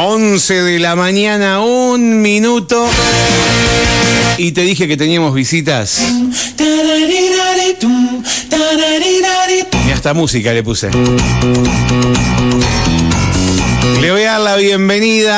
11 0.00 0.62
de 0.62 0.78
la 0.78 0.94
mañana, 0.94 1.60
un 1.60 2.22
minuto. 2.22 2.88
Y 4.36 4.52
te 4.52 4.60
dije 4.60 4.86
que 4.86 4.96
teníamos 4.96 5.34
visitas. 5.34 6.00
Y 9.88 9.90
hasta 9.90 10.14
música 10.14 10.52
le 10.52 10.62
puse. 10.62 10.90
Le 14.00 14.10
voy 14.12 14.22
a 14.22 14.32
dar 14.32 14.40
la 14.40 14.56
bienvenida 14.56 15.34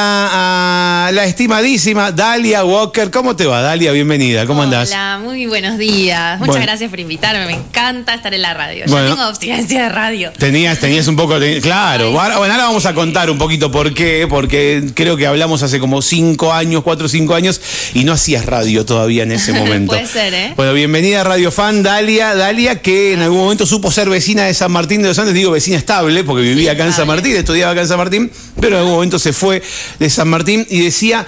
a 1.06 1.12
la 1.12 1.24
estimadísima 1.24 2.10
Dalia 2.12 2.64
Walker. 2.64 3.10
¿Cómo 3.10 3.34
te 3.36 3.46
va, 3.46 3.60
Dalia? 3.62 3.92
Bienvenida. 3.92 4.44
¿Cómo 4.46 4.62
andás? 4.62 4.90
Hola, 4.90 5.20
muy 5.22 5.46
buenos 5.46 5.78
días. 5.78 6.38
Muchas 6.38 6.48
Bueno. 6.56 6.66
gracias 6.66 6.90
por 6.90 7.00
invitarme. 7.00 7.46
Me 7.46 7.52
encanta 7.54 8.14
estar 8.14 8.34
en 8.34 8.42
la 8.42 8.52
radio. 8.54 8.84
Bueno. 8.88 9.08
Yo 9.08 9.14
tengo 9.14 9.26
abstinencia 9.28 9.82
de 9.84 9.88
radio. 9.88 10.32
Tenías, 10.36 10.78
tenías 10.78 11.06
un 11.08 11.16
poco, 11.16 11.38
de- 11.40 11.60
claro. 11.60 12.10
Bueno, 12.12 12.34
ahora 12.34 12.56
vamos 12.58 12.84
a 12.86 12.94
contar 12.94 13.30
un 13.30 13.38
poquito 13.38 13.70
por 13.70 13.94
qué, 13.94 14.26
porque 14.28 14.84
creo 14.94 15.16
que 15.16 15.26
hablamos 15.26 15.62
hace 15.62 15.78
como 15.78 16.02
cinco 16.02 16.52
años, 16.52 16.82
cuatro 16.82 17.06
o 17.06 17.08
cinco 17.08 17.34
años, 17.34 17.60
y 17.94 18.04
no 18.04 18.12
hacías 18.12 18.46
radio 18.46 18.84
todavía 18.84 19.22
en 19.22 19.32
ese 19.32 19.52
momento. 19.58 19.92
Puede 19.92 20.06
ser, 20.06 20.34
¿eh? 20.34 20.52
Bueno, 20.56 20.72
bienvenida 20.74 21.20
a 21.22 21.24
Radio 21.24 21.50
Fan, 21.50 21.82
Dalia, 21.82 22.34
Dalia, 22.34 22.82
que 22.82 23.14
en 23.14 23.20
algún 23.22 23.38
momento 23.38 23.64
supo 23.64 23.90
ser 23.90 24.08
vecina 24.10 24.44
de 24.44 24.54
San 24.54 24.70
Martín 24.72 25.02
de 25.02 25.08
los 25.08 25.18
Andes, 25.18 25.34
digo 25.34 25.50
vecina 25.52 25.76
estable, 25.78 26.24
porque 26.24 26.42
vivía 26.42 26.72
acá 26.72 26.84
en 26.84 26.92
San. 26.92 27.06
Martín, 27.10 27.34
estudiaba 27.34 27.72
acá 27.72 27.80
en 27.80 27.88
San 27.88 27.98
Martín, 27.98 28.29
pero 28.60 28.76
en 28.76 28.80
algún 28.80 28.94
momento 28.94 29.18
se 29.18 29.32
fue 29.32 29.62
de 29.98 30.10
San 30.10 30.28
Martín 30.28 30.66
y 30.68 30.82
decía. 30.82 31.26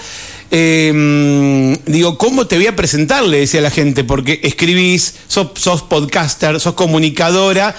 mm, 0.50 1.72
digo, 1.86 2.18
¿cómo 2.18 2.46
te 2.46 2.56
voy 2.56 2.66
a 2.66 2.76
presentar? 2.76 3.24
Le 3.24 3.40
decía 3.40 3.60
la 3.60 3.70
gente, 3.70 4.04
porque 4.04 4.40
escribís, 4.42 5.14
sos, 5.26 5.48
sos 5.54 5.82
podcaster, 5.82 6.60
sos 6.60 6.74
comunicadora, 6.74 7.74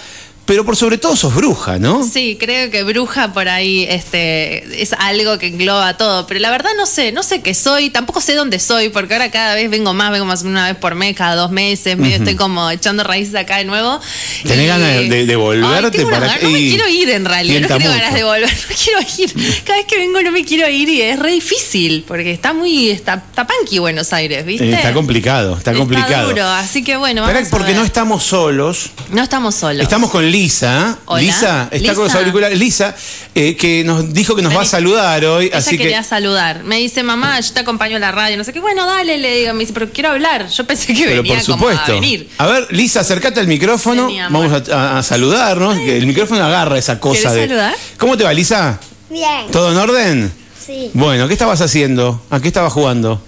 pero 0.45 0.65
por 0.65 0.75
sobre 0.75 0.97
todo 0.97 1.15
sos 1.15 1.33
bruja, 1.33 1.79
¿no? 1.79 2.03
Sí, 2.07 2.38
creo 2.39 2.70
que 2.70 2.83
bruja 2.83 3.31
por 3.33 3.47
ahí 3.47 3.85
este, 3.89 4.81
es 4.81 4.91
algo 4.93 5.38
que 5.39 5.47
engloba 5.47 5.95
todo. 5.97 6.27
Pero 6.27 6.39
la 6.41 6.52
verdad 6.52 6.71
no 6.77 6.85
sé, 6.85 7.11
no 7.11 7.23
sé 7.23 7.41
qué 7.41 7.53
soy, 7.53 7.89
tampoco 7.89 8.19
sé 8.21 8.35
dónde 8.35 8.59
soy, 8.59 8.89
porque 8.89 9.14
ahora 9.14 9.31
cada 9.31 9.55
vez 9.55 9.69
vengo 9.69 9.94
más, 9.94 10.11
vengo 10.11 10.25
más 10.25 10.44
una 10.44 10.67
vez 10.67 10.75
por 10.75 10.95
mes, 10.95 11.16
cada 11.16 11.36
dos 11.36 11.52
meses, 11.52 11.97
medio 11.97 12.17
estoy 12.17 12.36
como 12.36 12.69
echando 12.69 13.03
raíces 13.03 13.36
acá 13.36 13.58
de 13.58 13.66
nuevo. 13.66 13.99
¿Tenés 14.44 14.66
Y- 14.66 14.67
ganas 14.67 14.89
de- 15.09 15.25
de 15.25 15.36
volverte 15.36 15.86
Ay, 15.86 15.91
tengo 15.91 16.09
para 16.09 16.27
gana, 16.27 16.38
que- 16.39 16.45
No 16.45 16.52
me 16.52 16.59
quiero 16.59 16.89
ir 16.89 17.09
en 17.09 17.25
realidad, 17.25 17.61
no 17.61 17.77
tengo 17.77 17.89
ganas 17.91 18.14
de 18.14 18.23
volver, 18.23 18.49
no 18.69 18.75
quiero 18.83 18.99
ir. 19.17 19.61
Cada 19.64 19.77
vez 19.77 19.86
que 19.88 19.97
vengo 19.97 20.21
no 20.21 20.31
me 20.31 20.44
quiero 20.44 20.67
ir 20.69 20.89
y 20.89 21.02
es 21.02 21.17
re 21.19 21.31
difícil, 21.31 22.03
porque 22.08 22.31
está 22.31 22.53
muy, 22.53 22.89
está, 22.89 23.14
está 23.30 23.47
punky 23.47 23.80
Buenos 23.80 24.11
Aires, 24.14 24.45
¿viste? 24.45 24.69
Eh, 24.69 24.73
está 24.73 24.94
complicado, 24.94 25.55
está 25.58 25.73
complicado. 25.73 26.27
duro, 26.30 26.45
así 26.45 26.83
que 26.83 26.97
bueno, 26.97 27.21
vamos 27.21 27.47
a 27.47 27.49
porque 27.49 27.67
ver. 27.67 27.77
no 27.77 27.83
estamos 27.86 28.23
solos. 28.23 28.89
No 29.09 29.23
estamos 29.23 29.55
solos. 29.55 29.81
Estamos 29.83 30.09
con 30.09 30.33
Lisa. 30.34 30.98
Hola. 31.06 31.22
Lisa 31.22 31.67
está 31.72 31.94
con 31.94 32.03
los 32.06 32.12
Lisa. 32.12 32.20
auriculares. 32.20 32.58
Lisa, 32.59 32.95
eh, 33.36 33.56
que 33.56 33.84
nos 33.84 34.12
dijo 34.14 34.36
que 34.36 34.42
nos 34.42 34.56
va 34.56 34.64
a 34.64 34.66
saludar 34.66 35.23
hoy. 35.26 35.45
Ella 35.45 35.58
así 35.59 35.78
quería 35.78 36.00
que. 36.00 36.03
saludar. 36.03 36.64
Me 36.64 36.78
dice, 36.80 37.03
mamá, 37.03 37.39
yo 37.39 37.53
te 37.53 37.59
acompaño 37.59 37.98
a 37.98 38.00
la 38.00 38.12
radio. 38.12 38.36
No 38.36 38.44
sé 38.44 38.52
qué. 38.52 38.59
Bueno, 38.59 38.86
dale, 38.88 39.17
le 39.20 39.38
digo. 39.42 39.54
Me 39.54 39.59
dice, 39.61 39.73
pero 39.73 39.89
quiero 39.94 40.09
hablar. 40.09 40.48
Yo 40.50 40.66
pensé 40.66 40.88
que 40.94 41.04
Pero 41.06 41.17
venía 41.22 41.36
por 41.38 41.45
como 41.45 41.58
supuesto. 41.59 41.92
a 41.92 41.95
venir. 41.95 42.30
A 42.39 42.48
ver, 42.48 42.67
Lisa, 42.72 43.02
acércate 43.02 43.39
al 43.39 43.48
micrófono. 43.48 44.09
Vamos 44.30 44.52
a, 44.70 44.76
a- 44.76 44.98
a 45.00 45.04
saludarnos. 45.04 45.78
el 45.78 46.06
micrófono 46.08 46.44
agarra 46.44 46.78
esa 46.80 47.00
cosa 47.00 47.20
¿Querés 47.30 47.34
de. 47.36 47.48
saludar? 47.48 47.76
¿Cómo 48.00 48.17
te 48.17 48.23
va, 48.23 48.34
Lisa? 48.34 48.80
Bien. 49.09 49.52
¿Todo 49.52 49.72
en 49.72 49.78
orden? 49.78 50.34
Sí. 50.66 50.89
Bueno, 50.94 51.28
¿qué 51.28 51.34
estabas 51.34 51.61
haciendo? 51.61 52.23
¿A 52.31 52.39
qué 52.39 52.48
estabas 52.48 52.73
jugando? 52.73 53.22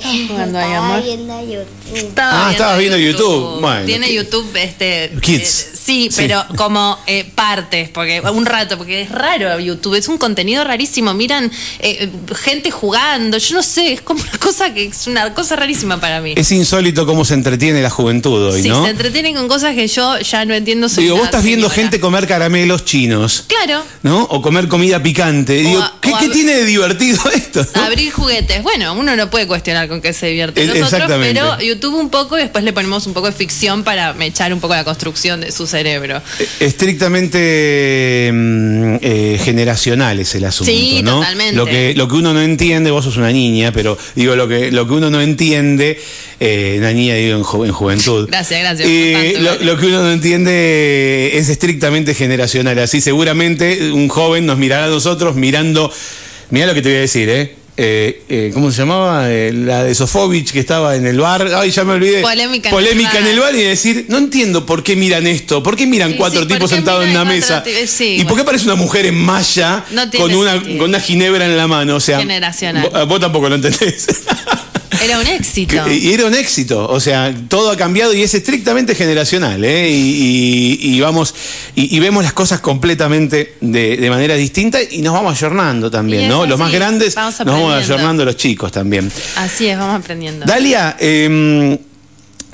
Estás 0.00 0.12
jugando 0.28 0.58
ahí, 0.58 0.64
Estaba 0.70 0.86
amor. 0.94 1.02
viendo 1.02 1.40
YouTube. 1.42 1.96
Estaba 1.96 2.48
Ah, 2.48 2.52
estabas 2.52 2.78
viendo 2.78 2.98
YouTube. 2.98 3.60
Bueno, 3.60 3.86
Tiene. 3.86 4.12
YouTube, 4.12 4.56
este. 4.56 5.12
Kids. 5.20 5.42
eh, 5.42 5.66
sí, 5.74 6.08
Sí. 6.10 6.16
pero 6.16 6.44
como 6.56 6.98
eh, 7.06 7.24
partes, 7.34 7.88
porque 7.88 8.20
un 8.20 8.46
rato, 8.46 8.76
porque 8.78 9.02
es 9.02 9.10
raro 9.10 9.58
YouTube, 9.58 9.94
es 9.94 10.08
un 10.08 10.18
contenido 10.18 10.62
rarísimo. 10.64 11.14
Miran 11.14 11.50
eh, 11.80 12.08
gente 12.36 12.70
jugando, 12.70 13.38
yo 13.38 13.56
no 13.56 13.62
sé, 13.62 13.92
es 13.94 14.00
como 14.00 14.22
una 14.22 14.38
cosa 14.38 14.72
que 14.72 14.84
es 14.86 15.06
una 15.06 15.34
cosa 15.34 15.56
rarísima 15.56 16.00
para 16.00 16.20
mí. 16.20 16.34
Es 16.36 16.52
insólito 16.52 17.06
cómo 17.06 17.24
se 17.24 17.34
entretiene 17.34 17.82
la 17.82 17.90
juventud 17.90 18.52
hoy, 18.52 18.62
sí, 18.62 18.68
¿no? 18.68 18.84
se 18.84 18.90
entretienen 18.90 19.34
con 19.34 19.48
cosas 19.48 19.74
que 19.74 19.86
yo 19.88 20.18
ya 20.20 20.44
no 20.44 20.54
entiendo. 20.54 20.88
soy 20.88 21.04
Digo, 21.04 21.16
vos 21.16 21.24
estás 21.26 21.42
viendo 21.42 21.68
gente 21.68 21.98
comer 22.00 22.26
caramelos 22.26 22.84
chinos. 22.84 23.44
Claro. 23.48 23.82
¿no? 24.02 24.22
O 24.24 24.40
comer 24.42 24.68
comida 24.68 25.02
picante. 25.02 25.54
Digo, 25.54 25.80
a- 25.82 25.94
¿qué, 26.00 26.28
tiene 26.28 26.52
de 26.54 26.64
divertido 26.64 27.18
esto? 27.34 27.66
no? 27.74 27.82
Abrir 27.82 28.12
juguetes. 28.12 28.62
Bueno, 28.62 28.94
uno 28.94 29.16
no 29.16 29.28
puede 29.30 29.46
cuestionar 29.46 29.88
con 29.90 30.00
qué 30.00 30.14
se 30.14 30.28
divierte 30.28 30.62
Eh, 30.62 30.66
nosotros, 30.66 30.92
exactamente. 30.94 31.34
pero 31.38 31.60
YouTube 31.60 31.96
un 32.00 32.08
poco 32.08 32.38
y 32.38 32.40
después 32.42 32.64
le 32.64 32.72
ponemos 32.72 33.06
un 33.06 33.12
poco 33.12 33.26
de 33.26 33.32
ficción 33.34 33.84
para 33.84 34.14
echar 34.24 34.54
un 34.54 34.60
poco 34.60 34.74
la 34.74 34.84
construcción 34.84 35.42
de 35.42 35.52
su 35.52 35.66
cerebro. 35.66 36.22
Estrictamente 36.60 38.30
mm, 38.32 38.96
eh, 39.02 39.40
generacional 39.42 40.18
es 40.20 40.34
el 40.34 40.44
asunto, 40.44 40.70
Sí, 40.72 41.02
¿no? 41.02 41.16
totalmente. 41.20 41.54
Lo 41.56 41.66
que, 41.66 41.94
lo 41.94 42.08
que 42.08 42.14
uno 42.14 42.32
no 42.32 42.40
entiende, 42.42 42.90
vos 42.90 43.04
sos 43.04 43.16
una 43.16 43.30
niña, 43.30 43.72
pero 43.72 43.96
digo, 44.14 44.36
lo 44.36 44.48
que, 44.48 44.70
lo 44.70 44.86
que 44.86 44.94
uno 44.94 45.10
no 45.10 45.20
entiende, 45.20 46.00
eh, 46.38 46.76
una 46.78 46.92
niña 46.92 47.14
digo 47.14 47.36
en, 47.36 47.42
ju- 47.44 47.66
en 47.66 47.72
juventud. 47.72 48.28
Gracias, 48.30 48.60
gracias, 48.60 48.88
Eh, 48.88 49.36
lo, 49.40 49.56
lo 49.56 49.76
que 49.78 49.86
uno 49.86 50.02
no 50.02 50.12
entiende 50.12 51.32
es 51.34 51.48
estrictamente 51.48 52.14
generacional. 52.14 52.78
Así 52.78 53.00
seguramente 53.00 53.90
un 53.92 54.08
joven 54.08 54.46
nos 54.46 54.58
mirará 54.58 54.84
a 54.86 54.88
nosotros 54.88 55.34
mirando. 55.36 55.92
Mirá 56.50 56.66
lo 56.66 56.74
que 56.74 56.82
te 56.82 56.88
voy 56.88 56.98
a 56.98 57.00
decir, 57.02 57.28
¿eh? 57.28 57.54
Eh, 57.82 58.22
eh, 58.28 58.50
¿Cómo 58.52 58.70
se 58.70 58.82
llamaba? 58.82 59.30
Eh, 59.30 59.52
la 59.54 59.84
de 59.84 59.94
Sofovich 59.94 60.52
que 60.52 60.60
estaba 60.60 60.96
en 60.96 61.06
el 61.06 61.18
bar. 61.18 61.50
Ay, 61.56 61.70
ya 61.70 61.82
me 61.82 61.94
olvidé. 61.94 62.20
Polémica 62.20 62.68
en 62.68 62.74
el 62.74 62.78
Polémica 62.82 63.16
en 63.16 63.24
bar. 63.24 63.32
el 63.32 63.40
bar 63.40 63.54
y 63.54 63.62
decir, 63.62 64.04
no 64.10 64.18
entiendo 64.18 64.66
por 64.66 64.82
qué 64.82 64.96
miran 64.96 65.26
esto, 65.26 65.62
por 65.62 65.76
qué 65.76 65.86
miran 65.86 66.10
Sí, 66.10 66.16
cuatro 66.18 66.42
sí, 66.42 66.46
¿por 66.46 66.56
tipos 66.58 66.70
sentados 66.70 67.04
en 67.04 67.12
una 67.12 67.24
mesa. 67.24 67.64
Sí, 67.86 68.16
¿Y 68.20 68.24
por 68.26 68.36
qué 68.36 68.44
parece 68.44 68.66
una 68.66 68.74
mujer 68.74 69.06
en 69.06 69.14
malla 69.14 69.82
No 69.92 70.02
con 70.10 70.34
una, 70.34 70.52
sentido. 70.52 70.76
con 70.78 70.90
una 70.90 71.00
ginebra 71.00 71.46
en 71.46 71.56
la 71.56 71.66
mano? 71.66 71.96
O 71.96 72.00
sea, 72.00 72.18
Generacional. 72.18 72.86
Vos, 72.92 73.08
vos 73.08 73.20
tampoco 73.20 73.48
lo 73.48 73.54
entendés. 73.54 74.08
Era 75.02 75.18
un 75.20 75.26
éxito. 75.26 75.88
Y 75.88 76.12
era 76.12 76.26
un 76.26 76.34
éxito, 76.34 76.86
o 76.88 76.98
sea, 77.00 77.32
todo 77.48 77.70
ha 77.70 77.76
cambiado 77.76 78.12
y 78.12 78.22
es 78.22 78.34
estrictamente 78.34 78.94
generacional, 78.94 79.64
¿eh? 79.64 79.88
Y, 79.90 80.78
y- 80.80 80.94
y 80.96 81.00
vamos, 81.00 81.34
y, 81.76 81.96
y 81.96 82.00
vemos 82.00 82.24
las 82.24 82.32
cosas 82.32 82.60
completamente 82.60 83.54
de, 83.60 83.96
de 83.96 84.10
manera 84.10 84.34
distinta 84.34 84.78
y 84.82 85.00
nos 85.02 85.14
vamos 85.14 85.36
ayornando 85.36 85.90
también, 85.90 86.28
¿no? 86.28 86.44
Los 86.46 86.58
más 86.58 86.72
grandes 86.72 87.14
vamos 87.14 87.38
nos 87.38 87.46
vamos 87.46 87.74
ayornando 87.84 88.24
los 88.24 88.36
chicos 88.36 88.72
también. 88.72 89.10
Así 89.36 89.66
es, 89.68 89.78
vamos 89.78 90.00
aprendiendo. 90.00 90.44
Dalia, 90.46 90.96
eh, 90.98 91.78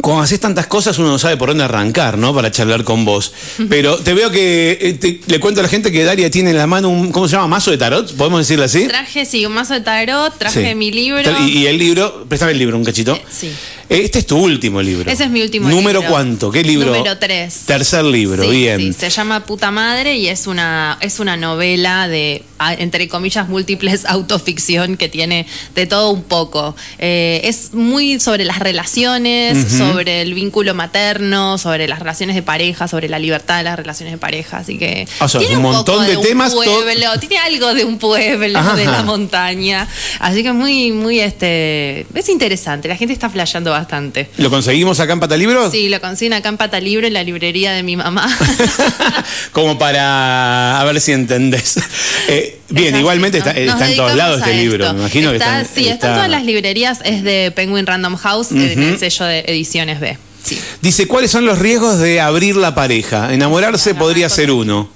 cuando 0.01 0.23
haces 0.23 0.39
tantas 0.39 0.67
cosas 0.67 0.99
uno 0.99 1.09
no 1.09 1.19
sabe 1.19 1.37
por 1.37 1.49
dónde 1.49 1.65
arrancar, 1.65 2.17
¿no? 2.19 2.34
Para 2.34 2.51
charlar 2.51 2.84
con 2.84 3.05
vos. 3.05 3.33
Pero 3.69 3.97
te 3.97 4.15
veo 4.15 4.31
que, 4.31 4.79
eh, 4.81 4.93
te- 4.95 5.21
le 5.27 5.41
cuento 5.41 5.61
a 5.61 5.62
la 5.62 5.69
gente 5.69 5.91
que 5.91 6.05
Dalia 6.05 6.31
tiene 6.31 6.51
en 6.51 6.57
la 6.59 6.67
mano 6.67 6.89
un, 6.91 7.11
¿cómo 7.11 7.27
se 7.29 7.33
llama? 7.37 7.49
¿Mazo 7.49 7.71
de 7.71 7.79
tarot? 7.79 8.15
¿Podemos 8.17 8.41
decirle 8.41 8.67
así? 8.67 8.87
Traje, 8.87 9.25
sí, 9.25 9.45
un 9.47 9.53
mazo 9.55 9.75
de 9.75 9.81
tarot, 9.81 10.37
traje 10.39 10.69
Sí. 10.69 10.75
mi 10.75 10.93
libro. 10.93 11.23
Y, 11.47 11.59
y 11.59 11.67
el 11.67 11.79
libro, 11.79 12.25
préstame 12.29 12.53
el 12.53 12.59
libro 12.59 12.77
un 12.77 12.84
cachito. 12.84 13.15
Eh, 13.17 13.23
sí. 13.31 13.51
Este 13.88 14.19
es 14.19 14.26
tu 14.26 14.36
último 14.38 14.82
libro. 14.82 15.10
Ese 15.10 15.24
es 15.24 15.30
mi 15.30 15.42
último 15.42 15.69
¿Número 15.69 16.00
libro. 16.00 16.12
cuánto? 16.12 16.50
¿Qué 16.50 16.62
libro? 16.64 16.92
Número 16.92 17.19
tres. 17.19 17.62
Tercer 17.66 18.04
libro, 18.04 18.42
Sí, 18.42 18.50
bien. 18.50 18.80
sí, 18.80 18.92
se 18.92 19.10
llama 19.10 19.44
Puta 19.47 19.70
Madre 19.70 20.16
y 20.16 20.28
es 20.28 20.47
una, 20.47 20.98
es 21.00 21.20
una 21.20 21.36
novela 21.36 22.08
de, 22.08 22.42
entre 22.78 23.06
comillas, 23.08 23.48
múltiples 23.48 24.04
autoficción 24.06 24.97
que 24.97 25.08
tiene 25.08 25.47
de 25.74 25.86
todo 25.86 26.10
un 26.10 26.24
poco. 26.24 26.74
Eh, 26.98 27.42
es 27.44 27.74
muy 27.74 28.19
sobre 28.19 28.44
las 28.44 28.58
relaciones, 28.58 29.72
sobre 29.72 30.22
el 30.22 30.34
vínculo 30.34 30.74
materno, 30.74 31.56
sobre 31.58 31.86
las 31.86 32.00
relaciones 32.00 32.34
de 32.34 32.42
pareja, 32.42 32.88
sobre 32.88 33.08
la 33.08 33.18
libertad 33.20 33.58
de 33.58 33.64
las 33.64 33.76
relaciones 33.76 34.12
de 34.12 34.18
pareja. 34.18 34.58
Así 34.58 34.78
que. 34.78 35.06
O 35.20 35.28
sea, 35.28 35.41
tiene 35.41 35.56
un 35.56 35.62
montón 35.62 36.06
de 36.06 36.16
temas, 36.16 36.53
pueblo, 36.53 37.20
tiene 37.20 37.38
algo 37.38 37.72
de 37.72 37.84
un 37.84 37.98
pueblo, 37.98 38.58
Ajá. 38.58 38.74
de 38.74 38.84
la 38.86 39.03
montaña. 39.04 39.86
Así 40.18 40.42
que 40.42 40.48
es 40.48 40.54
muy, 40.54 40.91
muy 40.91 41.20
este. 41.20 42.06
Es 42.14 42.28
interesante. 42.28 42.88
La 42.88 42.97
gente 42.97 43.12
está 43.12 43.30
flasheando 43.30 43.75
bastante. 43.78 44.28
¿Lo 44.38 44.50
conseguimos 44.50 44.98
acá 45.00 45.12
en 45.12 45.20
Patalibros? 45.20 45.70
Sí, 45.72 45.88
lo 45.88 46.00
consiguen 46.00 46.32
acá 46.34 46.48
en 46.48 46.56
Pata 46.56 46.81
Libre, 46.81 47.06
en 47.09 47.12
la 47.14 47.22
librería 47.22 47.72
de 47.72 47.82
mi 47.82 47.97
mamá. 47.97 48.26
Como 49.53 49.78
para 49.78 50.81
a 50.81 50.84
ver 50.84 51.00
si 51.00 51.12
entendés. 51.12 51.78
Eh, 52.28 52.59
bien, 52.69 52.97
igualmente 52.97 53.38
¿no? 53.41 53.47
está, 53.50 53.89
en 53.89 53.97
todos 53.97 54.15
lados 54.16 54.41
este 54.41 54.54
libro. 54.54 54.84
esto. 54.84 54.95
Me 54.95 55.01
imagino 55.01 55.33
Está- 55.33 55.56
que 55.59 55.62
está. 55.62 55.74
Sí, 55.74 55.89
está 55.89 56.09
en 56.09 56.15
todas 56.15 56.28
las 56.30 56.45
librerías, 56.45 57.01
es 57.04 57.22
de 57.22 57.53
Penguin 57.54 57.86
Random 57.86 58.16
House, 58.16 58.51
eh, 58.53 58.72
en 58.72 58.83
el 58.83 58.98
sello 58.98 59.24
de 59.27 59.41
Ediciones 59.47 60.01
B. 60.01 60.18
Sí. 60.47 60.60
Dice, 60.81 61.09
¿cuáles 61.09 61.31
son 61.33 61.45
los 61.45 61.59
riesgos 61.59 61.98
de 61.98 62.21
abrir 62.21 62.54
la 62.57 62.75
pareja? 62.75 63.33
Enamorarse 63.34 63.95
podría 63.95 64.28
ser 64.28 64.51
uno. 64.53 64.89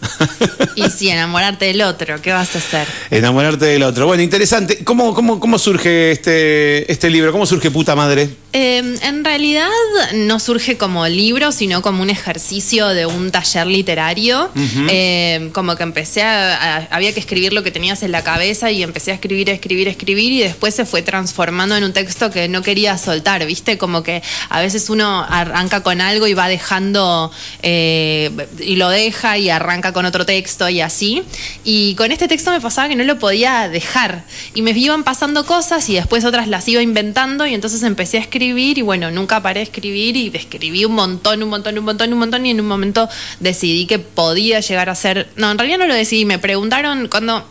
Y 0.77 0.89
sí, 0.91 1.09
enamorarte 1.11 1.65
del 1.67 1.83
otro, 1.83 2.23
¿qué 2.23 2.33
vas 2.33 2.55
a 2.55 2.59
hacer? 2.59 2.87
Enamorarte 3.11 3.65
del 3.65 3.83
otro. 3.83 4.07
Bueno, 4.07 4.23
interesante. 4.23 4.85
¿Cómo, 4.85 5.13
cómo, 5.15 5.41
cómo 5.41 5.59
surge 5.59 6.13
este, 6.13 6.91
este 6.91 7.11
libro? 7.11 7.33
¿Cómo 7.33 7.47
surge 7.47 7.71
puta 7.71 7.97
madre? 7.97 8.31
Eh, 8.53 8.79
en 9.03 9.25
realidad 9.25 9.69
no 10.15 10.39
surge 10.41 10.77
como 10.77 11.07
libro, 11.09 11.53
sino 11.53 11.83
como 11.83 12.03
un 12.03 12.11
ejercicio 12.11 12.89
de 12.89 13.07
un 13.07 13.31
taller 13.31 13.67
literario. 13.67 14.51
Eh, 14.89 15.51
como 15.53 15.77
que 15.77 15.83
empecé 15.83 16.23
a, 16.23 16.77
a- 16.79 16.89
Había 16.91 17.13
que 17.13 17.21
escribir 17.21 17.53
lo 17.53 17.63
que 17.63 17.71
tenías 17.71 18.03
en 18.03 18.13
la 18.13 18.23
cabeza 18.23 18.71
y 18.71 18.83
empecé 18.83 19.11
a 19.11 19.15
escribir, 19.15 19.51
a 19.51 19.53
escribir, 19.53 19.89
a 19.89 19.91
escribir 19.91 20.33
y 20.33 20.39
después 20.41 20.75
se 20.75 20.85
fue 20.85 21.03
transformando 21.03 21.77
en 21.77 21.85
un 21.85 21.93
texto 21.93 22.31
que 22.31 22.49
no 22.49 22.63
quería 22.63 22.97
soltar, 22.99 23.45
¿viste? 23.47 23.79
Como 23.79 24.03
que 24.03 24.23
a 24.49 24.61
veces 24.61 24.91
uno 24.91 25.25
arranca 25.41 25.83
con 25.83 26.01
algo 26.01 26.27
y 26.27 26.35
va 26.35 26.49
dejando 26.49 27.31
eh, 27.63 28.31
y 28.59 28.77
lo 28.77 28.89
deja 28.89 29.39
y 29.39 29.51
arranca 29.51 29.93
con 29.93 30.07
otro 30.07 30.27
texto 30.27 30.69
y 30.69 30.81
así. 30.81 31.23
Y 31.65 31.95
con 31.95 32.13
este 32.13 32.29
texto 32.29 32.51
me 32.51 32.61
pasaba 32.61 32.89
que 32.89 32.97
no 32.97 33.05
lo 33.05 33.19
podía 33.19 33.69
dejar. 33.69 34.25
Y 34.55 34.63
me 34.63 34.71
iban 34.73 35.05
pasando 35.05 35.45
cosas 35.45 35.89
y 35.89 35.95
después 35.95 36.25
otras 36.25 36.49
las 36.49 36.67
iba 36.69 36.83
inventando 36.83 37.47
y 37.47 37.55
entonces 37.55 37.83
empecé 37.83 38.19
a 38.19 38.21
escribir 38.21 38.79
y 38.79 38.83
bueno, 38.83 39.11
nunca 39.11 39.43
paré 39.43 39.61
de 39.61 39.65
escribir 39.65 40.17
y 40.17 40.31
escribí 40.35 40.85
un 40.85 40.95
montón, 40.95 41.43
un 41.43 41.49
montón, 41.49 41.79
un 41.79 41.85
montón, 41.85 42.13
un 42.13 42.19
montón 42.19 42.47
y 42.47 42.51
en 42.51 42.61
un 42.61 42.67
momento 42.67 43.09
decidí 43.41 43.87
que 43.87 43.99
podía 43.99 44.61
llegar 44.61 44.89
a 44.89 44.95
ser... 44.95 45.29
No, 45.37 45.51
en 45.51 45.59
realidad 45.59 45.79
no 45.79 45.87
lo 45.87 45.95
decidí, 45.95 46.25
me 46.25 46.39
preguntaron 46.39 47.09
cuando... 47.09 47.47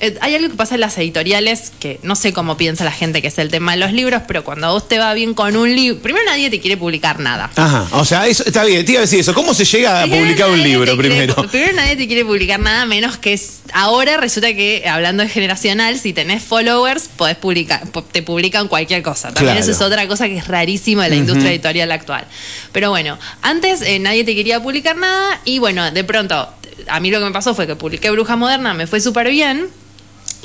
eh, 0.00 0.16
hay 0.20 0.34
algo 0.34 0.50
que 0.50 0.56
pasa 0.56 0.74
en 0.74 0.80
las 0.82 0.96
editoriales 0.98 1.72
que 1.80 1.98
no 2.02 2.16
sé 2.16 2.32
cómo 2.32 2.56
piensa 2.56 2.84
la 2.84 2.92
gente 2.92 3.22
que 3.22 3.28
es 3.28 3.38
el 3.38 3.50
tema 3.50 3.72
de 3.72 3.78
los 3.78 3.92
libros, 3.92 4.22
pero 4.28 4.44
cuando 4.44 4.66
a 4.66 4.72
vos 4.72 4.86
te 4.88 4.98
va 4.98 5.14
bien 5.14 5.32
con 5.34 5.56
un 5.56 5.74
libro, 5.74 6.00
primero 6.02 6.24
nadie 6.26 6.50
te 6.50 6.60
quiere 6.60 6.76
publicar 6.76 7.18
nada. 7.18 7.50
Ajá, 7.56 7.86
o 7.92 8.04
sea, 8.04 8.26
eso 8.26 8.44
está 8.44 8.64
bien, 8.64 8.84
te 8.84 8.92
iba 8.92 9.00
a 9.00 9.02
decir 9.02 9.20
eso. 9.20 9.32
¿Cómo 9.34 9.54
se 9.54 9.64
llega 9.64 10.02
a 10.02 10.06
publicar 10.06 10.50
un 10.50 10.62
libro 10.62 10.96
quiere- 10.96 11.08
primero? 11.08 11.34
primero 11.50 11.72
nadie 11.74 11.96
te 11.96 12.06
quiere 12.06 12.24
publicar 12.24 12.60
nada 12.60 12.84
menos 12.84 13.16
que 13.16 13.32
es, 13.32 13.60
ahora 13.72 14.16
resulta 14.18 14.52
que 14.54 14.84
hablando 14.88 15.22
de 15.22 15.28
generacional, 15.30 15.98
si 15.98 16.12
tenés 16.12 16.42
followers, 16.42 17.08
podés 17.16 17.36
publicar, 17.36 17.82
te 18.12 18.22
publican 18.22 18.68
cualquier 18.68 19.02
cosa. 19.02 19.28
También 19.32 19.54
Claro. 19.56 19.60
eso 19.60 19.70
es 19.70 19.80
otra 19.80 20.06
cosa 20.08 20.26
que 20.28 20.36
es 20.38 20.46
rarísima 20.48 21.04
de 21.04 21.10
la 21.10 21.16
industria 21.16 21.50
editorial 21.50 21.90
actual. 21.92 22.26
Pero 22.72 22.90
bueno, 22.90 23.18
antes 23.42 23.80
eh, 23.82 23.98
nadie 23.98 24.24
te 24.24 24.34
quería 24.34 24.62
publicar 24.62 24.96
nada 24.96 25.40
y 25.44 25.58
bueno, 25.58 25.90
de 25.90 26.04
pronto 26.04 26.48
a 26.88 27.00
mí 27.00 27.10
lo 27.10 27.18
que 27.18 27.24
me 27.24 27.30
pasó 27.32 27.54
fue 27.54 27.66
que 27.66 27.74
publiqué 27.76 28.10
Bruja 28.10 28.36
Moderna, 28.36 28.74
me 28.74 28.86
fue 28.86 29.00
súper 29.00 29.30
bien. 29.30 29.66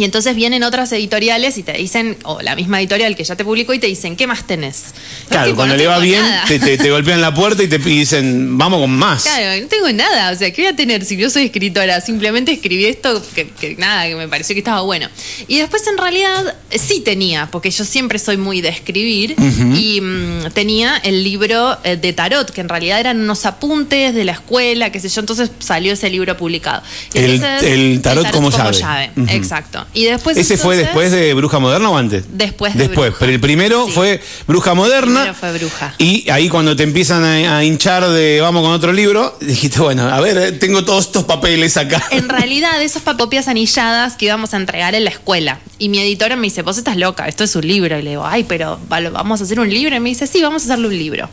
Y 0.01 0.03
entonces 0.03 0.35
vienen 0.35 0.63
otras 0.63 0.91
editoriales 0.93 1.59
y 1.59 1.63
te 1.63 1.73
dicen, 1.73 2.17
o 2.23 2.41
la 2.41 2.55
misma 2.55 2.79
editorial 2.79 3.15
que 3.15 3.23
ya 3.23 3.35
te 3.35 3.45
publicó 3.45 3.71
y 3.75 3.77
te 3.77 3.85
dicen, 3.85 4.15
¿qué 4.15 4.25
más 4.25 4.47
tenés? 4.47 4.85
Claro, 5.29 5.45
Tipo, 5.45 5.57
cuando 5.57 5.75
no 5.75 5.77
le 5.77 5.85
va 5.85 5.99
bien, 5.99 6.23
te, 6.47 6.57
te- 6.57 6.77
te 6.79 6.89
golpean 6.89 7.21
la 7.21 7.31
puerta 7.35 7.61
y 7.61 7.67
te 7.67 7.77
dicen, 7.77 8.57
vamos 8.57 8.81
con 8.81 8.89
más. 8.97 9.23
Claro, 9.23 9.61
no 9.61 9.67
tengo 9.67 9.91
nada, 9.91 10.31
o 10.31 10.35
sea, 10.35 10.51
¿qué 10.51 10.63
voy 10.63 10.71
a 10.71 10.75
tener 10.75 11.05
si 11.05 11.17
yo 11.17 11.29
soy 11.29 11.43
escritora? 11.45 12.01
Simplemente 12.01 12.51
escribí 12.51 12.85
esto 12.85 13.21
que, 13.35 13.47
que 13.49 13.75
nada, 13.75 14.07
que 14.07 14.15
me 14.15 14.27
pareció 14.27 14.55
que 14.55 14.59
estaba 14.61 14.81
bueno. 14.81 15.07
Y 15.47 15.59
después 15.59 15.85
en 15.85 15.99
realidad 15.99 16.55
sí 16.71 17.01
tenía, 17.01 17.47
porque 17.51 17.69
yo 17.69 17.85
siempre 17.85 18.17
soy 18.17 18.37
muy 18.37 18.61
de 18.61 18.69
escribir, 18.69 19.35
y 19.77 20.01
mm, 20.01 20.51
tenía 20.53 20.97
el 21.03 21.23
libro 21.23 21.77
eh, 21.83 21.95
de 21.95 22.11
tarot, 22.13 22.49
que 22.49 22.61
en 22.61 22.69
realidad 22.69 22.99
eran 22.99 23.19
unos 23.21 23.45
apuntes 23.45 24.15
de 24.15 24.25
la 24.25 24.31
escuela, 24.31 24.91
qué 24.91 24.99
sé 24.99 25.09
yo, 25.09 25.19
entonces 25.19 25.51
salió 25.59 25.93
ese 25.93 26.09
libro 26.09 26.35
publicado. 26.37 26.81
Y 27.13 27.19
El- 27.19 27.31
entonces, 27.35 27.69
el 27.69 28.01
tarot 28.01 28.31
como 28.31 28.49
llave. 28.79 29.11
Ujú. 29.15 29.27
Exacto. 29.29 29.85
Y 29.93 30.05
después 30.05 30.37
¿Ese 30.37 30.57
fue 30.57 30.77
después 30.77 31.11
de 31.11 31.33
Bruja 31.33 31.59
Moderna 31.59 31.89
o 31.89 31.97
antes? 31.97 32.23
Después 32.29 32.73
de 32.75 32.87
Después, 32.87 33.09
Bruja. 33.09 33.19
pero 33.19 33.31
el 33.33 33.39
primero 33.41 33.85
Sí. 33.87 33.91
fue 33.91 34.21
Bruja 34.47 34.73
Moderna. 34.73 35.19
Primero 35.21 35.33
fue 35.33 35.57
Bruja. 35.57 35.93
Y 35.97 36.29
ahí 36.29 36.47
cuando 36.49 36.75
te 36.75 36.83
empiezan 36.83 37.23
a, 37.25 37.57
a 37.57 37.63
hinchar 37.63 38.07
de 38.09 38.39
vamos 38.41 38.61
con 38.63 38.71
otro 38.71 38.93
libro, 38.93 39.37
dijiste, 39.41 39.79
bueno, 39.81 40.07
a 40.07 40.19
ver, 40.21 40.57
tengo 40.59 40.85
todos 40.85 41.05
estos 41.07 41.25
papeles 41.25 41.75
acá. 41.77 42.01
En 42.11 42.29
realidad, 42.29 42.81
esos 42.81 43.01
pa- 43.01 43.17
copias 43.17 43.47
anilladas 43.47 44.15
que 44.15 44.25
íbamos 44.25 44.53
a 44.53 44.57
entregar 44.57 44.95
en 44.95 45.03
la 45.03 45.09
escuela. 45.09 45.59
Y 45.81 45.89
mi 45.89 45.97
editora 45.97 46.35
me 46.35 46.43
dice, 46.43 46.61
vos 46.61 46.77
estás 46.77 46.95
loca, 46.95 47.27
esto 47.27 47.43
es 47.43 47.55
un 47.55 47.67
libro. 47.67 47.97
Y 47.97 48.03
le 48.03 48.11
digo, 48.11 48.23
ay, 48.23 48.43
pero 48.43 48.79
¿vale, 48.87 49.09
vamos 49.09 49.41
a 49.41 49.45
hacer 49.45 49.59
un 49.59 49.67
libro. 49.67 49.95
Y 49.95 49.99
me 49.99 50.09
dice, 50.09 50.27
sí, 50.27 50.39
vamos 50.39 50.61
a 50.61 50.65
hacerle 50.65 50.89
un 50.89 50.95
libro. 50.95 51.27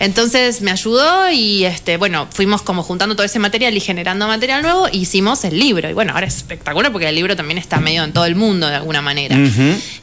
Entonces 0.00 0.62
me 0.62 0.72
ayudó 0.72 1.30
y 1.30 1.64
este, 1.64 1.96
bueno, 1.96 2.26
fuimos 2.28 2.62
como 2.62 2.82
juntando 2.82 3.14
todo 3.14 3.24
ese 3.24 3.38
material 3.38 3.76
y 3.76 3.78
generando 3.78 4.26
material 4.26 4.62
nuevo, 4.62 4.88
e 4.88 4.96
hicimos 4.96 5.44
el 5.44 5.60
libro. 5.60 5.88
Y 5.88 5.92
bueno, 5.92 6.12
ahora 6.12 6.26
es 6.26 6.38
espectacular 6.38 6.90
porque 6.90 7.08
el 7.08 7.14
libro 7.14 7.36
también 7.36 7.56
está 7.56 7.78
medio 7.78 8.02
en 8.02 8.12
todo 8.12 8.24
el 8.24 8.34
mundo 8.34 8.66
de 8.66 8.74
alguna 8.74 9.00
manera. 9.00 9.38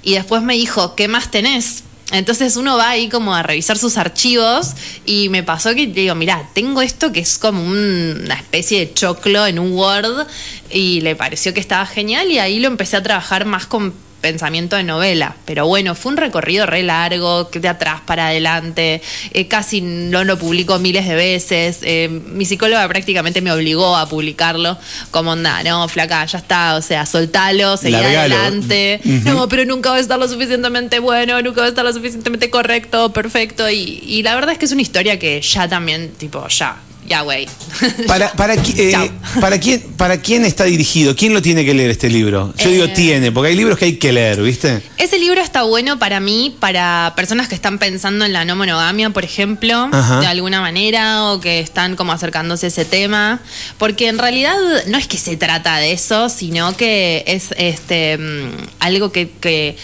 Y 0.03 0.13
después 0.13 0.41
me 0.41 0.53
dijo, 0.53 0.95
¿qué 0.95 1.09
más 1.09 1.29
tenés? 1.29 1.83
Entonces 2.11 2.55
uno 2.57 2.77
va 2.77 2.89
ahí 2.89 3.09
como 3.09 3.33
a 3.33 3.41
revisar 3.43 3.77
sus 3.77 3.97
archivos 3.97 4.71
y 5.05 5.29
me 5.29 5.43
pasó 5.43 5.73
que 5.75 5.87
digo, 5.87 6.13
mira, 6.15 6.49
tengo 6.53 6.81
esto 6.81 7.11
que 7.11 7.21
es 7.21 7.37
como 7.37 7.63
un- 7.63 8.21
una 8.25 8.35
especie 8.35 8.79
de 8.79 8.93
choclo 8.93 9.45
en 9.47 9.59
un 9.59 9.71
Word 9.73 10.27
y 10.69 11.01
le 11.01 11.15
pareció 11.15 11.53
que 11.53 11.59
estaba 11.59 11.85
genial 11.85 12.29
y 12.31 12.39
ahí 12.39 12.59
lo 12.59 12.67
empecé 12.67 12.97
a 12.97 13.03
trabajar 13.03 13.45
más 13.45 13.65
con 13.65 13.93
pensamiento 14.21 14.75
de 14.75 14.83
novela. 14.83 15.35
Pero 15.45 15.67
bueno, 15.67 15.95
fue 15.95 16.11
un 16.11 16.17
recorrido 16.17 16.65
re 16.65 16.83
largo, 16.83 17.49
que 17.49 17.59
de 17.59 17.67
atrás 17.67 18.01
para 18.05 18.27
adelante, 18.27 19.01
eh, 19.33 19.47
casi 19.47 19.81
no 19.81 20.23
lo 20.23 20.37
publico 20.37 20.79
miles 20.79 21.07
de 21.07 21.15
veces. 21.15 21.79
eh, 21.81 22.07
mi 22.09 22.45
psicóloga 22.45 22.87
prácticamente 22.87 23.41
me 23.41 23.51
obligó 23.51 23.95
a 23.95 24.07
publicarlo, 24.07 24.77
como 25.11 25.31
onda, 25.31 25.63
no, 25.63 25.87
flaca, 25.87 26.25
ya 26.25 26.37
está, 26.37 26.75
o 26.75 26.81
sea, 26.81 27.05
soltalo, 27.05 27.77
seguí 27.77 27.93
Largalo. 27.93 28.35
adelante. 28.35 29.01
No, 29.03 29.47
pero 29.49 29.65
nunca 29.65 29.89
va 29.89 29.97
a 29.97 29.99
estar 29.99 30.19
lo 30.19 30.27
suficientemente 30.27 30.99
bueno, 30.99 31.41
nunca 31.41 31.61
va 31.61 31.67
a 31.67 31.69
estar 31.69 31.83
lo 31.83 31.91
suficientemente 31.93 32.49
correcto, 32.49 33.11
perfecto. 33.11 33.69
Y, 33.69 34.03
y 34.05 34.23
la 34.23 34.35
verdad 34.35 34.51
es 34.53 34.57
que 34.57 34.65
es 34.65 34.71
una 34.71 34.81
historia 34.81 35.17
que 35.19 35.41
ya 35.41 35.67
también, 35.67 36.11
tipo, 36.17 36.47
ya, 36.47 36.77
ya, 37.11 37.21
güey. 37.23 37.45
Para, 38.07 38.31
eh, 38.77 39.11
para, 39.39 39.59
quién, 39.59 39.81
¿Para 39.97 40.21
quién 40.21 40.45
está 40.45 40.63
dirigido? 40.63 41.13
¿Quién 41.15 41.33
lo 41.33 41.41
tiene 41.41 41.65
que 41.65 41.73
leer 41.73 41.89
este 41.91 42.09
libro? 42.09 42.53
Yo 42.57 42.69
digo 42.69 42.85
Eh. 42.85 42.93
tiene, 42.95 43.31
porque 43.31 43.49
hay 43.49 43.55
libros 43.55 43.77
que 43.77 43.85
hay 43.85 43.97
que 43.97 44.13
leer, 44.13 44.41
¿viste? 44.41 44.81
Ese 44.97 45.19
libro 45.19 45.41
está 45.41 45.63
bueno 45.63 45.99
para 45.99 46.19
mí, 46.21 46.55
para 46.59 47.13
personas 47.15 47.49
que 47.49 47.55
están 47.55 47.79
pensando 47.79 48.23
en 48.23 48.31
la 48.31 48.45
no 48.45 48.55
monogamia, 48.55 49.09
por 49.09 49.25
ejemplo, 49.25 49.89
Ajá. 49.91 50.21
de 50.21 50.27
alguna 50.27 50.61
manera, 50.61 51.25
o 51.25 51.41
que 51.41 51.59
están 51.59 51.97
como 51.97 52.13
acercándose 52.13 52.67
a 52.67 52.69
ese 52.69 52.85
tema, 52.85 53.41
porque 53.77 54.07
en 54.07 54.17
realidad 54.17 54.55
no 54.87 54.97
es 54.97 55.07
que 55.07 55.17
se 55.17 55.35
trata 55.35 55.77
de 55.77 55.91
eso, 55.91 56.29
sino 56.29 56.77
que 56.77 57.23
es 57.27 57.49
este 57.57 58.17
mm, 58.17 58.51
algo 58.79 59.11
que, 59.11 59.29
que, 59.41 59.75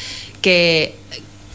que 0.41 0.96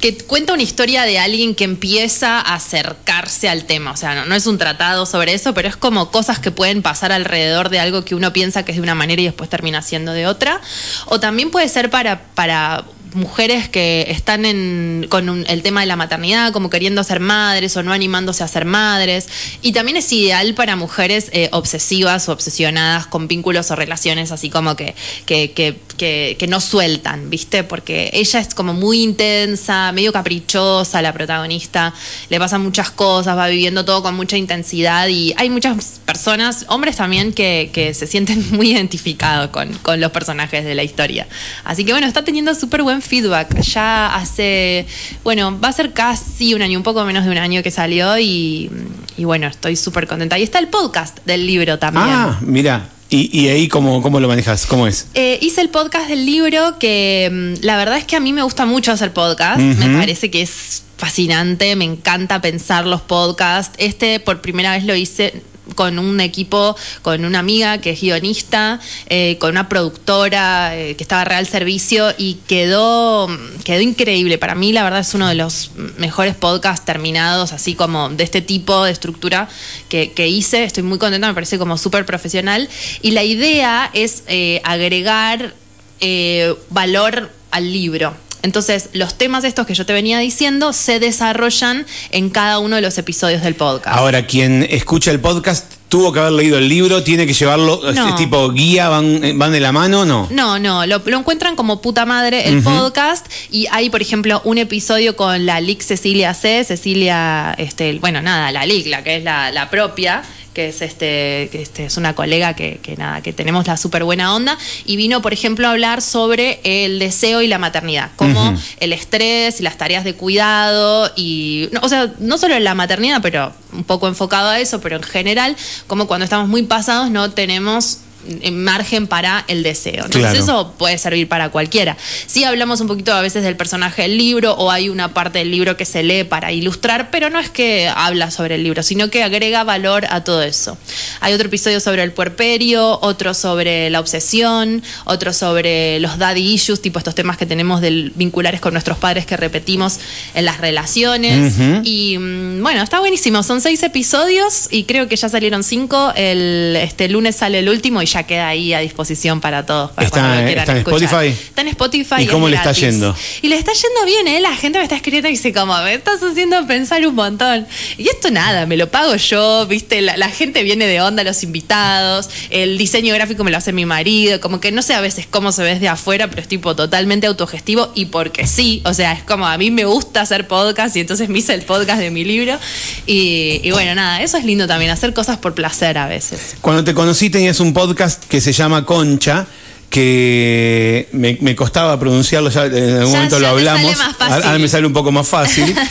que 0.03 0.19
cuenta 0.19 0.53
una 0.53 0.65
historia 0.65 1.05
de 1.05 1.21
alguien 1.21 1.55
que 1.55 1.63
empieza 1.63 2.41
a 2.41 2.57
acercarse 2.57 3.49
al 3.49 3.67
tema. 3.67 3.93
O 3.93 3.97
sea, 3.97 4.25
no, 4.25 4.35
es 4.35 4.49
un 4.49 4.59
tratado 4.59 5.07
sobre 5.07 5.33
eso, 5.33 5.55
pero 5.55 5.69
es 5.69 5.77
como 5.77 6.11
cosas 6.11 6.41
que 6.41 6.51
pueden 6.51 6.83
pasar 6.83 7.13
alrededor 7.13 7.69
de 7.69 7.79
algo 7.79 8.05
que 8.05 8.17
uno 8.17 8.33
piensa 8.33 8.65
que 8.65 8.73
es 8.73 8.79
de 8.79 8.83
una 8.83 8.97
manera 8.97 9.23
y 9.23 9.27
después 9.27 9.49
termina 9.49 9.81
siendo 9.81 10.13
de 10.13 10.27
otra. 10.27 10.61
O 11.07 11.21
también 11.21 11.53
puede 11.53 11.69
ser 11.69 11.89
para, 11.89 12.25
para 12.35 12.85
mujeres 13.15 13.69
que 13.69 14.07
están 14.09 14.45
en, 14.45 15.07
con 15.09 15.29
un- 15.29 15.45
el 15.49 15.63
tema 15.63 15.81
de 15.81 15.87
la 15.87 15.97
maternidad, 15.97 16.53
como 16.53 16.71
queriendo 16.71 17.03
ser 17.05 17.21
madres 17.21 17.77
o 17.77 17.83
no 17.83 17.93
animándose 17.93 18.43
a 18.45 18.49
ser 18.49 18.65
madres. 18.65 19.29
Y 19.63 19.73
también 19.73 19.97
es 19.97 20.13
ideal 20.13 20.55
para 20.55 20.77
mujeres 20.77 21.29
eh, 21.33 21.49
obsesivas 21.53 22.29
o 22.29 22.33
obsesionadas 22.33 23.07
con 23.07 23.29
vínculos 23.29 23.71
o 23.71 23.77
relaciones 23.77 24.33
así 24.33 24.51
como 24.51 24.77
que, 24.77 24.95
que, 25.27 25.53
que, 25.53 25.77
que- 25.97 26.47
no 26.49 26.61
sueltan, 26.61 27.31
¿viste? 27.31 27.65
Porque 27.65 28.11
ella 28.13 28.41
es 28.41 28.55
como 28.55 28.75
muy 28.75 29.03
intensa, 29.03 29.91
medio 29.93 30.13
caprichosa, 30.13 31.01
la 31.01 31.13
protagonista, 31.13 31.95
le 32.29 32.39
pasan 32.39 32.63
muchas 32.63 32.91
cosas, 32.91 33.37
va 33.39 33.47
viviendo 33.49 33.85
todo 33.85 34.03
con 34.03 34.15
mucha 34.17 34.37
intensidad 34.37 35.09
y 35.09 35.33
hay 35.37 35.49
muchas 35.51 36.01
personas, 36.05 36.67
hombres 36.69 36.97
también, 36.97 37.33
que, 37.33 37.71
que 37.73 37.95
se 37.95 38.07
sienten 38.07 38.45
muy 38.57 38.73
identificados 38.73 39.51
con, 39.51 39.73
con 39.79 40.01
los 40.01 40.11
personajes 40.13 40.65
de 40.65 40.75
la 40.75 40.83
historia. 40.83 41.27
Así 41.65 41.85
que 41.85 41.93
bueno, 41.93 42.07
está 42.07 42.25
teniendo 42.25 42.55
súper 42.55 42.83
buen 42.83 43.02
feedback. 43.03 43.61
Ya 43.61 44.15
hace, 44.15 44.87
bueno, 45.25 45.59
va 45.61 45.69
a 45.69 45.73
ser 45.73 45.93
casi 45.93 46.55
un 46.55 46.63
año, 46.63 46.79
un 46.79 46.83
poco 46.83 47.05
menos 47.05 47.25
de 47.25 47.31
un 47.31 47.39
año 47.39 47.63
que 47.63 47.71
salió 47.71 48.19
y, 48.19 48.71
y 49.17 49.25
bueno, 49.25 49.47
estoy 49.47 49.77
súper 49.77 50.07
contenta. 50.07 50.39
Y 50.39 50.43
está 50.43 50.59
el 50.59 50.69
podcast 50.69 51.19
del 51.25 51.47
libro 51.47 51.79
también. 51.79 52.07
Ah, 52.09 52.39
mira. 52.43 52.89
¿Y, 53.11 53.29
y 53.39 53.49
ahí 53.49 53.69
cómo, 53.69 54.01
cómo 54.01 54.21
lo 54.21 54.29
manejas? 54.29 54.65
¿Cómo 54.65 54.87
es? 54.87 55.07
Eh, 55.13 55.39
hice 55.43 55.61
el 55.61 55.69
podcast 55.69 56.09
del 56.09 56.25
libro 56.25 56.79
que 56.79 57.29
mm, 57.31 57.63
la 57.63 57.77
verdad 57.77 57.99
es 57.99 58.05
que 58.05 58.17
a 58.17 58.21
mí 58.21 58.33
me 58.33 58.43
gusta 58.43 58.65
mucho 58.65 58.91
hacer 58.91 59.13
podcast. 59.13 59.61
Me 59.61 59.99
parece 59.99 60.31
que 60.31 60.41
es 60.41 60.85
fascinante, 60.97 61.77
me 61.77 61.85
encanta 61.85 62.41
pensar 62.41 62.87
los 62.87 63.03
podcasts. 63.03 63.75
Este 63.77 64.19
por 64.19 64.41
primera 64.41 64.73
vez 64.73 64.85
lo 64.85 64.95
hice 64.95 65.43
con 65.75 65.99
un 65.99 66.21
equipo, 66.21 66.77
con 67.03 67.25
una 67.25 67.39
amiga 67.39 67.79
que 67.79 67.91
es 67.91 68.01
guionista, 68.01 68.81
eh, 69.09 69.37
con 69.39 69.51
una 69.51 69.69
productora 69.69 70.77
eh, 70.77 70.97
que 70.97 71.03
estaba 71.03 71.25
real 71.25 71.47
servicio 71.47 72.13
y 72.17 72.35
quedó, 72.47 73.29
quedó 73.65 73.81
increíble. 73.81 74.39
Para 74.39 74.55
mí, 74.55 74.73
la 74.73 74.83
verdad, 74.83 75.01
es 75.01 75.15
uno 75.15 75.29
de 75.29 75.35
los 75.35 75.71
mejores 75.99 76.35
podcasts 76.35 76.85
terminados, 76.85 77.53
así 77.53 77.75
como 77.75 78.09
de 78.11 78.25
este 78.25 78.41
tipo 78.41 78.85
de 78.85 78.93
estructura 78.93 79.49
que, 79.89 80.29
hice. 80.29 80.65
Estoy 80.65 80.83
muy 80.83 80.99
contenta, 80.99 81.27
me 81.27 81.35
parece 81.35 81.59
como 81.59 81.77
súper 81.77 82.07
profesional. 82.07 82.69
Y 83.03 83.11
la 83.11 83.23
idea 83.23 83.91
es 83.93 84.25
eh, 84.29 84.61
agregar 84.65 85.55
eh, 86.01 86.55
valor 86.71 87.31
al 87.51 87.73
libro. 87.73 88.15
Entonces, 88.43 88.89
los 88.93 89.17
temas 89.17 89.45
estos 89.45 89.67
que 89.67 89.75
yo 89.75 89.87
te 89.87 89.93
venía 89.93 90.19
diciendo 90.19 90.73
se 90.73 90.99
desarrollan 91.01 91.87
en 92.11 92.31
cada 92.31 92.59
uno 92.59 92.77
de 92.77 92.83
los 92.83 92.99
episodios 92.99 93.43
del 93.43 93.55
podcast. 93.55 93.97
Ahora, 93.97 94.27
quien 94.27 94.67
escucha 94.69 95.11
el 95.11 95.21
podcast 95.21 95.73
tuvo 95.89 96.11
que 96.13 96.21
haber 96.21 96.33
leído 96.33 96.57
el 96.57 96.69
libro, 96.71 97.03
tiene 97.03 97.27
que 97.27 97.35
llevarlo, 97.35 97.81
No. 97.93 98.09
este 98.09 98.25
tipo 98.25 98.51
guía, 98.51 98.89
van, 98.89 99.21
van 99.39 99.53
de 99.53 99.61
la 99.61 99.73
mano, 99.73 100.07
no. 100.07 100.27
No, 100.31 100.59
no, 100.59 100.87
lo, 100.87 101.03
lo 101.05 101.19
encuentran 101.19 101.55
como 101.55 101.83
puta 101.83 102.07
madre 102.07 102.49
el 102.49 102.63
podcast 102.63 103.27
y 103.51 103.67
hay, 103.71 103.91
por 103.91 104.01
ejemplo, 104.01 104.41
un 104.45 104.57
episodio 104.57 105.17
con 105.17 105.45
la 105.45 105.61
Lic 105.61 105.83
Cecilia 105.83 106.33
C, 106.33 106.65
Cecilia, 106.65 107.55
este, 107.59 107.99
bueno, 107.99 108.23
nada, 108.23 108.51
la 108.53 108.65
Lic, 108.65 108.87
la 108.87 109.05
que 109.05 109.17
es 109.17 109.23
la, 109.23 109.51
la 109.53 109.69
propia 109.69 110.23
que 110.53 110.69
es 110.69 110.83
este, 110.83 111.49
que 111.51 111.63
este 111.63 111.87
es 111.87 111.97
una 111.97 112.15
colega 112.15 112.55
que, 112.55 112.79
que 112.83 112.97
nada, 112.97 113.23
que 113.23 113.33
tenemos 113.33 113.67
la 113.67 113.77
súper 113.77 114.05
buena 114.05 114.35
onda, 114.35 114.59
y 114.85 114.97
vino, 114.97 115.23
por 115.23 115.33
ejemplo, 115.33 115.67
a 115.67 115.71
hablar 115.71 116.03
sobre 116.03 116.61
el 116.65 116.99
deseo 116.99 117.43
y 117.43 117.47
la 117.47 117.59
maternidad, 117.59 118.11
como 118.17 118.55
el 118.81 118.93
estrés 118.93 119.61
y 119.61 119.63
las 119.63 119.79
tareas 119.79 120.05
de 120.05 120.15
cuidado, 120.15 121.11
y, 121.17 121.69
no, 121.73 121.81
o 121.83 121.89
sea, 121.89 122.13
no 122.19 122.39
solo 122.39 122.55
en 122.55 122.65
la 122.65 122.75
maternidad, 122.75 123.21
pero 123.23 123.53
un 123.73 123.85
poco 123.85 124.09
enfocado 124.09 124.49
a 124.49 124.61
eso, 124.61 124.81
pero 124.81 124.97
en 124.97 125.03
general, 125.03 125.57
como 125.87 126.07
cuando 126.07 126.25
estamos 126.25 126.49
muy 126.49 126.63
pasados 126.63 127.11
no 127.11 127.31
tenemos 127.31 127.99
en 127.99 128.03
margen 128.53 129.07
para 129.07 129.45
el 129.49 129.63
deseo. 129.63 130.05
Entonces 130.05 130.31
Claro. 130.31 130.39
eso 130.39 130.75
puede 130.79 130.99
servir 130.99 131.29
para 131.29 131.49
cualquiera. 131.51 131.97
Sí 132.27 132.45
hablamos 132.45 132.81
un 132.81 132.89
poquito 132.89 133.13
a 133.13 133.21
veces 133.21 133.43
del 133.43 133.57
personaje 133.57 134.03
del 134.03 134.17
libro 134.17 134.53
o 134.55 134.71
hay 134.71 134.89
una 134.89 135.13
parte 135.15 135.41
del 135.41 135.51
libro 135.51 135.77
que 135.77 135.85
se 135.85 136.03
lee 136.03 136.25
para 136.25 136.53
ilustrar, 136.53 137.11
pero 137.11 137.31
no 137.31 137.39
es 137.39 137.51
que 137.51 137.89
habla 137.89 138.31
sobre 138.31 138.57
el 138.57 138.63
libro, 138.63 138.83
sino 138.83 139.11
que 139.11 139.23
agrega 139.23 139.65
valor 139.65 140.07
a 140.11 140.25
todo 140.25 140.43
eso. 140.43 140.77
Hay 141.21 141.33
otro 141.35 141.49
episodio 141.49 141.81
sobre 141.81 142.03
el 142.03 142.13
puerperio, 142.13 142.99
otro 143.03 143.35
sobre 143.35 143.91
la 143.91 144.01
obsesión, 144.01 144.83
otro 145.05 145.33
sobre 145.33 146.01
los 146.01 146.19
daddy 146.19 146.53
issues, 146.53 146.81
tipo 146.81 146.99
estos 146.99 147.15
temas 147.15 147.37
que 147.37 147.47
tenemos 147.47 147.81
del 147.81 148.13
vinculares 148.15 148.61
con 148.61 148.73
nuestros 148.73 148.99
padres 148.99 149.27
que 149.27 149.37
repetimos 149.37 149.99
en 150.35 150.45
las 150.45 150.59
relaciones. 150.59 151.55
Y 151.85 152.19
mm, 152.19 152.63
bueno, 152.63 152.83
está 152.83 153.01
buenísimo. 153.01 153.43
Son 153.43 153.61
seis 153.61 153.83
episodios 153.83 154.69
y 154.71 154.85
creo 154.85 155.09
que 155.09 155.17
ya 155.17 155.29
salieron 155.29 155.63
cinco. 155.65 156.13
El 156.17 156.77
este 156.77 157.09
lunes 157.09 157.37
sale 157.37 157.59
el 157.59 157.69
último 157.69 158.03
y 158.03 158.07
ya 158.13 158.23
queda 158.25 158.49
ahí 158.49 158.75
a 158.75 158.81
disposición 158.81 159.41
para 159.41 159.65
todos. 159.67 159.91
Para 159.93 160.07
Está- 160.07 160.49
está 160.49 160.73
en. 160.73 160.79
Spotify. 160.79 161.27
Está 161.29 161.61
en 161.63 161.69
Spotify. 161.69 162.15
¿Y 162.23 162.27
cómo 162.27 162.49
le 162.49 162.57
está 162.57 162.73
yendo? 162.73 163.15
Y 163.43 163.49
le 163.49 163.57
está 163.57 163.73
yendo 163.73 164.05
bien, 164.07 164.29
¿eh? 164.29 164.41
La 164.41 164.55
gente 164.57 164.79
me 164.79 164.85
está 164.85 164.97
escribiendo 164.97 165.29
y 165.29 165.33
dice, 165.33 165.53
como, 165.53 165.77
me 165.83 165.95
estás 165.95 166.23
haciendo 166.23 166.67
pensar 166.67 167.07
un 167.07 167.15
montón. 167.15 167.67
Y 167.99 168.09
esto 168.09 168.31
nada, 168.31 168.67
me 168.67 168.77
lo 168.77 168.91
pago 168.91 169.17
yo, 169.17 169.67
¿viste? 169.67 170.01
La, 170.03 170.17
la 170.17 170.29
gente 170.29 170.63
viene 170.63 170.87
de 170.87 171.01
onda, 171.01 171.25
los 171.25 171.43
invitados, 171.43 172.29
el 172.51 172.79
diseño 172.79 173.15
gráfico 173.15 173.45
me 173.45 173.51
lo 173.51 173.57
hace 173.57 173.73
mi 173.73 173.87
marido, 173.87 174.41
como 174.41 174.61
que 174.61 174.73
no 174.73 174.83
sé 174.83 174.95
a 174.95 175.01
veces 175.01 175.27
cómo 175.31 175.53
se 175.53 175.63
ve 175.63 175.75
desde 175.75 175.89
afuera, 175.89 176.29
pero 176.29 176.43
es 176.43 176.49
tipo 176.49 176.75
totalmente 176.77 177.27
autogestivo 177.27 177.93
y 177.95 178.07
porque 178.07 178.47
sí, 178.47 178.83
o 178.85 178.95
sea, 178.95 179.13
es 179.13 179.23
como 179.23 179.47
a 179.47 179.57
mí 179.59 179.71
me 179.71 179.85
gusta 179.85 180.21
hacer 180.23 180.47
podcast 180.49 180.97
y 180.97 181.01
entonces 181.01 181.29
me 181.29 181.39
hice 181.39 181.55
el 181.55 181.63
podcast 181.63 182.01
de 182.01 182.11
mi 182.11 182.25
libro. 182.25 182.59
Y, 183.07 183.61
y 183.63 183.71
bueno, 183.71 183.95
nada, 183.95 184.23
eso 184.23 184.37
es 184.37 184.45
lindo 184.45 184.67
también, 184.67 184.91
hacer 184.91 185.13
cosas 185.15 185.39
por 185.39 185.55
placer 185.55 185.99
a 185.99 186.07
veces. 186.07 186.57
Cuando 186.61 186.85
te 186.85 186.95
conocí 186.95 187.31
tenías 187.31 187.61
un 187.61 187.73
podcast 187.73 188.02
que 188.29 188.41
se 188.41 188.53
llama 188.53 188.85
Concha, 188.85 189.47
que 189.91 191.09
me, 191.13 191.37
me 191.41 191.55
costaba 191.55 191.99
pronunciarlo, 191.99 192.49
ya 192.51 192.67
en 192.67 192.75
algún 192.75 193.13
Ya- 193.13 193.17
momento 193.17 193.37
ya 193.37 193.41
lo 193.41 193.49
hablamos. 193.49 193.97
Ahora 194.21 194.59
me 194.59 194.69
sale 194.69 194.87
un 194.87 194.93
poco 194.93 195.13
más 195.13 195.27
fácil. 195.29 195.75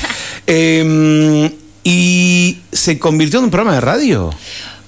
Eh, 0.48 1.52
y 1.84 2.58
se 2.72 2.98
convirtió 3.00 3.40
en 3.40 3.46
un 3.46 3.52
programa 3.52 3.76
de 3.76 3.82
radio. 3.82 4.32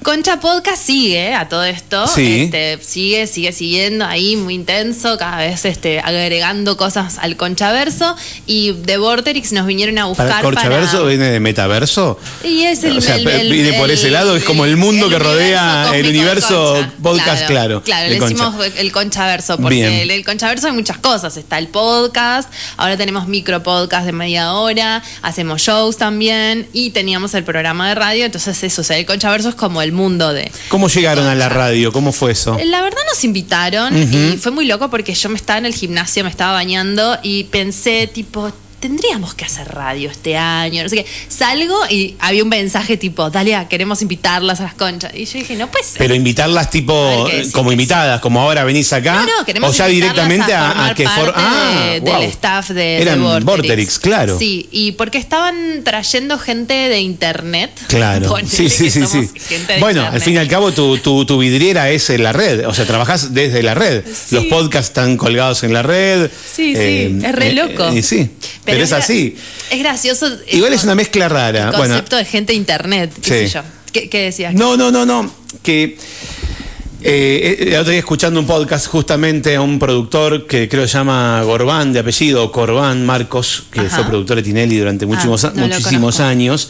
Concha 0.04 0.40
Podcast 0.40 0.82
sigue 0.84 1.34
a 1.34 1.48
todo 1.50 1.64
esto. 1.64 2.06
Sí. 2.08 2.44
Este, 2.44 2.78
sigue, 2.84 3.26
sigue 3.28 3.52
siguiendo 3.52 4.06
ahí 4.06 4.36
muy 4.36 4.54
intenso, 4.56 5.18
cada 5.18 5.38
vez 5.38 5.66
este, 5.66 6.00
agregando 6.00 6.78
cosas 6.78 7.18
al 7.20 7.38
Conchaverso. 7.38 8.16
Y 8.46 8.74
de 8.74 8.98
Vorterix 8.98 9.52
nos 9.54 9.66
vinieron 9.66 9.98
a 9.98 10.06
buscar 10.06 10.28
para. 10.30 10.42
Corchaverso 10.42 11.06
viene 11.06 11.26
de 11.32 11.40
metaverso. 11.40 12.20
Y 12.44 12.64
es 12.64 12.84
el, 12.84 12.98
O 12.98 13.02
sea, 13.02 13.16
el- 13.16 13.28
el- 13.28 13.52
viene 13.52 13.74
por 13.74 13.90
el- 13.90 13.98
ese 13.98 14.10
lado, 14.12 14.36
es 14.36 14.44
como 14.44 14.66
el 14.66 14.78
mundo 14.78 15.10
que 15.10 15.18
rodea 15.20 15.92
el 15.96 16.08
universo 16.08 16.74
Concha. 16.76 16.92
podcast, 17.02 17.48
claro, 17.48 17.82
Claro, 17.84 18.04
de 18.10 18.16
le 18.16 18.20
Concha. 18.20 18.50
decimos 18.50 18.66
el 18.78 18.92
Conchaverso, 18.92 19.58
porque 19.58 19.76
Bien. 19.76 19.94
el, 19.94 20.12
el 20.12 20.26
Conchaverso 20.26 20.68
hay 20.68 20.74
muchas 20.74 20.98
cosas. 20.98 21.38
Está 21.38 21.58
el 21.58 21.68
podcast, 21.70 22.52
ahora 22.78 22.98
tenemos 22.98 23.28
micro 23.28 23.64
podcast 23.64 24.06
de 24.06 24.12
media 24.12 24.54
hora, 24.54 25.02
hacemos 25.22 25.62
shows 25.62 25.98
también, 25.98 26.68
y 26.74 26.90
teníamos 26.92 27.34
el 27.34 27.44
programa 27.44 27.88
de 27.90 27.96
radio. 27.96 28.26
Entonces, 28.26 28.62
eso, 28.64 28.82
o 28.82 28.84
sea, 28.84 28.98
el 28.98 29.06
Conchaverso 29.06 29.50
es 29.50 29.56
como 29.56 29.82
el 29.82 29.93
mundo 29.94 30.34
de. 30.34 30.52
¿Cómo 30.70 30.88
llegaron 30.88 31.26
a 31.28 31.36
la 31.36 31.50
radio? 31.50 31.92
¿Cómo 31.92 32.12
fue 32.12 32.32
eso? 32.32 32.58
La 32.66 32.82
verdad 32.82 33.02
nos 33.10 33.24
invitaron 33.24 33.98
y 33.98 34.38
fue 34.38 34.52
muy 34.52 34.66
loco 34.66 34.90
porque 34.90 35.14
yo 35.14 35.30
me 35.30 35.36
estaba 35.36 35.60
en 35.60 35.66
el 35.66 35.74
gimnasio, 35.74 36.24
me 36.24 36.30
estaba 36.30 36.54
bañando 36.54 37.18
y 37.24 37.46
pensé 37.46 38.08
tipo, 38.08 38.52
tendríamos 38.88 39.34
que 39.34 39.46
hacer 39.46 39.66
radio 39.74 40.10
este 40.12 40.36
año, 40.36 40.84
no 40.84 40.90
sé 40.90 40.98
qué. 40.98 41.06
Salgo 41.30 41.74
y 41.90 42.16
había 42.20 42.44
un 42.44 42.50
mensaje 42.50 42.98
tipo, 42.98 43.30
Dalia, 43.30 43.70
queremos 43.70 44.02
invitarlas 44.02 44.60
a 44.60 44.64
las 44.64 44.74
conchas. 44.74 45.14
Y 45.16 45.24
yo 45.24 45.40
dije, 45.40 45.56
no 45.56 45.72
puede 45.72 45.86
ser. 45.86 46.00
Pero 46.00 46.14
invitarlas 46.16 46.70
tipo 46.70 47.30
sí, 47.32 47.50
como 47.54 47.72
invitadas, 47.72 48.20
como 48.20 48.42
ahora 48.42 48.66
venís 48.66 48.92
acá. 48.92 49.14
no, 49.26 49.40
no, 49.40 49.46
queremos 49.46 49.70
o 49.70 49.74
ya 49.74 49.88
directamente 49.88 50.54
a, 50.54 50.94
que 50.98 51.08
for- 51.08 51.34
ah, 51.34 51.92
de- 51.94 52.00
wow. 52.02 52.20
del 52.20 52.30
staff 52.32 52.72
de, 52.72 53.02
Eran 53.02 53.20
de 53.20 53.24
Vorterix. 53.26 53.46
Vorterix, 53.46 54.00
claro. 54.00 54.38
Sí, 54.38 54.68
y 54.70 54.92
porque 54.92 55.18
estaban 55.18 55.82
trayendo 55.86 56.38
gente 56.38 56.74
de 56.74 57.00
internet. 57.00 57.72
Claro. 57.88 58.28
Ponele 58.28 58.50
Sí, 58.50 58.70
sí, 58.70 58.90
sí, 58.90 59.06
sí. 59.06 59.30
Bueno, 59.80 60.06
al 60.12 60.20
fin 60.20 60.34
y 60.34 60.38
al 60.38 60.48
cabo 60.50 60.72
tu, 60.74 60.98
tu, 60.98 61.26
tu 61.26 61.38
vidriera 61.38 61.90
es 61.92 62.10
en 62.10 62.24
la 62.24 62.34
red, 62.34 62.68
o 62.68 62.74
sea, 62.74 62.86
trabajás 62.86 63.34
desde 63.34 63.62
la 63.64 63.76
red. 63.76 64.04
Sí. 64.06 64.36
Los 64.36 64.46
podcasts 64.46 64.88
están 64.90 65.16
colgados 65.16 65.64
en 65.64 65.74
la 65.74 65.84
red. 65.84 66.30
Sí, 66.32 66.76
sí, 66.76 67.20
es 67.24 67.32
re 67.32 67.54
loco. 67.54 67.88
eh, 67.90 68.02
sí, 68.02 68.30
pero, 68.66 68.73
es 68.82 68.92
gra- 68.92 68.98
así. 68.98 69.36
Es 69.70 69.80
gracioso. 69.80 70.28
eh, 70.28 70.58
Igual 70.58 70.74
es 70.74 70.84
una 70.84 70.96
mezcla 70.96 71.30
rara. 71.30 71.66
El 71.70 71.76
Bueno, 71.78 71.80
concepto 71.96 72.16
de 72.18 72.26
gente 72.26 72.54
internet, 72.54 73.12
qué 73.22 73.22
Sí. 73.44 73.48
sé 73.48 73.54
yo. 73.56 73.62
¿Qué, 73.92 74.10
qué 74.10 74.20
decías? 74.24 74.54
No, 74.54 74.76
no, 74.78 74.90
no, 74.92 75.06
no. 75.06 75.32
Que 75.62 75.98
eh, 77.06 77.58
el 77.72 77.76
otro 77.76 77.92
día 77.92 78.00
escuchando 78.00 78.40
un 78.40 78.48
podcast 78.48 78.88
justamente 78.88 79.56
a 79.56 79.62
un 79.62 79.78
productor 79.78 80.48
que 80.48 80.70
creo 80.70 80.88
se 80.88 80.94
llama 80.94 81.42
Gorbán 81.44 81.92
de 81.92 82.00
apellido, 82.00 82.50
Corbán 82.52 83.06
Marcos, 83.06 83.64
que 83.72 83.82
Ajá. 83.82 83.98
fue 83.98 84.06
productor 84.06 84.38
de 84.38 84.44
Tinelli 84.44 84.78
durante 84.78 85.06
muchísimos, 85.06 85.44
Ah, 85.44 85.52
no 85.56 85.68
muchísimos 85.68 86.16
conozco. 86.16 86.24
años. 86.24 86.70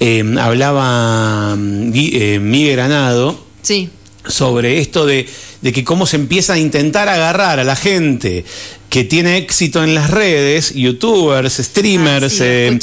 Eh, 0.00 0.24
hablaba 0.40 1.54
mm, 1.56 1.92
eh, 1.94 2.38
Miguel 2.40 2.76
Granado 2.76 3.38
Sí. 3.60 3.90
sobre 4.26 4.78
esto 4.80 5.04
de, 5.04 5.28
de 5.60 5.72
que 5.74 5.84
cómo 5.84 6.06
se 6.06 6.16
empieza 6.16 6.54
a 6.54 6.58
intentar 6.58 7.08
agarrar 7.10 7.60
a 7.60 7.64
la 7.64 7.76
gente 7.76 8.46
que 8.90 9.04
tiene 9.04 9.38
éxito 9.38 9.82
en 9.82 9.94
las 9.94 10.10
redes, 10.10 10.74
youtubers, 10.74 11.54
streamers, 11.58 12.24
Ah, 12.24 12.28
sí, 12.28 12.42
eh, 12.42 12.78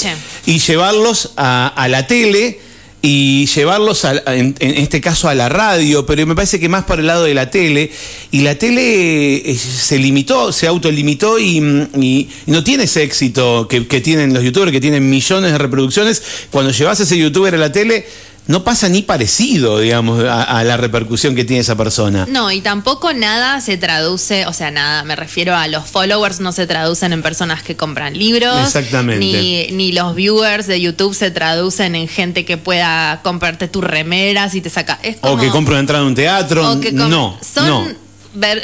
y 0.46 0.60
llevarlos 0.60 1.34
a, 1.38 1.68
a 1.68 1.88
la 1.88 2.08
tele 2.08 2.60
y 3.02 3.46
llevarlos 3.46 4.06
a- 4.06 4.24
en, 4.34 4.56
en 4.60 4.74
este 4.76 5.00
caso 5.02 5.30
a 5.30 5.36
la 5.36 5.50
radio, 5.50 6.06
pero 6.06 6.26
me 6.26 6.34
parece 6.34 6.60
que 6.60 6.68
más 6.68 6.86
para 6.86 7.02
el 7.02 7.08
lado 7.08 7.26
de 7.26 7.34
la 7.36 7.52
tele, 7.52 7.92
y 8.32 8.42
la 8.42 8.56
tele 8.56 9.36
eh, 9.52 9.56
se 9.58 10.00
limitó, 10.00 10.52
se 10.52 10.66
autolimitó 10.66 11.38
y, 11.40 11.62
mm, 11.62 11.90
y 12.02 12.28
no 12.48 12.64
tiene 12.64 12.86
ese 12.86 13.04
éxito 13.04 13.68
que, 13.70 13.86
que 13.86 14.02
tienen 14.02 14.34
los 14.34 14.44
youtubers, 14.44 14.72
que 14.72 14.82
tienen 14.82 15.08
millones 15.10 15.52
de 15.52 15.58
reproducciones, 15.60 16.24
cuando 16.52 16.72
llevas 16.72 17.00
a 17.00 17.04
ese 17.04 17.18
youtuber 17.18 17.54
a 17.54 17.58
la 17.60 17.72
tele, 17.72 18.06
no 18.48 18.64
pasa 18.64 18.90
ni 18.90 19.02
parecido, 19.02 19.80
digamos, 19.80 20.24
a, 20.24 20.44
a 20.44 20.64
la 20.64 20.78
repercusión 20.78 21.36
que 21.36 21.46
tiene 21.46 21.62
esa 21.62 21.76
persona. 21.76 22.26
No, 22.30 22.52
y 22.52 22.62
tampoco 22.62 23.14
nada 23.14 23.62
se 23.62 23.78
traduce, 23.78 24.46
o 24.46 24.54
sea, 24.54 24.72
nada, 24.72 25.04
me 25.04 25.16
refiero 25.16 25.56
a 25.56 25.68
los 25.68 25.86
followers 25.88 26.40
no 26.40 26.52
se 26.52 26.66
traducen 26.68 27.14
en 27.14 27.22
personas 27.22 27.62
que 27.64 27.76
compran 27.76 28.18
libros. 28.18 28.60
Exactamente. 28.66 29.20
Ni, 29.20 29.68
ni 29.72 29.92
los 29.92 30.16
viewers 30.16 30.68
de 30.68 30.82
YouTube 30.82 31.14
se 31.14 31.32
traducen 31.32 31.96
en 31.96 32.08
gente 32.08 32.46
que 32.46 32.58
pueda 32.58 33.20
comprarte 33.24 33.68
tu 33.68 33.82
remera 33.82 34.50
si 34.50 34.62
te 34.62 34.70
saca. 34.70 35.00
Es 35.04 35.18
O 35.22 35.38
que 35.38 35.50
compre 35.50 35.74
una 35.74 35.82
entrada 35.82 36.02
en 36.04 36.08
un 36.10 36.16
teatro. 36.16 36.72
o 36.72 36.80
que 36.80 36.92
no, 36.92 37.38
son 37.42 37.68
no. 37.68 38.07
Ver- 38.38 38.62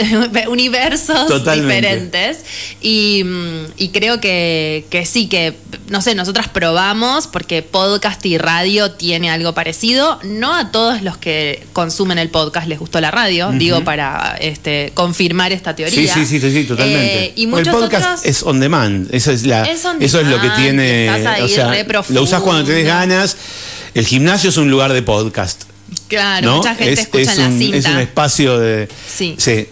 universos 0.50 1.28
Totalmente. 1.28 1.76
diferentes 1.76 2.38
y, 2.82 3.24
y 3.78 3.90
creo 3.90 4.20
que, 4.22 4.86
que 4.90 5.06
sí, 5.06 5.28
que 5.28 5.54
no 5.90 6.02
sé, 6.02 6.16
nosotras 6.16 6.48
probamos 6.48 7.28
porque 7.28 7.62
podcast 7.62 8.26
y 8.26 8.38
radio 8.38 8.92
tiene 8.92 9.30
algo 9.30 9.54
parecido. 9.54 10.20
No 10.24 10.54
a 10.56 10.72
todos 10.72 11.02
los 11.02 11.18
que 11.18 11.64
consumen 11.74 12.18
el 12.18 12.30
podcast 12.30 12.68
les 12.68 12.80
gustó 12.80 13.02
la 13.02 13.12
radio, 13.12 13.52
digo 13.52 13.84
para 13.84 14.38
este, 14.40 14.92
confirmar 14.94 15.52
esta 15.52 15.76
teoría. 15.76 16.14
sí, 16.14 16.26
sí, 16.26 16.40
sí, 16.40 16.52
sí, 16.52 16.64
totalmente. 16.66 17.26
Eh, 17.26 17.34
y 17.36 17.48
muchos 17.48 17.68
el 17.68 17.74
podcast 17.74 18.06
otros 18.20 18.26
es 18.26 18.44
on 18.44 18.60
demand. 18.60 19.14
Eso 19.14 19.32
es, 19.32 19.44
la, 19.46 19.64
Es 19.64 19.84
on 19.86 20.02
eso 20.02 20.20
es 20.20 20.28
lo 20.28 20.40
que 20.40 20.50
tiene. 20.52 21.08
estás 21.16 21.36
ahí 21.36 21.44
o 21.44 21.48
sea, 21.48 21.70
re 21.70 21.86
lo 22.10 22.22
usás 22.24 22.42
cuando 22.42 22.64
tenés 22.64 22.86
ganas. 22.86 23.38
El 23.94 24.06
gimnasio 24.08 24.50
es 24.50 24.58
un 24.58 24.72
lugar 24.72 24.94
de 24.94 25.02
podcast. 25.04 25.64
Claro, 26.08 26.48
¿no? 26.48 26.58
mucha 26.58 26.76
gente 26.76 26.94
es, 26.94 27.00
escucha 27.00 27.32
es 27.32 27.38
en 27.38 27.44
la 27.44 27.50
un, 27.50 27.60
cinta. 27.60 27.78
es 27.78 27.86
un 27.86 28.00
espacio 28.00 28.60
de. 28.60 28.88
Sí. 29.08 29.36
sí. 29.38 29.68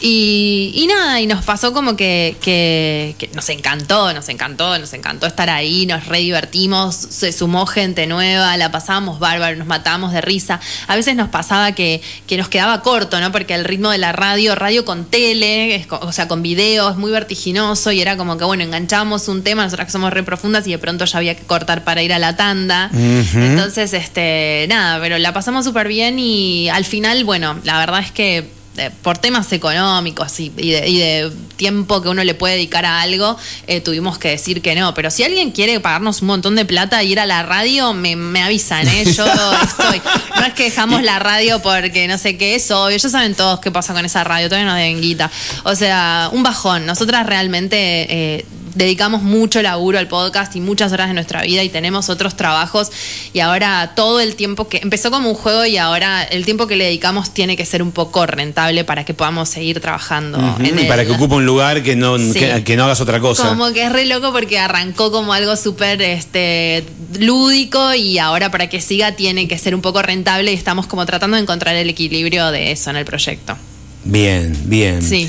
Y, 0.00 0.72
y 0.74 0.86
nada, 0.86 1.20
y 1.20 1.26
nos 1.26 1.44
pasó 1.44 1.72
como 1.72 1.96
que, 1.96 2.36
que, 2.40 3.14
que 3.18 3.28
nos 3.34 3.48
encantó, 3.48 4.12
nos 4.12 4.28
encantó, 4.28 4.78
nos 4.78 4.92
encantó 4.92 5.26
estar 5.26 5.50
ahí, 5.50 5.86
nos 5.86 6.06
re 6.06 6.18
divertimos, 6.18 6.94
se 6.94 7.32
sumó 7.32 7.66
gente 7.66 8.06
nueva, 8.06 8.56
la 8.56 8.70
pasábamos 8.70 9.18
bárbaro, 9.18 9.56
nos 9.56 9.66
matábamos 9.66 10.12
de 10.12 10.20
risa. 10.20 10.60
A 10.86 10.96
veces 10.96 11.16
nos 11.16 11.28
pasaba 11.28 11.72
que, 11.72 12.02
que 12.26 12.36
nos 12.36 12.48
quedaba 12.48 12.82
corto, 12.82 13.20
¿no? 13.20 13.32
Porque 13.32 13.54
el 13.54 13.64
ritmo 13.64 13.90
de 13.90 13.98
la 13.98 14.12
radio, 14.12 14.54
radio 14.54 14.84
con 14.84 15.04
tele, 15.06 15.74
es 15.74 15.86
o 15.90 16.12
sea, 16.12 16.28
con 16.28 16.42
video, 16.42 16.90
es 16.90 16.96
muy 16.96 17.10
vertiginoso 17.10 17.92
y 17.92 18.00
era 18.00 18.16
como 18.16 18.36
que, 18.36 18.44
bueno, 18.44 18.64
enganchábamos 18.64 19.28
un 19.28 19.42
tema, 19.42 19.64
nosotras 19.64 19.86
que 19.86 19.92
somos 19.92 20.12
re 20.12 20.22
profundas 20.22 20.66
y 20.66 20.70
de 20.70 20.78
pronto 20.78 21.04
ya 21.04 21.18
había 21.18 21.34
que 21.34 21.44
cortar 21.44 21.84
para 21.84 22.02
ir 22.02 22.12
a 22.12 22.18
la 22.18 22.36
tanda. 22.36 22.90
Entonces, 22.92 23.92
este, 23.92 24.66
nada, 24.68 25.00
pero 25.00 25.18
la 25.18 25.32
pasamos 25.32 25.64
súper 25.64 25.88
bien 25.88 26.18
y 26.18 26.68
al 26.68 26.84
final, 26.84 27.24
bueno, 27.24 27.58
la 27.64 27.78
verdad 27.78 28.00
es 28.00 28.12
que 28.12 28.55
eh, 28.76 28.90
por 29.02 29.18
temas 29.18 29.52
económicos 29.52 30.38
y, 30.40 30.52
y 30.56 30.70
de, 30.70 30.88
y 30.88 30.98
de 30.98 31.32
tiempo 31.56 32.02
que 32.02 32.08
uno 32.08 32.22
le 32.24 32.34
puede 32.34 32.54
dedicar 32.54 32.84
a 32.84 33.00
algo, 33.00 33.36
eh, 33.66 33.80
tuvimos 33.80 34.18
que 34.18 34.28
decir 34.28 34.62
que 34.62 34.74
no. 34.74 34.94
Pero 34.94 35.10
si 35.10 35.24
alguien 35.24 35.50
quiere 35.50 35.80
pagarnos 35.80 36.20
un 36.22 36.28
montón 36.28 36.56
de 36.56 36.64
plata 36.64 37.00
e 37.00 37.06
ir 37.06 37.20
a 37.20 37.26
la 37.26 37.42
radio, 37.42 37.92
me, 37.92 38.16
me 38.16 38.42
avisan, 38.42 38.86
¿eh? 38.86 39.04
Yo 39.12 39.26
estoy. 39.62 40.00
No 40.36 40.46
es 40.46 40.54
que 40.54 40.64
dejamos 40.64 41.02
la 41.02 41.18
radio 41.18 41.60
porque 41.60 42.06
no 42.08 42.18
sé 42.18 42.36
qué 42.36 42.54
es 42.54 42.70
obvio. 42.70 42.96
Ya 42.96 43.08
saben 43.08 43.34
todos 43.34 43.60
qué 43.60 43.70
pasa 43.70 43.94
con 43.94 44.04
esa 44.04 44.24
radio, 44.24 44.48
todavía 44.48 44.66
nos 44.66 44.76
deben 44.76 45.00
guita. 45.00 45.30
O 45.64 45.74
sea, 45.74 46.30
un 46.32 46.42
bajón. 46.42 46.86
Nosotras 46.86 47.26
realmente. 47.26 48.44
Dedicamos 48.76 49.22
mucho 49.22 49.60
laburo 49.62 49.98
al 49.98 50.06
podcast 50.06 50.54
y 50.54 50.60
muchas 50.60 50.92
horas 50.92 51.08
de 51.08 51.14
nuestra 51.14 51.42
vida 51.42 51.64
y 51.64 51.68
tenemos 51.68 52.08
otros 52.10 52.36
trabajos 52.36 52.92
y 53.32 53.40
ahora 53.40 53.92
todo 53.96 54.20
el 54.20 54.36
tiempo 54.36 54.68
que 54.68 54.78
empezó 54.82 55.10
como 55.10 55.30
un 55.30 55.34
juego 55.34 55.64
y 55.66 55.78
ahora 55.78 56.22
el 56.22 56.44
tiempo 56.44 56.66
que 56.66 56.76
le 56.76 56.84
dedicamos 56.84 57.32
tiene 57.32 57.56
que 57.56 57.64
ser 57.66 57.82
un 57.82 57.90
poco 57.90 58.26
rentable 58.26 58.84
para 58.84 59.04
que 59.04 59.14
podamos 59.14 59.48
seguir 59.48 59.80
trabajando. 59.80 60.38
En 60.60 60.78
y 60.78 60.84
para 60.84 61.04
que 61.04 61.12
ocupe 61.12 61.34
un 61.34 61.46
lugar 61.46 61.82
que 61.82 61.96
no, 61.96 62.18
Sí. 62.18 62.34
que, 62.38 62.62
que 62.64 62.76
no 62.76 62.84
hagas 62.84 63.00
otra 63.00 63.18
cosa. 63.18 63.48
Como 63.48 63.72
que 63.72 63.84
es 63.84 63.92
re 63.92 64.04
loco 64.04 64.30
porque 64.32 64.58
arrancó 64.58 65.10
como 65.10 65.32
algo 65.32 65.56
súper 65.56 66.00
este, 66.02 66.84
lúdico 67.18 67.94
y 67.94 68.18
ahora 68.18 68.50
para 68.50 68.68
que 68.68 68.80
siga 68.80 69.12
tiene 69.12 69.48
que 69.48 69.58
ser 69.58 69.74
un 69.74 69.80
poco 69.80 70.02
rentable 70.02 70.52
y 70.52 70.54
estamos 70.54 70.86
como 70.86 71.06
tratando 71.06 71.36
de 71.36 71.42
encontrar 71.42 71.74
el 71.76 71.88
equilibrio 71.88 72.50
de 72.50 72.72
eso 72.72 72.90
en 72.90 72.96
el 72.96 73.04
proyecto. 73.04 73.56
Bien, 74.04 74.56
bien. 74.64 75.02
Sí. 75.02 75.28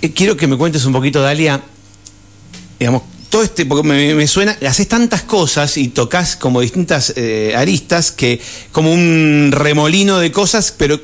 Eh, 0.00 0.12
Quiero 0.12 0.36
que 0.36 0.46
me 0.46 0.56
cuentes 0.56 0.84
un 0.84 0.92
poquito, 0.92 1.20
Dalia, 1.22 1.60
digamos, 2.82 3.02
todo 3.30 3.44
este, 3.44 3.64
porque 3.64 3.86
me, 3.86 4.26
suena, 4.26 4.58
haces 4.66 4.88
tantas 4.88 5.22
cosas 5.22 5.76
y 5.76 5.88
tocas 5.88 6.34
como 6.34 6.60
distintas 6.60 7.12
eh, 7.16 7.54
aristas 7.56 8.10
que 8.10 8.40
como 8.72 8.92
un 8.92 9.50
remolino 9.52 10.18
de 10.18 10.32
cosas, 10.32 10.74
pero 10.76 11.00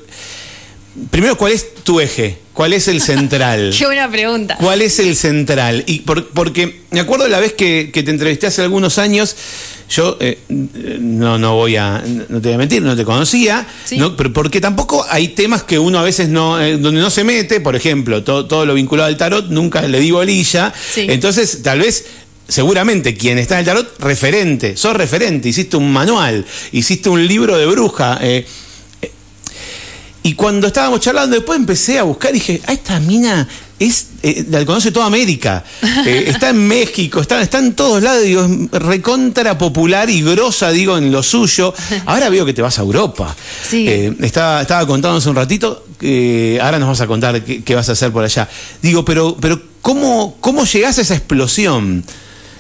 primero, 1.11 1.39
¿cuál 1.39 1.53
es 1.53 1.73
tu 1.85 2.01
eje? 2.01 2.39
¿Cuál 2.59 2.73
es 2.73 2.89
el 2.89 3.01
central? 3.01 3.73
Qué 3.79 3.87
buena 3.87 4.11
pregunta. 4.11 4.57
¿Cuál 4.59 4.83
es 4.83 4.99
el 4.99 5.15
central? 5.15 5.85
Y 5.87 6.01
por- 6.01 6.27
porque 6.31 6.81
me 6.91 6.99
acuerdo 6.99 7.29
la 7.29 7.39
vez 7.39 7.53
que, 7.53 7.91
que 7.93 8.03
te 8.03 8.11
entrevisté 8.11 8.49
hace 8.49 8.63
algunos 8.63 8.99
años, 8.99 9.37
yo 9.89 10.17
eh, 10.19 10.39
no, 10.49 11.39
no 11.39 11.55
voy 11.55 11.77
a, 11.77 12.03
no 12.29 12.41
te 12.41 12.49
voy 12.49 12.55
a 12.55 12.59
mentir, 12.59 12.83
no 12.83 12.97
te 12.97 13.05
conocía, 13.05 13.65
Sí. 13.85 13.97
¿no? 13.97 14.17
pero 14.17 14.33
porque 14.33 14.61
tampoco 14.61 15.07
hay 15.09 15.29
temas 15.29 15.63
que 15.63 15.79
uno 15.79 16.01
a 16.01 16.03
veces 16.03 16.31
no, 16.31 16.61
eh, 16.61 16.79
donde 16.79 17.01
no 17.01 17.11
se 17.11 17.23
mete, 17.23 17.61
por 17.61 17.77
ejemplo, 17.77 18.25
todo, 18.25 18.47
todo 18.47 18.67
lo 18.67 18.75
vinculado 18.75 19.07
al 19.09 19.17
tarot, 19.17 19.47
nunca 19.51 19.83
le 19.83 20.01
di 20.01 20.11
bolilla, 20.11 20.75
Sí. 20.93 21.07
entonces 21.09 21.63
tal 21.63 21.79
vez 21.79 22.07
seguramente 22.49 23.15
quien 23.15 23.39
está 23.39 23.55
en 23.55 23.61
el 23.61 23.67
tarot, 23.67 24.01
referente, 24.01 24.77
sos 24.77 24.97
referente, 24.97 25.49
hiciste 25.49 25.77
un 25.77 25.93
manual, 25.93 26.45
hiciste 26.73 27.09
un 27.09 27.25
libro 27.25 27.57
de 27.57 27.67
bruja. 27.67 28.19
eh, 28.21 28.45
y 30.29 30.35
cuando 30.35 30.67
estábamos 30.67 31.01
charlando, 31.01 31.37
después 31.37 31.59
empecé 31.59 31.99
a 31.99 32.03
buscar 32.03 32.31
y 32.31 32.35
dije, 32.35 32.61
ah, 32.67 32.73
esta 32.73 32.99
mina 33.01 33.47
es, 33.79 34.07
eh, 34.23 34.45
la 34.51 34.65
conoce 34.65 34.91
toda 34.93 35.07
América. 35.07 35.65
Eh, 36.07 36.25
está 36.29 36.51
en 36.51 36.67
México, 36.67 37.21
está, 37.21 37.41
está 37.43 37.59
en 37.59 37.75
todos 37.75 38.03
lados, 38.03 38.23
digo, 38.23 38.45
es 38.45 38.83
recontra 38.83 39.59
popular 39.59 40.09
y 40.09 40.23
grosa, 40.23 40.71
digo, 40.71 40.97
en 40.97 41.11
lo 41.13 41.23
suyo. 41.23 41.75
Ahora 42.07 42.29
veo 42.31 42.47
que 42.47 42.53
te 42.55 42.63
vas 42.63 42.79
a 42.79 42.83
Europa. 42.83 43.35
Sí. 43.69 43.87
Eh, 43.89 44.15
estaba, 44.21 44.63
estaba 44.63 44.87
contándonos 44.87 45.27
un 45.27 45.35
ratito, 45.37 45.85
ahora 46.63 46.79
nos 46.79 46.89
vas 46.89 47.01
a 47.01 47.07
contar 47.07 47.43
qué, 47.45 47.63
qué 47.63 47.75
vas 47.75 47.89
a 47.89 47.93
hacer 47.93 48.11
por 48.13 48.25
allá. 48.25 48.49
Digo, 48.83 49.05
pero, 49.05 49.37
pero 49.41 49.61
¿cómo, 49.83 50.37
cómo 50.41 50.65
llegás 50.65 50.99
a 50.99 51.03
esa 51.03 51.15
explosión 51.15 52.05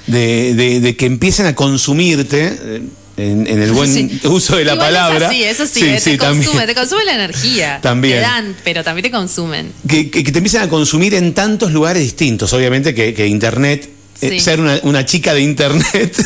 de, 0.06 0.54
de- 0.54 0.80
de 0.80 0.96
que 0.96 1.06
empiecen 1.06 1.46
a 1.46 1.54
consumirte? 1.54 2.82
En, 3.18 3.46
en 3.46 3.60
el 3.62 3.72
buen 3.72 3.92
Sí. 3.92 4.20
uso 4.24 4.56
de 4.56 4.64
la 4.64 4.74
Igual 4.74 4.86
palabra. 4.88 5.28
Sí, 5.30 5.42
eso 5.42 5.66
sí, 5.66 5.80
eh, 5.84 6.00
te 6.02 6.16
también. 6.16 6.44
consume, 6.44 6.66
te 6.66 6.74
consume 6.74 7.04
la 7.04 7.14
energía. 7.14 7.78
También. 7.82 8.14
Te 8.16 8.20
dan, 8.20 8.56
pero 8.64 8.84
también 8.84 9.02
te 9.02 9.10
consumen. 9.10 9.72
que, 9.88 10.08
que- 10.10 10.22
que 10.22 10.30
te 10.32 10.38
empiezan 10.38 10.62
a 10.62 10.68
consumir 10.68 11.14
en 11.14 11.34
tantos 11.34 11.72
lugares 11.72 12.02
distintos. 12.02 12.52
Obviamente 12.52 12.94
que, 12.94 13.12
que 13.14 13.26
Internet, 13.26 13.88
eh, 14.20 14.30
Sí. 14.30 14.40
ser 14.40 14.60
una, 14.60 14.78
una 14.84 15.04
chica 15.04 15.34
de 15.34 15.40
Internet, 15.42 16.16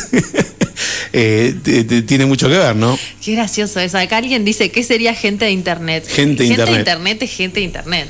eh, 1.13 1.55
te- 1.63 1.83
te- 1.83 2.01
tiene 2.03 2.25
mucho 2.25 2.47
que 2.49 2.57
ver, 2.57 2.75
¿no? 2.75 2.97
Qué 3.23 3.33
gracioso 3.33 3.79
eso. 3.79 3.97
Acá 3.97 4.17
alguien 4.17 4.45
dice, 4.45 4.69
¿qué 4.69 4.83
sería 4.83 5.13
gente 5.13 5.45
de 5.45 5.51
internet? 5.51 6.05
Gente 6.07 6.43
de 6.43 6.49
gente 6.49 6.61
internet. 6.61 6.73
de 6.73 6.79
internet 6.79 7.21
es 7.23 7.31
gente 7.31 7.59
de 7.59 7.65
internet. 7.65 8.07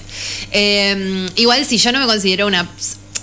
Eh, 0.52 1.30
igual 1.38 1.66
si 1.66 1.78
yo 1.78 1.92
no 1.92 2.00
me 2.00 2.06
considero 2.06 2.48
una... 2.48 2.70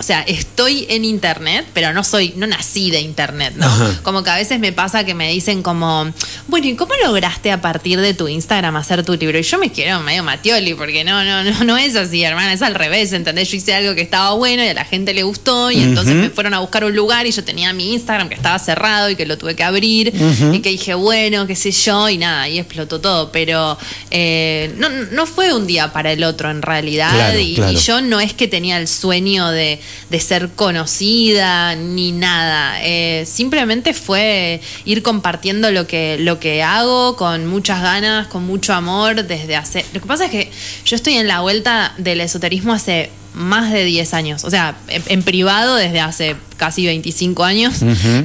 O 0.01 0.03
sea, 0.03 0.23
estoy 0.23 0.87
en 0.89 1.05
internet, 1.05 1.67
pero 1.75 1.93
no 1.93 2.03
soy, 2.03 2.33
no 2.35 2.47
nací 2.47 2.91
de 2.91 3.03
internet, 3.03 3.53
¿no? 3.57 3.67
Ajá. 3.67 4.01
Como 4.03 4.23
que 4.23 4.31
a 4.31 4.37
veces 4.37 4.59
me 4.59 4.73
pasa 4.73 5.05
que 5.05 5.13
me 5.13 5.31
dicen 5.31 5.63
como, 5.63 6.11
bueno, 6.49 6.67
¿y 6.69 6.75
cómo 6.75 6.95
lograste 7.05 7.53
a 7.53 7.61
partir 7.61 8.01
de 8.01 8.15
tu 8.15 8.27
Instagram 8.27 8.77
hacer 8.77 9.05
tu 9.05 9.13
libro? 9.13 9.39
Y 9.39 9.43
yo 9.43 9.59
me 9.59 9.71
quiero 9.71 10.01
medio 10.01 10.25
matioli, 10.25 10.73
porque 10.73 11.05
no, 11.05 11.23
no, 11.23 11.45
no, 11.45 11.65
no 11.65 11.77
es 11.77 11.97
así, 11.97 12.23
hermana, 12.23 12.55
es 12.55 12.63
al 12.63 12.75
revés, 12.77 13.13
¿entendés? 13.13 13.51
Yo 13.51 13.59
hice 13.59 13.75
algo 13.75 13.95
que 13.95 14.01
estaba 14.01 14.33
bueno 14.33 14.65
y 14.65 14.69
a 14.69 14.73
la 14.75 14.87
gente 14.87 15.13
le 15.13 15.23
gustó, 15.23 15.71
y 15.71 15.83
entonces 15.83 16.15
me 16.15 16.31
fueron 16.31 16.55
a 16.55 16.61
buscar 16.61 16.83
un 16.85 16.97
lugar 16.97 17.27
y 17.27 17.33
yo 17.33 17.45
tenía 17.45 17.75
mi 17.75 17.93
Instagram 17.93 18.31
que 18.31 18.37
estaba 18.37 18.59
cerrado 18.59 19.11
y 19.11 19.17
que 19.17 19.27
lo 19.27 19.37
tuve 19.37 19.55
que 19.55 19.65
abrir, 19.65 20.15
y 20.51 20.61
que 20.61 20.71
dije, 20.71 20.95
bueno, 20.95 21.47
qué 21.47 21.57
sé 21.57 21.73
yo, 21.73 22.09
y 22.09 22.17
nada, 22.17 22.49
y 22.49 22.59
explotó 22.59 23.03
todo. 23.03 23.31
Pero 23.33 23.77
eh, 24.11 24.73
no, 24.79 24.89
no 24.89 25.27
fue 25.27 25.53
un 25.53 25.67
día 25.67 25.93
para 25.93 26.11
el 26.11 26.25
otro 26.25 26.51
en 26.51 26.63
realidad, 26.63 27.13
Claro, 27.13 27.39
y, 27.39 27.55
claro. 27.57 27.73
y 27.73 27.77
yo 27.77 28.01
no 28.01 28.19
es 28.19 28.33
que 28.33 28.49
tenía 28.49 28.79
el 28.79 28.89
sueño 28.89 29.51
de, 29.51 29.79
de 30.11 30.21
ser 30.21 30.51
conocida 30.51 31.75
ni 31.77 32.13
nada. 32.13 32.79
Eh, 32.83 33.25
simplemente 33.27 33.95
fue 33.95 34.61
ir 34.85 35.03
compartiendo 35.03 35.71
lo 35.71 35.87
que, 35.87 36.17
lo 36.19 36.41
que 36.41 36.63
hago 36.63 37.17
con 37.17 37.47
muchas 37.47 37.83
ganas, 37.83 38.27
con 38.29 38.45
mucho 38.45 38.75
amor 38.75 39.25
desde 39.25 39.57
hace. 39.57 39.85
Lo 39.93 40.01
que 40.01 40.07
pasa 40.07 40.27
es 40.27 40.31
que 40.31 40.51
yo 40.85 40.97
estoy 40.97 41.15
en 41.15 41.29
la 41.29 41.41
vuelta 41.41 41.95
del 41.99 42.21
esoterismo 42.21 42.73
hace 42.73 43.11
más 43.35 43.73
de 43.73 43.85
10 43.85 44.15
años. 44.15 44.45
O 44.45 44.51
sea, 44.51 44.77
en, 44.89 45.23
privado 45.23 45.77
desde 45.77 46.01
hace 46.01 46.37
casi 46.57 46.87
25 46.87 47.45
años 47.45 47.77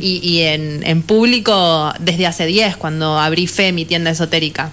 y, 0.01 0.19
y 0.23 0.41
en, 0.41 0.82
en 0.86 1.04
público 1.04 1.93
desde 1.99 2.25
hace 2.25 2.45
10, 2.45 2.78
cuando 2.78 3.19
abrí 3.19 3.47
Fe, 3.47 3.71
mi 3.71 3.86
tienda 3.86 4.12
esotérica. 4.12 4.71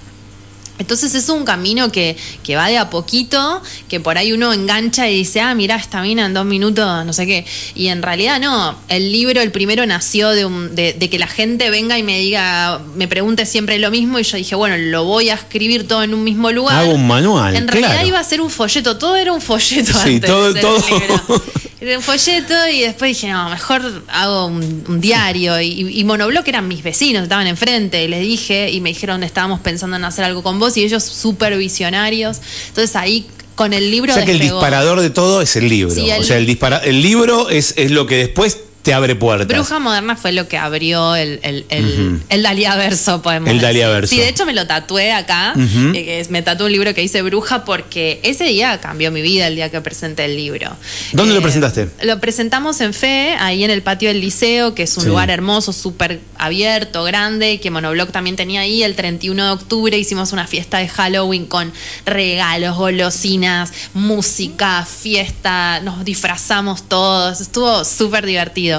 Entonces 0.83 1.14
es 1.14 1.29
un 1.29 1.45
camino 1.45 1.90
que, 1.92 2.16
que 2.42 2.57
va 2.57 2.66
de 2.68 2.77
a 2.77 2.90
poquito, 2.90 3.62
que 3.88 4.01
por 4.01 4.18
ahí 4.18 4.33
uno 4.33 4.53
engancha 4.53 5.09
y 5.09 5.16
dice, 5.16 5.40
ah, 5.40 5.55
mira, 5.55 5.77
esta 5.77 6.03
mina 6.03 6.27
en 6.27 6.35
dos 6.35 6.45
minutos, 6.45 7.07
no 7.07 7.12
sé 7.12 7.25
qué. 7.27 7.47
Y 7.75 7.87
en 7.88 8.03
realidad 8.03 8.40
no, 8.40 8.77
el 8.88 9.11
libro, 9.12 9.40
el 9.40 9.53
primero 9.53 9.87
nació 9.87 10.31
de, 10.31 10.45
un- 10.45 10.75
de, 10.75 10.92
de 10.92 11.09
que 11.09 11.18
la 11.18 11.29
gente 11.29 11.71
venga 11.71 11.99
y 11.99 12.03
me 12.03 12.18
diga, 12.18 12.81
me 12.97 13.07
pregunte 13.09 13.47
siempre 13.47 13.79
lo 13.79 13.90
mismo 13.90 14.18
y 14.18 14.25
yo 14.25 14.37
dije, 14.37 14.55
bueno, 14.57 14.77
lo 14.77 15.05
voy 15.05 15.31
a 15.31 15.35
escribir 15.35 15.87
todo 15.87 16.03
en 16.03 16.12
un 16.14 16.25
mismo 16.25 16.51
lugar. 16.51 16.81
Hago 16.81 16.95
un 16.95 17.07
manual, 17.07 17.55
En 17.57 17.68
realidad 17.68 17.92
claro. 17.92 18.09
iba 18.09 18.18
a 18.18 18.25
ser 18.25 18.40
un 18.40 18.51
folleto, 18.51 18.99
todo 18.99 19.16
era 19.16 19.33
un 19.33 19.40
folleto. 19.40 19.92
Sí, 19.92 20.14
antes 20.16 20.29
todo- 20.31 20.53
de 20.53 20.61
todo. 20.61 20.77
el 20.77 20.92
libro. 20.95 21.42
Era 21.83 21.97
un 21.99 22.03
folleto 22.05 22.55
y 22.73 22.83
después 22.83 23.09
dije, 23.16 23.29
no, 23.33 23.51
mejor 23.51 24.05
hago 24.07 24.47
un, 24.47 24.85
un 24.88 25.01
diario. 25.01 25.61
Y, 25.61 25.99
y 25.99 26.05
Monobloc 26.05 26.47
eran 26.47 26.68
mis 26.68 26.85
vecinos, 26.85 27.25
estaban 27.25 27.49
enfrente. 27.49 28.05
Y 28.05 28.09
les 28.09 28.21
dije, 28.21 28.71
y 28.71 28.81
me 28.81 28.90
dijeron, 28.90 29.25
estábamos 29.25 29.59
pensando 29.59 29.97
en 29.97 30.05
hacer 30.05 30.25
algo 30.25 30.45
con 30.45 30.61
vos. 30.61 30.77
Y 30.77 30.85
ellos 30.85 31.03
súper 31.03 31.57
visionarios. 31.59 32.40
Entonces 32.68 32.95
ahí 32.95 33.27
con 33.57 33.73
el 33.73 33.90
libro 33.90 34.12
O 34.12 34.16
sea 34.16 34.25
que 34.25 34.31
el 34.33 34.38
disparador 34.38 35.01
de 35.01 35.11
todo 35.11 35.42
es 35.42 35.57
el 35.57 35.68
libro. 35.68 35.92
Sí, 35.92 36.09
el- 36.09 36.21
O 36.21 36.25
sea, 36.25 36.37
el, 36.38 36.47
dispara 36.47 36.79
el 36.79 37.03
libro 37.03 37.51
es, 37.51 37.75
es 37.77 37.90
lo 37.90 38.07
que 38.07 38.16
después 38.16 38.59
te 38.83 38.92
abre 38.92 39.14
puertas. 39.14 39.47
Bruja 39.49 39.79
Moderna 39.79 40.16
fue 40.16 40.33
lo 40.33 40.49
que 40.49 40.59
abrió 40.59 41.14
el, 41.14 41.38
el, 41.42 41.64
el, 41.68 42.21
el 42.29 42.42
Dalia 42.42 42.75
Verso, 42.77 43.23
podemos 43.23 43.49
El 43.49 43.57
decir. 43.57 43.68
Dalia 43.68 43.88
Verso. 43.88 44.14
Sí, 44.14 44.21
de 44.21 44.29
hecho 44.29 44.45
me 44.45 44.53
lo 44.53 44.66
tatué 44.66 45.12
acá. 45.12 45.55
Eh, 45.57 46.27
me 46.31 46.42
tatué 46.42 46.66
un 46.66 46.73
libro 46.73 46.92
que 46.92 47.01
dice 47.01 47.23
Bruja 47.23 47.64
porque 47.64 48.18
ese 48.25 48.45
día 48.45 48.81
cambió 48.81 49.11
mi 49.12 49.23
vida, 49.23 49.47
el 49.47 49.55
día 49.55 49.71
que 49.71 49.81
presenté 49.81 50.25
el 50.25 50.37
libro. 50.37 50.66
Eh, 50.71 51.12
¿Dónde 51.12 51.35
lo 51.35 51.42
presentaste? 51.42 51.88
Lo 52.03 52.18
presentamos 52.21 52.81
en 52.81 52.92
Fe, 52.92 53.37
ahí 53.38 53.62
en 53.62 53.71
el 53.71 53.83
patio 53.83 54.09
del 54.09 54.21
liceo, 54.21 54.75
que 54.75 54.83
es 54.83 54.97
un 54.97 55.05
Sí. 55.05 55.09
lugar 55.09 55.31
hermoso, 55.31 55.73
súper 55.73 56.21
abierto, 56.38 57.05
grande, 57.05 57.61
que 57.61 57.71
Monobloc 57.71 58.11
también 58.11 58.37
tenía 58.37 58.62
ahí. 58.62 58.83
El 58.83 58.97
31 58.97 59.45
de 59.47 59.51
octubre 59.53 59.97
hicimos 59.97 60.33
una 60.33 60.47
fiesta 60.47 60.79
de 60.79 60.88
Halloween 60.88 61.47
con 61.47 61.73
regalos, 62.05 62.77
golosinas, 62.77 63.73
música, 63.95 64.85
fiesta, 64.87 65.81
nos 65.81 66.05
disfrazamos 66.05 66.88
todos, 66.88 67.40
estuvo 67.40 67.85
súper 67.85 68.27
divertido. 68.27 68.71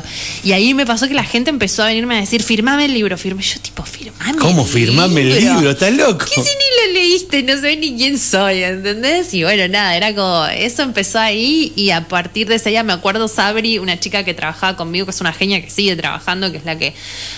Y 0.43 0.53
ahí 0.53 0.73
me 0.73 0.86
pasó 0.86 1.08
que 1.08 1.13
la 1.13 1.23
gente 1.23 1.49
empezó 1.49 1.84
a 1.84 1.88
venirme 1.88 2.15
a 2.17 2.21
decir, 2.21 2.41
firmame 2.41 2.86
el 2.86 2.93
libro, 2.93 3.17
firme. 3.17 3.43
Yo 3.43 3.60
tipo, 3.60 3.84
firmame 3.84 4.38
¿Cómo 4.39 4.63
el 4.63 4.67
firmame 4.67 5.21
el 5.21 5.39
libro? 5.39 5.71
¿Estás 5.71 5.91
loco? 5.93 6.25
Que 6.25 6.36
si 6.36 6.39
ni 6.41 6.88
lo 6.88 6.93
leíste? 6.93 7.43
No 7.43 7.60
sé 7.60 7.75
ni 7.77 7.95
quién 7.97 8.17
soy, 8.17 8.63
¿entendés? 8.63 9.34
Y 9.34 9.43
bueno, 9.43 9.67
nada, 9.67 9.95
era 9.97 10.13
como, 10.15 10.45
eso 10.45 10.82
empezó 10.84 11.19
ahí 11.19 11.73
y 11.75 11.89
a 11.91 12.08
partir 12.08 12.47
de 12.47 12.56
ese 12.56 12.69
día 12.69 12.84
me 12.84 12.93
acuerdo 12.93 13.27
Sabri, 13.27 13.77
una 13.79 13.99
chica 13.99 14.23
que 14.23 14.34
trabajaba 14.34 14.75
conmigo, 14.77 15.06
que 15.06 15.12
es 15.12 15.21
una 15.21 15.34
genia 15.34 15.62
que 15.62 15.69
sigue 15.69 15.95
trabajando, 15.95 16.51
que 16.51 16.58
es 16.58 16.65
la 16.65 16.77
que 16.77 16.93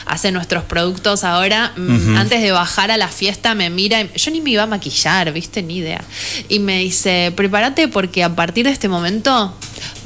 hace 0.05 0.31
nuestros 0.31 0.63
productos 0.63 1.23
ahora, 1.23 1.73
mm, 1.75 2.15
antes 2.17 2.41
de 2.41 2.51
bajar 2.51 2.91
a 2.91 2.97
la 2.97 3.07
fiesta 3.07 3.55
me 3.55 3.69
mira, 3.69 4.01
y- 4.01 4.09
yo 4.15 4.31
ni 4.31 4.41
me 4.41 4.51
iba 4.51 4.63
a 4.63 4.67
maquillar, 4.67 5.31
viste, 5.33 5.61
ni 5.63 5.77
idea. 5.77 6.03
Y 6.49 6.59
me 6.59 6.79
dice, 6.79 7.33
prepárate 7.35 7.87
porque 7.87 8.23
a 8.23 8.35
partir 8.35 8.65
de 8.65 8.71
este 8.71 8.87
momento 8.87 9.55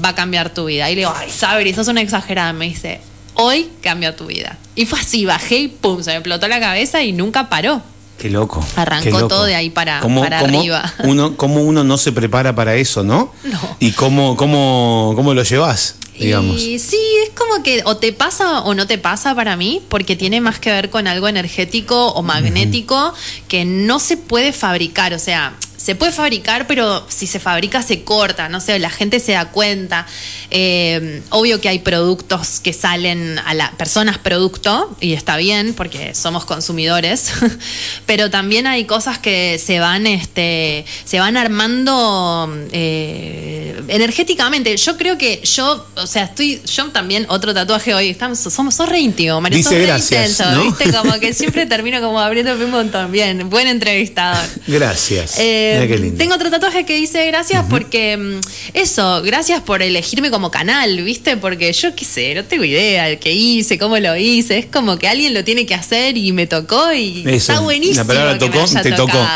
va 0.04 0.10
a 0.10 0.16
cambiar 0.16 0.54
tu 0.54 0.66
vida. 0.66 0.90
Y 0.90 0.96
le 0.96 1.02
digo, 1.02 1.14
ay, 1.16 1.30
Sabri, 1.30 1.74
sos 1.74 1.88
una 1.88 2.02
exagerada. 2.02 2.54
Me 2.54 2.66
dice, 2.66 3.02
hoy 3.36 3.70
cambia 3.82 4.16
tu 4.16 4.28
vida. 4.28 4.58
Y 4.76 4.86
fue 4.86 5.00
así, 5.00 5.26
bajé 5.26 5.58
y 5.58 5.68
pum, 5.68 6.02
se 6.04 6.12
me 6.12 6.18
explotó 6.18 6.48
la 6.48 6.60
cabeza 6.60 7.02
y 7.04 7.12
nunca 7.12 7.50
paró. 7.50 7.82
Qué 8.18 8.30
loco. 8.30 8.66
Arrancó 8.76 9.04
qué 9.06 9.12
loco. 9.12 9.28
todo 9.30 9.46
de 9.46 9.56
ahí 9.56 9.70
para- 9.70 10.02
¿Cómo- 10.02 10.22
para 10.22 10.42
cómo 10.42 10.60
arriba. 10.60 10.94
Uno, 11.06 11.38
¿Cómo 11.38 11.62
uno 11.62 11.84
no 11.86 11.98
se 11.98 12.12
prepara 12.12 12.54
para 12.54 12.76
eso, 12.76 13.04
no? 13.04 13.32
No. 13.46 13.60
¿Y 13.80 13.92
cómo, 13.92 14.36
cómo, 14.36 15.14
cómo 15.16 15.34
lo 15.34 15.44
llevas, 15.44 15.96
digamos? 16.20 16.62
Y 16.62 16.80
sí, 16.80 17.00
es 17.24 17.32
como 17.32 17.64
que 17.64 17.82
o 17.86 17.98
te 17.98 18.14
pasa 18.14 18.62
o 18.62 18.74
no 18.74 18.88
te 18.88 18.98
pasa 18.98 19.34
para 19.36 19.56
mí, 19.56 19.82
porque 19.90 20.16
tiene 20.16 20.42
más 20.42 20.60
que 20.60 20.72
ver 20.72 20.90
con 20.90 21.08
algo 21.08 21.28
energético 21.28 22.10
o 22.10 22.22
magnético 22.22 23.14
que 23.48 23.66
no 23.66 24.00
se 24.00 24.18
puede 24.18 24.54
fabricar. 24.54 25.14
O 25.14 25.20
sea, 25.20 25.56
se 25.80 25.96
puede 25.96 26.12
fabricar, 26.12 26.68
pero 26.68 27.06
si 27.08 27.26
se 27.26 27.40
fabrica 27.40 27.82
se 27.82 28.04
corta, 28.04 28.50
no 28.50 28.60
sé, 28.60 28.78
la 28.80 28.90
gente 28.90 29.20
se 29.22 29.32
da 29.32 29.50
cuenta. 29.50 30.06
Eh, 30.52 31.22
obvio 31.30 31.62
que 31.62 31.70
hay 31.70 31.80
productos 31.80 32.60
que 32.60 32.74
salen 32.74 33.40
a 33.40 33.54
la 33.54 33.72
personas 33.72 34.18
producto, 34.18 34.96
y 35.00 35.14
está 35.14 35.38
bien, 35.38 35.74
porque 35.74 36.14
somos 36.16 36.44
consumidores, 36.44 37.32
pero 38.06 38.30
también 38.30 38.68
hay 38.68 38.86
cosas 38.86 39.20
que 39.20 39.58
se 39.58 39.80
van, 39.80 40.06
este, 40.06 40.86
se 41.06 41.20
van 41.20 41.38
armando 41.38 42.54
eh, 42.74 43.82
energéticamente. 43.88 44.76
Yo 44.76 44.98
creo 44.98 45.18
que 45.18 45.42
yo, 45.44 45.88
sea, 46.12 46.24
estoy, 46.24 46.60
yo 46.66 46.88
también, 46.90 47.28
otro 47.30 47.54
tatuaje 47.54 47.94
hoy, 47.94 48.10
estamos, 48.10 48.40
somos, 48.40 48.74
sos 48.74 48.90
re 48.90 49.00
íntimo, 49.00 49.40
Mario, 49.40 49.58
Dice 49.58 49.70
sos 49.70 49.78
re 49.78 49.86
gracias, 49.86 50.32
intenso, 50.32 50.52
¿no? 50.56 50.64
¿viste? 50.64 50.92
Como 50.92 51.20
que 51.20 51.34
siempre 51.36 51.68
termino 51.68 52.02
como 52.02 52.20
abriéndome 52.20 52.66
un 52.66 52.72
montón. 52.72 53.12
Bien, 53.12 53.48
buen 53.48 53.68
entrevistador. 53.68 54.44
Gracias. 54.66 55.36
Eh, 55.38 55.86
qué 55.88 55.98
lindo. 56.00 56.18
tengo 56.18 56.34
otro 56.34 56.50
tatuaje 56.50 56.84
que 56.84 56.96
dice 56.96 57.28
gracias 57.28 57.64
porque 57.70 58.18
mm, 58.18 58.40
eso, 58.74 59.22
gracias 59.22 59.62
por 59.62 59.84
elegirme 59.84 60.32
como 60.32 60.50
canal, 60.50 61.00
¿viste? 61.04 61.38
Porque 61.38 61.72
yo 61.74 61.96
qué 61.96 62.06
sé, 62.06 62.34
no 62.34 62.44
tengo 62.44 62.64
idea 62.64 63.06
de 63.06 63.20
qué 63.20 63.32
hice, 63.32 63.78
cómo 63.78 63.98
lo 64.00 64.16
hice, 64.18 64.58
es 64.58 64.66
como 64.66 64.98
que 64.98 65.08
alguien 65.08 65.36
lo 65.36 65.44
tiene 65.44 65.68
que 65.68 65.76
hacer 65.76 66.18
y 66.18 66.32
me 66.32 66.48
tocó 66.48 66.92
y 66.92 67.22
Eso, 67.22 67.30
está 67.36 67.60
buenísimo. 67.60 68.02
la 68.02 68.06
palabra 68.06 68.38
que 68.40 68.50
tocó, 68.50 68.82
te 68.82 68.92
tocó. 68.94 69.28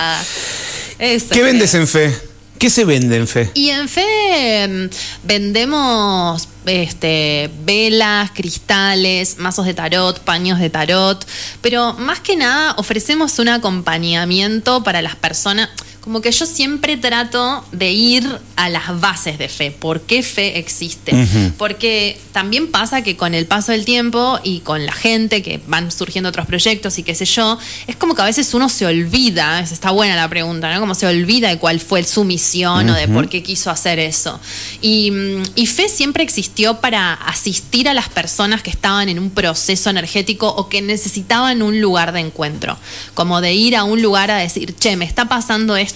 Eso, 0.97 1.27
¿Qué 1.29 1.43
vendes 1.43 1.73
en 1.75 1.87
fe? 1.87 2.15
¿Qué 2.57 2.69
se 2.69 2.85
vende 2.85 3.17
en 3.17 3.27
fe? 3.27 3.51
y 3.53 3.69
en 3.69 3.89
fe 3.89 4.67
mm, 4.67 4.89
vendemos 5.27 6.47
este, 6.65 7.51
velas, 7.63 8.31
cristales, 8.31 9.37
mazos 9.37 9.65
de 9.65 9.73
tarot, 9.73 10.19
paños 10.19 10.59
de 10.59 10.69
tarot, 10.69 11.25
pero 11.61 11.93
más 11.93 12.19
que 12.19 12.35
nada 12.35 12.73
ofrecemos 12.77 13.39
un 13.39 13.49
acompañamiento 13.49 14.83
para 14.83 15.01
las 15.01 15.15
personas. 15.15 15.69
Como 16.03 16.19
que 16.19 16.31
yo 16.33 16.45
siempre 16.45 16.97
trato 16.97 17.63
de 17.71 17.91
ir 17.93 18.27
a 18.57 18.67
las 18.67 18.99
bases 18.99 19.37
de 19.37 19.47
fe. 19.47 19.71
¿Por 19.71 20.01
qué 20.01 20.21
fe 20.21 20.59
existe? 20.59 21.13
Porque 21.57 22.19
también 22.33 22.69
pasa 22.71 23.03
que 23.03 23.15
con 23.15 23.33
el 23.33 23.45
paso 23.45 23.71
del 23.71 23.85
tiempo 23.85 24.37
y 24.43 24.59
con 24.59 24.85
la 24.85 24.91
gente 24.91 25.41
que 25.41 25.61
van 25.65 25.91
surgiendo 25.93 26.27
otros 26.27 26.45
proyectos 26.45 26.99
y 26.99 27.03
qué 27.03 27.15
sé 27.15 27.23
yo, 27.23 27.57
es 27.87 27.95
como 27.95 28.15
que 28.15 28.21
a 28.21 28.25
veces 28.25 28.53
uno 28.53 28.67
se 28.67 28.85
olvida, 28.85 29.61
es- 29.61 29.71
está 29.71 29.91
buena 29.91 30.17
la 30.17 30.27
pregunta, 30.27 30.73
¿no? 30.73 30.81
Como 30.81 30.93
se 30.93 31.07
olvida 31.07 31.47
de 31.47 31.57
cuál 31.57 31.79
fue 31.79 32.03
su 32.03 32.25
misión 32.25 32.89
o 32.89 32.93
de 32.93 33.07
por 33.07 33.29
qué 33.29 33.41
quiso 33.41 33.71
hacer 33.71 33.97
eso. 33.99 34.41
Y, 34.81 35.09
mm, 35.09 35.43
y 35.55 35.67
fe 35.67 35.87
siempre 35.87 36.21
existió 36.23 36.81
para 36.81 37.13
asistir 37.13 37.87
a 37.87 37.93
las 37.93 38.09
personas 38.09 38.61
que 38.61 38.71
estaban 38.71 39.07
en 39.07 39.19
un 39.19 39.29
proceso 39.29 39.89
energético 39.89 40.49
o 40.49 40.67
que 40.67 40.81
necesitaban 40.81 41.61
un 41.61 41.79
lugar 41.79 42.11
de 42.11 42.19
encuentro. 42.19 42.77
Como 43.13 43.39
de 43.39 43.53
ir 43.53 43.77
a 43.77 43.85
un 43.85 44.01
lugar 44.01 44.31
a 44.31 44.37
decir, 44.37 44.75
che, 44.77 44.97
me 44.97 45.05
está 45.05 45.29
pasando 45.29 45.77
esto 45.77 45.92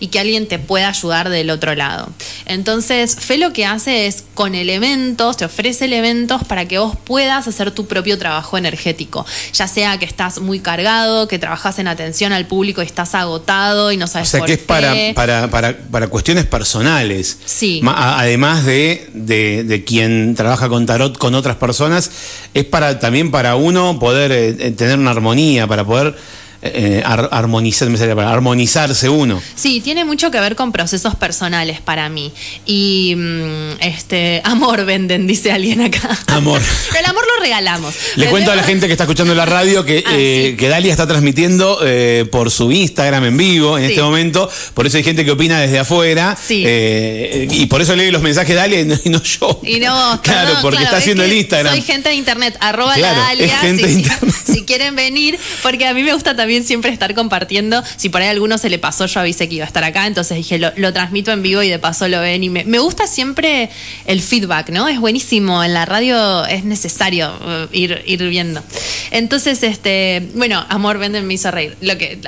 y 0.00 0.08
que 0.08 0.20
alguien 0.20 0.46
te 0.48 0.58
pueda 0.58 0.88
ayudar 0.88 1.28
del 1.28 1.50
otro 1.50 1.74
lado. 1.74 2.08
Entonces, 2.46 3.16
Fe 3.16 3.38
lo 3.38 3.52
que 3.52 3.64
hace 3.64 4.06
es 4.06 4.24
con 4.34 4.54
elementos, 4.54 5.36
te 5.36 5.44
ofrece 5.44 5.84
elementos 5.84 6.44
para 6.44 6.66
que 6.66 6.78
vos 6.78 6.96
puedas 7.04 7.46
hacer 7.48 7.70
tu 7.70 7.86
propio 7.86 8.18
trabajo 8.18 8.58
energético. 8.58 9.24
Ya 9.52 9.66
sea 9.68 9.98
que 9.98 10.04
estás 10.04 10.40
muy 10.40 10.60
cargado, 10.60 11.28
que 11.28 11.38
trabajas 11.38 11.78
en 11.78 11.88
atención 11.88 12.32
al 12.32 12.46
público 12.46 12.82
y 12.82 12.86
estás 12.86 13.14
agotado 13.14 13.92
y 13.92 13.96
no 13.96 14.04
O 14.04 14.08
sabes 14.08 14.28
sea, 14.28 14.40
por 14.40 14.46
que 14.46 14.54
es 14.54 14.58
para, 14.58 14.92
qué. 14.92 15.12
para, 15.14 15.48
para, 15.50 15.76
para 15.76 16.08
cuestiones 16.08 16.46
personales. 16.46 17.38
Sí. 17.44 17.80
Además 17.86 18.64
de, 18.64 19.08
de, 19.14 19.64
de 19.64 19.84
quien 19.84 20.34
trabaja 20.34 20.68
con 20.68 20.86
tarot 20.86 21.16
con 21.18 21.34
otras 21.34 21.56
personas, 21.56 22.10
es 22.54 22.64
para 22.64 22.98
también 22.98 23.30
para 23.30 23.56
uno 23.56 23.98
poder 23.98 24.32
eh, 24.32 24.56
eh, 24.58 24.70
tener 24.72 24.98
una 24.98 25.10
armonía, 25.10 25.66
para 25.66 25.84
poder 25.84 26.16
eh, 26.62 27.02
ar- 27.04 27.28
armonizar, 27.32 27.88
me 27.88 27.96
salía 27.98 28.16
para 28.16 28.32
armonizarse 28.32 29.08
uno. 29.08 29.40
Sí, 29.54 29.80
tiene 29.80 30.04
mucho 30.04 30.30
que 30.30 30.40
ver 30.40 30.56
con 30.56 30.72
procesos 30.72 31.14
personales 31.14 31.80
para 31.80 32.08
mí. 32.08 32.32
Y 32.66 33.14
mm, 33.16 33.70
este 33.80 34.40
amor 34.44 34.84
venden, 34.84 35.26
dice 35.26 35.52
alguien 35.52 35.80
acá. 35.82 36.18
Amor. 36.28 36.60
Pero 36.90 36.98
el 37.04 37.06
amor 37.06 37.24
lo 37.36 37.42
regalamos. 37.42 37.94
Le 38.16 38.26
cuento 38.26 38.50
a 38.50 38.56
la 38.56 38.64
gente 38.64 38.86
que 38.86 38.92
está 38.92 39.04
escuchando 39.04 39.34
la 39.34 39.46
radio 39.46 39.84
que, 39.84 39.98
Ah, 40.06 40.10
eh, 40.14 40.48
sí. 40.50 40.56
que 40.56 40.68
Dalia 40.68 40.90
está 40.90 41.06
transmitiendo 41.06 41.78
eh, 41.84 42.26
por 42.32 42.50
su 42.50 42.72
Instagram 42.72 43.24
en 43.26 43.36
vivo 43.36 43.78
en 43.78 43.84
Sí. 43.86 43.90
este 43.92 44.02
momento. 44.02 44.50
Por 44.74 44.86
eso 44.86 44.96
hay 44.96 45.04
gente 45.04 45.24
que 45.24 45.30
opina 45.30 45.60
desde 45.60 45.78
afuera. 45.78 46.36
Sí. 46.40 46.62
eh, 46.66 47.46
y 47.50 47.66
por 47.66 47.80
eso 47.82 47.94
lee 47.94 48.10
los 48.10 48.22
mensajes 48.22 48.48
de 48.50 48.54
Dalia 48.54 48.80
y 48.80 48.84
no, 48.84 48.96
y 49.04 49.10
no 49.10 49.22
yo. 49.22 49.60
Y 49.62 49.78
no, 49.80 50.20
claro, 50.24 50.54
porque 50.62 50.78
claro, 50.78 50.84
está 50.84 50.96
es 50.96 51.02
haciendo 51.02 51.22
el 51.24 51.32
Instagram. 51.32 51.74
Soy 51.74 51.82
gente 51.82 52.08
de 52.08 52.14
internet, 52.16 52.56
arroba 52.60 52.94
Claro, 52.94 53.16
la 53.16 53.22
Dalia, 53.26 53.46
es 53.46 53.60
gente 53.60 53.86
si, 53.86 53.94
de 53.94 54.00
internet. 54.00 54.34
si 54.44 54.62
quieren 54.64 54.96
venir, 54.96 55.38
porque 55.62 55.86
a 55.86 55.94
mí 55.94 56.02
me 56.02 56.12
gusta 56.14 56.34
también 56.34 56.47
siempre 56.64 56.90
estar 56.92 57.14
compartiendo. 57.14 57.82
Si 57.96 58.08
por 58.08 58.20
ahí 58.22 58.28
a 58.28 58.30
alguno 58.30 58.58
se 58.58 58.68
le 58.70 58.78
pasó, 58.78 59.06
yo 59.06 59.20
avisé 59.20 59.48
que 59.48 59.56
iba 59.56 59.64
a 59.64 59.66
estar 59.66 59.84
acá, 59.84 60.06
entonces 60.06 60.36
dije, 60.36 60.58
lo, 60.58 60.72
lo 60.76 60.92
transmito 60.92 61.32
en 61.32 61.42
vivo 61.42 61.62
y 61.62 61.68
de 61.68 61.78
paso 61.78 62.08
lo 62.08 62.20
ven. 62.20 62.44
Y 62.44 62.50
me, 62.50 62.64
me 62.64 62.78
gusta 62.78 63.06
siempre 63.06 63.70
el 64.06 64.20
feedback, 64.20 64.70
¿no? 64.70 64.88
Es 64.88 64.98
buenísimo. 65.00 65.62
En 65.64 65.74
la 65.74 65.84
radio 65.84 66.44
es 66.46 66.64
necesario 66.64 67.30
uh, 67.30 67.74
ir, 67.74 68.02
ir 68.06 68.22
viendo. 68.28 68.62
Entonces, 69.10 69.62
este, 69.62 70.28
bueno, 70.34 70.64
amor 70.68 70.98
venden 70.98 71.26
me 71.26 71.34
hizo 71.34 71.50
reír. 71.50 71.76
Lo 71.80 71.96
que 71.98 72.18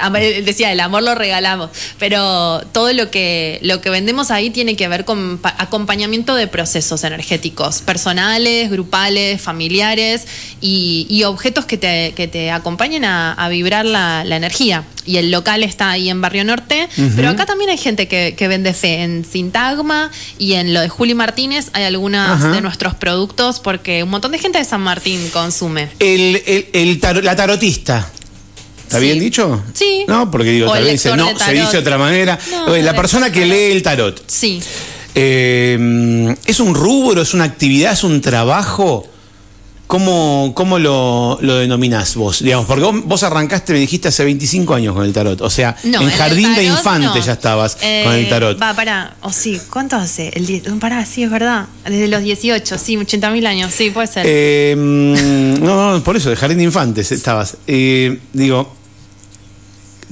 decía, 0.45 0.73
el 0.73 0.81
amor 0.81 1.03
lo 1.03 1.15
regalamos. 1.15 1.71
Pero 1.99 2.61
todo 2.73 2.93
lo 2.93 3.11
que, 3.11 3.59
lo 3.63 3.81
que 3.81 3.91
vendemos 3.91 4.31
ahí 4.31 4.51
tiene 4.51 4.77
que 4.77 4.89
ver 4.89 5.05
con 5.05 5.39
pa- 5.39 5.55
acompañamiento 5.59 6.35
de 6.35 6.47
procesos 6.47 7.05
energéticos, 7.05 7.83
personales, 7.83 8.71
grupales, 8.71 9.41
familiares 9.41 10.27
y, 10.61 11.07
y 11.09 11.25
objetos 11.25 11.65
que 11.65 11.77
te, 11.77 12.13
que 12.17 12.29
te 12.29 12.51
acompañen 12.51 13.05
a 13.05 13.49
vibrar 13.51 13.87
la, 13.87 14.10
la 14.25 14.37
energía. 14.37 14.85
Y 15.07 15.17
el 15.17 15.31
local 15.31 15.63
está 15.63 15.91
ahí 15.91 16.09
en 16.11 16.21
Barrio 16.21 16.45
Norte, 16.45 16.89
pero 17.17 17.29
acá 17.31 17.47
también 17.47 17.71
hay 17.71 17.79
gente 17.79 18.07
que, 18.07 18.35
que 18.37 18.49
vende 18.49 18.75
fe 18.75 19.03
en 19.03 19.25
Sintagma 19.25 20.11
y 20.39 20.53
en 20.55 20.73
lo 20.75 20.81
de 20.81 20.89
Juli 20.89 21.15
Martínez 21.15 21.69
hay 21.73 21.85
algunos 21.85 22.29
Ajá. 22.29 22.49
de 22.53 22.61
nuestros 22.61 22.95
productos 22.95 23.59
porque 23.61 24.03
un 24.05 24.11
montón 24.11 24.33
de 24.33 24.39
gente 24.39 24.59
de 24.59 24.65
San 24.65 24.83
Martín 24.83 25.29
consume. 25.33 25.89
El, 25.99 26.43
el- 26.73 27.01
la 27.25 27.35
tarotista. 27.35 28.09
¿Está 28.83 28.99
Sí. 28.99 29.05
bien 29.05 29.19
dicho? 29.21 29.63
Sí. 29.73 30.05
No, 30.09 30.31
porque 30.31 30.51
digo, 30.51 30.69
O 30.69 30.73
tal 30.75 30.83
vez 30.85 30.93
dice, 30.95 31.17
no, 31.17 31.27
se 31.39 31.53
dice 31.53 31.73
de 31.73 31.79
otra 31.79 31.97
manera. 31.97 32.39
No, 32.67 32.77
la 32.77 32.95
persona 32.95 33.31
que 33.33 33.47
lee 33.47 33.73
el 33.73 33.83
tarot. 33.83 34.23
Sí. 34.27 34.61
eh, 35.15 36.35
¿Es 36.47 36.61
un 36.61 36.75
rubro, 36.75 37.23
es 37.23 37.35
una 37.35 37.45
actividad, 37.45 37.93
es 37.93 38.05
un 38.05 38.21
trabajo? 38.21 39.07
¿Cómo, 39.91 40.53
cómo 40.55 40.79
lo, 40.79 41.37
lo 41.41 41.57
denominás 41.57 42.15
vos? 42.15 42.45
Digamos, 42.45 42.65
porque 42.67 42.85
vos, 42.85 42.95
vos 43.07 43.25
arrancaste, 43.25 43.73
me 43.73 43.81
dijiste, 43.81 44.07
hace 44.07 44.23
25 44.23 44.73
años 44.73 44.95
con 44.95 45.05
el 45.05 45.13
tarot. 45.13 45.41
O 45.41 45.51
sea, 45.51 45.75
No, 45.83 46.01
en 46.01 46.11
jardín 46.11 46.55
de 46.55 46.63
infante 46.63 47.07
no. 47.09 47.21
ya 47.21 47.33
estabas 47.33 47.77
Eh, 47.83 48.03
con 48.05 48.15
el 48.15 48.29
tarot. 48.29 48.63
Va, 48.63 48.73
pará. 48.73 49.17
O 49.23 49.33
sí, 49.33 49.61
¿cuánto 49.69 49.97
hace? 49.97 50.29
El 50.29 50.79
pará, 50.79 51.05
sí, 51.05 51.25
es 51.25 51.31
verdad. 51.33 51.67
Desde 51.85 52.07
los 52.07 52.23
18, 52.23 52.79
sí, 52.79 52.97
80 52.99 53.31
mil 53.31 53.45
años, 53.49 53.73
sí, 53.75 53.91
puede 53.91 54.07
ser. 54.07 54.23
Eh, 54.29 54.75
no, 55.61 55.97
no, 55.97 56.05
por 56.05 56.17
eso, 56.17 56.31
de 56.31 56.37
jardín 56.37 56.59
de 56.59 56.65
infantes 56.65 57.11
estabas. 57.11 57.57
Eh, 57.67 58.21
digo, 58.33 58.73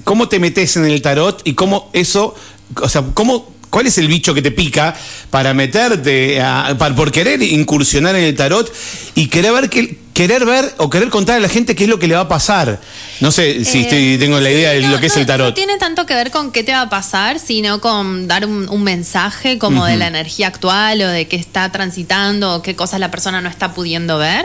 ¿cómo 0.03 0.29
te 0.29 0.41
metes 0.41 0.77
en 0.77 0.87
el 0.87 1.01
tarot 1.03 1.41
y 1.45 1.55
cómo 1.55 1.89
eso, 1.93 2.35
o 2.83 2.89
sea, 2.89 3.05
cómo, 3.15 3.55
cuál 3.71 3.87
es 3.87 3.99
el 3.99 4.09
bicho 4.09 4.35
que 4.35 4.43
te 4.43 4.51
pica 4.51 4.95
para 5.31 5.55
meterte, 5.55 6.41
a- 6.41 6.75
para- 6.79 6.95
por 6.95 7.11
querer 7.13 7.43
incursionar 7.43 8.17
en 8.17 8.25
el 8.25 8.35
tarot 8.37 8.73
y 9.15 9.27
querer 9.29 9.53
ver 9.53 9.69
que 9.71 9.97
querer 10.19 10.45
ver 10.45 10.75
o 10.79 10.91
querer 10.91 11.11
contar 11.11 11.37
a 11.37 11.41
la 11.41 11.49
gente 11.49 11.77
qué 11.77 11.85
es 11.85 11.89
lo 11.91 12.01
que 12.01 12.09
le 12.09 12.17
va 12.17 12.23
a 12.23 12.29
pasar? 12.29 12.81
No 13.21 13.31
sé 13.31 13.65
si 13.65 13.79
Eh, 13.79 13.81
estoy, 13.83 14.19
tengo 14.19 14.41
la 14.41 14.51
idea 14.51 14.71
de 14.73 14.81
no, 14.81 14.89
lo 14.91 14.99
que 14.99 15.07
es 15.07 15.15
no- 15.15 15.21
el 15.21 15.27
tarot. 15.27 15.47
No 15.51 15.55
tiene 15.55 15.79
tanto 15.79 16.07
que 16.07 16.15
ver 16.15 16.33
con 16.33 16.51
qué 16.51 16.65
te 16.65 16.73
va 16.73 16.81
a 16.83 16.89
pasar, 16.91 17.39
sino 17.39 17.81
con 17.81 18.27
dar 18.27 18.45
un, 18.45 18.69
un 18.69 18.83
mensaje 18.83 19.59
como 19.59 19.85
de 19.87 19.97
la 19.97 20.09
energía 20.09 20.49
actual 20.49 21.01
o 21.03 21.09
de 21.09 21.29
qué 21.29 21.37
está 21.37 21.71
transitando 21.71 22.57
o 22.57 22.63
qué 22.63 22.75
cosas 22.75 22.99
la 22.99 23.13
persona 23.13 23.41
no 23.41 23.49
está 23.49 23.75
pudiendo 23.75 24.19
ver. 24.19 24.45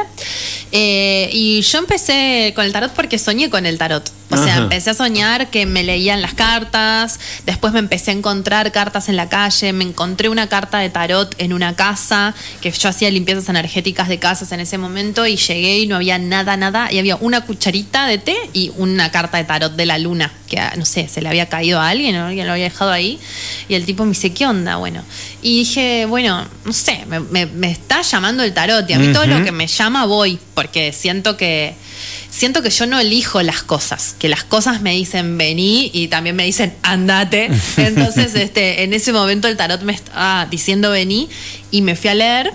Eh, 0.72 1.30
y 1.34 1.62
yo 1.62 1.80
empecé 1.80 2.52
con 2.56 2.66
el 2.66 2.72
tarot 2.72 2.92
porque 2.94 3.18
soñé 3.18 3.50
con 3.50 3.66
el 3.66 3.78
tarot. 3.80 4.12
O 4.30 4.36
sea, 4.38 4.54
Ajá. 4.54 4.64
empecé 4.64 4.90
a 4.90 4.94
soñar 4.96 5.52
que 5.52 5.68
me 5.68 5.84
leían 5.84 6.20
las 6.24 6.34
cartas, 6.34 7.20
después 7.46 7.72
me 7.72 7.78
empecé 7.80 8.10
a 8.10 8.14
encontrar 8.16 8.72
cartas 8.72 9.08
en 9.08 9.16
la 9.16 9.30
calle, 9.30 9.74
me 9.74 9.84
encontré 9.84 10.28
una 10.28 10.50
carta 10.50 10.80
de 10.80 10.90
tarot 10.90 11.36
en 11.38 11.54
una 11.54 11.76
casa, 11.76 12.34
que 12.60 12.72
yo 12.72 12.90
hacía 12.90 13.12
limpiezas 13.12 13.48
energéticas 13.50 14.08
de 14.08 14.18
casas 14.18 14.52
en 14.52 14.60
ese 14.62 14.80
momento 14.80 15.28
y 15.28 15.36
llegué 15.36 15.63
y 15.64 15.88
no 15.88 15.96
había 15.96 16.18
nada, 16.20 16.58
nada, 16.58 16.92
y 16.92 17.00
había 17.00 17.16
una 17.18 17.42
cucharita 17.42 18.06
de 18.08 18.18
té 18.18 18.36
y 18.54 18.72
una 18.78 19.12
carta 19.12 19.38
de 19.38 19.44
tarot 19.46 19.76
de 19.76 19.86
la 19.86 19.98
luna, 19.98 20.32
que 20.48 20.60
ah, 20.60 20.74
no 20.78 20.86
sé, 20.86 21.08
se 21.08 21.22
le 21.22 21.30
había 21.30 21.48
caído 21.50 21.80
a 21.80 21.90
alguien 21.90 22.16
o 22.18 22.26
alguien 22.28 22.46
lo 22.48 22.54
había 22.54 22.66
dejado 22.66 22.92
ahí, 22.92 23.20
y 23.70 23.76
el 23.76 23.86
tipo 23.86 24.04
me 24.06 24.12
dice, 24.12 24.34
¿qué 24.34 24.46
onda? 24.46 24.76
Bueno, 24.78 25.04
y 25.42 25.60
dije, 25.60 26.06
bueno, 26.06 26.48
no 26.66 26.74
sé, 26.74 27.06
me, 27.08 27.20
me- 27.20 27.46
me 27.46 27.72
está 27.72 28.02
llamando 28.02 28.44
el 28.44 28.54
tarot 28.54 28.90
y 28.90 28.94
a 28.94 29.00
mí 29.00 29.08
todo 29.14 29.26
lo 29.28 29.44
que 29.44 29.52
me 29.52 29.68
llama 29.68 30.06
voy, 30.06 30.40
porque 30.54 30.92
siento 30.94 31.38
que 31.38 31.74
siento 32.30 32.64
que 32.64 32.72
yo 32.72 32.88
no 32.88 33.00
elijo 33.00 33.44
las 33.44 33.62
cosas, 33.62 34.16
que 34.18 34.28
las 34.28 34.44
cosas 34.44 34.82
me 34.82 34.94
dicen 34.96 35.38
vení 35.38 35.92
y 35.94 36.08
también 36.08 36.36
me 36.36 36.44
dicen 36.46 36.74
andate. 36.82 37.50
Entonces, 37.78 38.34
este, 38.34 38.84
en 38.84 38.94
ese 38.94 39.14
momento 39.14 39.48
el 39.48 39.56
tarot 39.56 39.82
me 39.84 39.94
estaba 39.94 40.48
diciendo 40.48 40.90
vení 40.90 41.30
y 41.70 41.82
me 41.84 41.96
fui 41.96 42.10
a 42.10 42.16
leer. 42.16 42.52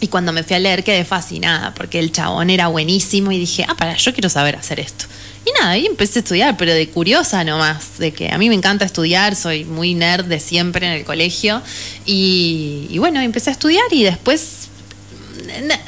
Y 0.00 0.08
cuando 0.08 0.32
me 0.32 0.42
fui 0.42 0.56
a 0.56 0.58
leer 0.58 0.82
quedé 0.82 1.04
fascinada 1.04 1.74
porque 1.74 1.98
el 1.98 2.10
chabón 2.10 2.50
era 2.50 2.68
buenísimo 2.68 3.32
y 3.32 3.38
dije, 3.38 3.66
ah, 3.68 3.74
para, 3.74 3.96
yo 3.96 4.12
quiero 4.12 4.30
saber 4.30 4.56
hacer 4.56 4.80
esto. 4.80 5.04
Y 5.44 5.52
nada, 5.58 5.72
ahí 5.72 5.86
empecé 5.86 6.18
a 6.18 6.22
estudiar, 6.22 6.56
pero 6.56 6.72
de 6.72 6.88
curiosa 6.88 7.44
nomás, 7.44 7.98
de 7.98 8.12
que 8.12 8.30
a 8.30 8.36
mí 8.36 8.48
me 8.48 8.54
encanta 8.54 8.84
estudiar, 8.84 9.34
soy 9.36 9.64
muy 9.64 9.94
nerd 9.94 10.26
de 10.26 10.38
siempre 10.40 10.86
en 10.86 10.92
el 10.92 11.04
colegio. 11.04 11.62
Y, 12.04 12.96
bueno, 12.98 13.20
empecé 13.20 13.50
a 13.50 13.52
estudiar 13.52 13.84
y 13.90 14.02
después 14.02 14.69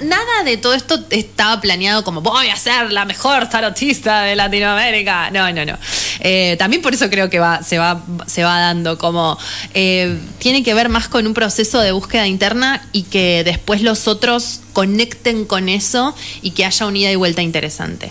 nada 0.02 0.44
de 0.44 0.56
todo 0.56 0.74
esto 0.74 0.98
estaba 1.10 1.60
planeado 1.60 2.04
como 2.04 2.20
voy 2.20 2.48
a 2.48 2.56
ser 2.56 2.92
la 2.92 3.04
mejor 3.04 3.48
tarotista 3.48 4.22
de 4.22 4.36
Latinoamérica. 4.36 5.30
No, 5.30 5.52
no, 5.52 5.64
no. 5.64 5.78
Eh, 6.20 6.56
también 6.58 6.82
por 6.82 6.94
eso 6.94 7.08
creo 7.10 7.30
que 7.30 7.38
va, 7.38 7.62
se, 7.62 7.78
va, 7.78 8.02
se 8.26 8.44
va 8.44 8.60
dando 8.60 8.98
como 8.98 9.38
eh, 9.74 10.18
tiene 10.38 10.62
que 10.62 10.74
ver 10.74 10.88
más 10.88 11.08
con 11.08 11.26
un 11.26 11.34
proceso 11.34 11.80
de 11.80 11.92
búsqueda 11.92 12.26
interna 12.26 12.86
y 12.92 13.04
que 13.04 13.42
después 13.44 13.82
los 13.82 14.08
otros 14.08 14.60
conecten 14.72 15.44
con 15.44 15.68
eso 15.68 16.14
y 16.42 16.52
que 16.52 16.64
haya 16.64 16.86
una 16.86 16.98
ida 16.98 17.10
y 17.12 17.16
vuelta 17.16 17.42
interesante. 17.42 18.10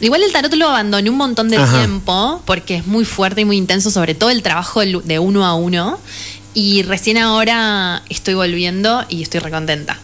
Igual 0.00 0.22
el 0.22 0.32
tarot 0.32 0.54
lo 0.54 0.68
abandoné 0.68 1.10
un 1.10 1.16
montón 1.16 1.50
de 1.50 1.58
Ajá. 1.58 1.78
tiempo 1.78 2.42
porque 2.46 2.76
es 2.76 2.86
muy 2.86 3.04
fuerte 3.04 3.42
y 3.42 3.44
muy 3.44 3.58
intenso, 3.58 3.90
sobre 3.90 4.14
todo 4.14 4.30
el 4.30 4.42
trabajo 4.42 4.80
de 4.80 5.18
uno 5.18 5.44
a 5.44 5.54
uno. 5.54 5.98
Y 6.52 6.82
recién 6.82 7.16
ahora 7.18 8.02
estoy 8.08 8.34
volviendo 8.34 9.04
y 9.08 9.22
estoy 9.22 9.40
recontenta 9.40 9.98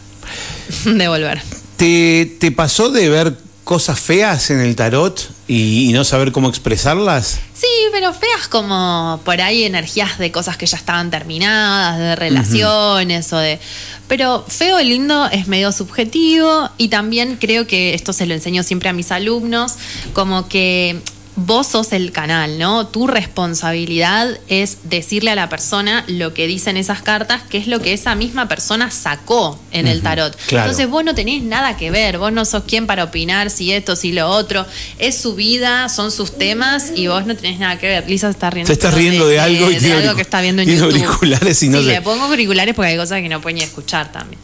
de 0.85 1.07
volver. 1.07 1.41
¿Te, 1.77 2.25
te 2.39 2.51
pasó 2.51 2.89
de 2.89 3.09
ver 3.09 3.37
cosas 3.63 3.99
feas 3.99 4.49
en 4.49 4.61
el 4.61 4.75
tarot 4.75 5.29
y, 5.47 5.89
y 5.89 5.93
no 5.93 6.03
saber 6.03 6.31
cómo 6.31 6.49
expresarlas? 6.49 7.39
Sí, 7.53 7.67
pero 7.91 8.13
feas 8.13 8.47
como 8.47 9.19
por 9.25 9.41
ahí 9.41 9.63
energías 9.63 10.17
de 10.19 10.31
cosas 10.31 10.57
que 10.57 10.65
ya 10.65 10.77
estaban 10.77 11.09
terminadas, 11.11 11.97
de 11.97 12.15
relaciones 12.15 13.31
o 13.33 13.37
de... 13.37 13.59
Pero 14.07 14.45
feo 14.47 14.79
y 14.79 14.85
lindo 14.85 15.27
es 15.31 15.47
medio 15.47 15.71
subjetivo 15.71 16.69
y 16.77 16.87
también 16.87 17.37
creo 17.39 17.67
que 17.67 17.93
esto 17.93 18.13
se 18.13 18.25
lo 18.25 18.33
enseño 18.33 18.63
siempre 18.63 18.89
a 18.89 18.93
mis 18.93 19.11
alumnos, 19.11 19.73
como 20.13 20.47
que 20.47 21.01
vos 21.37 21.67
sos 21.67 21.93
el 21.93 22.11
canal, 22.11 22.57
¿no? 22.57 22.87
Tu 22.87 23.05
responsabilidad 23.05 24.39
es 24.47 24.79
decirle 24.89 25.29
a 25.29 25.35
la 25.35 25.49
persona 25.49 26.03
lo 26.07 26.33
que 26.33 26.47
dicen 26.47 26.77
esas 26.77 27.03
cartas, 27.03 27.43
que 27.43 27.59
es 27.59 27.67
lo 27.67 27.79
que 27.79 27.93
esa 27.93 28.15
misma 28.15 28.47
persona 28.47 28.89
sacó 28.89 29.59
en 29.71 29.87
el 29.87 30.01
tarot. 30.01 30.35
claro. 30.47 30.65
Entonces 30.65 30.89
vos 30.89 31.03
no 31.03 31.13
tenés 31.13 31.43
nada 31.43 31.77
que 31.77 31.91
ver, 31.91 32.17
vos 32.17 32.33
no 32.33 32.43
sos 32.43 32.63
quien 32.63 32.87
para 32.87 33.03
opinar 33.03 33.51
si 33.51 33.71
esto, 33.71 33.95
si 33.95 34.11
lo 34.11 34.27
otro. 34.27 34.65
Es 34.97 35.15
su 35.15 35.35
vida, 35.35 35.89
son 35.89 36.11
sus 36.11 36.37
temas 36.39 36.91
y 36.95 37.05
vos 37.05 37.27
no 37.27 37.35
tenés 37.35 37.59
nada 37.59 37.77
que 37.77 37.87
ver. 37.87 38.09
Lisa 38.09 38.29
está 38.29 38.49
riendo. 38.49 38.67
Se 38.67 38.73
está 38.73 38.89
riendo 38.89 39.27
de 39.27 39.39
algo 39.39 39.69
y 39.69 39.75
de 39.75 39.93
algo 39.93 40.15
que 40.15 40.23
está 40.23 40.41
viendo 40.41 40.63
en 40.63 40.69
YouTube. 40.69 40.85
auriculares 40.85 41.61
y 41.61 41.69
no 41.69 41.77
sí, 41.77 41.85
sé. 41.85 41.91
le 41.91 42.01
pongo 42.01 42.25
auriculares 42.25 42.73
porque 42.73 42.91
hay 42.91 42.97
cosas 42.97 43.21
que 43.21 43.29
no 43.29 43.41
puede 43.41 43.53
ni 43.53 43.61
escuchar 43.61 44.11
también. 44.11 44.39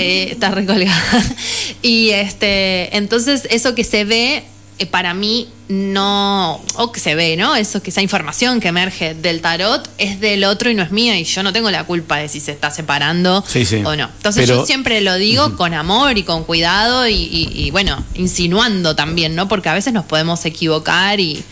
Eh, 0.00 0.28
está 0.32 0.50
recolgada. 0.50 1.24
y 1.82 2.08
este, 2.10 2.96
entonces 2.96 3.46
eso 3.50 3.74
que 3.74 3.84
se 3.84 4.04
ve 4.04 4.44
eh, 4.78 4.86
para 4.86 5.14
mí 5.14 5.48
no, 5.68 6.60
o 6.76 6.92
que 6.92 7.00
se 7.00 7.14
ve, 7.14 7.36
¿no? 7.36 7.54
Eso 7.56 7.82
que 7.82 7.90
esa 7.90 8.00
información 8.02 8.60
que 8.60 8.68
emerge 8.68 9.14
del 9.14 9.40
tarot 9.40 9.88
es 9.98 10.20
del 10.20 10.44
otro 10.44 10.70
y 10.70 10.74
no 10.74 10.82
es 10.82 10.90
mía 10.90 11.18
y 11.18 11.24
yo 11.24 11.42
no 11.42 11.52
tengo 11.52 11.70
la 11.70 11.84
culpa 11.84 12.16
de 12.18 12.28
si 12.28 12.40
se 12.40 12.52
está 12.52 12.70
separando 12.70 13.44
Sí, 13.46 13.64
sí. 13.66 13.76
o 13.84 13.94
no. 13.96 14.08
Entonces 14.16 14.44
Pero- 14.46 14.60
yo 14.60 14.66
siempre 14.66 15.00
lo 15.00 15.14
digo 15.16 15.56
con 15.56 15.74
amor 15.74 16.16
y 16.18 16.22
con 16.22 16.44
cuidado 16.44 17.06
y, 17.08 17.12
y- 17.14 17.50
y, 17.54 17.70
bueno, 17.70 18.02
insinuando 18.14 18.94
también, 18.96 19.34
¿no? 19.34 19.48
Porque 19.48 19.68
a 19.68 19.74
veces 19.74 19.92
nos 19.92 20.04
podemos 20.04 20.44
equivocar 20.46 21.20
y 21.20 21.42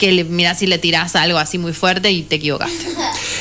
que 0.00 0.10
le, 0.10 0.24
mirá 0.24 0.54
si 0.56 0.66
le 0.66 0.78
tirás 0.78 1.14
algo 1.14 1.38
así 1.38 1.58
muy 1.58 1.72
fuerte 1.72 2.10
y 2.10 2.22
te 2.22 2.36
equivocaste. 2.36 2.86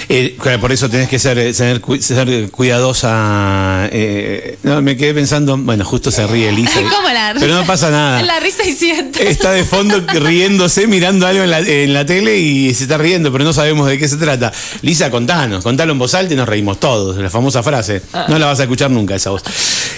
Eh, 0.10 0.36
claro, 0.39 0.60
por 0.60 0.72
eso 0.72 0.89
tenés 0.89 1.08
que 1.10 1.17
ser, 1.17 1.39
eh, 1.39 1.54
ser, 1.54 1.82
cu- 1.82 2.00
ser 2.02 2.52
cuidadosa. 2.52 3.88
eh, 3.91 4.58
no, 4.63 4.82
me 4.82 4.95
quedé 4.98 5.13
pensando, 5.13 5.58
bueno, 5.58 5.86
justo 5.86 6.12
se 6.12 6.28
ríe 6.28 6.50
Elisa. 6.50 6.74
¿Cómo 6.95 7.10
la 7.10 7.34
Pero 7.39 7.54
no 7.54 7.62
risa? 7.62 7.67
pasa 7.67 7.89
nada. 7.89 8.22
La 8.24 8.39
risa 8.39 8.63
y 8.67 8.74
siento. 8.74 9.19
Está 9.19 9.52
de 9.52 9.63
fondo 9.63 10.00
riéndose, 10.19 10.86
mirando 10.88 11.26
algo 11.26 11.43
en 11.43 11.50
la, 11.52 11.60
en 11.60 11.93
la 11.93 12.06
tele 12.06 12.38
y 12.39 12.74
se 12.74 12.84
está 12.84 12.98
riendo, 12.98 13.32
pero 13.32 13.43
no 13.43 13.54
sabemos 13.54 13.88
de 13.88 13.98
qué 13.98 14.08
se 14.08 14.17
trata. 14.17 14.52
Lisa, 14.82 15.10
contanos, 15.10 15.63
contalo 15.63 15.93
en 15.93 16.00
voz 16.00 16.13
alta 16.13 16.34
y 16.34 16.38
nos 16.38 16.48
reímos 16.50 16.80
todos. 16.80 17.17
La 17.17 17.30
famosa 17.30 17.63
frase. 17.63 18.02
No 18.28 18.38
la 18.38 18.45
vas 18.48 18.60
a 18.60 18.63
escuchar 18.63 18.91
nunca 18.91 19.15
esa 19.15 19.30
voz. 19.30 19.43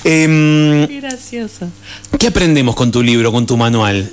Qué 0.04 1.00
gracioso. 1.02 1.67
¿Qué 2.19 2.28
aprendemos 2.28 2.76
con 2.76 2.91
tu 2.91 3.02
libro, 3.02 3.32
con 3.32 3.45
tu 3.45 3.58
manual? 3.58 4.12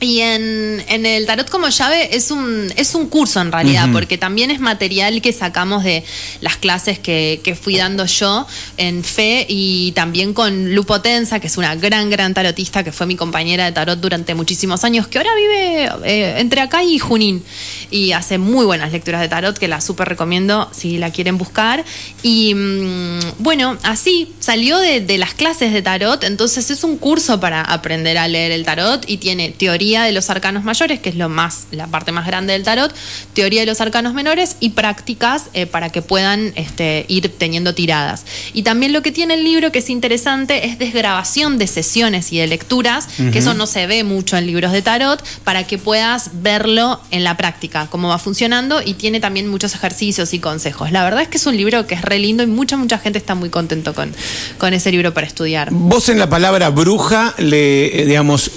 Y 0.00 0.20
en, 0.20 0.84
en 0.88 1.06
el 1.06 1.26
tarot 1.26 1.50
como 1.50 1.68
llave 1.68 2.14
es 2.14 2.30
un, 2.30 2.72
es 2.76 2.94
un 2.94 3.08
curso 3.08 3.40
en 3.40 3.50
realidad, 3.50 3.88
porque 3.92 4.16
también 4.16 4.52
es 4.52 4.60
material 4.60 5.20
que 5.20 5.32
sacamos 5.32 5.82
de 5.82 6.04
las 6.40 6.56
clases 6.56 7.00
que, 7.00 7.40
que 7.42 7.56
fui 7.56 7.76
dando 7.76 8.06
yo 8.06 8.46
en 8.76 9.02
fe 9.02 9.44
y 9.48 9.90
también 9.92 10.34
con 10.34 10.72
Lu 10.72 10.84
Potenza, 10.84 11.40
que 11.40 11.48
es 11.48 11.56
una 11.56 11.74
gran, 11.74 12.10
gran 12.10 12.32
tarotista 12.32 12.84
que 12.84 12.92
fue 12.92 13.06
mi 13.06 13.16
compañera 13.16 13.64
de 13.64 13.72
tarot 13.72 13.98
durante 13.98 14.36
muchísimos 14.36 14.84
años, 14.84 15.08
que 15.08 15.18
ahora 15.18 15.30
vive 15.34 15.90
eh, 16.04 16.34
entre 16.38 16.60
acá 16.60 16.84
y 16.84 17.00
Junín 17.00 17.42
y 17.90 18.12
hace 18.12 18.38
muy 18.38 18.66
buenas 18.66 18.92
lecturas 18.92 19.20
de 19.20 19.28
tarot 19.28 19.58
que 19.58 19.66
la 19.66 19.80
súper 19.80 20.08
recomiendo 20.08 20.68
si 20.70 20.98
la 20.98 21.10
quieren 21.10 21.38
buscar. 21.38 21.84
Y 22.22 22.54
mm, 22.54 23.20
bueno, 23.40 23.76
así 23.82 24.32
salió 24.38 24.78
de, 24.78 25.00
de 25.00 25.18
las 25.18 25.34
clases 25.34 25.72
de 25.72 25.82
tarot, 25.82 26.22
entonces 26.22 26.70
es 26.70 26.84
un 26.84 26.98
curso 26.98 27.40
para 27.40 27.62
aprender 27.62 28.16
a 28.16 28.28
leer 28.28 28.52
el 28.52 28.64
tarot 28.64 29.02
y 29.08 29.16
tiene 29.16 29.50
teoría 29.50 29.87
de 29.96 30.12
los 30.12 30.30
arcanos 30.30 30.64
mayores, 30.64 31.00
que 31.00 31.08
es 31.08 31.16
lo 31.16 31.28
más, 31.28 31.66
la 31.70 31.86
parte 31.86 32.12
más 32.12 32.26
grande 32.26 32.52
del 32.52 32.62
tarot, 32.62 32.94
teoría 33.34 33.60
de 33.60 33.66
los 33.66 33.80
arcanos 33.80 34.14
menores 34.14 34.56
y 34.60 34.70
prácticas 34.70 35.44
eh, 35.54 35.66
para 35.66 35.90
que 35.90 36.02
puedan 36.02 36.52
este, 36.56 37.04
ir 37.08 37.28
teniendo 37.36 37.74
tiradas. 37.74 38.24
Y 38.52 38.62
también 38.62 38.92
lo 38.92 39.02
que 39.02 39.12
tiene 39.12 39.34
el 39.34 39.44
libro 39.44 39.72
que 39.72 39.78
es 39.80 39.90
interesante 39.90 40.66
es 40.66 40.78
desgrabación 40.78 41.58
de 41.58 41.66
sesiones 41.66 42.32
y 42.32 42.38
de 42.38 42.46
lecturas, 42.46 43.08
que 43.32 43.38
eso 43.38 43.54
no 43.54 43.66
se 43.66 43.86
ve 43.86 44.04
mucho 44.04 44.36
en 44.36 44.46
libros 44.46 44.72
de 44.72 44.82
tarot, 44.82 45.22
para 45.44 45.66
que 45.66 45.78
puedas 45.78 46.30
verlo 46.42 47.00
en 47.10 47.24
la 47.24 47.36
práctica, 47.36 47.88
cómo 47.90 48.08
va 48.08 48.18
funcionando 48.18 48.82
y 48.84 48.94
tiene 48.94 49.20
también 49.20 49.48
muchos 49.48 49.74
ejercicios 49.74 50.34
y 50.34 50.38
consejos. 50.38 50.92
La 50.92 51.04
verdad 51.04 51.22
es 51.22 51.28
que 51.28 51.38
es 51.38 51.46
un 51.46 51.56
libro 51.56 51.86
que 51.86 51.94
es 51.94 52.02
re 52.02 52.18
lindo 52.18 52.42
y 52.42 52.46
mucha, 52.46 52.76
mucha 52.76 52.98
gente 52.98 53.18
está 53.18 53.34
muy 53.34 53.50
contento 53.50 53.94
con, 53.94 54.14
con 54.58 54.74
ese 54.74 54.90
libro 54.90 55.14
para 55.14 55.26
estudiar. 55.26 55.68
Vos 55.70 56.08
en 56.08 56.18
la 56.18 56.28
palabra 56.28 56.70
bruja 56.70 57.34
le, 57.38 58.02
eh, 58.02 58.06
digamos, 58.06 58.50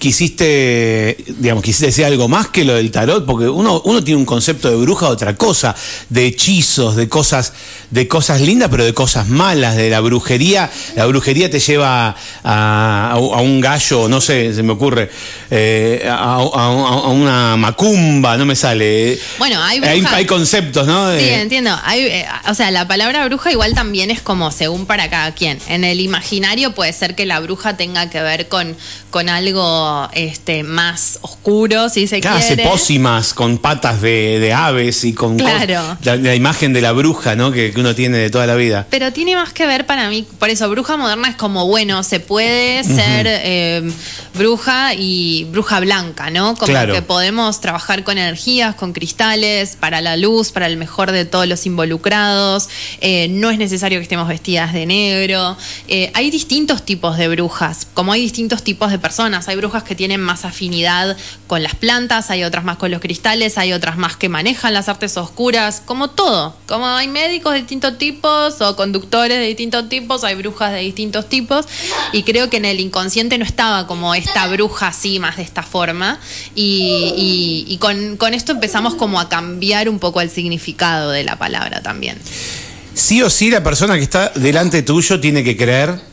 quisiste, 0.00 1.16
digamos, 1.38 1.62
quisiste 1.64 1.86
decir 1.86 2.04
algo 2.04 2.28
más 2.28 2.48
que 2.48 2.64
lo 2.64 2.74
del 2.74 2.90
tarot, 2.90 3.24
porque 3.26 3.48
uno, 3.48 3.80
uno 3.84 4.02
tiene 4.02 4.18
un 4.18 4.24
concepto 4.24 4.70
de 4.70 4.76
bruja 4.76 5.08
otra 5.08 5.34
cosa, 5.36 5.74
de 6.08 6.26
hechizos, 6.26 6.96
de 6.96 7.08
cosas, 7.08 7.52
de 7.90 8.06
cosas 8.08 8.40
lindas, 8.40 8.68
pero 8.70 8.84
de 8.84 8.94
cosas 8.94 9.28
malas, 9.28 9.76
de 9.76 9.90
la 9.90 10.00
brujería. 10.00 10.70
La 10.96 11.06
brujería 11.06 11.50
te 11.50 11.60
lleva 11.60 12.14
a, 12.44 13.18
un 13.42 13.60
gallo, 13.60 14.08
no 14.08 14.20
sé, 14.20 14.54
se 14.54 14.62
me 14.62 14.72
ocurre, 14.72 15.10
eh, 15.50 16.06
a, 16.08 16.14
a- 16.36 16.38
a 16.38 17.08
una 17.08 17.56
macumba, 17.56 18.36
no 18.36 18.44
me 18.44 18.56
sale. 18.56 19.18
Bueno, 19.38 19.62
hay 19.62 19.80
hay, 19.82 20.00
brujas- 20.00 20.12
hay 20.14 20.26
conceptos, 20.26 20.86
¿no? 20.86 21.10
Sí, 21.18 21.28
entiendo. 21.28 21.76
Hay, 21.84 22.00
eh, 22.06 22.26
o 22.48 22.54
sea, 22.54 22.70
la 22.70 22.86
palabra 22.86 23.24
bruja 23.26 23.50
igual 23.50 23.74
también 23.74 24.10
es 24.10 24.20
como 24.22 24.50
según 24.50 24.86
para 24.86 25.10
cada 25.10 25.32
quien. 25.34 25.58
En 25.68 25.84
el 25.84 26.00
imaginario 26.00 26.72
puede 26.74 26.92
ser 26.92 27.14
que 27.14 27.26
la 27.26 27.40
bruja 27.40 27.76
tenga 27.76 28.08
que 28.10 28.20
ver 28.22 28.48
con, 28.48 28.76
con 29.10 29.28
algo 29.28 29.71
este, 30.12 30.62
más 30.62 31.18
oscuro, 31.22 31.88
si 31.88 32.06
se 32.06 32.20
Claro, 32.20 32.38
hace 32.38 32.54
quiere. 32.54 32.68
pócimas 32.70 33.34
con 33.34 33.58
patas 33.58 34.00
de, 34.00 34.38
de 34.40 34.52
aves 34.52 35.04
y 35.04 35.12
con 35.12 35.36
Claro. 35.38 35.96
la, 36.02 36.16
la 36.16 36.34
imagen 36.34 36.72
de 36.72 36.80
la 36.80 36.92
bruja, 36.92 37.34
¿no? 37.36 37.52
Que, 37.52 37.72
que 37.72 37.80
uno 37.80 37.94
tiene 37.94 38.18
de 38.18 38.30
toda 38.30 38.46
la 38.46 38.54
vida. 38.54 38.86
Pero 38.90 39.12
tiene 39.12 39.34
más 39.36 39.52
que 39.52 39.66
ver 39.66 39.86
para 39.86 40.08
mí, 40.08 40.26
por 40.38 40.48
eso, 40.50 40.68
bruja 40.70 40.96
moderna 40.96 41.28
es 41.28 41.36
como, 41.36 41.66
bueno, 41.66 42.02
se 42.02 42.20
puede 42.20 42.84
ser 42.84 43.26
eh, 43.28 43.90
bruja 44.34 44.94
y 44.94 45.44
bruja 45.50 45.80
blanca, 45.80 46.30
¿no? 46.30 46.54
Como 46.54 46.66
Claro. 46.72 46.94
que 46.94 47.02
podemos 47.02 47.60
trabajar 47.60 48.02
con 48.04 48.18
energías, 48.18 48.74
con 48.74 48.92
cristales, 48.92 49.76
para 49.78 50.00
la 50.00 50.16
luz, 50.16 50.52
para 50.52 50.66
el 50.66 50.76
mejor 50.76 51.12
de 51.12 51.24
todos 51.24 51.46
los 51.46 51.66
involucrados. 51.66 52.68
Eh, 53.00 53.28
no 53.30 53.50
es 53.50 53.58
necesario 53.58 53.98
que 53.98 54.04
estemos 54.04 54.28
vestidas 54.28 54.72
de 54.72 54.86
negro. 54.86 55.56
Eh, 55.88 56.10
hay 56.14 56.30
distintos 56.30 56.84
tipos 56.84 57.16
de 57.18 57.28
brujas, 57.28 57.86
como 57.94 58.12
hay 58.12 58.20
distintos 58.22 58.62
tipos 58.62 58.90
de 58.90 58.98
personas. 58.98 59.48
Hay 59.48 59.56
brujas 59.62 59.84
que 59.84 59.94
tienen 59.94 60.20
más 60.20 60.44
afinidad 60.44 61.16
con 61.46 61.62
las 61.62 61.76
plantas, 61.76 62.30
hay 62.30 62.42
otras 62.42 62.64
más 62.64 62.78
con 62.78 62.90
los 62.90 63.00
cristales, 63.00 63.58
hay 63.58 63.72
otras 63.72 63.96
más 63.96 64.16
que 64.16 64.28
manejan 64.28 64.74
las 64.74 64.88
artes 64.88 65.16
oscuras, 65.16 65.80
como 65.84 66.10
todo. 66.10 66.56
Como 66.66 66.86
hay 66.86 67.06
médicos 67.06 67.52
de 67.52 67.60
distintos 67.60 67.96
tipos 67.96 68.60
o 68.60 68.74
conductores 68.74 69.38
de 69.38 69.46
distintos 69.46 69.88
tipos, 69.88 70.24
hay 70.24 70.34
brujas 70.34 70.72
de 70.72 70.80
distintos 70.80 71.28
tipos. 71.28 71.66
Y 72.12 72.24
creo 72.24 72.50
que 72.50 72.56
en 72.56 72.64
el 72.64 72.80
inconsciente 72.80 73.38
no 73.38 73.44
estaba 73.44 73.86
como 73.86 74.14
esta 74.16 74.48
bruja 74.48 74.88
así, 74.88 75.20
más 75.20 75.36
de 75.36 75.44
esta 75.44 75.62
forma. 75.62 76.18
Y, 76.56 77.78
con, 77.80 78.16
con 78.16 78.34
esto 78.34 78.52
empezamos 78.52 78.96
como 78.96 79.20
a 79.20 79.28
cambiar 79.28 79.88
un 79.88 80.00
poco 80.00 80.20
el 80.20 80.30
significado 80.30 81.12
de 81.12 81.22
la 81.22 81.36
palabra 81.38 81.82
también. 81.82 82.18
Sí 82.94 83.22
o 83.22 83.30
sí 83.30 83.50
la 83.50 83.62
persona 83.62 83.94
que 83.94 84.02
está 84.02 84.32
delante 84.34 84.82
tuyo 84.82 85.20
tiene 85.20 85.44
que 85.44 85.56
creer 85.56 86.11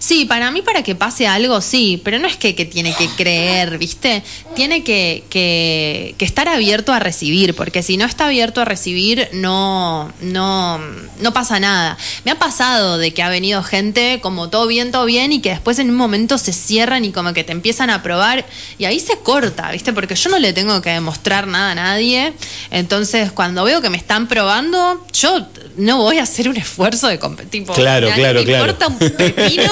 Sí, 0.00 0.24
para 0.24 0.50
mí 0.50 0.62
para 0.62 0.82
que 0.82 0.94
pase 0.94 1.26
algo, 1.26 1.60
sí, 1.60 2.00
pero 2.02 2.18
no 2.18 2.26
es 2.26 2.38
que, 2.38 2.54
que 2.54 2.64
tiene 2.64 2.94
que 2.94 3.06
creer, 3.18 3.76
¿viste? 3.76 4.22
Tiene 4.56 4.82
que, 4.82 5.24
que, 5.28 6.14
que, 6.16 6.24
estar 6.24 6.48
abierto 6.48 6.94
a 6.94 6.98
recibir, 6.98 7.54
porque 7.54 7.82
si 7.82 7.98
no 7.98 8.06
está 8.06 8.28
abierto 8.28 8.62
a 8.62 8.64
recibir, 8.64 9.28
no, 9.34 10.10
no, 10.22 10.78
no 11.20 11.32
pasa 11.34 11.60
nada. 11.60 11.98
Me 12.24 12.30
ha 12.30 12.38
pasado 12.38 12.96
de 12.96 13.12
que 13.12 13.22
ha 13.22 13.28
venido 13.28 13.62
gente 13.62 14.20
como 14.22 14.48
todo 14.48 14.66
bien, 14.66 14.90
todo 14.90 15.04
bien, 15.04 15.32
y 15.32 15.42
que 15.42 15.50
después 15.50 15.78
en 15.78 15.90
un 15.90 15.96
momento 15.96 16.38
se 16.38 16.54
cierran 16.54 17.04
y 17.04 17.12
como 17.12 17.34
que 17.34 17.44
te 17.44 17.52
empiezan 17.52 17.90
a 17.90 18.02
probar, 18.02 18.46
y 18.78 18.86
ahí 18.86 19.00
se 19.00 19.18
corta, 19.18 19.70
¿viste? 19.70 19.92
Porque 19.92 20.14
yo 20.14 20.30
no 20.30 20.38
le 20.38 20.54
tengo 20.54 20.80
que 20.80 20.90
demostrar 20.90 21.46
nada 21.46 21.72
a 21.72 21.74
nadie. 21.74 22.32
Entonces, 22.70 23.32
cuando 23.32 23.64
veo 23.64 23.82
que 23.82 23.90
me 23.90 23.98
están 23.98 24.28
probando, 24.28 25.06
yo 25.12 25.46
no 25.76 25.98
voy 25.98 26.18
a 26.18 26.22
hacer 26.22 26.48
un 26.48 26.56
esfuerzo 26.56 27.08
de 27.08 27.18
competir. 27.18 27.64
Claro, 27.64 28.08
claro, 28.14 28.40
me 28.40 28.46
claro. 28.46 28.72
importa 28.72 28.88
un 28.88 28.98
pepino 28.98 29.70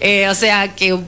eh, 0.00 0.28
o 0.28 0.34
sea, 0.34 0.74
que 0.74 0.98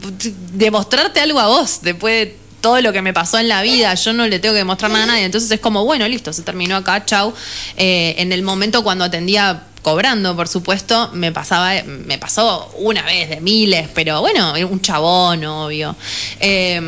demostrarte 0.53 1.21
algo 1.21 1.41
a 1.41 1.49
vos 1.49 1.81
después 1.83 2.27
de 2.27 2.37
todo 2.61 2.81
lo 2.81 2.93
que 2.93 3.03
me 3.03 3.13
pasó 3.13 3.39
en 3.39 3.49
la 3.49 3.61
vida, 3.63 3.93
yo 3.95 4.13
no 4.13 4.27
le 4.27 4.39
tengo 4.39 4.55
que 4.55 4.59
demostrar 4.59 4.91
nada 4.91 5.05
a 5.05 5.07
nadie. 5.09 5.25
Entonces 5.25 5.51
es 5.51 5.61
como, 5.61 5.85
bueno, 5.85 6.07
listo, 6.09 6.33
se 6.33 6.43
terminó 6.43 6.77
acá, 6.77 7.05
chau. 7.05 7.35
Eh, 7.77 8.15
en 8.19 8.33
el 8.33 8.43
momento 8.43 8.85
cuando 8.85 9.05
atendía 9.05 9.65
cobrando, 9.83 10.37
por 10.37 10.47
supuesto, 10.47 11.11
me 11.13 11.33
pasaba, 11.33 11.83
me 11.83 12.19
pasó 12.19 12.73
una 12.79 13.03
vez 13.03 13.29
de 13.29 13.41
miles, 13.41 13.89
pero 13.93 14.21
bueno, 14.21 14.55
un 14.71 14.81
chabón, 14.81 15.45
obvio. 15.45 15.97
Eh, 16.39 16.81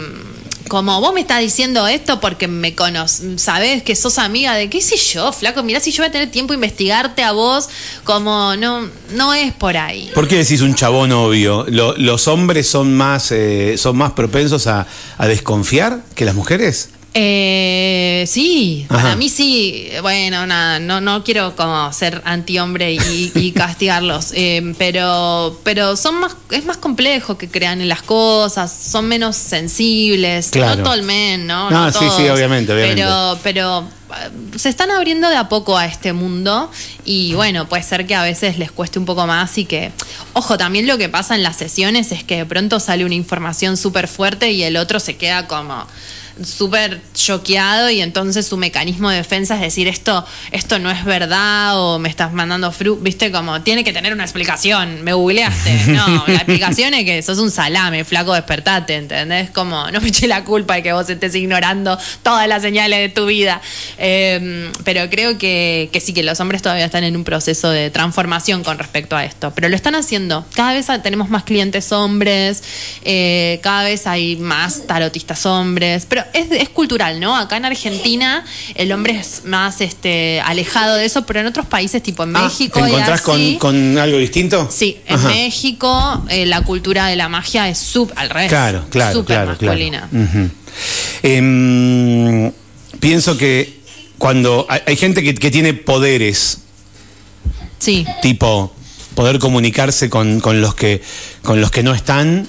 como 0.69 1.01
vos 1.01 1.13
me 1.13 1.21
estás 1.21 1.41
diciendo 1.41 1.87
esto 1.87 2.21
porque 2.21 2.49
me 2.49 2.75
conoces, 2.75 3.41
sabes 3.41 3.83
que 3.83 3.95
sos 3.97 4.19
amiga 4.19 4.55
de 4.55 4.71
qué 4.71 4.81
sé 4.81 4.97
yo, 4.97 5.33
flaco, 5.33 5.63
mirá 5.63 5.81
si 5.81 5.93
yo 5.93 6.03
voy 6.03 6.09
a 6.09 6.13
tener 6.13 6.31
tiempo 6.31 6.53
a 6.53 6.57
investigarte 6.57 7.23
a 7.23 7.33
vos, 7.33 7.69
como 8.05 8.57
no, 8.57 8.89
no 9.15 9.35
es 9.35 9.53
por 9.53 9.77
ahí. 9.77 10.11
¿Por 10.15 10.29
qué 10.29 10.37
decís 10.37 10.63
un 10.63 10.75
chabón 10.75 11.13
obvio? 11.13 11.67
¿Lo, 11.69 11.97
¿Los 11.97 12.29
hombres 12.29 12.69
son 12.69 12.95
más, 12.97 13.31
eh, 13.33 13.77
son 13.79 13.97
más 13.97 14.13
propensos 14.13 14.67
a, 14.67 14.87
a, 15.19 15.27
desconfiar 15.27 16.03
que 16.15 16.25
las 16.25 16.35
mujeres? 16.35 16.91
Eh, 17.17 18.25
sí, 18.27 18.87
Ajá. 18.89 19.03
para 19.03 19.17
mí 19.17 19.29
sí. 19.29 19.89
Bueno, 20.03 20.47
nada, 20.47 20.81
no, 20.81 21.01
no 21.01 21.23
quiero 21.23 21.55
como 21.55 21.93
ser 21.93 22.21
antihombre 22.25 22.93
y, 22.93 23.31
y 23.37 23.53
castigarlos, 23.55 24.33
eh, 24.35 24.75
pero, 24.79 25.61
pero 25.63 25.97
son 25.97 26.17
más, 26.17 26.37
es 26.51 26.65
más 26.65 26.77
complejo 26.77 27.39
que 27.39 27.49
crean 27.49 27.81
en 27.81 27.89
las 27.89 28.03
cosas, 28.03 28.73
son 28.73 29.07
menos 29.07 29.37
sensibles. 29.37 30.51
Claro. 30.51 30.77
No 30.77 30.83
todo 30.83 30.95
el 30.95 31.05
men, 31.05 31.47
¿no? 31.47 31.71
No, 31.71 31.87
no 31.87 31.93
sí, 31.93 32.05
sí, 32.17 32.29
obviamente, 32.29 32.73
obviamente. 32.73 33.03
Pero, 33.03 33.39
pero 33.45 33.89
se 34.57 34.69
están 34.69 34.91
abriendo 34.91 35.29
de 35.29 35.37
a 35.37 35.49
poco 35.49 35.77
a 35.79 35.87
este 35.87 36.13
mundo 36.13 36.71
y 37.05 37.35
bueno, 37.35 37.69
puede 37.69 37.83
ser 37.83 38.07
que 38.07 38.15
a 38.15 38.23
veces 38.23 38.59
les 38.59 38.73
cueste 38.73 38.99
un 38.99 39.05
poco 39.05 39.27
más 39.27 39.57
y 39.59 39.67
que, 39.67 39.93
ojo, 40.33 40.59
también 40.59 40.87
lo 40.87 40.99
que 40.99 41.09
pasa 41.09 41.35
en 41.35 41.43
las 41.43 41.57
sesiones 41.57 42.13
es 42.13 42.25
que 42.25 42.39
de 42.39 42.47
pronto 42.47 42.81
sale 42.81 43.05
una 43.05 43.15
información 43.15 43.77
súper 43.77 44.09
fuerte 44.09 44.51
y 44.51 44.63
el 44.63 44.77
otro 44.77 45.01
se 45.01 45.17
queda 45.17 45.47
como 45.47 45.87
súper 46.43 47.01
choqueado 47.15 47.91
y 47.91 48.01
entonces 48.01 48.47
su 48.47 48.57
mecanismo 48.57 49.11
de 49.11 49.19
defensa 49.19 49.55
es 49.57 49.61
decir 49.61 49.89
esto 49.89 50.25
esto 50.51 50.79
no 50.79 50.91
es 50.91 51.05
verdad 51.05 51.81
o 51.81 51.99
me 51.99 52.09
estás 52.09 52.33
mandando 52.33 52.73
fru 52.73 52.97
viste 52.97 53.31
como 53.31 53.63
tiene 53.63 53.85
que 53.85 53.93
tener 53.93 54.13
una 54.13 54.25
explicación 54.25 55.03
me 55.03 55.13
googleaste 55.13 55.87
no 55.89 56.25
la 56.27 56.35
explicación 56.35 56.95
es 56.95 57.05
que 57.05 57.23
sos 57.23 57.39
un 57.39 57.51
salame 57.51 58.05
flaco 58.05 58.35
despertate 58.35 58.97
¿entendés? 58.97 59.51
como 59.51 59.91
no 59.91 60.01
me 60.01 60.09
eché 60.09 60.27
la 60.27 60.45
culpa 60.45 60.75
de 60.75 60.83
que 60.83 60.93
vos 60.93 61.09
estés 61.09 61.35
ignorando 61.35 61.99
todas 62.23 62.49
las 62.49 62.63
señales 62.63 62.99
de 63.01 63.09
tu 63.09 63.27
vida 63.27 63.61
eh, 63.99 64.71
pero 64.85 65.09
creo 65.11 65.39
que, 65.39 65.89
que 65.93 66.01
sí 66.01 66.13
que 66.13 66.23
los 66.23 66.41
hombres 66.41 66.63
todavía 66.63 66.85
están 66.85 67.05
en 67.05 67.17
un 67.17 67.25
proceso 67.25 67.71
de 67.71 67.91
transformación 67.91 68.65
con 68.65 68.79
respecto 68.79 69.17
a 69.17 69.25
esto. 69.25 69.53
Pero 69.55 69.69
lo 69.69 69.77
están 69.77 69.95
haciendo. 69.95 70.45
Cada 70.55 70.73
vez 70.73 70.87
tenemos 71.03 71.31
más 71.31 71.45
clientes 71.45 71.93
hombres 71.93 72.63
eh, 73.05 73.61
cada 73.63 73.85
vez 73.85 74.07
hay 74.07 74.37
más 74.37 74.87
tarotistas 74.87 75.47
hombres 75.47 76.07
pero 76.09 76.24
es, 76.33 76.51
es, 76.51 76.69
cultural, 76.69 77.21
¿no? 77.21 77.37
Acá 77.37 77.57
en 77.57 77.65
Argentina 77.65 78.45
el 78.75 78.93
hombre 78.93 79.19
es 79.19 79.45
más 79.45 79.81
este, 79.81 80.41
alejado 80.41 80.97
de 80.97 81.05
eso, 81.05 81.27
pero 81.27 81.41
en 81.41 81.47
otros 81.47 81.67
países, 81.67 82.03
tipo 82.03 82.25
en 82.25 82.37
ah, 82.37 82.45
México. 82.45 82.81
¿Te 82.81 82.87
encontrás 82.87 83.21
así, 83.21 83.59
con, 83.61 83.75
con, 83.75 83.99
algo 83.99 84.19
distinto? 84.19 84.69
Sí, 84.71 84.99
en 85.07 85.17
Ajá. 85.17 85.29
México 85.29 86.25
eh, 86.29 86.47
la 86.47 86.63
cultura 86.63 87.07
de 87.07 87.17
la 87.17 87.29
magia 87.29 87.69
es 87.69 87.79
sub, 87.79 88.13
al 88.17 88.31
revés. 88.31 88.49
Claro, 88.49 88.85
claro. 88.91 89.25
Claro, 89.25 89.51
masculina. 89.51 90.09
Claro. 90.11 90.25
Uh 90.25 90.29
-huh. 90.29 90.51
eh, 91.23 92.53
pienso 93.01 93.37
que 93.37 93.81
cuando 94.19 94.67
hay, 94.69 94.81
hay 94.87 94.97
gente 94.97 95.23
que, 95.23 95.35
que, 95.35 95.51
tiene 95.51 95.75
poderes. 95.75 96.59
Sí. 97.79 98.07
Tipo 98.23 98.73
poder 99.15 99.39
comunicarse 99.39 100.11
con, 100.11 100.41
con, 100.41 100.61
los 100.61 100.75
que 100.75 101.03
con 101.43 101.61
los 101.61 101.71
que 101.71 101.83
no 101.83 101.95
están 101.95 102.49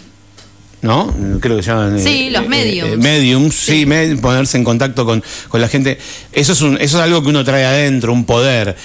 ¿no? 0.85 1.11
Creo 1.41 1.57
que 1.57 1.63
se 1.63 1.71
llaman. 1.71 1.99
Sí, 1.99 2.27
eh, 2.27 2.31
los 2.31 2.47
mediums. 2.47 2.93
Eh, 2.93 2.97
mediums, 2.97 3.55
sí, 3.55 3.79
sí 3.79 3.85
med 3.85 4.19
ponerse 4.19 4.57
en 4.57 4.63
contacto 4.63 5.05
con, 5.05 5.23
con, 5.49 5.59
la 5.59 5.67
gente. 5.67 5.97
Eso 6.31 6.53
es, 6.53 6.61
un, 6.61 6.75
eso 6.75 6.97
es 6.97 7.03
algo 7.03 7.23
que 7.23 7.29
uno 7.29 7.43
trae 7.43 7.65
adentro, 7.65 8.13
un 8.13 8.25
poder. 8.25 8.77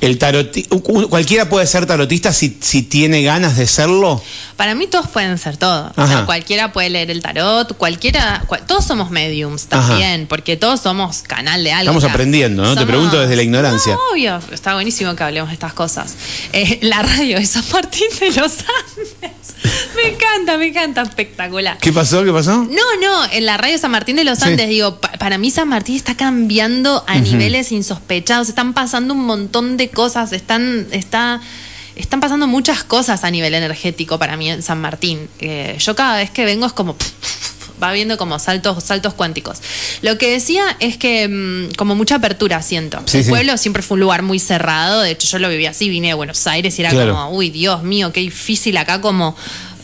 El 0.00 0.16
taroti 0.16 0.62
¿Cualquiera 0.62 1.48
puede 1.48 1.66
ser 1.66 1.84
tarotista 1.84 2.32
si, 2.32 2.56
si 2.60 2.82
tiene 2.82 3.22
ganas 3.22 3.56
de 3.56 3.66
serlo? 3.66 4.22
Para 4.56 4.76
mí 4.76 4.86
todos 4.86 5.08
pueden 5.08 5.36
ser 5.38 5.56
todo. 5.56 5.92
O 5.96 6.06
sea, 6.06 6.24
cualquiera 6.24 6.72
puede 6.72 6.90
leer 6.90 7.10
el 7.10 7.20
tarot, 7.20 7.76
cualquiera. 7.76 8.44
Cual, 8.46 8.64
todos 8.66 8.84
somos 8.84 9.10
mediums 9.10 9.66
también, 9.66 10.20
Ajá. 10.20 10.28
porque 10.28 10.56
todos 10.56 10.80
somos 10.80 11.22
canal 11.22 11.64
de 11.64 11.72
algo. 11.72 11.90
Estamos 11.90 12.04
aprendiendo, 12.04 12.62
¿no? 12.62 12.68
Somos, 12.68 12.84
Te 12.84 12.86
pregunto 12.86 13.20
desde 13.20 13.34
la 13.34 13.42
ignorancia. 13.42 13.94
No, 13.94 14.00
obvio, 14.12 14.40
está 14.52 14.74
buenísimo 14.74 15.16
que 15.16 15.24
hablemos 15.24 15.48
de 15.48 15.54
estas 15.54 15.72
cosas. 15.72 16.14
Eh, 16.52 16.78
la 16.82 17.02
radio 17.02 17.38
de 17.38 17.46
San 17.46 17.64
Martín 17.72 18.06
de 18.20 18.28
los 18.28 18.52
Andes. 18.58 19.38
Me 19.96 20.10
encanta, 20.10 20.56
me 20.56 20.68
encanta, 20.68 21.02
espectacular. 21.48 21.78
¿Qué 21.78 21.92
pasó? 21.92 22.24
¿Qué 22.24 22.32
pasó? 22.32 22.64
No, 22.64 23.00
no, 23.00 23.24
en 23.32 23.46
la 23.46 23.56
radio 23.56 23.78
San 23.78 23.90
Martín 23.90 24.16
de 24.16 24.24
los 24.24 24.42
Andes, 24.42 24.66
sí. 24.66 24.72
digo, 24.74 24.96
pa 25.00 25.12
para 25.18 25.38
mí 25.38 25.50
San 25.50 25.68
Martín 25.68 25.96
está 25.96 26.16
cambiando 26.16 27.04
a 27.06 27.14
uh 27.14 27.16
-huh. 27.16 27.22
niveles 27.22 27.72
insospechados, 27.72 28.48
están 28.48 28.72
pasando 28.74 29.14
un 29.14 29.24
montón 29.24 29.76
de 29.76 29.88
cosas, 29.90 30.32
están, 30.32 30.86
está, 30.92 31.40
están 31.96 32.20
pasando 32.20 32.46
muchas 32.46 32.84
cosas 32.84 33.24
a 33.24 33.30
nivel 33.30 33.54
energético 33.54 34.18
para 34.18 34.36
mí 34.36 34.50
en 34.50 34.62
San 34.62 34.80
Martín. 34.80 35.28
Eh, 35.40 35.76
yo 35.78 35.94
cada 35.96 36.16
vez 36.18 36.30
que 36.30 36.44
vengo 36.44 36.66
es 36.66 36.72
como 36.72 36.96
va 37.82 37.92
viendo 37.92 38.16
como 38.18 38.38
saltos, 38.38 38.82
saltos 38.82 39.14
cuánticos. 39.14 39.58
Lo 40.02 40.18
que 40.18 40.30
decía 40.32 40.76
es 40.80 40.96
que 40.96 41.28
mmm, 41.28 41.74
como 41.76 41.94
mucha 41.94 42.16
apertura 42.16 42.60
siento. 42.62 43.00
Sí, 43.06 43.18
el 43.18 43.24
sí. 43.24 43.30
pueblo 43.30 43.56
siempre 43.56 43.82
fue 43.82 43.94
un 43.94 44.00
lugar 44.00 44.22
muy 44.22 44.38
cerrado, 44.40 45.00
de 45.02 45.10
hecho 45.12 45.28
yo 45.28 45.38
lo 45.38 45.48
viví 45.48 45.66
así, 45.66 45.88
vine 45.88 46.08
de 46.08 46.14
Buenos 46.14 46.46
Aires 46.46 46.76
y 46.78 46.82
era 46.82 46.90
Claro. 46.90 47.14
como, 47.14 47.30
uy, 47.36 47.50
Dios 47.50 47.82
mío, 47.84 48.12
qué 48.12 48.20
difícil 48.20 48.76
acá 48.78 49.00
como 49.00 49.36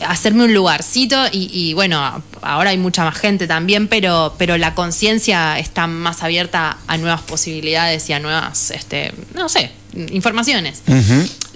hacerme 0.07 0.45
un 0.45 0.55
lugarcito 0.55 1.17
y, 1.33 1.49
y 1.53 1.75
bueno, 1.75 2.23
ahora 2.43 2.71
hay 2.71 2.79
mucha 2.79 3.05
más 3.05 3.17
gente 3.17 3.47
también, 3.47 3.89
pero, 3.89 4.35
pero 4.39 4.57
la 4.59 4.75
conciencia 4.75 5.59
está 5.59 5.87
más 5.87 6.23
abierta 6.23 6.79
a 6.87 6.97
nuevas 6.99 7.23
posibilidades 7.23 8.09
y 8.11 8.13
a 8.13 8.19
nuevas, 8.21 8.71
este, 8.71 9.13
no 9.35 9.49
sé, 9.49 9.71
informaciones. 10.13 10.83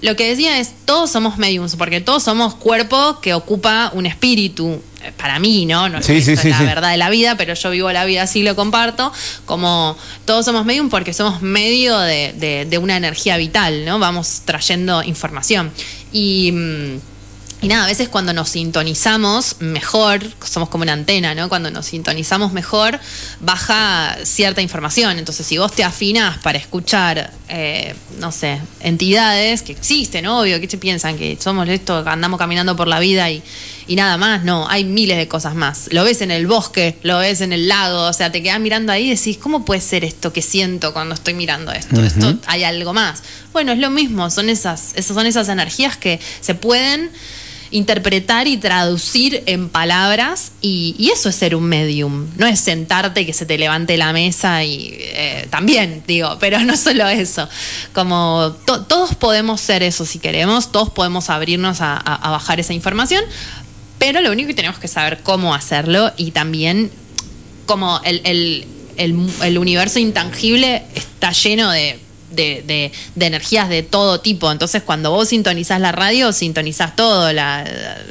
Lo 0.01 0.15
que 0.15 0.29
decía 0.29 0.59
es, 0.59 0.71
todos 0.85 1.09
somos 1.11 1.37
mediums, 1.37 1.75
porque 1.75 1.99
todos 2.01 2.23
somos 2.23 2.55
cuerpo 2.55 3.19
que 3.21 3.33
ocupa 3.33 3.91
un 3.93 4.05
espíritu. 4.05 4.81
Eh, 5.03 5.11
Para 5.17 5.39
mí, 5.39 5.65
¿no? 5.65 5.87
No 5.89 6.01
Sí, 6.01 6.13
esto 6.17 6.25
sí, 6.25 6.33
es 6.33 6.39
sí, 6.41 6.49
la 6.49 6.61
verdad 6.61 6.91
de 6.91 6.97
la 6.97 7.09
vida, 7.09 7.35
pero 7.37 7.53
yo 7.53 7.69
vivo 7.69 7.91
la 7.91 8.05
vida 8.05 8.23
así, 8.23 8.43
lo 8.43 8.55
comparto. 8.55 9.11
Como 9.45 9.97
todos 10.25 10.45
somos 10.45 10.65
medium 10.65 10.89
porque 10.89 11.13
somos 11.13 11.41
medio 11.41 11.97
de, 11.99 12.33
de- 12.37 12.65
de 12.65 12.77
una 12.77 12.95
energía 12.97 13.35
vital, 13.37 13.83
¿no? 13.85 13.99
Vamos 13.99 14.41
trayendo 14.45 15.03
información. 15.03 15.71
Y. 16.13 16.53
y 17.61 17.67
nada, 17.67 17.83
a 17.83 17.87
veces 17.87 18.07
cuando 18.07 18.31
nos 18.31 18.49
sintonizamos 18.49 19.57
mejor, 19.59 20.21
somos 20.45 20.69
como 20.69 20.83
una 20.83 20.93
antena, 20.93 21.35
¿no? 21.35 21.49
Cuando 21.49 21.69
nos 21.69 21.87
sintonizamos 21.87 22.53
mejor, 22.53 22.97
baja 23.41 24.17
cierta 24.23 24.61
información. 24.61 25.19
Entonces, 25.19 25.45
si 25.45 25.57
vos 25.57 25.73
te 25.73 25.83
afinas 25.83 26.37
para 26.37 26.57
escuchar, 26.57 27.31
eh, 27.49 27.95
no 28.17 28.31
sé, 28.31 28.61
entidades 28.79 29.61
que 29.61 29.73
existen, 29.73 30.25
obvio, 30.27 30.61
¿qué 30.61 30.69
se 30.69 30.77
piensan? 30.77 31.17
Que 31.17 31.37
somos 31.37 31.67
esto, 31.67 32.01
que 32.01 32.09
andamos 32.09 32.39
caminando 32.39 32.77
por 32.77 32.87
la 32.87 33.01
vida 33.01 33.29
y, 33.29 33.43
y 33.87 33.97
nada 33.97 34.15
más. 34.15 34.45
No, 34.45 34.65
hay 34.69 34.85
miles 34.85 35.17
de 35.17 35.27
cosas 35.27 35.53
más. 35.53 35.89
Lo 35.91 36.05
ves 36.05 36.21
en 36.21 36.31
el 36.31 36.47
bosque, 36.47 36.97
lo 37.03 37.17
ves 37.17 37.41
en 37.41 37.51
el 37.51 37.67
lago, 37.67 38.03
o 38.03 38.13
sea, 38.13 38.31
te 38.31 38.41
quedas 38.41 38.61
mirando 38.61 38.93
ahí 38.93 39.07
y 39.07 39.15
decís, 39.15 39.37
¿cómo 39.37 39.65
puede 39.65 39.81
ser 39.81 40.05
esto 40.05 40.31
que 40.31 40.41
siento 40.41 40.93
cuando 40.93 41.13
estoy 41.13 41.33
mirando 41.33 41.73
esto? 41.73 42.01
Esto 42.01 42.37
hay 42.45 42.63
algo 42.63 42.93
más. 42.93 43.21
Bueno, 43.51 43.73
es 43.73 43.79
lo 43.79 43.89
mismo, 43.89 44.29
son 44.29 44.47
esas, 44.47 44.93
esas 44.95 45.13
son 45.13 45.25
esas 45.25 45.49
energías 45.49 45.97
que 45.97 46.21
se 46.39 46.55
pueden 46.55 47.11
interpretar 47.71 48.47
y 48.47 48.57
traducir 48.57 49.43
en 49.45 49.69
palabras 49.69 50.51
y, 50.61 51.09
eso 51.13 51.29
es 51.29 51.35
ser 51.35 51.55
un 51.55 51.63
medium, 51.63 52.27
no 52.37 52.45
es 52.45 52.59
sentarte 52.59 53.25
que 53.25 53.33
se 53.33 53.45
te 53.45 53.57
levante 53.57 53.97
la 53.97 54.13
mesa 54.13 54.63
y 54.63 54.95
eh, 54.95 55.47
también 55.49 56.03
digo, 56.07 56.37
pero 56.39 56.59
no 56.59 56.77
solo 56.77 57.07
eso, 57.07 57.47
como 57.93 58.55
to, 58.65 58.81
todos 58.85 59.15
podemos 59.15 59.61
ser 59.61 59.83
eso 59.83 60.05
si 60.05 60.19
queremos, 60.19 60.71
todos 60.71 60.89
podemos 60.89 61.29
abrirnos 61.29 61.79
a, 61.81 62.01
bajar 62.29 62.59
esa 62.59 62.73
información, 62.73 63.23
pero 63.97 64.21
lo 64.21 64.31
único 64.31 64.47
que 64.47 64.53
tenemos 64.53 64.79
que 64.79 64.87
saber 64.87 65.19
cómo 65.23 65.53
hacerlo 65.53 66.11
y 66.15 66.31
también 66.31 66.91
como 67.65 67.99
el 68.03 69.57
universo 69.57 69.99
intangible 69.99 70.83
está 70.95 71.31
lleno 71.31 71.71
de 71.71 71.99
de, 72.31 72.63
de, 72.65 72.91
de, 73.15 73.25
energías 73.25 73.69
de 73.69 73.83
todo 73.83 74.21
tipo. 74.21 74.51
Entonces, 74.51 74.83
cuando 74.83 75.11
vos 75.11 75.29
sintonizás 75.29 75.79
la 75.79 75.91
radio, 75.91 76.31
sintonizás 76.31 76.95
todo. 76.95 77.31
La, 77.33 77.65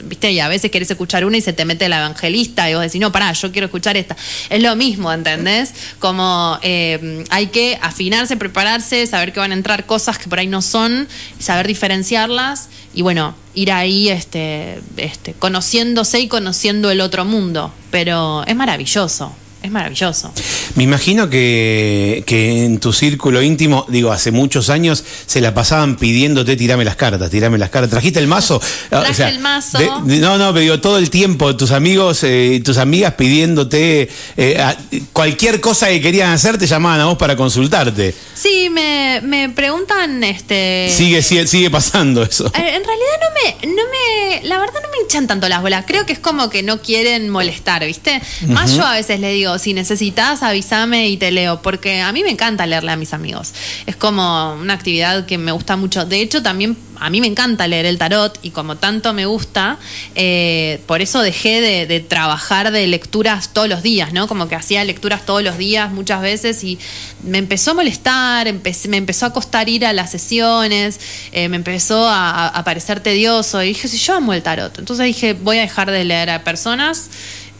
¿Viste? 0.05 0.33
Y 0.33 0.41
a 0.41 0.49
veces 0.49 0.71
querés 0.71 0.91
escuchar 0.91 1.25
una 1.25 1.37
y 1.37 1.41
se 1.41 1.53
te 1.53 1.65
mete 1.65 1.89
la 1.89 1.99
evangelista 1.99 2.71
y 2.71 2.75
vos 2.75 2.83
decís, 2.83 3.01
no, 3.01 3.13
pará, 3.13 3.33
yo 3.33 3.53
quiero 3.53 3.67
escuchar 3.67 3.97
esta. 3.97 4.17
Es 4.51 4.63
lo 4.63 4.75
mismo, 4.77 5.13
¿entendés? 5.13 5.73
Como 5.99 6.59
eh, 6.63 7.25
hay 7.31 7.49
que 7.49 7.79
afinarse, 7.81 8.37
prepararse, 8.37 9.07
saber 9.07 9.33
que 9.33 9.41
van 9.41 9.53
a 9.53 9.55
entrar 9.55 9.87
cosas 9.87 10.19
que 10.19 10.29
por 10.29 10.39
ahí 10.39 10.47
no 10.47 10.63
son, 10.63 11.09
saber 11.39 11.67
diferenciarlas 11.67 12.69
y 12.95 13.03
bueno, 13.03 13.35
ir 13.55 13.73
ahí 13.73 14.09
este, 14.09 14.81
este, 14.97 15.35
conociéndose 15.35 16.21
y 16.21 16.29
conociendo 16.29 16.91
el 16.91 17.01
otro 17.01 17.25
mundo. 17.25 17.73
Pero 17.91 18.45
es 18.47 18.57
maravilloso 18.57 19.35
es 19.63 19.71
maravilloso. 19.71 20.33
Me 20.77 20.85
imagino 20.85 21.29
que, 21.29 22.23
que, 22.27 22.65
en 22.65 22.79
tu 22.79 22.93
círculo 22.93 23.43
íntimo, 23.43 23.87
digo, 23.89 24.13
hace 24.13 24.31
muchos 24.31 24.71
años, 24.71 25.05
se 25.27 25.41
la 25.41 25.53
pasaban 25.53 25.97
pidiéndote 25.97 26.57
tirame 26.57 26.85
las 26.85 26.97
cartas, 26.97 27.31
tirame 27.31 27.59
las 27.59 27.71
cartas. 27.71 27.91
¿Trajiste 27.91 28.21
el 28.21 28.29
mazo? 28.29 28.61
Traje 28.89 29.11
o 29.11 29.15
sea, 29.15 29.29
el 29.29 29.41
mazo. 29.41 29.79
De, 29.79 30.19
no, 30.19 30.39
no, 30.39 30.53
pero 30.53 30.61
digo, 30.61 30.81
todo 30.81 30.99
el 30.99 31.11
tiempo 31.11 31.57
tus 31.57 31.73
amigos 31.73 32.23
y 32.23 32.27
eh, 32.27 32.63
tus 32.65 32.79
amigas 32.79 33.15
pidiéndote 33.15 34.09
eh, 34.37 34.61
a, 34.61 34.77
cualquier 35.13 35.61
cosa 35.61 35.89
que 35.89 36.01
querían 36.01 36.31
hacer, 36.31 36.59
te 36.59 36.67
llamaban 36.67 37.01
a 37.01 37.07
vos 37.07 37.19
para 37.19 37.37
consultarte. 37.37 38.15
Sí, 38.35 38.58
me, 38.71 39.21
me 39.23 39.49
preguntan, 39.51 40.23
este... 40.25 40.91
Sigue, 40.91 41.23
sigue, 41.23 41.47
sigue 41.47 41.71
pasando 41.71 42.23
eso. 42.23 42.47
En 42.55 42.85
realidad 42.85 43.19
no 43.23 43.67
me, 43.67 43.75
no 43.75 43.83
me, 43.91 44.49
la 44.49 44.59
verdad 44.59 44.81
no 44.83 44.89
me 44.91 45.03
hinchan 45.03 45.27
tanto 45.27 45.49
las 45.49 45.63
bolas. 45.63 45.85
Creo 45.87 46.07
que 46.07 46.13
es 46.13 46.19
como 46.19 46.51
que 46.51 46.63
no 46.63 46.81
quieren 46.81 47.31
molestar, 47.31 47.85
¿viste? 47.85 48.21
Uh 48.43 48.47
-huh. 48.47 48.53
Más 48.53 48.75
yo 48.75 48.85
a 48.85 48.95
veces 48.95 49.21
le 49.21 49.33
digo, 49.33 49.59
si 49.59 49.75
necesitas, 49.75 50.43
avísame 50.43 51.09
y 51.09 51.17
te 51.17 51.31
leo, 51.31 51.63
porque 51.63 52.01
a 52.01 52.13
mí 52.13 52.23
me 52.23 52.31
encanta 52.31 52.67
leerle 52.67 52.93
a 52.93 52.97
mis 52.97 53.13
amigos. 53.13 53.53
Es 53.87 53.97
como 53.97 54.55
una 54.55 54.75
actividad 54.75 55.27
que 55.27 55.39
me 55.39 55.53
gusta 55.53 55.77
mucho. 55.77 56.05
De 56.05 56.21
hecho, 56.21 56.43
también 56.43 56.77
a 57.01 57.11
mí 57.11 57.21
me 57.21 57.27
encanta 57.27 57.67
leer 57.67 57.87
el 57.87 57.99
tarot 57.99 58.39
y 58.43 58.51
como 58.51 58.77
tanto 58.77 59.13
me 59.13 59.27
gusta, 59.27 59.79
eh, 60.15 60.81
por 60.87 61.01
eso 61.01 61.21
dejé 61.21 61.61
de, 61.61 61.87
de, 61.87 62.01
trabajar 62.01 62.71
de 62.71 62.87
lecturas 62.87 63.53
todos 63.53 63.69
los 63.69 63.83
días, 63.83 64.13
¿no? 64.13 64.27
Como 64.29 64.49
que 64.49 64.55
hacía 64.55 64.85
lecturas 64.85 65.25
todos 65.27 65.43
los 65.43 65.59
días 65.59 65.91
muchas 65.93 66.21
veces 66.23 66.63
y 66.65 66.79
me 67.23 67.39
empezó 67.39 67.73
a 67.73 67.75
molestar, 67.75 68.53
me 68.89 68.97
empezó 68.97 69.27
a 69.27 69.33
costar 69.33 69.69
ir 69.69 69.85
a 69.87 69.93
las 69.93 70.11
sesiones, 70.11 71.01
eh, 71.33 71.49
me 71.49 71.57
empezó 71.57 72.09
a, 72.09 72.49
a, 72.49 72.65
parecer 72.65 73.01
tedioso 73.01 73.63
y 73.63 73.69
dije, 73.69 73.89
si 73.89 73.99
yo 73.99 74.15
amo 74.15 74.33
el 74.33 74.43
tarot, 74.43 74.79
entonces 74.79 75.07
dije, 75.07 75.33
voy 75.35 75.59
a 75.59 75.63
dejar 75.63 75.91
de 75.91 76.05
leer 76.05 76.31
a 76.31 76.45
personas 76.45 77.11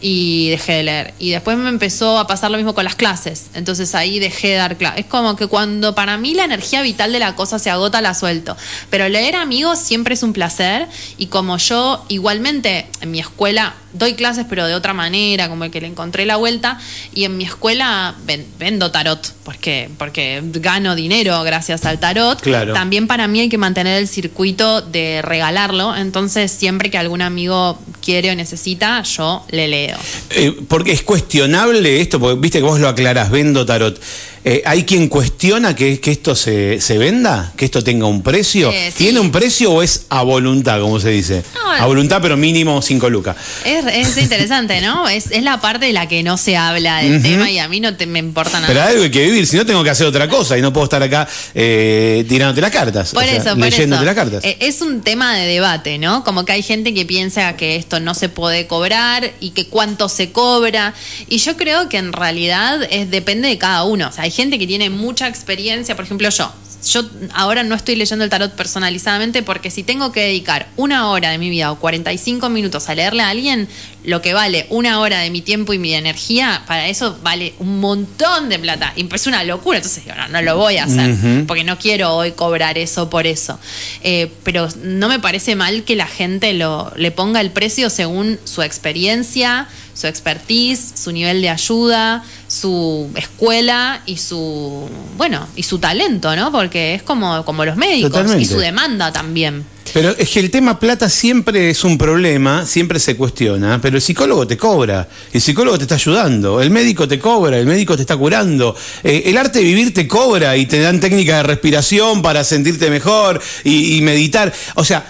y 0.01 0.49
dejé 0.49 0.73
de 0.73 0.83
leer. 0.83 1.13
Y 1.19 1.31
después 1.31 1.57
me 1.57 1.69
empezó 1.69 2.17
a 2.17 2.27
pasar 2.27 2.51
lo 2.51 2.57
mismo 2.57 2.73
con 2.73 2.83
las 2.83 2.95
clases. 2.95 3.47
Entonces 3.53 3.95
ahí 3.95 4.19
dejé 4.19 4.49
de 4.49 4.55
dar 4.55 4.77
clases. 4.77 5.01
Es 5.01 5.05
como 5.05 5.35
que 5.35 5.47
cuando 5.47 5.95
para 5.95 6.17
mí 6.17 6.33
la 6.33 6.45
energía 6.45 6.81
vital 6.81 7.11
de 7.11 7.19
la 7.19 7.35
cosa 7.35 7.59
se 7.59 7.69
agota, 7.69 8.01
la 8.01 8.13
suelto. 8.13 8.55
Pero 8.89 9.09
leer 9.09 9.35
amigos 9.35 9.79
siempre 9.79 10.13
es 10.13 10.23
un 10.23 10.33
placer. 10.33 10.87
Y 11.17 11.27
como 11.27 11.57
yo 11.57 12.05
igualmente 12.07 12.87
en 13.01 13.11
mi 13.11 13.19
escuela 13.19 13.75
doy 13.93 14.13
clases 14.13 14.45
pero 14.49 14.67
de 14.67 14.75
otra 14.75 14.93
manera, 14.93 15.49
como 15.49 15.69
que 15.69 15.81
le 15.81 15.87
encontré 15.87 16.25
la 16.25 16.37
vuelta. 16.37 16.79
Y 17.13 17.25
en 17.25 17.37
mi 17.37 17.43
escuela 17.43 18.15
vendo 18.57 18.91
tarot, 18.91 19.33
porque, 19.43 19.89
porque 19.97 20.41
gano 20.43 20.95
dinero 20.95 21.41
gracias 21.43 21.85
al 21.85 21.99
tarot. 21.99 22.41
Claro. 22.41 22.73
También 22.73 23.07
para 23.07 23.27
mí 23.27 23.39
hay 23.39 23.49
que 23.49 23.57
mantener 23.57 23.97
el 23.97 24.07
circuito 24.07 24.81
de 24.81 25.21
regalarlo. 25.21 25.95
Entonces 25.95 26.51
siempre 26.51 26.89
que 26.89 26.97
algún 26.97 27.21
amigo 27.21 27.79
quiere 28.01 28.31
o 28.31 28.35
necesita, 28.35 29.01
yo 29.03 29.45
le 29.49 29.67
leo. 29.67 29.97
Eh, 30.31 30.55
porque 30.67 30.91
es 30.91 31.03
cuestionable 31.03 32.01
esto, 32.01 32.19
porque 32.19 32.39
viste 32.39 32.59
que 32.59 32.65
vos 32.65 32.79
lo 32.79 32.87
aclarás, 32.87 33.29
vendo 33.31 33.65
tarot. 33.65 33.99
Eh, 34.45 34.61
¿Hay 34.65 34.83
quien 34.83 35.09
cuestiona 35.09 35.75
que, 35.75 35.99
que 35.99 36.11
esto 36.11 36.35
se, 36.35 36.79
se, 36.79 36.97
venda? 36.97 37.51
¿Que 37.57 37.65
esto 37.65 37.83
tenga 37.83 38.05
un 38.05 38.21
precio? 38.21 38.71
Eh, 38.71 38.91
sí. 38.91 39.05
¿Tiene 39.05 39.19
un 39.19 39.31
precio 39.31 39.71
o 39.71 39.81
es 39.81 40.05
a 40.09 40.23
voluntad, 40.23 40.79
como 40.79 40.99
se 40.99 41.09
dice? 41.09 41.43
No, 41.55 41.71
a 41.71 41.85
voluntad, 41.85 42.19
pero 42.21 42.37
mínimo 42.37 42.81
5 42.81 43.09
lucas. 43.09 43.35
Es, 43.65 43.85
es, 43.85 44.17
interesante, 44.17 44.81
¿no? 44.81 45.07
Es, 45.19 45.31
es, 45.31 45.43
la 45.43 45.59
parte 45.59 45.87
de 45.87 45.93
la 45.93 46.07
que 46.07 46.23
no 46.23 46.37
se 46.37 46.55
habla 46.55 46.99
del 47.01 47.13
uh 47.13 47.15
-huh. 47.15 47.21
tema 47.21 47.51
y 47.51 47.59
a 47.59 47.67
mí 47.67 47.79
no 47.79 47.95
te, 47.95 48.05
me 48.05 48.19
importa 48.19 48.59
nada. 48.59 48.67
Pero 48.67 48.81
algo 48.81 49.03
hay 49.03 49.11
que 49.11 49.23
vivir, 49.25 49.45
si 49.47 49.57
no 49.57 49.65
tengo 49.65 49.83
que 49.83 49.89
hacer 49.89 50.07
otra 50.07 50.29
cosa 50.29 50.57
y 50.57 50.61
no 50.61 50.71
puedo 50.71 50.85
estar 50.85 51.01
acá 51.01 51.27
eh, 51.53 52.25
tirándote 52.29 52.61
las 52.61 52.71
cartas. 52.71 53.11
Por 53.11 53.23
o 53.23 53.25
sea, 53.25 53.35
eso, 53.35 53.49
por 53.49 53.57
leyéndote 53.57 54.03
eso. 54.03 54.05
las 54.05 54.15
cartas. 54.15 54.43
Es 54.43 54.81
un 54.81 55.01
tema 55.01 55.35
de 55.35 55.47
debate, 55.47 55.97
¿no? 55.97 56.23
Como 56.23 56.45
que 56.45 56.53
hay 56.53 56.63
gente 56.63 56.93
que 56.93 57.05
piensa 57.05 57.55
que 57.57 57.75
esto 57.75 57.99
no 57.99 58.13
se 58.13 58.29
puede 58.29 58.67
cobrar 58.67 59.31
y 59.39 59.51
que 59.51 59.67
cuánto 59.67 60.07
se 60.09 60.31
cobra. 60.31 60.93
Y 61.27 61.39
yo 61.39 61.57
creo 61.57 61.89
que 61.89 61.97
en 61.97 62.13
realidad 62.13 62.81
es, 62.89 63.09
depende 63.09 63.47
de 63.49 63.57
cada 63.57 63.83
uno. 63.83 64.07
O 64.09 64.11
sea, 64.11 64.28
hay 64.29 64.35
gente 64.35 64.59
que 64.59 64.67
tiene 64.67 64.91
mucha 64.91 65.27
experiencia, 65.27 65.95
por 65.95 66.05
ejemplo 66.05 66.29
yo. 66.29 66.53
Yo 66.85 67.01
ahora 67.33 67.63
no 67.63 67.75
estoy 67.75 67.95
leyendo 67.95 68.23
el 68.23 68.29
tarot 68.29 68.53
personalizadamente 68.53 69.43
porque 69.43 69.69
si 69.69 69.83
tengo 69.83 70.13
que 70.13 70.21
dedicar 70.21 70.69
una 70.77 71.09
hora 71.09 71.31
de 71.31 71.37
mi 71.37 71.49
vida 71.49 71.71
o 71.71 71.79
45 71.79 72.47
minutos 72.47 72.87
a 72.87 72.95
leerle 72.95 73.23
a 73.23 73.29
alguien, 73.29 73.67
lo 74.05 74.21
que 74.21 74.33
vale 74.33 74.65
una 74.69 75.01
hora 75.01 75.19
de 75.19 75.29
mi 75.29 75.41
tiempo 75.41 75.73
y 75.73 75.79
mi 75.79 75.93
energía, 75.93 76.63
para 76.67 76.87
eso 76.87 77.17
vale 77.21 77.53
un 77.59 77.79
montón 77.79 78.47
de 78.47 78.59
plata. 78.59 78.93
Y 78.95 79.13
es 79.13 79.27
una 79.27 79.43
locura, 79.43 79.79
entonces 79.79 80.05
digo, 80.05 80.15
no, 80.15 80.29
no 80.29 80.41
lo 80.41 80.57
voy 80.57 80.77
a 80.77 80.85
hacer, 80.85 81.09
uh 81.09 81.15
-huh. 81.15 81.45
porque 81.47 81.65
no 81.65 81.77
quiero 81.77 82.15
hoy 82.15 82.31
cobrar 82.31 82.77
eso 82.77 83.09
por 83.09 83.27
eso. 83.27 83.59
Eh, 84.03 84.31
pero 84.43 84.69
no 84.83 85.09
me 85.09 85.19
parece 85.19 85.55
mal 85.55 85.83
que 85.83 85.95
la 85.95 86.07
gente 86.07 86.53
lo, 86.53 86.93
le 86.95 87.11
ponga 87.11 87.41
el 87.41 87.51
precio 87.51 87.89
según 87.89 88.39
su 88.45 88.61
experiencia, 88.61 89.67
su 89.93 90.07
expertise, 90.07 90.93
su 90.95 91.11
nivel 91.11 91.41
de 91.41 91.49
ayuda, 91.49 92.23
su 92.49 93.07
escuela 93.15 94.01
y 94.07 94.17
su 94.17 94.89
bueno 95.15 95.47
y 95.55 95.63
su 95.63 95.77
talento, 95.77 96.35
¿no? 96.35 96.51
Porque 96.51 96.95
es 96.95 97.03
como, 97.03 97.45
como 97.45 97.63
los 97.63 97.77
médicos 97.77 98.11
Totalmente. 98.11 98.41
y 98.41 98.45
su 98.45 98.57
demanda 98.57 99.13
también. 99.13 99.63
Pero 99.93 100.15
es 100.17 100.29
que 100.29 100.39
el 100.39 100.51
tema 100.51 100.79
plata 100.79 101.09
siempre 101.09 101.69
es 101.69 101.83
un 101.83 101.97
problema, 101.97 102.65
siempre 102.65 102.99
se 102.99 103.15
cuestiona, 103.15 103.79
pero 103.81 103.97
el 103.97 104.01
psicólogo 104.01 104.45
te 104.45 104.57
cobra, 104.57 105.07
el 105.31 105.41
psicólogo 105.41 105.77
te 105.77 105.83
está 105.83 105.95
ayudando, 105.95 106.61
el 106.61 106.69
médico 106.69 107.07
te 107.07 107.19
cobra, 107.19 107.57
el 107.57 107.65
médico 107.65 107.95
te 107.95 108.01
está 108.01 108.17
curando, 108.17 108.75
eh, 109.03 109.23
el 109.25 109.37
arte 109.37 109.59
de 109.59 109.65
vivir 109.65 109.93
te 109.93 110.07
cobra 110.07 110.57
y 110.57 110.65
te 110.65 110.79
dan 110.79 110.99
técnicas 110.99 111.37
de 111.37 111.43
respiración 111.43 112.21
para 112.21 112.43
sentirte 112.43 112.89
mejor 112.89 113.41
y, 113.63 113.97
y 113.97 114.01
meditar. 114.01 114.51
O 114.75 114.83
sea, 114.83 115.05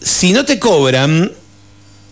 si 0.00 0.32
no 0.32 0.44
te 0.44 0.58
cobran, 0.58 1.32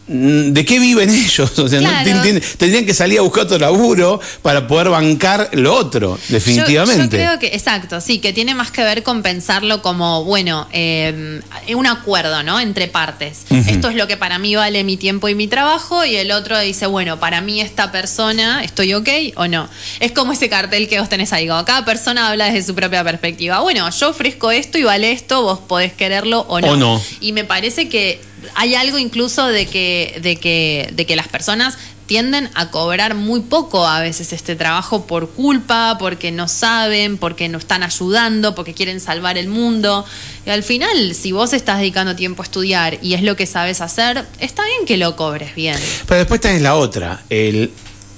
¿De 0.09 0.65
qué 0.65 0.79
viven 0.79 1.11
ellos? 1.15 1.59
O 1.59 1.69
sea, 1.69 1.81
claro. 1.81 2.15
no, 2.15 2.41
tendrían 2.57 2.87
que 2.87 2.95
salir 2.95 3.19
a 3.19 3.23
buscar 3.23 3.45
otro 3.45 3.59
laburo 3.59 4.21
para 4.43 4.67
poder 4.67 4.89
bancar 4.89 5.51
lo 5.53 5.75
otro, 5.75 6.19
definitivamente. 6.29 6.97
Yo, 6.97 7.05
yo, 7.05 7.11
creo 7.11 7.39
que, 7.39 7.49
exacto, 7.49 8.01
sí, 8.01 8.19
que 8.19 8.33
tiene 8.33 8.55
más 8.55 8.71
que 8.71 8.83
ver 8.83 9.03
con 9.03 9.23
pensarlo 9.23 9.83
como, 9.83 10.25
bueno, 10.25 10.67
eh, 10.73 11.41
un 11.75 11.87
acuerdo, 11.87 12.43
¿no? 12.43 12.59
Entre 12.59 12.89
partes. 12.89 13.45
Uh 13.51 13.57
-huh. 13.57 13.69
Esto 13.69 13.91
es 13.91 13.97
lo 13.97 14.07
que 14.07 14.17
para 14.17 14.39
mí 14.39 14.55
vale 14.57 14.83
mi 14.83 14.97
tiempo 14.97 15.29
y 15.29 15.35
mi 15.35 15.47
trabajo, 15.47 16.05
y 16.05 16.17
el 16.17 16.33
otro 16.33 16.59
dice, 16.59 16.87
bueno, 16.87 17.21
para 17.21 17.41
mí 17.41 17.61
esta 17.61 17.93
persona, 17.93 18.65
¿estoy 18.65 18.95
ok 18.95 19.09
o 19.37 19.47
no? 19.47 19.69
Es 20.01 20.13
como 20.13 20.33
ese 20.33 20.49
cartel 20.49 20.89
que 20.89 20.99
vos 21.01 21.09
tenés 21.09 21.33
ahí, 21.33 21.47
como 21.47 21.65
cada 21.65 21.85
persona 21.85 22.29
habla 22.29 22.47
desde 22.47 22.63
su 22.63 22.75
propia 22.75 23.05
perspectiva. 23.05 23.61
Bueno, 23.61 23.89
yo 23.91 24.09
ofrezco 24.09 24.51
esto 24.51 24.79
y 24.79 24.85
vale 24.85 25.13
esto, 25.13 25.43
vos 25.43 25.59
podés 25.59 25.93
quererlo 25.93 26.41
o 26.49 26.61
no. 26.61 26.73
O 26.73 26.77
no. 26.77 27.03
Y 27.21 27.33
me 27.33 27.45
parece 27.45 27.89
que 27.89 28.21
hay 28.55 28.75
algo 28.75 28.99
incluso 28.99 29.47
de 29.47 29.67
que, 29.67 30.19
de 30.23 30.37
que, 30.37 30.91
de 30.93 31.07
que 31.07 31.17
las 31.17 31.29
personas 31.29 31.79
tienden 32.09 32.49
a 32.55 32.71
cobrar 32.71 33.15
muy 33.15 33.41
poco 33.41 33.87
a 33.87 34.01
veces 34.01 34.33
este 34.33 34.57
trabajo 34.57 35.07
por 35.07 35.29
culpa, 35.29 35.97
porque 35.99 36.33
no 36.33 36.49
saben, 36.49 37.19
porque 37.19 37.51
no 37.51 37.59
están 37.59 37.83
ayudando, 37.83 38.55
porque 38.55 38.73
quieren 38.73 38.99
salvar 38.99 39.37
el 39.37 39.47
mundo. 39.47 40.07
Y 40.47 40.51
al 40.51 40.63
final, 40.63 41.15
si 41.15 41.33
vos 41.33 41.53
estás 41.53 41.79
dedicando 41.79 42.17
tiempo 42.17 42.43
a 42.43 42.47
estudiar 42.47 42.99
y 43.03 43.13
es 43.13 43.23
lo 43.23 43.37
que 43.37 43.45
sabes 43.45 43.83
hacer, 43.83 44.25
está 44.41 44.65
bien 44.65 44.87
que 44.87 44.97
lo 44.97 45.17
cobres 45.17 45.55
bien. 45.55 45.77
Pero 46.07 46.19
después 46.19 46.41
tenés 46.41 46.63
la 46.63 46.77
otra, 46.77 47.23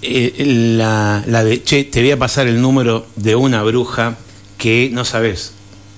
la, 0.01 1.25
la 1.27 1.45
de, 1.45 1.63
che, 1.65 1.85
te 1.85 2.01
voy 2.01 2.13
a 2.13 2.19
pasar 2.19 2.47
el 2.47 2.63
número 2.63 3.09
de 3.17 3.35
una 3.35 3.65
bruja 3.65 4.17
que 4.57 4.89
no 4.93 5.05
sabes, 5.05 5.53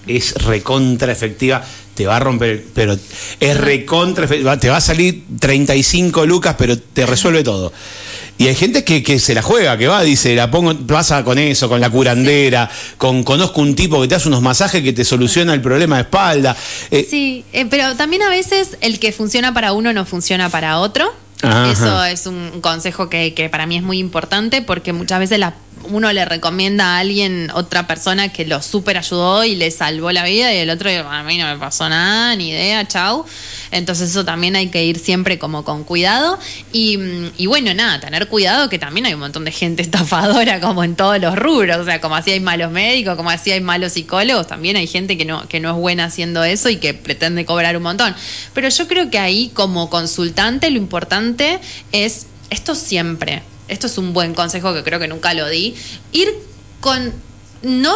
es 0.07 0.35
recontra 0.43 1.13
efectiva 1.13 1.63
te 1.95 2.07
va 2.07 2.17
a 2.17 2.21
romper, 2.21 2.65
pero 2.75 2.97
es 3.41 3.57
recontra, 3.57 4.27
te 4.59 4.69
va 4.71 4.77
a 4.77 4.81
salir 4.81 5.25
35 5.39 6.25
lucas, 6.27 6.55
pero 6.59 6.79
te 6.79 7.05
resuelve 7.07 7.43
todo. 7.45 7.73
Y 8.39 8.49
hay 8.49 8.55
gente 8.55 8.83
que, 8.83 9.03
que 9.03 9.19
se 9.21 9.35
la 9.35 9.43
juega, 9.43 9.77
que 9.77 9.87
va, 9.87 10.03
dice, 10.03 10.35
la 10.35 10.51
pongo, 10.51 10.75
pasa 10.87 11.23
con 11.23 11.39
eso, 11.39 11.69
con 11.69 11.81
la 11.81 11.91
curandera, 11.91 12.69
con 12.97 13.23
conozco 13.23 13.61
un 13.61 13.75
tipo 13.77 14.01
que 14.01 14.09
te 14.09 14.15
hace 14.15 14.27
unos 14.29 14.41
masajes 14.43 14.83
que 14.83 14.93
te 14.93 15.05
soluciona 15.05 15.53
el 15.55 15.61
problema 15.61 15.97
de 15.97 16.03
espalda. 16.03 16.57
Eh, 16.91 17.07
Sí, 17.09 17.45
eh, 17.53 17.67
pero 17.69 17.95
también 17.95 18.23
a 18.23 18.31
veces 18.31 18.79
el 18.81 18.99
que 18.99 19.13
funciona 19.13 19.53
para 19.55 19.73
uno 19.75 19.93
no 19.93 20.05
funciona 20.07 20.49
para 20.49 20.79
otro. 20.79 21.13
Ajá. 21.43 21.71
Eso 21.73 22.05
es 22.05 22.27
un 22.27 22.61
consejo 22.61 23.09
que, 23.11 23.35
que 23.35 23.49
para 23.49 23.67
mí 23.67 23.77
es 23.77 23.83
muy 23.83 23.99
importante 23.99 24.63
porque 24.63 24.93
muchas 24.93 25.19
veces 25.21 25.39
la- 25.39 25.55
uno 25.85 26.13
le 26.13 26.25
recomienda 26.25 26.97
a 26.97 26.99
alguien, 26.99 27.51
otra 27.55 27.87
persona 27.87 28.33
que 28.33 28.45
lo 28.45 28.63
super 28.63 28.97
ayudó 28.97 29.45
y 29.45 29.55
le 29.55 29.71
salvó 29.71 30.13
la 30.13 30.25
vida 30.25 30.53
y 30.53 30.59
el 30.59 30.71
otro, 30.71 30.91
a 30.91 31.23
mí 31.23 31.39
no 31.39 31.47
me 31.47 31.59
pasó 31.59 31.89
nada, 31.89 32.35
ni 32.37 32.51
idea, 32.51 32.87
chau. 32.87 33.25
Entonces 33.71 34.11
eso 34.11 34.25
también 34.25 34.55
hay 34.55 34.69
que 34.69 34.85
ir 34.85 34.99
siempre 34.99 35.39
como 35.39 35.65
con 35.65 35.85
cuidado. 35.85 36.39
Y, 36.73 36.99
mm, 36.99 37.33
y 37.39 37.47
bueno, 37.47 37.73
nada, 37.75 38.01
tener 38.01 38.29
cuidado 38.29 38.69
que 38.69 38.79
también 38.79 39.07
hay 39.07 39.15
un 39.15 39.21
montón 39.21 39.45
de 39.45 39.53
gente 39.53 39.83
estafadora 39.83 40.61
como 40.61 40.85
en 40.85 40.95
todos 40.95 41.21
los 41.21 41.37
rubros. 41.37 41.79
O 41.79 41.85
sea, 41.85 42.01
como 42.01 42.17
así 42.17 42.31
hay 42.31 42.41
malos 42.41 42.71
médicos, 42.71 43.17
como 43.17 43.31
así 43.31 43.51
hay 43.51 43.61
malos 43.61 43.93
psicólogos, 43.93 44.47
también 44.47 44.77
hay 44.77 44.87
gente 44.87 45.17
que 45.17 45.25
no, 45.25 45.49
que 45.49 45.61
no 45.61 45.71
es 45.71 45.77
buena 45.77 46.05
haciendo 46.05 46.45
eso 46.45 46.69
y 46.69 46.77
que 46.77 46.95
pretende 46.95 47.45
cobrar 47.45 47.77
un 47.77 47.83
montón. 47.83 48.15
Pero 48.55 48.69
yo 48.69 48.89
creo 48.89 49.11
que 49.11 49.19
ahí 49.19 49.51
como 49.55 49.91
consultante 49.91 50.71
lo 50.71 50.79
importante 50.79 51.59
es 51.93 52.27
esto 52.51 52.75
siempre. 52.75 53.43
Esto 53.73 53.87
es 53.89 53.99
un 53.99 54.13
buen 54.13 54.35
consejo 54.35 54.73
que 54.75 54.83
creo 54.83 55.01
que 55.01 55.09
nunca 55.09 55.35
lo 55.35 55.49
di. 55.49 55.75
Ir 56.13 56.29
con 56.81 57.13
no 57.63 57.95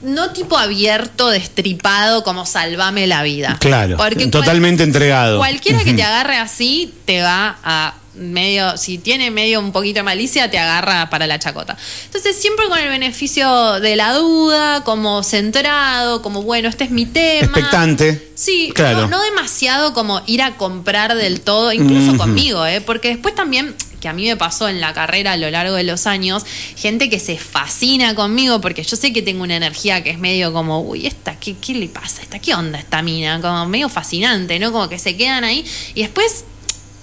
no 0.00 0.30
tipo 0.30 0.56
abierto, 0.56 1.28
destripado, 1.28 2.22
como 2.22 2.46
salvame 2.46 3.06
la 3.08 3.22
vida. 3.24 3.56
Claro, 3.58 3.96
cual- 3.96 4.30
totalmente 4.30 4.84
entregado. 4.84 5.38
Cualquiera 5.38 5.82
que 5.82 5.92
te 5.94 6.02
agarre 6.04 6.36
así 6.36 6.94
te 7.04 7.20
va 7.20 7.58
a 7.64 7.94
medio, 8.18 8.76
si 8.76 8.98
tiene 8.98 9.30
medio 9.30 9.60
un 9.60 9.72
poquito 9.72 10.00
de 10.00 10.02
malicia, 10.02 10.50
te 10.50 10.58
agarra 10.58 11.08
para 11.10 11.26
la 11.26 11.38
chacota. 11.38 11.76
Entonces, 12.06 12.36
siempre 12.36 12.66
con 12.68 12.78
el 12.78 12.88
beneficio 12.88 13.80
de 13.80 13.96
la 13.96 14.14
duda, 14.14 14.84
como 14.84 15.22
centrado, 15.22 16.22
como 16.22 16.42
bueno, 16.42 16.68
este 16.68 16.84
es 16.84 16.90
mi 16.90 17.06
tema. 17.06 17.44
Expectante. 17.46 18.30
Sí, 18.34 18.72
Claro. 18.74 19.02
no, 19.02 19.08
no 19.08 19.22
demasiado 19.22 19.94
como 19.94 20.22
ir 20.26 20.42
a 20.42 20.56
comprar 20.56 21.14
del 21.14 21.40
todo, 21.40 21.72
incluso 21.72 22.16
conmigo, 22.16 22.64
¿eh? 22.66 22.80
porque 22.80 23.08
después 23.08 23.34
también, 23.34 23.74
que 24.00 24.08
a 24.08 24.12
mí 24.12 24.26
me 24.26 24.36
pasó 24.36 24.68
en 24.68 24.80
la 24.80 24.92
carrera 24.92 25.32
a 25.32 25.36
lo 25.36 25.50
largo 25.50 25.74
de 25.74 25.82
los 25.82 26.06
años, 26.06 26.44
gente 26.76 27.10
que 27.10 27.18
se 27.18 27.36
fascina 27.36 28.14
conmigo 28.14 28.60
porque 28.60 28.84
yo 28.84 28.96
sé 28.96 29.12
que 29.12 29.22
tengo 29.22 29.42
una 29.42 29.56
energía 29.56 30.04
que 30.04 30.10
es 30.10 30.18
medio 30.18 30.52
como, 30.52 30.80
uy, 30.82 31.06
esta, 31.06 31.34
¿qué, 31.40 31.56
qué 31.56 31.74
le 31.74 31.88
pasa? 31.88 32.22
¿Esta, 32.22 32.38
¿Qué 32.38 32.54
onda 32.54 32.78
esta 32.78 33.02
mina? 33.02 33.40
Como 33.40 33.66
medio 33.66 33.88
fascinante, 33.88 34.58
¿no? 34.60 34.70
Como 34.70 34.88
que 34.88 34.98
se 35.00 35.16
quedan 35.16 35.42
ahí 35.42 35.64
y 35.94 36.02
después 36.02 36.44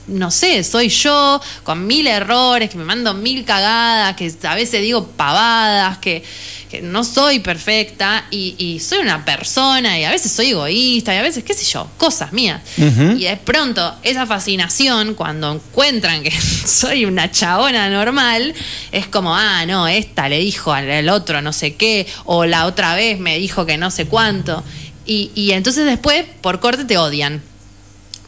no 0.07 0.31
sé, 0.31 0.63
soy 0.63 0.89
yo 0.89 1.41
con 1.63 1.87
mil 1.87 2.07
errores, 2.07 2.69
que 2.69 2.77
me 2.77 2.83
mando 2.83 3.13
mil 3.13 3.43
cagadas, 3.43 4.15
que 4.15 4.31
a 4.43 4.55
veces 4.55 4.81
digo 4.81 5.07
pavadas, 5.07 5.97
que, 5.97 6.23
que 6.69 6.81
no 6.81 7.03
soy 7.03 7.39
perfecta 7.39 8.25
y, 8.29 8.55
y 8.57 8.79
soy 8.79 8.99
una 8.99 9.25
persona 9.25 9.99
y 9.99 10.03
a 10.03 10.11
veces 10.11 10.31
soy 10.31 10.51
egoísta 10.51 11.13
y 11.13 11.17
a 11.17 11.21
veces, 11.21 11.43
qué 11.43 11.53
sé 11.53 11.65
yo, 11.65 11.87
cosas 11.97 12.33
mías. 12.33 12.61
Y 12.77 13.23
de 13.23 13.37
pronto 13.43 13.95
esa 14.03 14.25
fascinación, 14.25 15.15
cuando 15.15 15.53
encuentran 15.53 16.23
que 16.23 16.31
soy 16.65 17.05
una 17.05 17.31
chabona 17.31 17.89
normal, 17.89 18.53
es 18.91 19.07
como, 19.07 19.35
ah, 19.35 19.65
no, 19.65 19.87
esta 19.87 20.29
le 20.29 20.39
dijo 20.39 20.71
al 20.71 20.85
al 20.85 21.09
otro 21.09 21.41
no 21.41 21.51
sé 21.51 21.75
qué, 21.75 22.05
o 22.25 22.45
la 22.45 22.67
otra 22.67 22.95
vez 22.95 23.19
me 23.19 23.37
dijo 23.37 23.65
que 23.65 23.77
no 23.77 23.89
sé 23.89 24.05
cuánto. 24.05 24.63
Y, 25.07 25.31
y 25.35 25.51
entonces 25.51 25.85
después, 25.85 26.25
por 26.41 26.59
corte, 26.59 26.85
te 26.85 26.97
odian 26.97 27.41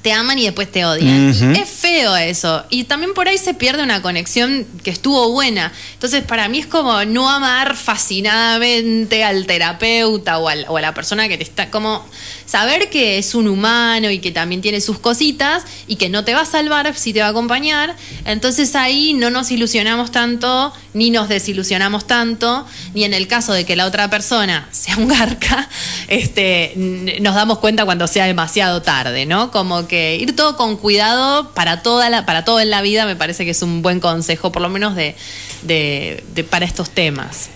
te 0.07 0.13
aman 0.13 0.39
y 0.39 0.45
después 0.45 0.71
te 0.71 0.85
odian. 0.85 1.27
Es 1.53 1.67
feo 1.69 2.15
eso. 2.15 2.63
Y 2.69 2.85
también 2.85 3.13
por 3.13 3.27
ahí 3.27 3.37
se 3.37 3.53
pierde 3.53 3.83
una 3.83 4.01
conexión 4.01 4.65
que 4.83 4.89
estuvo 4.89 5.31
buena. 5.33 5.73
Entonces, 5.95 6.23
para 6.23 6.47
mí 6.47 6.59
es 6.59 6.65
como 6.65 7.03
no 7.03 7.29
amar 7.29 7.75
fascinadamente 7.75 9.23
al 9.25 9.45
terapeuta 9.45 10.37
o, 10.37 10.47
al- 10.47 10.65
o 10.69 10.77
a 10.77 10.81
la 10.81 10.93
persona 10.93 11.27
que 11.27 11.37
te 11.37 11.43
está. 11.43 11.69
Como 11.69 12.05
saber 12.45 12.89
que 12.89 13.17
es 13.17 13.35
un 13.35 13.47
humano 13.49 14.09
y 14.09 14.19
que 14.19 14.31
también 14.31 14.61
tiene 14.61 14.79
sus 14.79 14.99
cositas 14.99 15.63
y 15.87 15.97
que 15.97 16.07
no 16.07 16.23
te 16.23 16.33
va 16.33 16.41
a 16.41 16.45
salvar 16.45 16.95
si 16.95 17.11
te 17.11 17.19
va 17.19 17.27
a 17.27 17.29
acompañar. 17.31 17.95
Entonces 18.25 18.75
ahí 18.75 19.13
no 19.13 19.29
nos 19.29 19.51
ilusionamos 19.51 20.11
tanto, 20.11 20.73
ni 20.93 21.09
nos 21.09 21.27
desilusionamos 21.27 22.07
tanto, 22.07 22.65
ni 22.93 23.03
en 23.03 23.13
el 23.13 23.27
caso 23.27 23.51
de 23.51 23.65
que 23.65 23.75
la 23.75 23.85
otra 23.85 24.09
persona 24.09 24.69
sea 24.71 24.95
un 24.97 25.09
garca, 25.09 25.67
este, 26.07 26.71
nos 27.19 27.35
damos 27.35 27.59
cuenta 27.59 27.83
cuando 27.85 28.07
sea 28.07 28.25
demasiado 28.25 28.81
tarde, 28.81 29.25
¿no? 29.25 29.51
Como 29.51 29.87
que 29.87 29.96
ir 30.19 30.35
todo 30.35 30.55
con 30.57 30.77
cuidado 30.77 31.51
para 31.53 31.81
toda 31.83 32.09
la, 32.09 32.25
para 32.25 32.45
todo 32.45 32.59
en 32.59 32.69
la 32.69 32.81
vida 32.81 33.05
me 33.05 33.15
parece 33.15 33.45
que 33.45 33.51
es 33.51 33.61
un 33.61 33.81
buen 33.81 33.99
consejo, 33.99 34.51
por 34.51 34.61
lo 34.61 34.69
menos 34.69 34.95
de, 34.95 35.15
de- 35.63 36.43
para 36.43 36.65
estos 36.65 36.89
temas. 36.89 37.49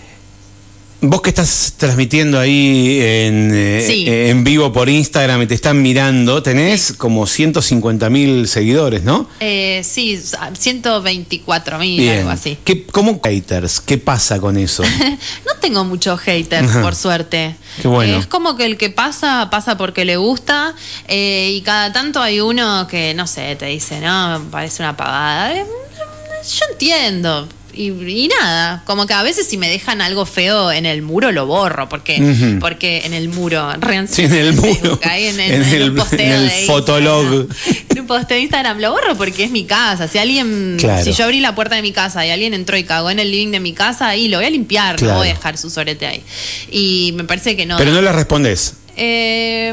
Vos 1.04 1.20
que 1.20 1.30
estás 1.30 1.74
transmitiendo 1.78 2.38
ahí 2.38 3.00
en, 3.00 3.50
eh, 3.52 3.84
Sí. 3.84 4.04
eh, 4.06 4.28
en 4.30 4.44
vivo 4.44 4.72
por 4.72 4.88
Instagram 4.88 5.42
y 5.42 5.46
te 5.48 5.54
están 5.54 5.82
mirando, 5.82 6.44
tenés 6.44 6.92
como 6.92 7.26
150 7.26 8.08
mil 8.08 8.46
seguidores, 8.46 9.02
¿no? 9.02 9.28
Eh, 9.40 9.82
sí, 9.84 10.16
124 10.56 11.78
mil, 11.80 12.08
algo 12.08 12.30
así. 12.30 12.56
¿Qué, 12.64 12.86
¿Cómo 12.86 13.20
haters? 13.20 13.80
¿Qué 13.80 13.98
pasa 13.98 14.38
con 14.40 14.56
eso? 14.56 14.84
No 15.44 15.54
tengo 15.60 15.84
muchos 15.84 16.20
haters, 16.20 16.68
Ajá. 16.68 16.82
por 16.82 16.94
suerte. 16.94 17.56
Qué 17.80 17.88
bueno. 17.88 18.14
Eh, 18.14 18.18
es 18.18 18.26
como 18.28 18.56
que 18.56 18.64
el 18.64 18.76
que 18.76 18.90
pasa, 18.90 19.48
pasa 19.50 19.76
porque 19.76 20.04
le 20.04 20.16
gusta. 20.16 20.74
eh, 21.08 21.50
y 21.52 21.62
cada 21.62 21.92
tanto 21.92 22.20
hay 22.20 22.40
uno 22.40 22.86
que, 22.88 23.12
no 23.14 23.26
sé, 23.26 23.56
te 23.56 23.66
dice, 23.66 24.00
no, 24.00 24.40
parece 24.52 24.82
una 24.82 24.96
pavada. 24.96 25.52
Yo 25.54 26.64
entiendo. 26.72 27.48
Y, 27.74 27.88
y 27.90 28.28
nada, 28.28 28.82
como 28.86 29.06
que 29.06 29.14
a 29.14 29.22
veces 29.22 29.46
si 29.46 29.56
me 29.56 29.68
dejan 29.68 30.00
algo 30.02 30.26
feo 30.26 30.70
en 30.70 30.84
el 30.86 31.00
muro 31.02 31.32
lo 31.32 31.46
borro, 31.46 31.88
porque, 31.88 32.20
Ujú. 32.20 32.58
porque 32.60 33.02
en 33.04 33.14
el 33.14 33.28
muro, 33.30 33.72
Sí, 34.10 34.22
en 34.24 34.32
el 34.34 34.52
muro. 34.52 34.98
En, 35.02 35.40
el- 35.40 36.50
fotolog. 36.66 37.24
Instagram. 37.24 37.86
En 37.90 38.00
un 38.00 38.06
posteo 38.06 38.36
de 38.36 38.42
Instagram 38.42 38.78
lo 38.78 38.90
borro 38.92 39.16
porque 39.16 39.44
es 39.44 39.50
mi 39.50 39.64
casa. 39.64 40.08
Si 40.08 40.18
alguien, 40.18 40.76
Claro. 40.78 41.02
si 41.04 41.12
yo 41.12 41.24
abrí 41.24 41.40
la 41.40 41.54
puerta 41.54 41.74
de 41.76 41.82
mi 41.82 41.92
casa 41.92 42.26
y 42.26 42.30
alguien 42.30 42.52
entró 42.54 42.76
y 42.76 42.84
cagó 42.84 43.10
en 43.10 43.18
el 43.18 43.30
living 43.30 43.52
de 43.52 43.60
mi 43.60 43.72
casa, 43.72 44.08
ahí 44.08 44.28
lo 44.28 44.38
voy 44.38 44.46
a 44.46 44.50
limpiar, 44.50 44.96
Claro. 44.96 45.14
no 45.14 45.18
voy 45.20 45.28
a 45.28 45.34
dejar 45.34 45.56
su 45.56 45.70
sorete 45.70 46.06
ahí. 46.06 46.22
Y 46.70 47.12
me 47.16 47.24
parece 47.24 47.56
que 47.56 47.64
no. 47.66 47.76
Pero 47.78 47.90
da. 47.90 47.96
no 47.96 48.02
le 48.02 48.12
respondés. 48.12 48.74
Eh, 48.96 49.72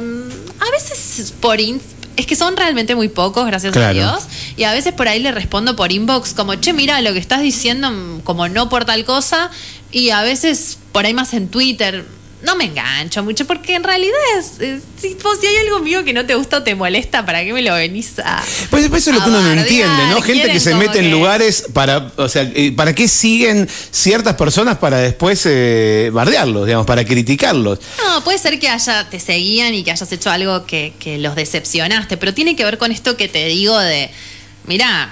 a 0.59 0.71
veces 0.71 1.33
por 1.41 1.59
in- 1.59 1.81
es 2.19 2.25
que 2.25 2.35
son 2.35 2.57
realmente 2.57 2.95
muy 2.95 3.07
pocos, 3.07 3.45
gracias 3.47 3.71
Claro. 3.73 3.87
a 3.89 3.93
Dios. 3.93 4.23
Y 4.57 4.63
a 4.63 4.73
veces 4.73 4.93
por 4.93 5.07
ahí 5.07 5.19
le 5.19 5.31
respondo 5.31 5.75
por 5.75 5.91
inbox 5.91 6.33
como, 6.33 6.55
che, 6.55 6.73
mira, 6.73 6.99
lo 7.01 7.13
que 7.13 7.19
estás 7.19 7.41
diciendo, 7.41 7.89
mm, 7.91 8.21
como 8.21 8.47
no 8.49 8.67
por 8.69 8.83
tal 8.85 9.05
cosa. 9.05 9.49
Y 9.91 10.09
a 10.09 10.21
veces 10.21 10.77
por 10.91 11.05
ahí 11.05 11.13
más 11.13 11.33
en 11.33 11.47
Twitter. 11.47 12.05
No 12.41 12.55
me 12.55 12.65
engancho 12.65 13.21
mucho 13.21 13.45
porque 13.45 13.75
en 13.75 13.83
realidad 13.83 14.17
es, 14.37 14.61
es- 14.61 14.83
si, 14.99 15.07
hay 15.47 15.55
algo 15.67 15.79
mío 15.79 16.05
que 16.05 16.13
no 16.13 16.25
te 16.25 16.35
gusta 16.35 16.57
o 16.57 16.63
te 16.63 16.73
molesta, 16.73 17.25
¿para 17.25 17.43
qué 17.43 17.51
me 17.51 17.61
lo 17.61 17.73
venís 17.73 18.17
a...? 18.19 18.41
Pues 18.69 18.83
después 18.83 19.01
eso 19.01 19.11
es 19.11 19.17
lo 19.17 19.23
que 19.23 19.29
uno 19.29 19.41
no 19.41 19.51
entiende, 19.51 20.07
¿no? 20.09 20.21
Gente 20.21 20.49
que 20.51 20.59
se 20.59 20.73
mete 20.75 20.99
en 20.99 21.11
lugares 21.11 21.65
para, 21.73 22.11
o 22.15 22.29
sea, 22.29 22.43
eh, 22.55 22.71
¿para 22.75 22.95
qué 22.95 23.07
siguen 23.07 23.67
ciertas 23.91 24.35
personas 24.35 24.77
para 24.77 24.97
después 24.99 25.41
eh, 25.45 26.09
bardearlos, 26.13 26.65
digamos, 26.65 26.85
para 26.87 27.03
criticarlos? 27.03 27.79
No, 28.05 28.23
puede 28.23 28.37
ser 28.37 28.57
que 28.59 28.69
haya, 28.69 29.09
te 29.09 29.19
seguían 29.19 29.73
y 29.73 29.83
que 29.83 29.91
hayas 29.91 30.11
hecho 30.11 30.29
algo 30.29 30.65
que, 30.65 30.93
que 30.99 31.17
los 31.17 31.35
decepcionaste, 31.35 32.15
pero 32.17 32.33
tiene 32.33 32.55
que 32.55 32.63
ver 32.63 32.77
con 32.77 32.91
esto 32.91 33.17
que 33.17 33.27
te 33.27 33.45
digo 33.47 33.77
de, 33.77 34.09
mirá, 34.65 35.09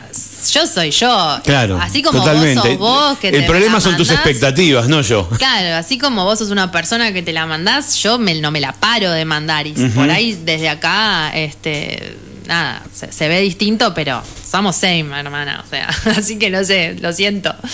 yo 0.52 0.68
soy 0.68 0.92
yo. 0.92 1.40
Claro, 1.44 1.80
Así 1.82 2.02
como 2.02 2.20
totalmente. 2.20 2.60
vos 2.60 2.68
sos 2.70 2.78
vos 2.80 3.18
que 3.20 3.30
El 3.30 3.42
te 3.42 3.44
problema 3.48 3.76
la 3.76 3.82
son 3.82 3.98
tus 3.98 4.10
expectativas, 4.12 4.88
no 4.88 5.02
yo. 5.02 5.28
Claro, 5.38 5.76
así 5.76 5.98
como 5.98 6.24
vos 6.26 6.40
sos 6.40 6.50
una 6.52 6.72
persona 6.72 7.12
que 7.12 7.22
te 7.24 7.34
la 7.34 7.46
mandás, 7.46 7.96
yo 8.02 8.18
me- 8.20 8.36
no 8.36 8.52
me 8.52 8.60
la 8.62 8.74
paro 8.74 9.12
de 9.12 9.26
mandar. 9.26 9.68
Y 9.68 9.74
por 9.74 10.10
ahí, 10.10 10.40
desde 10.44 10.70
acá, 10.70 11.32
este, 11.36 12.18
nada, 12.46 12.82
se, 12.94 13.12
se 13.12 13.28
ve 13.28 13.40
distinto, 13.42 13.94
pero 13.94 14.22
somos 14.50 14.76
same, 14.76 15.08
hermana. 15.20 15.64
O 15.66 15.70
sea, 15.70 15.90
así 16.18 16.38
que 16.40 16.50
no 16.50 16.64
sé, 16.64 16.96
lo 17.02 17.12
siento. 17.14 17.54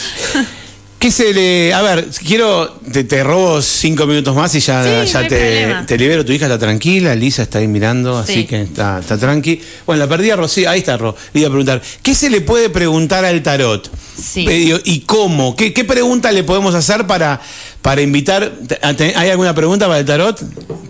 ¿Qué 1.04 1.12
se 1.12 1.34
le.? 1.34 1.74
A 1.74 1.82
ver, 1.82 2.08
quiero. 2.26 2.80
Te, 2.94 3.04
te 3.04 3.26
robo 3.26 3.62
cinco 3.62 4.08
minutos 4.08 4.34
más 4.34 4.56
y 4.56 4.62
ya, 4.62 5.06
Sí, 5.06 5.12
ya 5.12 5.22
no 5.24 5.86
te, 5.86 5.98
libero. 5.98 6.24
Tu 6.24 6.32
hija 6.32 6.46
está 6.46 6.58
tranquila, 6.58 7.14
Lisa 7.14 7.44
está 7.44 7.60
ahí 7.60 7.68
mirando, 7.68 8.18
así 8.18 8.34
Sí. 8.36 8.44
que 8.46 8.62
está, 8.62 9.00
está 9.00 9.18
tranqui. 9.18 9.60
Bueno, 9.86 10.00
la 10.00 10.08
perdí 10.08 10.30
a 10.32 10.38
Rocío. 10.38 10.70
Ahí 10.70 10.80
está, 10.80 10.96
Ro. 10.96 11.14
Le 11.34 11.42
iba 11.42 11.50
a 11.50 11.52
preguntar. 11.52 11.82
¿Qué 12.02 12.16
se 12.16 12.30
le 12.30 12.40
puede 12.40 12.70
preguntar 12.70 13.26
al 13.26 13.44
tarot? 13.44 13.92
Sí. 14.18 14.46
Eh, 14.48 14.80
¿Y 14.86 15.02
cómo? 15.02 15.58
¿Qué, 15.58 15.74
qué 15.74 15.84
pregunta 15.84 16.32
le 16.32 16.46
podemos 16.46 16.74
hacer 16.74 17.06
para, 17.06 17.42
para 17.82 18.02
invitar? 18.02 18.54
¿Te- 18.96 19.14
¿Hay 19.18 19.30
alguna 19.30 19.54
pregunta 19.54 19.88
para 19.88 20.00
el 20.00 20.06
tarot? 20.06 20.40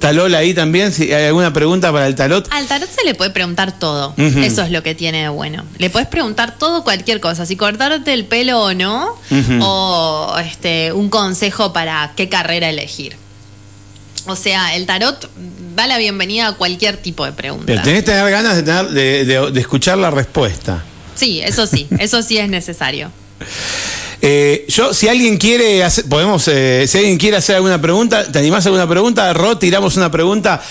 ¿Está 0.04 0.12
Lola 0.12 0.40
ahí 0.40 0.54
también? 0.54 0.92
Si 0.92 1.14
¿Hay 1.14 1.28
alguna 1.28 1.54
pregunta 1.54 1.90
para 1.94 2.08
el 2.08 2.16
tarot? 2.16 2.46
Al 2.52 2.68
tarot 2.68 2.90
se 2.90 3.06
le 3.06 3.16
puede 3.16 3.30
preguntar 3.30 3.80
todo. 3.80 4.14
Eso 4.18 4.62
es 4.62 4.70
lo 4.70 4.84
que 4.84 4.96
tiene 4.96 5.22
de 5.22 5.30
bueno. 5.30 5.64
Le 5.78 5.90
puedes 5.90 6.10
preguntar 6.10 6.58
todo, 6.58 6.84
cualquier 6.84 7.22
cosa. 7.22 7.46
Si 7.46 7.56
cortarte 7.56 8.14
el 8.14 8.26
pelo 8.26 8.62
o 8.64 8.74
no, 8.74 9.16
o 9.62 10.36
este, 10.46 10.92
un 10.92 11.10
consejo 11.10 11.72
para 11.72 12.12
qué 12.18 12.28
carrera 12.28 12.68
elegir. 12.70 13.16
O 14.26 14.36
sea, 14.36 14.76
el 14.76 14.86
tarot 14.88 15.30
da 15.74 15.88
la 15.88 15.98
bienvenida 15.98 16.48
a 16.50 16.54
cualquier 16.56 16.98
tipo 16.98 17.24
de 17.26 17.32
pregunta. 17.32 17.66
Pero 17.68 17.82
tenés 17.84 18.02
que 18.04 18.12
tener 18.12 18.30
ganas 18.30 18.58
de, 18.58 18.64
tener- 18.64 18.90
de- 18.90 19.24
de- 19.24 19.52
de 19.52 19.60
escuchar 19.62 19.98
la 20.00 20.12
respuesta. 20.12 20.84
Sí, 21.16 21.40
eso 21.40 21.66
sí, 21.66 21.88
eso 21.98 22.22
sí 22.24 22.38
es 22.40 22.50
necesario. 22.50 23.10
Eh, 24.26 24.64
yo, 24.70 24.94
si 24.94 25.10
alguien 25.10 25.38
quiere 25.38 25.84
hacer, 25.84 26.06
podemos, 26.06 26.48
eh, 26.48 26.86
si 26.88 26.98
alguien 26.98 27.18
quiere 27.18 27.36
hacer 27.36 27.58
alguna 27.58 27.82
pregunta, 27.82 28.32
¿te 28.32 28.40
animás 28.40 28.66
a 28.66 28.70
alguna 28.70 28.88
pregunta? 28.88 29.34
Ro, 29.34 29.58
tiramos 29.58 29.98
una 29.98 30.10
pregunta 30.10 30.62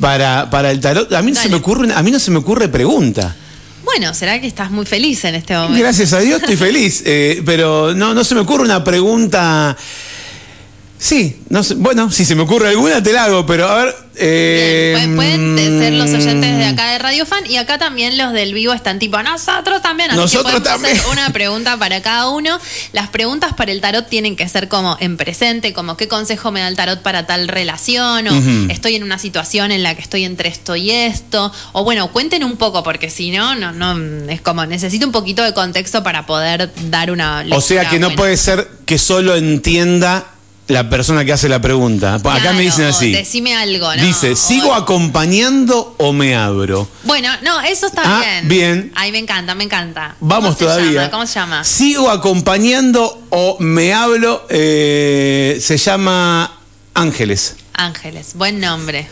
para, 0.00 0.48
para 0.48 0.70
el 0.70 0.80
tarot. 0.80 1.12
A 1.12 1.20
mí, 1.20 1.32
no 1.32 1.38
se 1.38 1.50
me 1.50 1.56
ocurre, 1.56 1.92
a 1.92 2.02
mí 2.02 2.10
no 2.10 2.18
se 2.18 2.30
me 2.30 2.38
ocurre 2.38 2.70
pregunta. 2.70 3.36
Bueno, 3.84 4.14
¿será 4.14 4.40
que 4.40 4.46
estás 4.46 4.70
muy 4.70 4.86
feliz 4.86 5.22
en 5.26 5.34
este 5.34 5.52
momento? 5.52 5.78
Gracias 5.78 6.14
a 6.14 6.20
Dios 6.20 6.40
estoy 6.40 6.56
feliz, 6.56 7.02
eh, 7.06 7.42
pero 7.44 7.92
no, 7.92 8.14
no 8.14 8.24
se 8.24 8.34
me 8.34 8.40
ocurre 8.40 8.62
una 8.62 8.82
pregunta. 8.82 9.76
Sí, 10.98 11.36
no 11.50 11.62
sé, 11.62 11.74
bueno, 11.74 12.10
si 12.10 12.24
se 12.24 12.34
me 12.34 12.44
ocurre 12.44 12.70
alguna 12.70 13.02
te 13.02 13.12
la 13.12 13.24
hago, 13.24 13.44
pero 13.44 13.68
a 13.68 13.84
ver. 13.84 13.94
Eh, 14.16 14.94
Bien, 14.96 15.16
pueden- 15.16 15.54
pueden 15.54 15.78
ser 15.80 15.92
los 15.94 16.10
oyentes 16.10 16.56
de 16.58 16.64
acá 16.64 16.90
de 16.92 16.98
Radio 16.98 17.24
Fan 17.26 17.44
y 17.48 17.56
acá 17.56 17.78
también 17.78 18.18
los 18.18 18.32
del 18.32 18.52
vivo 18.54 18.72
están 18.72 18.98
tipo 18.98 19.22
nosotros 19.22 19.80
también. 19.82 20.10
Así 20.10 20.18
Nosotros 20.20 20.52
que 20.54 20.60
podemos 20.60 20.82
también. 20.82 20.98
hacer 20.98 21.10
una 21.12 21.30
pregunta 21.30 21.76
para 21.78 22.02
cada 22.02 22.28
uno. 22.28 22.58
Las 22.92 23.08
preguntas 23.08 23.54
para 23.54 23.72
el 23.72 23.80
tarot 23.80 24.08
tienen 24.08 24.36
que 24.36 24.48
ser 24.48 24.68
como 24.68 24.96
en 25.00 25.16
presente, 25.16 25.72
como 25.72 25.96
qué 25.96 26.08
consejo 26.08 26.50
me 26.52 26.60
da 26.60 26.68
el 26.68 26.76
tarot 26.76 27.00
para 27.02 27.26
tal 27.26 27.48
relación, 27.48 28.28
o 28.28 28.70
estoy 28.72 28.96
en 28.96 29.02
una 29.02 29.18
situación 29.18 29.72
en 29.72 29.82
la 29.82 29.94
que 29.94 30.02
estoy 30.02 30.24
entre 30.24 30.48
esto 30.48 30.76
y 30.76 30.90
esto. 30.90 31.52
O 31.72 31.84
bueno, 31.84 32.10
cuenten 32.12 32.44
un 32.44 32.56
poco, 32.56 32.82
porque 32.82 33.10
si 33.10 33.30
no, 33.30 33.54
no, 33.54 33.72
no, 33.72 34.30
es 34.30 34.40
como 34.40 34.66
necesito 34.66 35.06
un 35.06 35.12
poquito 35.12 35.42
de 35.42 35.54
contexto 35.54 36.02
para 36.02 36.26
poder 36.26 36.70
dar 36.90 37.10
una 37.10 37.44
O 37.52 37.60
sea 37.60 37.88
que 37.88 37.98
no 37.98 38.08
buena. 38.08 38.16
puede 38.16 38.36
ser 38.36 38.68
que 38.86 38.98
solo 38.98 39.36
entienda 39.36 40.26
la 40.68 40.88
persona 40.88 41.24
que 41.24 41.32
hace 41.32 41.48
la 41.48 41.60
pregunta. 41.60 42.14
Acá 42.14 42.22
Claro, 42.40 42.54
me 42.56 42.62
dicen 42.62 42.86
así. 42.86 43.12
Decime 43.12 43.54
algo, 43.56 43.94
¿no? 43.94 44.02
Dice, 44.02 44.36
¿sigo 44.36 44.72
acompañando 44.74 45.94
o 45.98 46.12
me 46.12 46.34
abro? 46.36 46.88
Bueno, 47.04 47.28
no, 47.42 47.60
eso 47.60 47.86
está 47.86 48.02
Ah, 48.04 48.20
bien. 48.20 48.48
bien. 48.48 48.92
Ay, 48.94 49.12
me 49.12 49.18
encanta, 49.18 49.54
me 49.54 49.64
encanta. 49.64 50.16
Vamos 50.20 50.56
¿Cómo 50.56 50.58
se 50.58 50.64
todavía. 50.64 50.92
llama? 50.92 51.10
¿Cómo 51.10 51.26
se 51.26 51.34
llama? 51.34 51.64
¿Sigo 51.64 52.08
acompañando 52.10 53.22
o 53.30 53.56
me 53.60 53.92
hablo? 53.92 54.46
Eh, 54.48 55.58
se 55.60 55.76
llama 55.76 56.58
Ángeles. 56.94 57.56
Ángeles, 57.74 58.34
buen 58.34 58.60
nombre. 58.60 59.06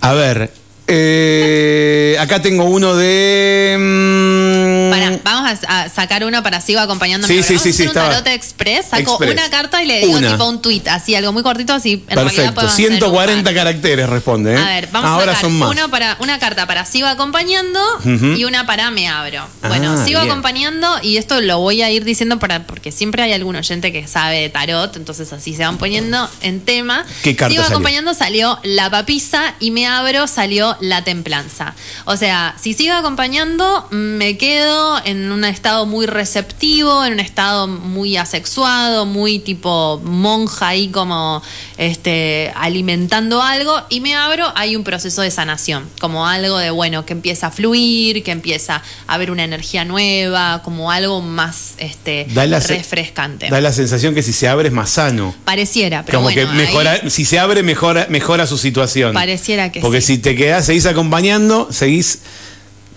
A 0.00 0.12
ver, 0.14 0.52
eh, 0.88 2.16
acá 2.20 2.40
tengo 2.42 2.64
uno 2.64 2.94
de... 2.96 3.76
mm, 3.78 4.90
Para, 4.90 5.18
vamos 5.24 5.60
a, 5.68 5.82
a 5.82 5.88
sacar 5.88 6.24
uno 6.24 6.42
para 6.42 6.60
sigo 6.60 6.80
acompañando. 6.80 7.26
Sí, 7.26 7.42
sí, 7.42 7.54
obra. 7.56 7.58
sí, 7.58 7.58
Vamos 7.58 7.66
a 7.66 7.70
hacer 7.70 7.74
sí, 7.84 7.88
un 7.88 7.94
tarot 7.94 8.26
express, 8.28 8.86
saco 8.86 9.10
Express. 9.14 9.32
una 9.32 9.50
carta 9.50 9.82
y 9.82 9.86
le 9.86 9.98
digo 10.00 10.16
Una. 10.16 10.32
tipo 10.32 10.48
un 10.48 10.62
tweet, 10.62 10.82
así 10.88 11.14
algo 11.14 11.32
muy 11.32 11.42
cortito, 11.42 11.72
así 11.72 11.92
en 12.08 12.14
Perfecto, 12.14 12.54
podemos 12.54 12.72
hacer 12.74 12.84
un 12.86 12.98
140 12.98 13.44
par. 13.44 13.54
caracteres 13.54 14.08
responde. 14.08 14.54
¿eh? 14.54 14.58
A 14.58 14.64
ver, 14.66 14.88
vamos 14.92 15.10
Ahora 15.10 15.32
a 15.32 15.34
sacar 15.36 15.50
son 15.50 15.58
más. 15.58 15.70
uno 15.70 15.90
para, 15.90 16.16
una 16.20 16.38
carta 16.38 16.66
para 16.66 16.84
sigo 16.84 17.06
acompañando 17.08 17.80
y 18.04 18.44
una 18.44 18.66
para 18.66 18.90
me 18.90 19.08
abro. 19.08 19.46
Bueno, 19.66 19.92
Ah, 19.98 20.04
sigo 20.04 20.20
bien. 20.20 20.30
acompañando 20.30 20.98
y 21.02 21.16
esto 21.16 21.40
lo 21.40 21.58
voy 21.60 21.82
a 21.82 21.90
ir 21.90 22.04
diciendo 22.04 22.38
para 22.38 22.64
porque 22.66 22.92
siempre 22.92 23.22
hay 23.22 23.32
algún 23.32 23.56
oyente 23.56 23.92
que 23.92 24.06
sabe 24.06 24.40
de 24.40 24.48
tarot, 24.50 24.96
entonces 24.96 25.32
así 25.32 25.54
se 25.54 25.62
van 25.64 25.78
poniendo 25.78 26.28
en 26.42 26.60
tema. 26.60 27.04
¿Qué 27.22 27.34
carta 27.36 27.50
sigo 27.52 27.62
salió? 27.62 27.76
acompañando 27.76 28.14
salió 28.14 28.58
la 28.62 28.90
papisa 28.90 29.54
y 29.60 29.70
me 29.70 29.86
abro 29.86 30.26
salió 30.26 30.75
la 30.80 31.04
templanza. 31.04 31.74
O 32.04 32.16
sea, 32.16 32.54
si 32.60 32.74
sigo 32.74 32.94
acompañando 32.94 33.86
me 33.90 34.38
quedo 34.38 35.04
en 35.04 35.30
un 35.32 35.44
estado 35.44 35.86
muy 35.86 36.06
receptivo, 36.06 37.04
en 37.04 37.14
un 37.14 37.20
estado 37.20 37.66
muy 37.66 38.16
asexuado, 38.16 39.06
muy 39.06 39.38
tipo 39.38 40.00
monja 40.04 40.68
ahí 40.68 40.88
como 40.88 41.42
este 41.78 42.52
alimentando 42.54 43.42
algo 43.42 43.82
y 43.88 44.00
me 44.00 44.14
abro, 44.14 44.50
hay 44.54 44.76
un 44.76 44.84
proceso 44.84 45.22
de 45.22 45.30
sanación, 45.30 45.88
como 46.00 46.26
algo 46.26 46.58
de 46.58 46.70
bueno, 46.70 47.04
que 47.04 47.12
empieza 47.12 47.48
a 47.48 47.50
fluir, 47.50 48.22
que 48.22 48.30
empieza 48.30 48.82
a 49.06 49.14
haber 49.14 49.30
una 49.30 49.44
energía 49.44 49.84
nueva, 49.84 50.62
como 50.64 50.90
algo 50.90 51.20
más 51.20 51.74
este 51.78 52.26
Da 52.30 52.46
la 52.46 52.60
refrescante. 52.60 53.48
Da 53.48 53.60
la 53.60 53.72
sensación 53.72 54.14
que 54.14 54.22
si 54.22 54.32
se 54.32 54.48
abre 54.48 54.68
es 54.68 54.74
más 54.74 54.90
sano. 54.90 55.34
Pareciera, 55.44 56.04
pero 56.04 56.18
Como 56.18 56.30
bueno, 56.30 56.50
que 56.50 56.56
mejora, 56.56 56.92
ahí 56.92 57.10
si 57.10 57.24
se 57.24 57.38
abre, 57.38 57.62
mejora, 57.62 58.06
mejora 58.08 58.46
su 58.46 58.58
situación. 58.58 59.12
Pareciera 59.12 59.70
que 59.70 59.80
Porque 59.80 60.00
sí. 60.00 60.16
si 60.16 60.18
te 60.18 60.34
quedás, 60.34 60.66
seguís 60.66 60.86
acompañando, 60.86 61.68
seguís 61.70 62.20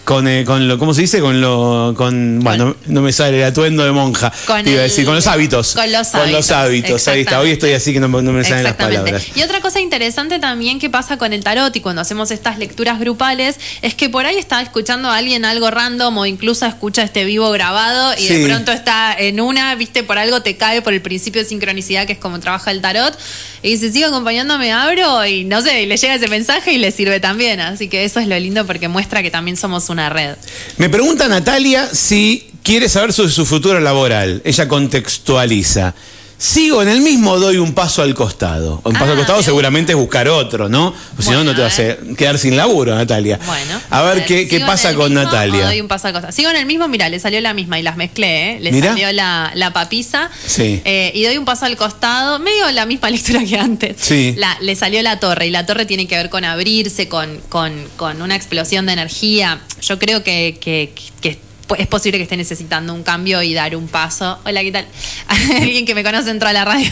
con, 0.09 0.27
eh, 0.27 0.43
con 0.43 0.67
lo, 0.67 0.79
¿cómo 0.79 0.95
se 0.95 1.01
dice? 1.01 1.19
Con 1.19 1.39
lo, 1.39 1.93
con, 1.95 2.39
bueno, 2.39 2.75
no 2.87 3.03
me 3.03 3.13
sale 3.13 3.37
el 3.37 3.43
atuendo 3.43 3.85
de 3.85 3.91
monja. 3.91 4.33
Con 4.47 4.67
iba 4.67 4.79
a 4.79 4.83
decir, 4.85 5.05
con 5.05 5.13
los 5.13 5.27
hábitos. 5.27 5.75
con 5.75 5.91
los 5.91 6.07
Con 6.07 6.31
los 6.31 6.49
hábitos, 6.49 6.51
hábitos, 6.51 7.07
ahí 7.09 7.21
está. 7.21 7.39
Hoy 7.39 7.51
estoy 7.51 7.73
así 7.73 7.93
que 7.93 7.99
no, 7.99 8.07
no 8.07 8.31
me 8.31 8.43
salen 8.43 8.63
las 8.63 8.73
palabras. 8.73 9.27
Y 9.35 9.43
otra 9.43 9.61
cosa 9.61 9.79
interesante 9.79 10.39
también 10.39 10.79
que 10.79 10.89
pasa 10.89 11.19
con 11.19 11.31
el 11.31 11.43
tarot 11.43 11.75
y 11.75 11.81
cuando 11.81 12.01
hacemos 12.01 12.31
estas 12.31 12.57
lecturas 12.57 12.99
grupales 12.99 13.57
es 13.83 13.93
que 13.93 14.09
por 14.09 14.25
ahí 14.25 14.39
está 14.39 14.63
escuchando 14.63 15.09
a 15.09 15.17
alguien 15.17 15.45
algo 15.45 15.69
random 15.69 16.17
o 16.17 16.25
incluso 16.25 16.65
escucha 16.65 17.03
este 17.03 17.23
vivo 17.23 17.51
grabado 17.51 18.15
y 18.17 18.21
Sí. 18.21 18.33
de 18.33 18.47
pronto 18.47 18.71
está 18.71 19.15
en 19.15 19.39
una, 19.39 19.75
viste, 19.75 20.01
por 20.01 20.17
algo 20.17 20.41
te 20.41 20.57
cae 20.57 20.81
por 20.81 20.93
el 20.93 21.03
principio 21.03 21.43
de 21.43 21.47
sincronicidad 21.47 22.07
que 22.07 22.13
es 22.13 22.19
como 22.19 22.39
trabaja 22.39 22.71
el 22.71 22.81
tarot 22.81 23.15
y 23.61 23.71
dice, 23.71 23.91
sigo 23.91 24.07
acompañándome, 24.07 24.71
abro 24.71 25.23
y 25.27 25.43
no 25.43 25.61
sé, 25.61 25.83
y 25.83 25.85
le 25.85 25.97
llega 25.97 26.15
ese 26.15 26.29
mensaje 26.29 26.71
y 26.71 26.79
le 26.79 26.91
sirve 26.91 27.19
también. 27.19 27.59
Así 27.59 27.89
que 27.89 28.05
eso 28.05 28.19
es 28.19 28.27
lo 28.27 28.39
lindo 28.39 28.65
porque 28.65 28.87
muestra 28.87 29.21
que 29.21 29.29
también 29.29 29.55
somos 29.55 29.89
una 29.89 29.98
red. 30.07 30.37
Me 30.77 30.87
pregunta 30.87 31.27
Natalia 31.27 31.89
si 31.93 32.51
quiere 32.63 32.87
saber 32.87 33.11
sobre 33.11 33.31
su 33.31 33.45
futuro 33.45 33.79
laboral. 33.81 34.41
Ella 34.45 34.67
contextualiza. 34.69 35.93
Sigo 36.41 36.81
en 36.81 36.87
el 36.87 37.01
mismo, 37.01 37.37
doy 37.37 37.57
un 37.57 37.73
paso 37.73 38.01
al 38.01 38.13
costado. 38.13 38.81
Un 38.85 38.93
paso 38.93 39.07
Ah, 39.07 39.11
al 39.11 39.17
costado 39.17 39.39
me 39.39 39.43
seguramente 39.43 39.91
es 39.91 39.97
buscar 39.97 40.29
otro, 40.29 40.69
¿no? 40.69 40.93
Pues 41.15 41.27
si 41.27 41.33
no, 41.33 41.43
no 41.43 41.53
te 41.53 41.61
vas 41.61 41.77
a 41.79 41.81
ver. 41.81 41.99
quedar 42.17 42.37
sin 42.39 42.55
laburo, 42.55 42.95
Natalia. 42.95 43.37
Bueno. 43.45 43.81
A 43.89 44.01
ver 44.03 44.25
qué, 44.25 44.47
qué 44.47 44.51
¿sigo 44.55 44.61
en 44.61 44.65
pasa 44.65 44.93
con 44.93 45.09
mismo 45.13 45.21
Natalia. 45.25 45.65
doy 45.65 45.81
un 45.81 45.89
paso 45.89 46.07
al 46.07 46.13
costado? 46.13 46.31
Sigo 46.31 46.49
en 46.49 46.55
el 46.55 46.65
mismo, 46.65 46.87
mira, 46.87 47.09
le 47.09 47.19
salió 47.19 47.41
la 47.41 47.53
misma 47.53 47.77
y 47.77 47.83
las 47.83 47.97
mezclé, 47.97 48.53
¿eh? 48.53 48.59
Le 48.61 48.71
Mirá. 48.71 48.91
salió 48.91 49.11
la, 49.11 49.51
la 49.53 49.73
papisa. 49.73 50.29
Sí. 50.45 50.81
eh, 50.85 51.11
y 51.13 51.23
doy 51.25 51.37
un 51.37 51.43
paso 51.43 51.65
al 51.65 51.75
costado, 51.75 52.39
medio 52.39 52.71
la 52.71 52.85
misma 52.85 53.09
lectura 53.11 53.43
que 53.43 53.57
antes. 53.59 53.97
Sí. 53.99 54.33
La- 54.37 54.57
le 54.61 54.77
salió 54.77 55.01
la 55.01 55.19
torre 55.19 55.47
y 55.47 55.49
la 55.49 55.65
torre 55.65 55.85
tiene 55.85 56.07
que 56.07 56.15
ver 56.15 56.29
con 56.29 56.45
abrirse, 56.45 57.09
con, 57.09 57.37
con, 57.49 57.73
con 57.97 58.21
una 58.21 58.37
explosión 58.37 58.85
de 58.85 58.93
energía. 58.93 59.59
Yo 59.81 59.99
creo 59.99 60.23
que, 60.23 60.57
que, 60.61 60.93
que 61.19 61.37
es 61.77 61.87
posible 61.87 62.17
que 62.17 62.23
esté 62.23 62.37
necesitando 62.37 62.93
un 62.93 63.03
cambio 63.03 63.41
y 63.43 63.53
dar 63.53 63.75
un 63.75 63.87
paso. 63.87 64.39
Hola, 64.45 64.61
¿qué 64.61 64.71
tal? 64.71 64.85
Alguien 65.61 65.85
que 65.85 65.95
me 65.95 66.03
conoce 66.03 66.29
entró 66.31 66.47
a 66.49 66.53
la 66.53 66.65
radio. 66.65 66.91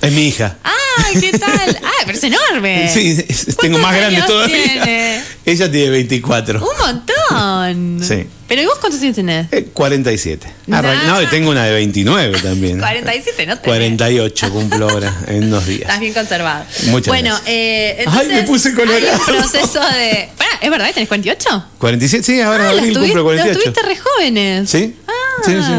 Es 0.00 0.12
mi 0.12 0.28
hija. 0.28 0.56
¡Ay, 0.62 1.20
qué 1.20 1.36
tal! 1.38 1.78
¡Ah, 1.82 1.90
pero 2.06 2.18
es 2.18 2.24
enorme! 2.24 2.88
Sí, 2.94 3.16
tengo 3.60 3.78
¿Cuántos 3.78 3.80
más 3.82 3.96
grande 3.96 4.22
todavía. 4.22 4.56
tiene? 4.64 5.22
Ella 5.46 5.70
tiene 5.70 5.90
24. 5.90 6.60
Un 6.60 6.78
montón. 6.86 8.00
Sí. 8.06 8.26
Pero 8.46 8.62
¿y 8.62 8.66
vos 8.66 8.78
cuántos 8.78 9.00
años 9.02 9.16
tenés? 9.16 9.46
Eh, 9.52 9.68
47. 9.72 10.46
Nah. 10.66 10.78
Arran- 10.82 11.06
No, 11.06 11.22
y 11.22 11.26
tengo 11.26 11.50
una 11.50 11.64
de 11.64 11.72
29 11.72 12.40
también. 12.40 12.78
47, 12.78 13.46
no 13.46 13.54
tenés. 13.58 13.64
48 13.66 14.50
cumplo 14.52 14.88
ahora, 14.90 15.14
en 15.26 15.50
dos 15.50 15.66
días. 15.66 15.82
Estás 15.82 16.00
bien 16.00 16.12
conservado. 16.12 16.64
Muchas 16.88 17.08
bueno, 17.08 17.30
gracias. 17.30 17.48
eh, 17.48 18.04
Ay, 18.06 18.28
me 18.28 18.42
puse 18.44 18.74
colorado. 18.74 19.06
Hay 19.06 19.14
un 19.18 19.24
proceso 19.24 19.80
de. 19.80 20.28
¿Es 20.64 20.70
verdad? 20.70 20.90
¿Tenés 20.92 21.08
48? 21.08 21.64
47, 21.78 22.24
sí, 22.24 22.40
ahora 22.40 22.68
Ah, 22.68 22.70
en 22.70 22.76
los 22.76 22.78
abril 22.80 22.94
tuviste, 22.94 23.14
cumplo 23.18 23.32
los 23.32 23.40
48. 23.42 23.60
tuviste 23.60 23.82
re 23.82 23.96
jóvenes. 23.96 24.70
¿Sí? 24.70 24.94
Ah. 25.06 25.12
Sí, 25.44 25.52
sí, 25.52 25.72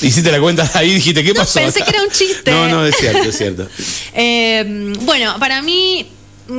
sí. 0.00 0.06
Hiciste 0.08 0.30
la 0.32 0.40
cuenta 0.40 0.70
ahí 0.74 0.94
dijiste, 0.94 1.22
¿qué 1.24 1.32
No, 1.32 1.40
pasó? 1.40 1.60
pensé 1.60 1.80
acá? 1.82 1.90
que 1.90 1.96
era 1.96 2.04
un 2.06 2.10
chiste. 2.12 2.50
No, 2.50 2.68
no, 2.68 2.84
es 2.86 2.96
cierto, 2.96 3.22
es 3.28 3.36
cierto. 3.38 3.68
Eh, 4.14 4.92
bueno, 5.02 5.36
para 5.38 5.60
mí 5.62 6.06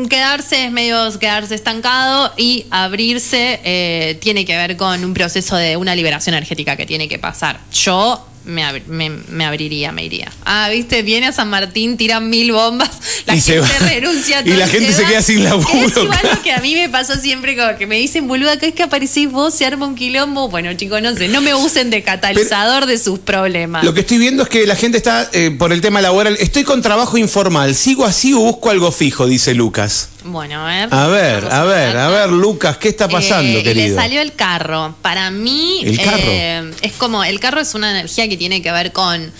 quedarse 0.09 0.65
es 0.65 0.71
medio 0.71 1.17
quedarse 1.19 1.55
estancado 1.55 2.33
y 2.37 2.65
abrirse 2.71 3.59
eh, 3.63 4.17
tiene 4.21 4.45
que 4.45 4.55
ver 4.57 4.75
con 4.77 5.03
un 5.03 5.13
proceso 5.13 5.55
de 5.55 5.77
una 5.77 5.95
liberación 5.95 6.35
energética 6.35 6.75
que 6.75 6.85
tiene 6.85 7.07
que 7.07 7.19
pasar. 7.19 7.59
Yo 7.71 8.26
me, 8.47 8.81
me, 8.87 9.09
me 9.09 9.45
abriría, 9.45 9.91
me 9.91 10.03
iría. 10.05 10.31
Ah, 10.45 10.69
viste, 10.71 11.03
viene 11.03 11.27
a 11.27 11.31
San 11.31 11.49
Martín, 11.49 11.97
tiran 11.97 12.29
mil 12.29 12.51
bombas, 12.51 12.89
la 13.25 13.35
Y 13.35 13.41
se 13.41 13.61
gente 13.63 13.83
va. 13.83 13.89
renuncia 13.89 14.39
a 14.39 14.41
Y 14.41 14.45
todo 14.45 14.55
la 14.57 14.67
gente 14.67 14.93
se 14.93 15.03
va. 15.03 15.09
queda 15.09 15.21
sin 15.21 15.43
laburo, 15.43 15.69
Es 15.87 15.97
igual 15.97 16.19
claro. 16.19 16.35
lo 16.35 16.41
que 16.41 16.51
a 16.53 16.59
mí 16.59 16.73
me 16.75 16.89
pasa 16.89 17.19
siempre, 17.19 17.55
como 17.55 17.77
que 17.77 17.85
me 17.85 17.97
dicen, 17.97 18.27
boluda, 18.27 18.57
que 18.57 18.67
es 18.67 18.73
que 18.73 18.83
aparecís 18.83 19.29
vos, 19.31 19.53
se 19.53 19.65
arma 19.65 19.85
un 19.85 19.95
quilombo. 19.95 20.49
Bueno, 20.49 20.73
chicos, 20.73 21.01
no 21.01 21.15
sé, 21.15 21.27
no 21.27 21.41
me 21.41 21.53
usen 21.53 21.89
de 21.89 22.01
catalizador 22.03 22.85
de 22.85 22.97
sus 22.97 23.19
problemas. 23.19 23.83
Lo 23.83 23.93
que 23.93 24.01
estoy 24.01 24.17
viendo 24.17 24.43
es 24.43 24.49
que 24.49 24.65
la 24.65 24.75
gente 24.75 24.97
está, 24.97 25.29
eh, 25.33 25.51
por 25.51 25.71
el 25.73 25.81
tema 25.81 26.01
laboral, 26.01 26.37
estoy 26.39 26.63
con 26.63 26.81
trabajo 26.81 27.17
informal, 27.17 27.75
sigo 27.75 28.05
así 28.05 28.33
o 28.33 28.39
busco 28.39 28.69
algo 28.69 28.91
fijo, 28.91 29.27
dice 29.27 29.53
Lucas. 29.53 30.09
Bueno, 30.27 30.65
a 30.67 30.67
ver. 30.67 30.89
A 30.93 31.07
ver, 31.07 31.45
a 31.51 31.63
ver, 31.63 31.97
a 31.97 32.09
ver, 32.09 32.29
Lucas, 32.29 32.77
¿qué 32.77 32.89
está 32.89 33.07
pasando, 33.07 33.57
Eh, 33.57 33.61
y 33.61 33.63
querido? 33.63 33.95
le 33.95 34.01
salió 34.01 34.21
el 34.21 34.33
carro. 34.33 34.95
Para 35.01 35.31
mí, 35.31 35.81
¿El 35.85 35.97
carro? 36.01 36.17
eh, 36.19 36.71
es 36.81 36.93
como, 36.93 37.23
el 37.23 37.39
carro 37.39 37.61
es 37.61 37.73
una 37.75 37.91
energía 37.91 38.27
que 38.27 38.37
tiene 38.37 38.61
que 38.61 38.71
ver 38.71 38.91
con 38.91 39.31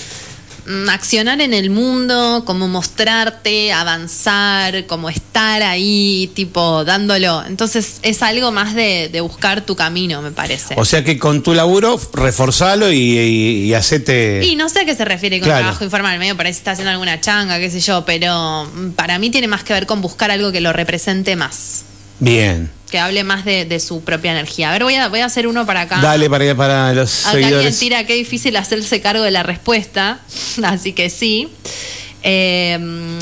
accionar 0.90 1.42
en 1.42 1.54
el 1.54 1.70
mundo, 1.70 2.44
como 2.46 2.68
mostrarte, 2.68 3.72
avanzar, 3.74 4.86
como 4.86 5.10
estar 5.10 5.64
ahí, 5.64 6.30
tipo, 6.34 6.84
dándolo. 6.84 7.44
Entonces 7.46 8.00
es 8.02 8.22
algo 8.22 8.52
más 8.52 8.76
de, 8.76 9.10
de 9.12 9.22
buscar 9.22 9.62
tu 9.66 9.76
camino, 9.76 10.22
me 10.22 10.32
parece. 10.32 10.76
O 10.78 10.86
sea 10.86 11.04
que 11.04 11.18
con 11.18 11.44
tu 11.44 11.54
laburo, 11.54 12.00
reforzalo 12.14 12.92
y, 12.92 12.98
y, 13.18 13.64
y 13.66 13.74
hacete... 13.74 14.42
y 14.46 14.56
no 14.56 14.70
sé 14.70 14.82
a 14.82 14.86
qué 14.86 14.96
se 14.96 15.06
refiere 15.06 15.40
con 15.40 15.48
Claro. 15.48 15.64
trabajo 15.64 15.84
informal, 15.84 16.20
medio 16.20 16.36
parece 16.36 16.58
que 16.58 16.60
está 16.60 16.72
haciendo 16.72 16.92
alguna 16.92 17.22
changa, 17.22 17.60
qué 17.60 17.70
sé 17.70 17.80
yo, 17.80 18.04
pero 18.06 18.66
mm, 18.66 18.92
para 18.92 19.20
mí 19.20 19.30
tiene 19.30 19.48
más 19.48 19.64
que 19.64 19.74
ver 19.74 19.86
con 19.86 20.02
buscar 20.02 20.32
algo 20.32 20.52
que 20.52 20.62
lo 20.62 20.74
represente 20.74 21.36
más. 21.36 21.84
Bien, 22.20 22.72
que 22.90 23.00
hable 23.00 23.24
más 23.24 23.44
de, 23.46 23.66
de 23.66 23.80
su 23.80 24.02
propia 24.04 24.32
energía. 24.32 24.70
A 24.70 24.74
ver, 24.74 24.84
voy 24.84 24.96
a, 24.96 25.08
voy 25.10 25.20
a 25.20 25.26
hacer 25.26 25.48
uno 25.48 25.66
para 25.66 25.82
acá. 25.82 26.00
Dale 26.02 26.30
para, 26.30 26.56
para 26.56 26.94
los 26.94 27.22
Acá 27.26 27.32
alguien 27.32 27.50
seguidores. 27.52 27.80
tira 27.80 28.04
qué 28.06 28.14
difícil 28.16 28.56
hacerse 28.56 29.02
cargo 29.02 29.24
de 29.24 29.32
la 29.32 29.44
respuesta, 29.44 30.20
así 30.64 30.94
que 30.94 31.10
sí. 31.10 31.50
Eh, 32.24 32.78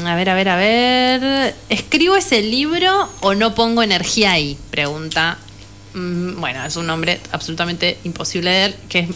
a 0.06 0.16
ver, 0.16 0.30
a 0.30 0.34
ver, 0.36 0.50
a 0.50 0.56
ver. 0.56 1.56
¿Escribo 1.70 2.16
ese 2.16 2.42
libro 2.42 3.10
o 3.22 3.34
no 3.36 3.54
pongo 3.56 3.84
energía 3.84 4.32
ahí? 4.34 4.58
Pregunta. 4.72 5.38
Mm, 5.94 6.40
Bueno, 6.40 6.66
es 6.66 6.76
un 6.76 6.88
nombre 6.88 7.20
absolutamente 7.32 7.98
imposible 8.04 8.50
de 8.52 8.56
leer, 8.58 8.76
que 8.90 9.00
es 9.00 9.08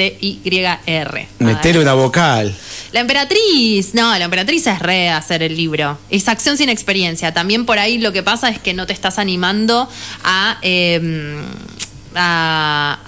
M-N-A-T-Y-R. 0.00 1.28
Meter 1.38 1.78
una 1.78 1.94
vocal. 1.94 2.54
La 2.92 3.00
emperatriz, 3.00 3.94
no, 3.94 4.18
la 4.18 4.24
emperatriz 4.24 4.66
es 4.66 4.80
re 4.80 5.10
hacer 5.10 5.44
el 5.44 5.56
libro. 5.56 5.96
Es 6.10 6.26
acción 6.26 6.56
sin 6.56 6.68
experiencia. 6.68 7.32
También 7.32 7.64
por 7.64 7.78
ahí 7.78 7.98
lo 7.98 8.12
que 8.12 8.24
pasa 8.24 8.48
es 8.48 8.58
que 8.58 8.74
no 8.74 8.86
te 8.86 8.92
estás 8.92 9.18
animando 9.18 9.88
a, 10.24 10.58
eh, 10.62 11.40
a, 12.16 12.98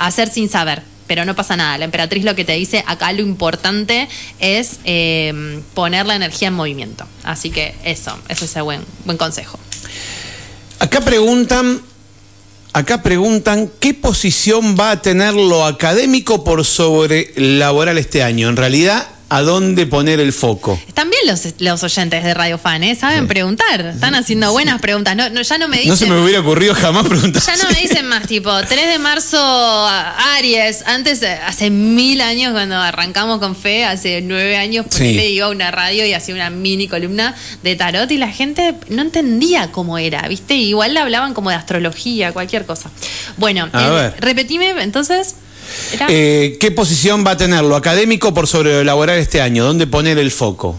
hacer 0.00 0.28
sin 0.28 0.48
saber. 0.48 0.82
Pero 1.06 1.24
no 1.24 1.36
pasa 1.36 1.56
nada. 1.56 1.78
La 1.78 1.84
emperatriz 1.84 2.24
lo 2.24 2.34
que 2.34 2.44
te 2.44 2.52
dice 2.54 2.84
acá 2.86 3.12
lo 3.12 3.22
importante 3.22 4.08
es 4.40 4.80
eh, 4.84 5.62
poner 5.72 6.04
la 6.06 6.16
energía 6.16 6.48
en 6.48 6.54
movimiento. 6.54 7.06
Así 7.22 7.50
que 7.50 7.74
eso, 7.84 8.18
ese 8.28 8.44
es 8.44 8.56
el 8.56 8.64
buen, 8.64 8.82
buen 9.04 9.16
consejo. 9.16 9.58
Acá 10.80 11.00
preguntan, 11.00 11.80
acá 12.72 13.02
preguntan 13.02 13.70
qué 13.78 13.94
posición 13.94 14.76
va 14.78 14.90
a 14.90 15.00
tener 15.00 15.34
lo 15.34 15.64
académico 15.64 16.42
por 16.42 16.64
sobre 16.64 17.32
laboral 17.36 17.98
este 17.98 18.22
año. 18.22 18.48
En 18.48 18.56
realidad, 18.56 19.08
¿a 19.30 19.42
dónde 19.42 19.86
poner 19.86 20.20
el 20.20 20.32
foco? 20.32 20.80
Están 20.88 21.10
bien 21.10 21.22
los, 21.26 21.42
los 21.58 21.82
oyentes 21.82 22.24
de 22.24 22.34
Radio 22.34 22.58
Fan, 22.58 22.82
¿eh? 22.84 22.94
Saben 22.94 23.28
preguntar. 23.28 23.80
Están 23.86 24.14
haciendo 24.14 24.52
buenas 24.52 24.80
preguntas. 24.80 25.14
No, 25.16 25.28
no, 25.30 25.42
ya 25.42 25.58
no 25.58 25.68
me 25.68 25.76
dicen. 25.76 25.90
No 25.90 25.96
se 25.96 26.06
me 26.06 26.20
hubiera 26.22 26.40
ocurrido 26.40 26.74
jamás 26.74 27.06
preguntar. 27.06 27.42
Ya 27.44 27.56
no 27.56 27.70
me 27.70 27.80
dicen 27.80 28.06
más, 28.08 28.26
tipo, 28.26 28.50
3 28.58 28.86
de 28.88 28.98
marzo, 28.98 29.38
Aries. 30.36 30.82
Antes, 30.86 31.22
eh, 31.22 31.38
hace 31.46 31.70
mil 31.70 32.20
años, 32.20 32.52
cuando 32.52 32.76
arrancamos 32.76 33.38
con 33.38 33.54
Fe, 33.56 33.84
hace 33.84 34.20
nueve 34.22 34.56
años, 34.56 34.86
pues 34.88 34.96
Sí. 34.98 35.12
le 35.14 35.30
iba 35.30 35.46
a 35.46 35.50
una 35.50 35.70
radio 35.70 36.06
y 36.06 36.12
hacía 36.14 36.34
una 36.34 36.50
mini 36.50 36.88
columna 36.88 37.34
de 37.62 37.76
tarot 37.76 38.10
y 38.10 38.16
la 38.18 38.28
gente 38.30 38.74
no 38.88 39.02
entendía 39.02 39.70
cómo 39.72 39.98
era, 39.98 40.26
¿viste? 40.28 40.54
Igual 40.54 40.94
le 40.94 41.00
hablaban 41.00 41.34
como 41.34 41.50
de 41.50 41.56
astrología, 41.56 42.32
cualquier 42.32 42.64
cosa. 42.66 42.90
Bueno, 43.36 43.68
A 43.72 43.86
eh, 43.86 43.90
ver. 43.90 44.14
repetime, 44.20 44.70
entonces. 44.82 45.34
Eh, 46.08 46.56
¿Qué 46.60 46.70
posición 46.70 47.24
va 47.26 47.32
a 47.32 47.36
tener 47.36 47.62
lo 47.64 47.76
académico 47.76 48.34
por 48.34 48.46
sobre 48.46 48.72
lo 48.72 48.84
laboral 48.84 49.18
este 49.18 49.40
año? 49.40 49.64
¿Dónde 49.64 49.86
poner 49.86 50.18
el 50.18 50.30
foco? 50.30 50.78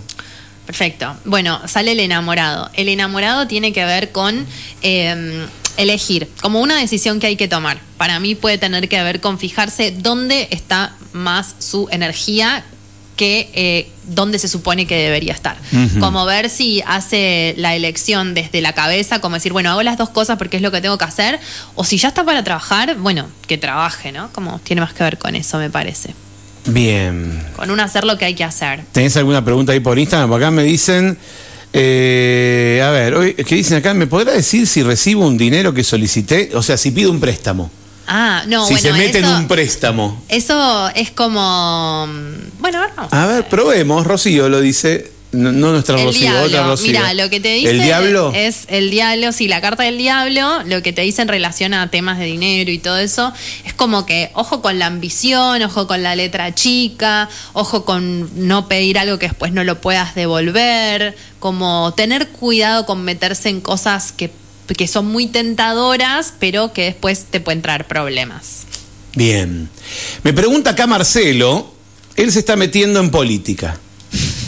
Perfecto. 0.65 1.15
Bueno, 1.25 1.59
sale 1.67 1.93
el 1.93 1.99
enamorado. 1.99 2.69
El 2.73 2.89
enamorado 2.89 3.47
tiene 3.47 3.73
que 3.73 3.85
ver 3.85 4.11
con 4.11 4.45
eh, 4.81 5.47
elegir, 5.77 6.29
como 6.41 6.59
una 6.59 6.77
decisión 6.77 7.19
que 7.19 7.27
hay 7.27 7.35
que 7.35 7.47
tomar. 7.47 7.79
Para 7.97 8.19
mí 8.19 8.35
puede 8.35 8.57
tener 8.57 8.87
que 8.87 9.01
ver 9.01 9.19
con 9.21 9.39
fijarse 9.39 9.91
dónde 9.91 10.47
está 10.51 10.95
más 11.13 11.55
su 11.59 11.87
energía 11.91 12.63
que 13.19 13.49
eh, 13.53 13.89
dónde 14.07 14.39
se 14.39 14.47
supone 14.47 14.87
que 14.87 14.95
debería 14.95 15.33
estar. 15.33 15.57
Como 15.99 16.25
ver 16.25 16.49
si 16.49 16.81
hace 16.87 17.53
la 17.57 17.75
elección 17.75 18.33
desde 18.33 18.61
la 18.61 18.71
cabeza, 18.71 19.19
como 19.19 19.35
decir, 19.35 19.51
bueno, 19.51 19.69
hago 19.71 19.83
las 19.83 19.97
dos 19.97 20.07
cosas 20.07 20.37
porque 20.37 20.55
es 20.55 20.63
lo 20.63 20.71
que 20.71 20.79
tengo 20.79 20.97
que 20.97 21.03
hacer, 21.03 21.37
o 21.75 21.83
si 21.83 21.97
ya 21.97 22.07
está 22.07 22.23
para 22.23 22.45
trabajar, 22.45 22.95
bueno, 22.95 23.27
que 23.45 23.57
trabaje, 23.57 24.13
¿no? 24.13 24.31
Como 24.31 24.59
tiene 24.59 24.81
más 24.81 24.93
que 24.93 25.03
ver 25.03 25.17
con 25.17 25.35
eso, 25.35 25.57
me 25.57 25.69
parece. 25.69 26.15
Bien. 26.67 27.43
Con 27.57 27.71
un 27.71 27.81
hacer 27.81 28.05
lo 28.05 28.17
que 28.17 28.23
hay 28.23 28.35
que 28.35 28.45
hacer. 28.45 28.85
¿Tenés 28.93 29.17
alguna 29.17 29.43
pregunta 29.43 29.73
ahí 29.73 29.81
por 29.81 29.99
Instagram? 29.99 30.31
Acá 30.31 30.49
me 30.49 30.63
dicen. 30.63 31.17
eh, 31.73 32.81
a 32.81 32.89
ver, 32.91 33.35
¿qué 33.35 33.55
dicen 33.55 33.79
acá? 33.79 33.93
¿Me 33.93 34.07
podrá 34.07 34.31
decir 34.31 34.65
si 34.65 34.81
recibo 34.81 35.27
un 35.27 35.37
dinero 35.37 35.73
que 35.73 35.83
solicité? 35.83 36.51
O 36.53 36.63
sea, 36.63 36.77
si 36.77 36.91
pido 36.91 37.11
un 37.11 37.19
préstamo. 37.19 37.69
Ah, 38.11 38.43
no, 38.47 38.65
si 38.65 38.73
bueno, 38.73 38.87
se 38.89 38.93
mete 38.93 39.19
eso- 39.19 39.27
en 39.29 39.35
un 39.35 39.47
préstamo. 39.47 40.23
Eso 40.29 40.89
es 40.95 41.11
como. 41.11 42.07
mm, 42.07 42.59
Bueno, 42.59 42.79
a 42.79 42.81
ver, 42.81 42.91
vamos. 42.95 43.13
A 43.13 43.25
ver, 43.27 43.47
probemos. 43.47 44.05
Rocío 44.07 44.49
lo 44.49 44.59
dice. 44.61 45.11
No, 45.31 45.51
no 45.51 45.71
nuestra 45.73 45.95
El 45.99 46.05
Rocío, 46.07 46.27
otra 46.31 46.47
diablo. 46.47 46.71
Rocío. 46.71 46.87
Mira, 46.87 47.13
lo 47.13 47.29
que 47.29 47.39
te 47.39 47.53
dice 47.53 47.69
¿El 47.69 47.83
diablo? 47.83 48.31
es 48.33 48.65
el 48.67 48.89
diablo, 48.89 49.31
sí, 49.31 49.47
la 49.47 49.61
carta 49.61 49.83
del 49.83 49.99
diablo, 49.99 50.63
lo 50.65 50.81
que 50.81 50.91
te 50.91 51.03
dice 51.03 51.21
en 51.21 51.27
relación 51.27 51.75
a 51.75 51.91
temas 51.91 52.17
de 52.17 52.25
dinero 52.25 52.71
y 52.71 52.79
todo 52.79 52.97
eso, 52.97 53.31
es 53.63 53.75
como 53.75 54.07
que 54.07 54.31
ojo 54.33 54.63
con 54.63 54.79
la 54.79 54.87
ambición, 54.87 55.61
ojo 55.61 55.85
con 55.85 56.01
la 56.01 56.15
letra 56.15 56.55
chica, 56.55 57.29
ojo 57.53 57.85
con 57.85 58.27
no 58.47 58.67
pedir 58.67 58.97
algo 58.97 59.19
que 59.19 59.27
después 59.27 59.51
no 59.53 59.63
lo 59.63 59.79
puedas 59.81 60.15
devolver, 60.15 61.15
como 61.39 61.93
tener 61.95 62.29
cuidado 62.29 62.87
con 62.87 63.03
meterse 63.05 63.49
en 63.49 63.61
cosas 63.61 64.11
que, 64.11 64.31
que 64.75 64.87
son 64.87 65.07
muy 65.07 65.27
tentadoras, 65.27 66.33
pero 66.39 66.73
que 66.73 66.83
después 66.83 67.25
te 67.29 67.39
pueden 67.39 67.61
traer 67.61 67.85
problemas. 67.87 68.65
Bien. 69.15 69.69
Me 70.23 70.33
pregunta 70.33 70.71
acá 70.71 70.87
Marcelo, 70.87 71.73
él 72.15 72.31
se 72.31 72.39
está 72.39 72.55
metiendo 72.55 72.99
en 72.99 73.09
política. 73.09 73.79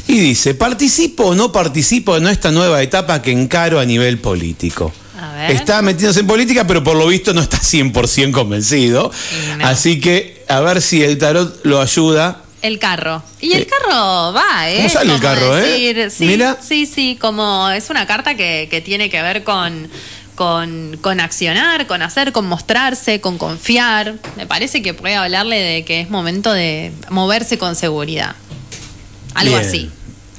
Y 0.07 0.19
dice, 0.19 0.53
¿participo 0.55 1.28
o 1.28 1.36
no 1.36 1.51
participo 1.51 2.17
en 2.17 2.28
esta 2.28 2.51
nueva 2.51 2.82
etapa 2.82 3.22
que 3.22 3.32
encaro 3.32 3.80
a 3.80 3.86
nivel 3.86 4.19
político? 4.19 4.91
A 5.17 5.34
ver. 5.36 5.51
Está 5.51 5.82
metiéndose 5.82 6.19
en 6.19 6.28
política, 6.28 6.67
pero 6.67 6.84
por 6.84 6.97
lo 6.97 7.07
visto 7.07 7.34
no 7.34 7.41
está 7.41 7.59
100% 7.59 8.32
convencido. 8.32 9.11
No. 9.57 9.65
Así 9.65 10.01
que 10.01 10.43
a 10.49 10.59
ver 10.59 10.82
si 10.82 11.01
el 11.01 11.17
tarot 11.17 11.61
lo 11.63 11.80
ayuda. 11.80 12.43
El 12.62 12.78
carro. 12.80 13.24
Y 13.39 13.53
el 13.53 13.62
Eh, 13.64 13.68
carro 13.68 14.34
va, 14.34 14.70
¿eh? 14.70 14.78
¿cómo 14.78 14.89
sale 14.89 15.14
el 15.16 15.20
carro, 15.20 15.57
eh? 15.57 16.09
Sí, 16.12 16.26
Mira. 16.26 16.57
sí, 16.62 16.86
sí, 16.86 17.18
como 17.20 17.70
es 17.70 17.89
una 17.89 18.05
carta 18.05 18.36
que, 18.36 18.68
que 18.70 18.82
tiene 18.82 19.09
que 19.09 19.22
ver 19.22 19.43
con, 19.43 19.89
con, 20.36 20.97
con 21.01 21.20
accionar, 21.20 21.88
con 21.88 22.01
hacer, 22.03 22.32
con 22.32 22.45
mostrarse, 22.47 23.20
con 23.20 23.38
confiar. 23.39 24.16
Me 24.38 24.45
parece 24.45 24.82
que 24.84 24.93
puede 24.93 25.16
hablarle 25.16 25.57
de 25.59 25.86
que 25.86 26.01
es 26.01 26.09
momento 26.12 26.53
de 26.53 26.91
moverse 27.09 27.57
con 27.57 27.76
seguridad. 27.76 28.36
Algo 29.34 29.55
Bien. 29.57 29.68
así. 29.68 29.89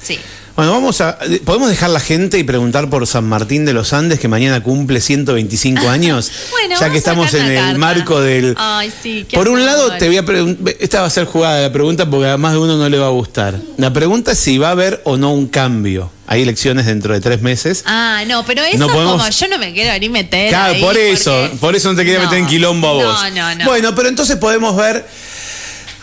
Sí. 0.01 0.17
Bueno, 0.55 0.71
vamos 0.71 1.01
a. 1.01 1.17
¿Podemos 1.45 1.67
dejar 1.69 1.89
la 1.89 1.99
gente 1.99 2.37
y 2.37 2.43
preguntar 2.43 2.87
por 2.87 3.07
San 3.07 3.23
Martín 3.27 3.65
de 3.65 3.73
los 3.73 3.91
Andes, 3.91 4.19
que 4.19 4.27
mañana 4.27 4.61
cumple 4.61 5.01
125 5.01 5.89
años? 5.89 6.31
Bueno, 6.51 6.79
ya 6.79 6.89
que 6.91 6.97
estamos 6.97 7.33
en 7.33 7.45
el 7.47 7.55
carta. 7.57 7.77
marco 7.77 8.21
del. 8.21 8.55
Ay, 8.57 8.91
sí, 9.01 9.25
qué 9.27 9.35
Por 9.35 9.47
un 9.49 9.57
amor. 9.59 9.65
lado, 9.65 9.91
te 9.97 10.07
voy 10.07 10.17
a 10.17 10.23
preguntar. 10.25 10.75
Esta 10.79 11.01
va 11.01 11.07
a 11.07 11.09
ser 11.09 11.25
jugada 11.25 11.59
la 11.61 11.73
pregunta 11.73 12.09
porque 12.09 12.27
a 12.29 12.37
más 12.37 12.53
de 12.53 12.59
uno 12.59 12.77
no 12.77 12.87
le 12.87 12.97
va 12.99 13.07
a 13.07 13.09
gustar. 13.09 13.59
La 13.77 13.91
pregunta 13.91 14.31
es 14.31 14.37
si 14.39 14.57
va 14.59 14.69
a 14.69 14.71
haber 14.71 15.01
o 15.03 15.17
no 15.17 15.33
un 15.33 15.47
cambio. 15.47 16.09
Hay 16.27 16.41
elecciones 16.43 16.85
dentro 16.85 17.13
de 17.13 17.19
tres 17.19 17.41
meses. 17.41 17.83
Ah, 17.85 18.23
no, 18.27 18.45
pero 18.45 18.63
eso 18.63 18.77
No 18.77 18.87
podemos- 18.87 19.17
como 19.17 19.29
yo 19.29 19.47
no 19.49 19.57
me 19.57 19.73
quiero 19.73 19.99
ni 19.99 20.07
meter. 20.09 20.49
Claro, 20.49 20.73
ahí 20.75 20.81
por 20.81 20.97
eso, 20.97 21.31
porque- 21.41 21.57
por 21.57 21.75
eso 21.75 21.89
no 21.91 21.95
te 21.97 22.05
quería 22.05 22.19
No, 22.19 22.25
meter 22.25 22.39
en 22.39 22.47
quilombo 22.47 22.87
a 22.87 22.93
vos. 22.93 23.03
No, 23.23 23.29
no, 23.31 23.55
no. 23.55 23.65
Bueno, 23.65 23.93
pero 23.95 24.07
entonces 24.07 24.37
podemos 24.37 24.75
ver. 24.77 25.05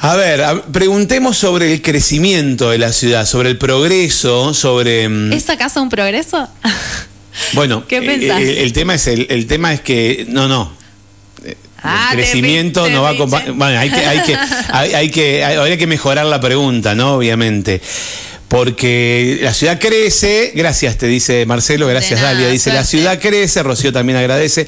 A 0.02 0.16
ver, 0.16 0.42
a- 0.42 0.62
preguntemos 0.62 1.36
sobre 1.36 1.72
el 1.72 1.82
crecimiento 1.82 2.70
de 2.70 2.78
la 2.78 2.92
ciudad, 2.92 3.26
sobre 3.26 3.50
el 3.50 3.58
progreso, 3.58 4.54
sobre. 4.54 5.08
mm, 5.08 5.32
¿Es 5.32 5.48
acaso 5.50 5.82
un 5.82 5.88
progreso? 5.88 6.48
Bueno, 7.52 7.86
¿Qué 7.86 7.98
eh, 7.98 8.02
pensás? 8.02 8.40
eh, 8.40 8.62
el, 8.64 8.72
tema 8.72 8.94
es 8.94 9.06
el, 9.06 9.26
el 9.30 9.46
tema 9.46 9.72
es 9.72 9.80
que 9.80 10.26
no, 10.28 10.48
no. 10.48 10.72
Eh, 11.44 11.56
Ah, 11.82 12.08
el 12.10 12.16
te 12.18 12.22
crecimiento 12.24 12.84
te 12.84 12.90
no 12.90 13.02
va 13.02 13.10
a 13.10 13.12
bueno, 13.12 13.78
hay 13.78 13.88
que 13.88 14.04
hay 14.04 14.20
que 14.22 14.36
hay, 14.72 14.92
hay 14.94 15.10
que 15.10 15.44
hay- 15.44 15.56
habría 15.56 15.78
que 15.78 15.86
mejorar 15.86 16.26
la 16.26 16.40
pregunta, 16.40 16.94
¿no? 16.94 17.14
Obviamente. 17.14 17.80
Porque 18.50 19.38
la 19.42 19.54
ciudad 19.54 19.78
crece, 19.78 20.50
gracias, 20.56 20.98
te 20.98 21.06
dice 21.06 21.46
Marcelo, 21.46 21.86
gracias 21.86 22.18
nada, 22.20 22.32
Dalia, 22.34 22.48
dice, 22.48 22.72
la 22.72 22.82
ciudad 22.82 23.20
crece, 23.20 23.62
Rocío 23.62 23.92
también 23.92 24.18
agradece, 24.18 24.66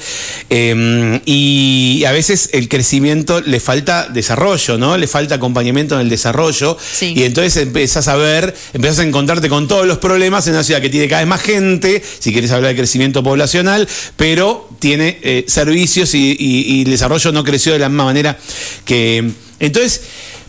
eh, 0.50 1.20
y 1.26 2.04
a 2.06 2.12
veces 2.12 2.50
el 2.52 2.68
crecimiento 2.68 3.40
le 3.40 3.58
falta 3.58 4.06
desarrollo, 4.08 4.78
¿no? 4.78 4.96
Le 4.96 5.08
falta 5.08 5.34
acompañamiento 5.34 5.96
en 5.96 6.02
el 6.02 6.08
desarrollo, 6.08 6.78
Sí. 6.92 7.12
y 7.16 7.24
entonces 7.24 7.56
empezás 7.60 8.06
a 8.06 8.14
ver, 8.14 8.54
empezás 8.72 9.00
a 9.00 9.02
encontrarte 9.02 9.48
con 9.48 9.66
todos 9.66 9.84
los 9.84 9.98
problemas 9.98 10.46
en 10.46 10.52
una 10.52 10.62
ciudad 10.62 10.80
que 10.80 10.88
tiene 10.88 11.08
cada 11.08 11.22
vez 11.22 11.28
más 11.28 11.42
gente, 11.42 12.00
si 12.20 12.32
querés 12.32 12.52
hablar 12.52 12.70
de 12.70 12.76
crecimiento 12.76 13.24
poblacional, 13.24 13.88
pero 14.16 14.68
tiene 14.78 15.18
eh, 15.24 15.44
servicios 15.48 16.14
y, 16.14 16.36
y- 16.38 16.76
y 16.76 16.82
el 16.82 16.90
desarrollo 16.92 17.32
no 17.32 17.42
creció 17.42 17.72
de 17.72 17.80
la 17.80 17.88
misma 17.88 18.04
manera 18.04 18.38
que... 18.84 19.28
Entonces, 19.58 20.00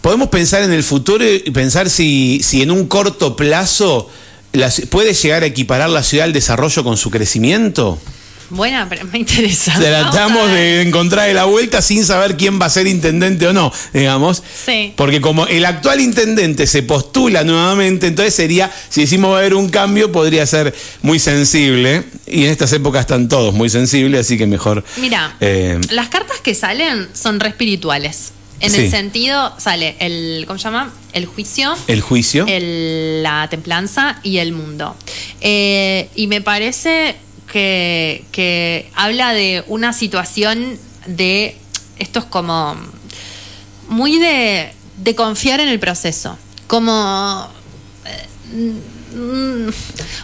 podemos 0.04 0.28
pensar 0.28 0.64
en 0.64 0.74
el 0.74 0.84
futuro 0.84 1.24
y 1.26 1.50
pensar 1.52 1.90
si, 1.90 2.42
si 2.44 2.62
en 2.62 2.72
un 2.72 2.88
corto 2.88 3.38
plazo 3.38 4.10
la 4.52 4.72
puede 4.90 5.14
llegar 5.14 5.44
a 5.44 5.46
equiparar 5.46 5.90
la 5.90 6.04
ciudad 6.04 6.26
al 6.26 6.34
desarrollo 6.34 6.84
con 6.84 6.98
su 6.98 7.10
crecimiento. 7.10 7.98
Buena, 8.50 8.86
pero 8.90 9.06
me 9.06 9.20
interesa. 9.20 9.74
Tratamos 9.80 10.52
de 10.52 10.82
encontrar 10.82 11.34
la 11.34 11.46
vuelta 11.46 11.82
sin 11.82 12.06
saber 12.06 12.36
quién 12.36 12.62
va 12.62 12.66
a 12.66 12.70
ser 12.70 12.86
intendente 12.86 13.48
o 13.48 13.54
no, 13.54 13.72
digamos. 13.94 14.44
Sí. 14.66 14.94
Porque 14.98 15.22
como 15.22 15.48
el 15.48 15.64
actual 15.66 16.02
intendente 16.02 16.68
se 16.68 16.84
postula 16.84 17.46
nuevamente, 17.46 18.08
entonces 18.08 18.36
sería, 18.36 18.70
si 18.90 19.02
decimos 19.02 19.32
va 19.32 19.38
a 19.38 19.40
haber 19.40 19.54
un 19.54 19.70
cambio, 19.70 20.12
podría 20.12 20.46
ser 20.46 20.76
muy 21.02 21.18
sensible. 21.18 22.04
Y 22.28 22.44
en 22.44 22.52
estas 22.52 22.74
épocas 22.74 23.02
están 23.02 23.30
todos 23.30 23.54
muy 23.54 23.70
sensibles, 23.70 24.20
así 24.20 24.38
que 24.38 24.48
mejor. 24.48 24.84
Mira, 24.98 25.38
eh, 25.40 25.80
las 25.92 26.10
cartas 26.10 26.42
que 26.42 26.54
salen 26.54 27.08
son 27.14 27.40
re 27.40 27.48
espirituales. 27.48 28.34
En 28.64 28.72
Sí. 28.72 28.80
el 28.82 28.90
sentido, 28.92 29.54
sale 29.60 29.96
el, 30.00 30.46
¿cómo 30.48 30.58
se 30.58 30.64
llama? 30.64 30.92
El 31.12 31.26
juicio, 31.26 31.76
el 31.88 32.02
juicio. 32.02 32.46
el- 32.48 33.22
la 33.22 33.48
templanza 33.50 34.20
y 34.24 34.38
el 34.38 34.54
mundo. 34.54 34.96
Eh, 35.42 36.10
y 36.16 36.28
me 36.28 36.42
parece 36.42 37.16
que, 37.52 38.24
que 38.32 38.90
habla 38.96 39.34
de 39.34 39.64
una 39.68 39.92
situación 39.94 40.80
de. 41.06 41.58
Esto 42.00 42.20
es 42.20 42.26
como. 42.26 42.76
Muy 43.90 44.18
de, 44.18 44.72
de 44.98 45.14
confiar 45.16 45.60
en 45.60 45.68
el 45.68 45.80
proceso. 45.80 46.38
Como. 46.68 47.48
eh, 48.06 48.74
mm, 49.14 49.68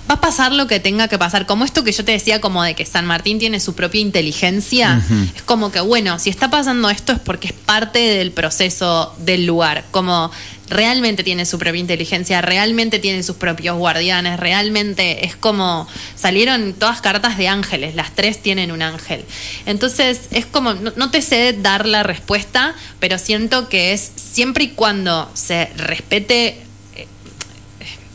va 0.10 0.16
a 0.16 0.22
pasar 0.22 0.52
lo 0.52 0.68
que 0.68 0.80
tenga 0.80 1.08
que 1.08 1.18
pasar. 1.18 1.46
Como 1.46 1.66
esto 1.66 1.84
que 1.84 1.92
yo 1.92 2.04
te 2.04 2.12
decía, 2.12 2.42
como 2.42 2.64
de 2.64 2.76
que 2.76 2.86
San 2.86 3.06
Martín 3.06 3.40
tiene 3.40 3.60
su 3.60 3.74
propia 3.76 4.02
inteligencia. 4.02 5.02
Es 5.36 5.44
como 5.44 5.72
que, 5.72 5.80
bueno, 5.80 6.20
si 6.20 6.30
está 6.30 6.50
pasando 6.50 6.90
esto 6.90 7.14
es 7.14 7.20
porque 7.20 7.48
es 7.48 7.54
parte 7.54 8.00
del 8.00 8.32
proceso 8.32 9.16
del 9.20 9.46
lugar. 9.46 9.86
Como 9.92 10.32
realmente 10.70 11.24
tiene 11.24 11.46
su 11.46 11.58
propia 11.58 11.80
inteligencia, 11.80 12.42
realmente 12.42 13.00
tiene 13.00 13.24
sus 13.24 13.36
propios 13.36 13.78
guardianes, 13.78 14.40
realmente 14.40 15.26
es 15.26 15.36
como 15.36 15.88
salieron 16.16 16.74
todas 16.74 17.02
cartas 17.02 17.38
de 17.38 17.48
ángeles, 17.48 17.96
las 17.96 18.14
tres 18.14 18.42
tienen 18.42 18.72
un 18.72 18.82
ángel. 18.82 19.26
Entonces 19.66 20.22
es 20.32 20.46
como, 20.46 20.74
no, 20.76 20.94
no 20.96 21.12
te 21.12 21.22
sé 21.22 21.54
dar 21.60 21.86
la 21.86 22.04
respuesta, 22.04 22.76
pero 23.00 23.18
siento 23.18 23.68
que 23.68 23.94
es 23.94 24.12
siempre 24.16 24.66
y 24.66 24.70
cuando 24.70 25.30
se 25.34 25.72
respete 25.76 26.62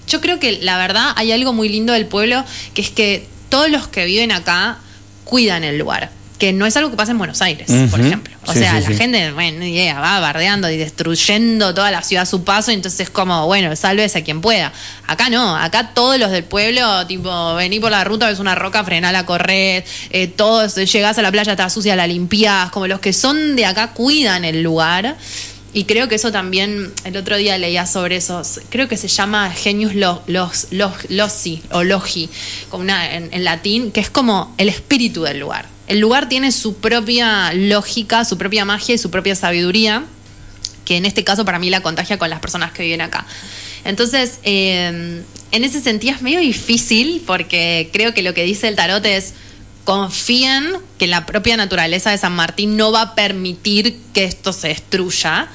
yo 0.06 0.20
creo 0.20 0.38
que 0.38 0.58
la 0.62 0.76
verdad 0.78 1.12
hay 1.16 1.32
algo 1.32 1.52
muy 1.52 1.68
lindo 1.68 1.92
del 1.92 2.06
pueblo, 2.06 2.44
que 2.74 2.82
es 2.82 2.90
que 2.90 3.26
todos 3.48 3.70
los 3.70 3.88
que 3.88 4.04
viven 4.04 4.32
acá 4.32 4.78
cuidan 5.24 5.64
el 5.64 5.78
lugar. 5.78 6.10
Que 6.38 6.52
no 6.52 6.66
es 6.66 6.76
algo 6.76 6.90
que 6.90 6.96
pasa 6.96 7.12
en 7.12 7.18
Buenos 7.18 7.40
Aires, 7.42 7.70
por 7.90 8.00
ejemplo. 8.00 8.34
O 8.44 8.52
Sí, 8.52 8.58
sea, 8.58 8.72
sí, 8.78 8.80
la 8.82 8.86
sí. 8.88 8.96
gente 8.96 9.30
bueno, 9.32 9.64
idea, 9.64 10.00
va 10.00 10.18
bardeando 10.18 10.68
y 10.68 10.76
destruyendo 10.76 11.72
toda 11.74 11.92
la 11.92 12.02
ciudad 12.02 12.24
a 12.24 12.26
su 12.26 12.42
paso, 12.42 12.72
entonces 12.72 13.00
es 13.00 13.08
como, 13.10 13.46
bueno, 13.46 13.74
sálvese 13.76 14.18
a 14.18 14.24
quien 14.24 14.40
pueda. 14.40 14.72
Acá 15.06 15.30
no, 15.30 15.56
acá 15.56 15.92
todos 15.94 16.18
los 16.18 16.32
del 16.32 16.42
pueblo, 16.42 17.06
tipo, 17.06 17.54
vení 17.54 17.78
por 17.78 17.92
la 17.92 18.02
ruta, 18.02 18.26
ves 18.28 18.40
una 18.40 18.56
roca, 18.56 18.82
frenala 18.82 19.24
correr, 19.24 19.84
eh, 20.10 20.26
todos, 20.26 20.74
llegás 20.74 21.16
a 21.18 21.22
la 21.22 21.30
playa, 21.30 21.52
está 21.52 21.70
sucia, 21.70 21.94
la 21.94 22.06
limpiás, 22.08 22.70
como 22.70 22.88
los 22.88 22.98
que 22.98 23.12
son 23.12 23.54
de 23.54 23.64
acá 23.64 23.92
cuidan 23.92 24.44
el 24.44 24.60
lugar. 24.62 25.16
Y 25.74 25.84
creo 25.84 26.08
que 26.08 26.14
eso 26.14 26.30
también, 26.30 26.92
el 27.04 27.16
otro 27.16 27.36
día 27.36 27.58
leía 27.58 27.84
sobre 27.84 28.16
eso, 28.16 28.40
creo 28.70 28.86
que 28.88 28.96
se 28.96 29.08
llama 29.08 29.50
genius 29.50 29.94
lo- 29.96 30.22
los, 30.28 30.68
los, 30.70 30.92
loci 31.10 31.62
o 31.72 31.82
logi, 31.82 32.30
como 32.70 32.84
una, 32.84 33.12
en, 33.12 33.42
latín, 33.44 33.90
que 33.90 33.98
es 34.00 34.08
como 34.08 34.54
el 34.56 34.68
espíritu 34.68 35.24
del 35.24 35.40
lugar. 35.40 35.66
El 35.88 35.98
lugar 35.98 36.28
tiene 36.28 36.52
su 36.52 36.76
propia 36.76 37.52
lógica, 37.52 38.24
su 38.24 38.38
propia 38.38 38.64
magia 38.64 38.94
y 38.94 38.98
su 38.98 39.10
propia 39.10 39.34
sabiduría, 39.34 40.04
que 40.84 40.96
en 40.96 41.06
este 41.06 41.24
caso 41.24 41.44
para 41.44 41.58
mí 41.58 41.70
la 41.70 41.80
contagia 41.82 42.18
con 42.18 42.30
las 42.30 42.38
personas 42.38 42.70
que 42.72 42.84
viven 42.84 43.00
acá. 43.00 43.26
Entonces, 43.84 44.38
eh, 44.44 45.22
en 45.50 45.64
ese 45.64 45.80
sentido 45.80 46.14
es 46.14 46.22
medio 46.22 46.38
difícil 46.38 47.22
porque 47.26 47.90
creo 47.92 48.14
que 48.14 48.22
lo 48.22 48.32
que 48.32 48.44
dice 48.44 48.68
el 48.68 48.76
tarot 48.76 49.04
es 49.04 49.34
confíen 49.84 50.72
que 50.98 51.06
la 51.06 51.26
propia 51.26 51.56
naturaleza 51.56 52.10
de 52.10 52.18
San 52.18 52.32
Martín 52.34 52.76
no 52.76 52.90
va 52.92 53.02
a 53.02 53.14
permitir 53.14 53.98
que 54.14 54.24
esto 54.24 54.52
se 54.52 54.68
destruya. 54.68 55.48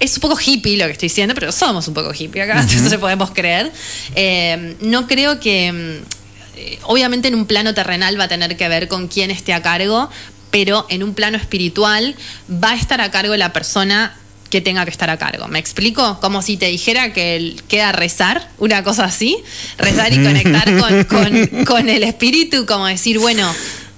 Es 0.00 0.14
un 0.16 0.20
poco 0.22 0.38
hippie 0.44 0.76
lo 0.76 0.86
que 0.86 0.92
estoy 0.92 1.08
diciendo, 1.08 1.34
pero 1.34 1.52
somos 1.52 1.86
un 1.86 1.94
poco 1.94 2.12
hippie 2.12 2.42
acá, 2.42 2.60
entonces 2.74 2.98
podemos 2.98 3.30
creer. 3.30 3.70
Eh, 4.16 4.76
no 4.80 5.06
creo 5.06 5.38
que, 5.40 5.70
mm, 5.72 6.56
eh, 6.56 6.78
obviamente 6.84 7.28
en 7.28 7.34
un 7.34 7.46
plano 7.46 7.74
terrenal 7.74 8.18
va 8.18 8.24
a 8.24 8.28
tener 8.28 8.56
que 8.56 8.68
ver 8.68 8.88
con 8.88 9.08
quién 9.08 9.30
esté 9.30 9.52
a 9.52 9.62
cargo, 9.62 10.08
pero 10.50 10.86
en 10.88 11.02
un 11.02 11.14
plano 11.14 11.36
espiritual 11.36 12.16
va 12.50 12.70
a 12.72 12.74
estar 12.76 13.00
a 13.00 13.10
cargo 13.10 13.36
la 13.36 13.52
persona 13.52 14.16
que 14.48 14.60
tenga 14.60 14.84
que 14.84 14.90
estar 14.90 15.08
a 15.10 15.16
cargo. 15.16 15.46
¿Me 15.46 15.60
explico? 15.60 16.18
Como 16.20 16.42
si 16.42 16.56
te 16.56 16.66
dijera 16.66 17.12
que 17.12 17.54
queda 17.68 17.92
rezar, 17.92 18.48
una 18.58 18.82
cosa 18.82 19.04
así, 19.04 19.36
rezar 19.78 20.12
y 20.12 20.16
conectar 20.24 20.76
con, 20.76 21.04
con- 21.48 21.64
con 21.64 21.88
el 21.88 22.02
espíritu, 22.02 22.66
como 22.66 22.86
decir, 22.86 23.20
bueno, 23.20 23.48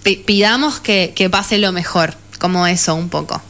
pi- 0.03 0.17
pidamos 0.17 0.79
que, 0.79 1.13
que 1.17 1.31
pase 1.31 1.57
lo 1.57 1.73
mejor, 1.73 2.15
como 2.39 2.67
eso 2.67 2.95
un 2.95 3.09
poco, 3.09 3.41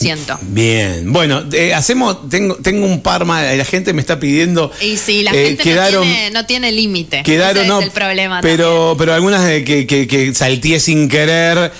siento. 0.00 0.38
Bien, 0.42 1.12
bueno, 1.12 1.44
eh, 1.52 1.74
hacemos, 1.74 2.28
tengo, 2.28 2.56
tengo 2.56 2.86
un 2.86 3.02
par 3.02 3.24
más, 3.24 3.56
la 3.56 3.64
gente 3.64 3.92
me 3.92 4.00
está 4.00 4.18
pidiendo. 4.18 4.72
Y 4.80 4.96
sí, 4.96 5.22
la 5.22 5.32
eh, 5.32 5.48
gente 5.48 5.62
quedaron, 5.62 6.06
no 6.06 6.12
tiene, 6.12 6.30
no 6.30 6.46
tiene 6.46 6.72
límite. 6.72 7.22
quedaron, 7.22 7.58
Ese 7.62 7.68
no, 7.68 7.80
es 7.80 7.86
el 7.86 7.92
problema 7.92 8.40
pero, 8.40 8.94
pero 8.98 9.14
algunas 9.14 9.44
de 9.44 9.64
que, 9.64 9.86
que, 9.86 10.06
que 10.06 10.34
salteé 10.34 10.80
sin 10.80 11.08
querer. 11.08 11.72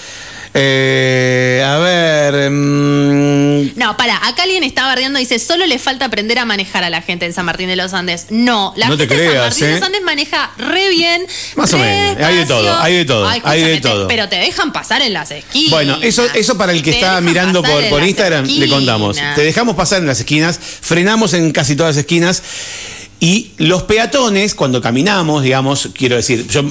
Eh, 0.53 1.64
a 1.64 1.78
ver. 1.78 2.51
mm, 2.51 3.72
No, 3.78 3.96
para, 3.96 4.16
acá 4.26 4.42
alguien 4.42 4.64
está 4.64 4.84
bardeando 4.84 5.18
y 5.18 5.22
dice, 5.22 5.38
solo 5.38 5.64
le 5.66 5.78
falta 5.78 6.07
aprender 6.07 6.38
a 6.38 6.44
manejar 6.44 6.82
a 6.82 6.90
la 6.90 7.03
gente 7.03 7.24
en 7.26 7.32
San 7.32 7.44
Martín 7.44 7.68
de 7.68 7.76
los 7.76 7.92
Andes. 7.94 8.26
No, 8.30 8.72
la 8.76 8.88
No 8.88 8.96
te 8.96 9.07
gente 9.07 9.22
de 9.22 9.28
San 9.30 9.38
Martín 9.38 9.61
de 9.66 9.70
¿eh? 9.70 9.74
los 9.74 9.82
Andes 9.86 10.03
maneja 10.03 10.51
re 10.59 10.88
bien. 10.90 11.26
Más 11.57 11.72
o 11.72 11.78
menos, 11.78 12.22
hay 12.24 12.36
de 12.36 12.46
todo, 12.46 12.78
hay 12.80 12.94
de 12.96 13.05
todo, 13.05 13.28
Ay, 13.28 13.40
hay 13.44 13.62
de 13.62 13.74
te- 13.76 13.80
todo. 13.80 14.09
pero 14.09 14.28
te 14.28 14.36
dejan 14.36 14.72
pasar 14.72 15.03
en 15.03 15.12
las 15.12 15.30
esquinas. 15.30 15.70
Bueno, 15.70 15.98
eso, 16.03 16.26
eso 16.34 16.59
para 16.59 16.72
el 16.72 16.82
que 16.82 16.90
Te 16.92 16.96
está 16.98 17.20
mirando 17.20 17.62
por, 17.62 17.88
por 17.88 18.03
Instagram, 18.03 18.44
le 18.46 18.68
contamos. 18.68 19.18
Te 19.36 19.42
dejamos 19.42 19.76
pasar 19.76 20.01
en 20.01 20.07
las 20.07 20.18
esquinas, 20.18 20.59
frenamos 20.59 21.32
en 21.34 21.53
casi 21.53 21.76
todas 21.76 21.94
las 21.96 22.01
esquinas. 22.01 22.42
Y 23.21 23.51
los 23.59 23.83
peatones, 23.83 24.55
cuando 24.55 24.81
caminamos, 24.81 25.43
digamos, 25.43 25.91
quiero 25.95 26.16
decir, 26.16 26.47
yo, 26.49 26.64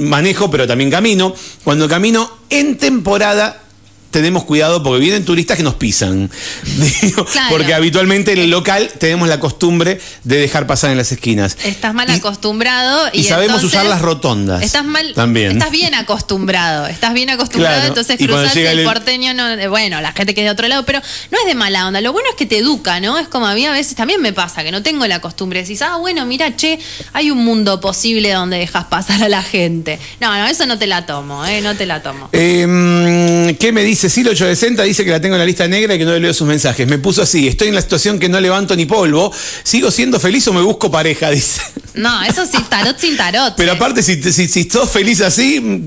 manejo, 0.00 0.48
pero 0.48 0.66
también 0.66 0.90
camino. 0.90 1.34
Cuando 1.64 1.88
camino 1.88 2.30
en 2.50 2.78
temporada, 2.78 3.62
tenemos 4.10 4.44
cuidado 4.44 4.82
porque 4.82 5.00
vienen 5.00 5.24
turistas 5.24 5.56
que 5.56 5.62
nos 5.62 5.74
pisan. 5.74 6.30
Porque 7.50 7.74
habitualmente 7.74 8.32
en 8.32 8.38
el 8.38 8.50
local 8.50 8.90
tenemos 8.98 9.28
la 9.28 9.40
costumbre 9.40 10.00
de 10.24 10.36
dejar 10.36 10.66
pasar 10.66 10.90
en 10.90 10.96
las 10.96 11.12
esquinas. 11.12 11.56
Estás 11.64 11.94
mal 11.94 12.10
acostumbrado. 12.10 13.08
Y, 13.12 13.20
y 13.20 13.24
sabemos 13.24 13.62
usar 13.64 13.86
las 13.86 14.00
rotondas. 14.00 14.62
Estás 14.62 14.84
mal. 14.84 15.08
Estás 15.10 15.70
bien 15.70 15.94
acostumbrado. 15.94 16.86
Estás 16.86 17.14
bien 17.14 17.30
acostumbrado, 17.30 17.86
entonces 17.86 18.16
cruzas 18.18 18.56
el, 18.56 18.84
porteño. 18.84 19.32
Eh, 19.32 19.68
bueno, 19.68 20.00
la 20.00 20.12
gente 20.12 20.34
que 20.34 20.42
es 20.42 20.46
de 20.46 20.50
otro 20.50 20.68
lado, 20.68 20.84
pero 20.84 21.00
no 21.30 21.38
es 21.38 21.46
de 21.46 21.54
mala 21.54 21.86
onda. 21.86 22.00
Lo 22.00 22.12
bueno 22.12 22.28
es 22.30 22.36
que 22.36 22.46
te 22.46 22.58
educa, 22.58 23.00
¿no? 23.00 23.18
Es 23.18 23.28
como 23.28 23.46
a 23.46 23.54
mí 23.54 23.66
a 23.66 23.72
veces 23.72 23.94
también 23.94 24.20
me 24.20 24.32
pasa 24.32 24.62
que 24.62 24.70
no 24.70 24.82
tengo 24.82 25.06
la 25.06 25.20
costumbre. 25.20 25.62
Decís, 25.62 25.82
ah, 25.82 25.96
bueno, 25.96 26.24
mira, 26.26 26.56
che, 26.56 26.78
hay 27.12 27.30
un 27.30 27.44
mundo 27.44 27.80
posible 27.80 28.32
donde 28.32 28.58
dejas 28.58 28.84
pasar 28.86 29.22
a 29.22 29.28
la 29.28 29.42
gente. 29.42 29.98
No, 30.20 30.36
no, 30.36 30.46
eso 30.46 30.66
no 30.66 30.78
te 30.78 30.86
la 30.86 31.06
tomo, 31.06 31.44
¿eh? 31.44 31.60
No 31.60 31.74
te 31.74 31.86
la 31.86 32.02
tomo. 32.02 32.28
Em, 32.32 33.54
¿Qué 33.56 33.72
me 33.72 33.82
dices? 33.82 33.97
Cecil860 33.98 34.84
dice 34.84 35.04
que 35.04 35.10
la 35.10 35.20
tengo 35.20 35.34
en 35.34 35.40
la 35.40 35.46
lista 35.46 35.66
negra 35.68 35.94
y 35.94 35.98
que 35.98 36.04
no 36.04 36.12
le 36.12 36.20
leo 36.20 36.34
sus 36.34 36.46
mensajes. 36.46 36.86
Me 36.86 36.98
puso 36.98 37.22
así, 37.22 37.48
estoy 37.48 37.68
en 37.68 37.74
la 37.74 37.82
situación 37.82 38.18
que 38.18 38.28
no 38.28 38.40
levanto 38.40 38.74
ni 38.76 38.86
polvo, 38.86 39.32
sigo 39.62 39.90
siendo 39.90 40.20
feliz 40.20 40.46
o 40.48 40.52
me 40.52 40.62
busco 40.62 40.90
pareja, 40.90 41.30
dice. 41.32 41.60
No, 41.94 42.22
eso 42.22 42.46
sí, 42.46 42.58
tarot 42.68 42.98
sin 42.98 43.16
tarot. 43.16 43.54
Pero 43.56 43.72
eh. 43.72 43.76
aparte, 43.76 44.02
si, 44.02 44.22
si, 44.22 44.48
si 44.48 44.64
sos 44.64 44.90
feliz 44.90 45.20
así... 45.20 45.82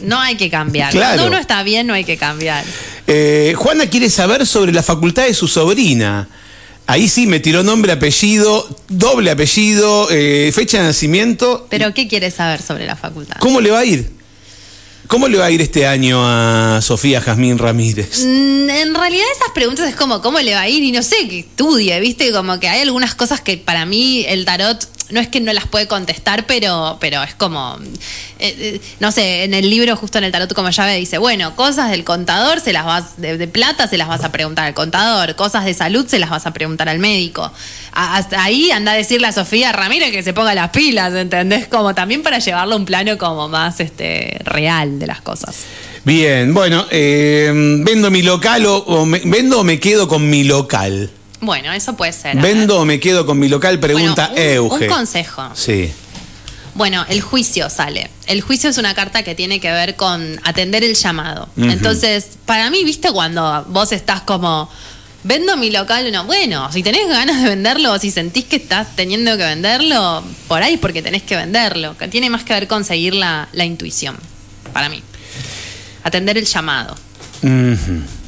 No 0.00 0.20
hay 0.20 0.36
que 0.36 0.50
cambiar. 0.50 0.90
Claro. 0.90 1.14
Cuando 1.14 1.28
uno 1.28 1.38
está 1.38 1.62
bien, 1.62 1.86
no 1.86 1.94
hay 1.94 2.04
que 2.04 2.16
cambiar. 2.16 2.64
Eh, 3.06 3.54
Juana 3.56 3.86
quiere 3.86 4.10
saber 4.10 4.46
sobre 4.46 4.72
la 4.72 4.82
facultad 4.82 5.24
de 5.24 5.34
su 5.34 5.48
sobrina. 5.48 6.28
Ahí 6.86 7.08
sí 7.08 7.26
me 7.26 7.40
tiró 7.40 7.62
nombre, 7.62 7.92
apellido, 7.92 8.68
doble 8.88 9.30
apellido, 9.30 10.08
eh, 10.10 10.52
fecha 10.54 10.78
de 10.78 10.84
nacimiento. 10.84 11.66
¿Pero 11.70 11.94
qué 11.94 12.08
quiere 12.08 12.30
saber 12.30 12.60
sobre 12.60 12.86
la 12.86 12.94
facultad? 12.94 13.36
¿Cómo 13.38 13.60
le 13.60 13.70
va 13.70 13.78
a 13.78 13.84
ir? 13.84 14.10
¿Cómo 15.06 15.28
le 15.28 15.38
va 15.38 15.46
a 15.46 15.50
ir 15.50 15.60
este 15.60 15.86
año 15.86 16.20
a 16.24 16.80
Sofía 16.82 17.20
Jazmín 17.20 17.58
Ramírez? 17.58 18.24
Mm, 18.24 18.70
En 18.70 18.94
realidad 18.94 19.26
esas 19.34 19.50
preguntas 19.54 19.88
es 19.88 19.96
como 19.96 20.22
cómo 20.22 20.40
le 20.40 20.54
va 20.54 20.62
a 20.62 20.68
ir 20.68 20.82
y 20.82 20.92
no 20.92 21.02
sé, 21.02 21.28
que 21.28 21.40
estudie, 21.40 21.98
¿viste? 22.00 22.32
Como 22.32 22.58
que 22.58 22.68
hay 22.68 22.80
algunas 22.80 23.14
cosas 23.14 23.40
que 23.40 23.56
para 23.58 23.84
mí 23.86 24.24
el 24.26 24.44
tarot 24.44 24.88
no 25.10 25.20
es 25.20 25.28
que 25.28 25.40
no 25.40 25.52
las 25.52 25.66
puede 25.66 25.86
contestar, 25.86 26.46
pero, 26.46 26.96
pero 27.00 27.22
es 27.22 27.34
como, 27.34 27.76
eh, 28.38 28.56
eh, 28.58 28.80
no 29.00 29.12
sé, 29.12 29.44
en 29.44 29.52
el 29.52 29.68
libro 29.68 29.96
justo 29.96 30.18
en 30.18 30.24
el 30.24 30.32
tarot 30.32 30.52
como 30.54 30.70
llave 30.70 30.96
dice, 30.96 31.18
bueno, 31.18 31.54
cosas 31.56 31.90
del 31.90 32.04
contador 32.04 32.60
se 32.60 32.72
las 32.72 32.84
vas, 32.84 33.20
de, 33.20 33.46
plata 33.48 33.86
se 33.86 33.98
las 33.98 34.08
vas 34.08 34.24
a 34.24 34.32
preguntar 34.32 34.66
al 34.66 34.74
contador, 34.74 35.34
cosas 35.36 35.64
de 35.64 35.74
salud 35.74 36.06
se 36.06 36.18
las 36.18 36.30
vas 36.30 36.46
a 36.46 36.52
preguntar 36.52 36.88
al 36.88 36.98
médico. 36.98 37.52
Hasta 37.92 38.42
ahí 38.42 38.70
anda 38.70 38.92
a 38.92 38.94
decirle 38.96 39.26
a 39.26 39.32
Sofía 39.32 39.72
Ramírez 39.72 40.10
que 40.10 40.22
se 40.22 40.32
ponga 40.32 40.54
las 40.54 40.70
pilas, 40.70 41.12
¿entendés? 41.14 41.68
Como 41.68 41.94
también 41.94 42.22
para 42.22 42.38
llevarlo 42.38 42.74
a 42.74 42.78
un 42.78 42.84
plano 42.84 43.18
como 43.18 43.48
más 43.48 43.80
este 43.80 44.38
real 44.44 44.98
de 44.98 45.06
las 45.06 45.20
cosas. 45.20 45.56
Bien, 46.04 46.52
bueno, 46.52 46.86
eh, 46.90 47.52
¿vendo 47.84 48.10
mi 48.10 48.22
local 48.22 48.66
o, 48.66 48.78
o 48.78 49.06
me, 49.06 49.20
vendo 49.24 49.60
o 49.60 49.64
me 49.64 49.78
quedo 49.80 50.08
con 50.08 50.28
mi 50.28 50.44
local? 50.44 51.10
Bueno, 51.44 51.72
eso 51.72 51.96
puede 51.96 52.12
ser. 52.12 52.36
¿Vendo 52.36 52.80
o 52.80 52.84
me 52.84 53.00
quedo 53.00 53.26
con 53.26 53.38
mi 53.38 53.48
local? 53.48 53.78
Pregunta 53.78 54.30
Bueno, 54.32 54.42
un, 54.42 54.72
Euge. 54.72 54.88
un 54.88 54.94
consejo. 54.94 55.50
Sí. 55.54 55.92
Bueno, 56.74 57.04
el 57.08 57.20
juicio 57.20 57.70
sale. 57.70 58.10
El 58.26 58.40
juicio 58.40 58.68
es 58.68 58.78
una 58.78 58.94
carta 58.94 59.22
que 59.22 59.34
tiene 59.34 59.60
que 59.60 59.70
ver 59.70 59.94
con 59.94 60.40
atender 60.42 60.82
el 60.82 60.94
llamado. 60.94 61.48
Entonces, 61.56 62.30
para 62.46 62.68
mí, 62.70 62.82
viste, 62.84 63.12
cuando 63.12 63.64
vos 63.68 63.92
estás 63.92 64.22
como, 64.22 64.68
vendo 65.22 65.56
mi 65.56 65.70
local, 65.70 66.10
no, 66.10 66.24
bueno, 66.24 66.72
si 66.72 66.82
tenés 66.82 67.06
ganas 67.08 67.42
de 67.42 67.48
venderlo 67.48 67.92
o 67.92 67.98
si 67.98 68.10
sentís 68.10 68.46
que 68.46 68.56
estás 68.56 68.96
teniendo 68.96 69.36
que 69.36 69.44
venderlo, 69.44 70.24
por 70.48 70.62
ahí 70.64 70.74
es 70.74 70.80
porque 70.80 71.00
tenés 71.00 71.22
que 71.22 71.36
venderlo. 71.36 71.96
Que 71.96 72.08
tiene 72.08 72.28
más 72.28 72.42
que 72.42 72.54
ver 72.54 72.66
con 72.66 72.84
seguir 72.84 73.14
la, 73.14 73.48
la 73.52 73.64
intuición, 73.64 74.16
para 74.72 74.88
mí. 74.88 75.00
Atender 76.02 76.36
el 76.38 76.44
llamado. 76.44 76.96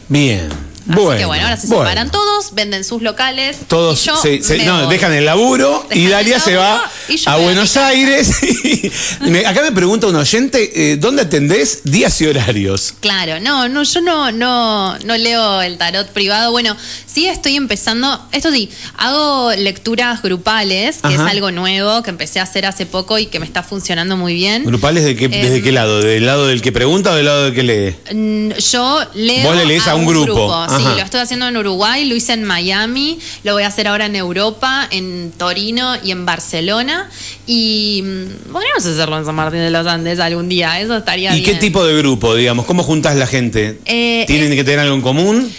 Bien. 0.09 0.49
Así 0.89 1.01
bueno, 1.01 1.19
que 1.19 1.25
bueno, 1.25 1.45
ahora 1.45 1.57
se 1.57 1.67
bueno. 1.67 1.83
separan 1.85 2.11
todos, 2.11 2.55
venden 2.55 2.85
sus 2.85 3.03
locales. 3.03 3.59
Todos 3.69 4.03
y 4.03 4.07
yo 4.07 4.17
se- 4.17 4.43
se- 4.43 4.59
me 4.59 4.65
no, 4.65 4.85
voy. 4.87 4.95
dejan 4.95 5.13
el 5.13 5.25
laburo 5.25 5.87
y 5.93 6.07
Dalia 6.07 6.39
se 6.41 6.55
va 6.57 6.91
a 7.27 7.37
Buenos. 7.37 7.77
Aires. 7.77 8.31
y 8.43 8.91
me- 9.31 9.47
acá 9.47 9.63
me 9.63 9.73
pregunta 9.73 10.07
un 10.07 10.17
oyente, 10.17 10.93
eh, 10.93 10.97
¿dónde 10.97 11.23
atendés 11.23 11.81
días 11.85 12.21
y 12.21 12.27
horarios? 12.27 12.95
Claro, 13.01 13.41
no, 13.41 13.69
no, 13.69 13.83
yo 13.83 14.01
no, 14.01 14.31
no, 14.33 14.97
no 15.01 15.17
leo 15.17 15.61
el 15.63 15.77
tarot 15.79 16.09
privado. 16.09 16.53
Bueno, 16.53 16.77
sí 17.07 17.27
estoy 17.27 17.57
empezando, 17.57 18.21
esto 18.33 18.51
sí, 18.53 18.71
hago 18.97 19.53
lecturas 19.53 20.23
grupales, 20.23 20.99
que 21.03 21.15
Ajá. 21.15 21.27
es 21.27 21.31
algo 21.33 21.51
nuevo 21.51 22.03
que 22.03 22.11
empecé 22.11 22.41
a 22.41 22.45
hacer 22.45 22.65
hace 22.67 22.87
poco 22.87 23.19
y 23.19 23.27
que 23.27 23.41
me 23.41 23.47
está 23.47 23.63
funcionando 23.63 24.17
muy 24.17 24.35
bien. 24.35 24.65
¿Grupales 24.65 25.05
de 25.05 25.17
qué, 25.17 25.29
desde 25.29 25.57
Em, 25.57 25.63
qué 25.65 25.73
lado? 25.73 26.01
¿Del 26.01 26.25
lado 26.27 26.47
del 26.47 26.63
que 26.63 26.73
pregunta 26.73 27.11
o 27.13 27.15
del 27.15 27.25
lado 27.27 27.45
del 27.45 27.55
que 27.55 27.63
lee? 27.63 28.55
Yo 28.71 29.01
leo 29.15 29.45
Vos 29.49 29.57
le 29.57 29.65
lees 29.67 29.87
a 29.87 29.95
un 29.95 30.07
grupo. 30.07 30.53
Ajá. 30.77 30.95
lo 30.97 31.03
estoy 31.03 31.21
haciendo 31.21 31.49
en 31.49 31.57
Uruguay, 31.57 32.05
lo 32.07 32.15
hice 32.15 32.33
en 32.35 32.45
Miami, 32.45 33.19
lo 33.45 33.53
voy 33.55 33.63
a 33.63 33.69
hacer 33.69 33.89
ahora 33.89 34.07
en 34.07 34.17
Europa, 34.17 34.87
en 34.91 35.33
Torino 35.37 35.95
y 36.03 36.11
en 36.11 36.25
Barcelona. 36.27 37.09
Y 37.47 38.03
mm, 38.05 38.53
podríamos 38.53 38.85
hacerlo 38.85 39.19
en 39.19 39.25
San 39.25 39.35
Martín 39.35 39.61
de 39.61 39.71
los 39.71 39.87
Andes 39.87 40.19
algún 40.21 40.49
día, 40.49 40.81
eso 40.81 40.97
estaría 40.97 41.35
¿Y 41.37 41.41
bien. 41.41 41.55
qué 41.55 41.61
tipo 41.61 41.85
de 41.85 41.97
grupo, 41.97 42.35
digamos? 42.35 42.67
¿Cómo 42.67 42.83
juntas 42.83 43.17
la 43.17 43.27
gente? 43.27 43.79
Eh, 43.85 44.25
¿Tienen 44.27 44.51
es- 44.53 44.57
que 44.57 44.65
tener 44.65 44.81
algo 44.81 44.95
en 44.95 45.03
común? 45.03 45.53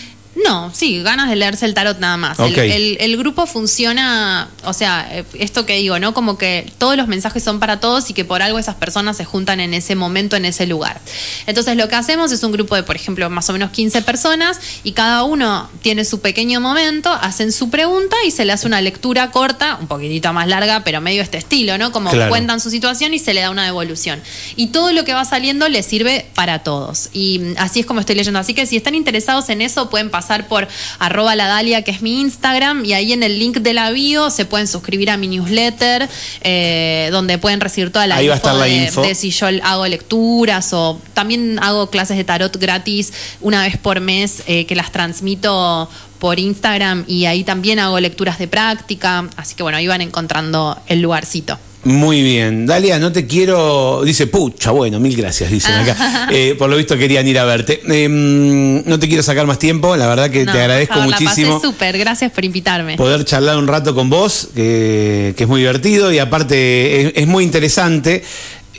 No, 0.44 0.72
sí, 0.74 1.02
ganas 1.02 1.30
de 1.30 1.36
leerse 1.36 1.66
el 1.66 1.74
tarot 1.74 2.00
nada 2.00 2.18
más. 2.18 2.38
El- 2.40 2.46
Ok. 2.52 2.58
El, 2.58 2.98
el 3.00 3.18
grupo 3.18 3.46
funciona, 3.48 4.50
o 4.66 4.74
sea, 4.74 5.08
eh, 5.12 5.24
esto 5.40 5.66
que 5.66 5.76
digo, 5.78 6.00
¿no? 6.00 6.14
Como 6.14 6.38
que 6.38 6.72
todos 6.78 6.98
los 6.98 7.08
mensajes 7.08 7.44
son 7.44 7.60
para 7.60 7.80
todos 7.80 8.10
y 8.10 8.14
que 8.14 8.26
por 8.26 8.42
algo 8.42 8.60
esas 8.60 8.76
personas 8.76 9.18
se 9.18 9.26
juntan 9.26 9.60
en 9.60 9.74
ese 9.74 9.96
momento, 9.96 10.36
en 10.36 10.46
ese 10.46 10.66
lugar. 10.68 11.00
Entonces 11.46 11.76
lo 11.78 11.88
que 11.88 11.96
hacemos 11.96 12.32
es 12.32 12.44
un 12.44 12.52
grupo 12.52 12.76
de, 12.76 12.84
por 12.84 12.96
ejemplo, 12.96 13.30
más 13.30 13.50
o 13.50 13.54
menos 13.54 13.72
15 13.72 14.02
personas 14.02 14.60
y 14.84 14.92
cada 14.94 15.24
uno 15.24 15.70
tiene 15.82 16.06
su 16.06 16.20
pequeño 16.22 16.60
momento, 16.62 17.12
hacen 17.12 17.52
su 17.52 17.70
pregunta 17.70 18.16
y 18.26 18.32
se 18.32 18.46
le 18.46 18.54
hace 18.54 18.68
una 18.68 18.82
lectura 18.82 19.32
corta, 19.32 19.78
un 19.80 19.88
poquitito 19.88 20.34
más 20.34 20.48
larga, 20.48 20.84
pero 20.84 21.02
medio 21.02 21.22
este 21.22 21.38
estilo, 21.38 21.78
¿no? 21.78 21.92
Como 21.92 22.10
Claro. 22.12 22.30
cuentan 22.30 22.60
su 22.60 22.70
situación 22.70 23.14
y 23.14 23.20
se 23.20 23.34
le 23.34 23.42
da 23.42 23.50
una 23.52 23.66
devolución. 23.66 24.22
Y 24.56 24.68
todo 24.68 24.92
lo 24.92 25.04
que 25.04 25.14
va 25.14 25.24
saliendo 25.26 25.68
le 25.70 25.84
sirve 25.84 26.26
para 26.36 26.60
todos. 26.60 27.10
Y 27.14 27.42
así 27.58 27.80
es 27.82 27.86
como 27.86 28.00
estoy 28.00 28.16
leyendo. 28.16 28.40
Así 28.40 28.54
que 28.54 28.66
si 28.66 28.78
están 28.78 28.96
interesados 28.96 29.50
en 29.50 29.62
eso, 29.62 29.90
pueden 29.90 30.10
pasar 30.10 30.27
por 30.48 30.68
arroba 31.00 31.36
la 31.36 31.48
Dalia, 31.48 31.82
que 31.82 31.92
es 31.92 32.02
mi 32.02 32.22
Instagram, 32.22 32.86
y 32.86 32.94
ahí 32.94 33.14
en 33.14 33.24
el 33.24 33.40
link 33.40 33.58
de 33.58 33.74
la 33.74 33.92
bio 33.92 34.30
se 34.30 34.46
pueden 34.46 34.68
suscribir 34.68 35.10
a 35.10 35.18
mi 35.18 35.28
newsletter, 35.28 36.08
eh, 36.42 37.10
donde 37.12 37.38
pueden 37.38 37.62
recibir 37.62 37.92
toda 37.92 38.08
la 38.08 38.18
Ahí 38.18 38.28
va 38.28 38.34
a 38.34 38.38
estar 38.38 38.56
la 38.56 38.66
de, 38.66 38.86
info. 38.86 39.02
de 39.02 39.16
si 39.16 39.32
yo 39.32 39.48
hago 39.64 39.88
lecturas 39.88 40.74
o 40.74 41.00
también 41.14 41.60
hago 41.62 41.90
clases 41.90 42.18
de 42.18 42.24
tarot 42.24 42.56
gratis 42.58 43.14
una 43.42 43.64
vez 43.64 43.78
por 43.78 44.00
mes 44.00 44.44
eh, 44.48 44.66
que 44.66 44.76
las 44.76 44.92
transmito 44.92 45.90
por 46.20 46.40
Instagram 46.40 47.06
y 47.08 47.26
ahí 47.26 47.44
también 47.44 47.80
hago 47.80 48.00
lecturas 48.00 48.40
de 48.40 48.48
práctica. 48.48 49.28
Así 49.36 49.56
que 49.56 49.64
bueno, 49.64 49.78
ahí 49.78 49.88
van 49.88 50.02
encontrando 50.02 50.80
el 50.88 51.02
lugarcito. 51.02 51.60
Muy 51.84 52.22
bien. 52.22 52.66
Dalia, 52.66 53.00
no 53.00 53.12
te 53.12 53.26
quiero. 53.28 54.02
Dice, 54.04 54.28
pucha, 54.28 54.72
bueno, 54.72 55.00
mil 55.00 55.16
gracias, 55.16 55.50
dicen 55.52 55.74
acá. 55.74 56.28
Eh, 56.32 56.56
por 56.58 56.70
lo 56.70 56.76
visto 56.76 56.98
querían 56.98 57.26
ir 57.28 57.40
a 57.40 57.46
verte. 57.46 57.82
Em, 57.88 58.84
no 58.86 59.00
te 59.00 59.08
quiero 59.08 59.24
sacar 59.24 59.46
más 59.48 59.60
tiempo, 59.60 59.96
la 59.96 60.08
verdad 60.08 60.30
que 60.30 60.44
No, 60.44 60.52
te 60.52 60.60
agradezco 60.60 60.96
por 60.96 61.04
favor, 61.04 61.12
La 61.14 61.20
muchísimo. 61.22 61.54
pasé 61.56 61.68
súper, 61.68 61.98
gracias 61.98 62.32
por 62.32 62.44
invitarme. 62.44 62.98
poder 62.98 63.24
charlar 63.24 63.58
un 63.58 63.68
rato 63.68 63.96
con 63.96 64.10
vos, 64.10 64.50
que, 64.54 65.34
que 65.38 65.44
es 65.44 65.48
muy 65.50 65.62
divertido 65.62 66.12
y 66.12 66.20
aparte 66.20 67.02
es, 67.08 67.14
es 67.16 67.28
muy 67.28 67.46
interesante 67.46 68.24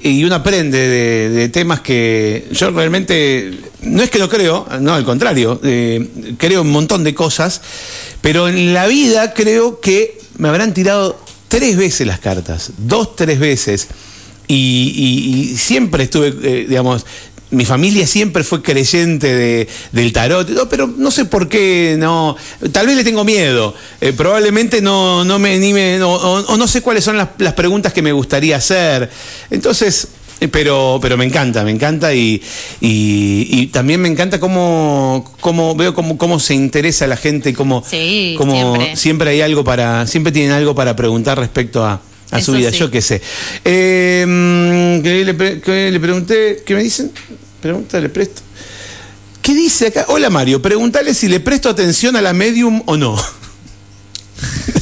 y 0.03 0.23
uno 0.25 0.35
aprende 0.37 0.79
de, 0.79 1.31
de 1.31 1.49
temas 1.49 1.81
que 1.81 2.47
yo 2.53 2.71
realmente, 2.71 3.53
no 3.83 4.03
es 4.03 4.11
que 4.11 4.19
lo 4.19 4.29
creo, 4.29 4.67
no, 4.81 4.95
al 4.95 5.05
contrario, 5.05 5.61
eh, 5.65 6.07
creo 6.37 6.63
un 6.63 6.71
montón 6.71 7.03
de 7.05 7.15
cosas, 7.15 7.61
pero 8.21 8.49
en 8.49 8.75
la 8.75 8.87
vida 8.87 9.33
creo 9.33 9.81
que 9.81 10.19
me 10.37 10.49
habrán 10.49 10.75
tirado 10.75 11.19
tres 11.49 11.77
veces 11.77 12.07
las 12.07 12.19
cartas, 12.21 12.73
dos, 12.79 13.17
tres 13.17 13.39
veces, 13.39 13.89
y, 14.47 14.55
y- 14.95 15.53
y 15.53 15.57
siempre 15.57 16.05
estuve, 16.05 16.29
eh, 16.43 16.67
digamos, 16.69 17.05
mi 17.51 17.65
familia 17.65 18.07
siempre 18.07 18.45
fue 18.45 18.61
creyente 18.61 19.35
de, 19.35 19.69
del 19.93 20.13
tarot, 20.13 20.69
pero 20.69 20.87
no 20.87 21.11
sé 21.11 21.25
por 21.25 21.49
qué, 21.49 21.97
no, 21.99 22.37
tal 22.73 22.87
vez 22.87 22.95
le 22.97 23.05
tengo 23.05 23.25
miedo, 23.25 23.75
eh, 24.03 24.13
probablemente 24.13 24.83
no, 24.83 25.25
no 25.25 25.39
me 25.39 25.55
anime, 25.55 26.03
o, 26.03 26.11
o 26.13 26.57
no 26.59 26.69
sé 26.69 26.83
cuáles 26.83 27.05
son 27.05 27.17
las, 27.17 27.29
las 27.39 27.55
preguntas 27.55 27.95
que 27.95 28.03
me 28.03 28.13
gustaría 28.13 28.57
hacer. 28.57 29.09
Entonces, 29.51 30.09
pero, 30.47 31.01
pero 31.03 31.17
me 31.17 31.25
encanta, 31.25 31.65
me 31.65 31.73
encanta 31.73 32.15
y, 32.15 32.41
y, 32.81 33.49
y 33.51 33.67
también 33.69 34.01
me 34.01 34.09
encanta 34.09 34.39
cómo, 34.39 35.35
cómo 35.41 35.75
veo 35.75 35.95
cómo, 35.95 36.17
cómo 36.17 36.39
se 36.39 36.55
interesa 36.55 37.07
la 37.09 37.17
gente, 37.17 37.53
cómo, 37.53 37.85
Sí, 37.89 38.35
cómo 38.39 38.53
siempre. 38.77 38.97
siempre 38.97 39.31
hay 39.31 39.41
algo 39.41 39.65
para, 39.65 40.07
siempre 40.07 40.33
tienen 40.33 40.53
algo 40.53 40.75
para 40.75 40.95
preguntar 40.95 41.39
respecto 41.39 41.85
a, 41.85 42.01
a 42.31 42.41
su 42.41 42.53
vida, 42.53 42.71
sí. 42.71 42.79
yo 42.79 42.91
qué 42.91 43.03
sé. 43.03 43.21
Eh, 43.65 44.25
mm, 44.27 45.03
¿qué 45.03 45.25
le, 45.25 45.91
le 45.91 46.01
pregunté, 46.01 46.63
¿qué 46.65 46.75
me 46.75 46.83
dicen? 46.85 47.11
Pregunta, 47.61 47.99
le 47.99 48.09
presto. 48.09 48.43
¿Qué 49.43 49.55
dice 49.55 49.89
acá? 49.89 50.05
Hola 50.09 50.31
Mario, 50.31 50.61
pregúntale 50.63 51.15
si 51.15 51.27
le 51.27 51.41
presto 51.41 51.69
atención 51.69 52.15
a 52.17 52.23
la 52.23 52.33
medium 52.33 52.83
o 52.87 52.97
no. 52.97 53.17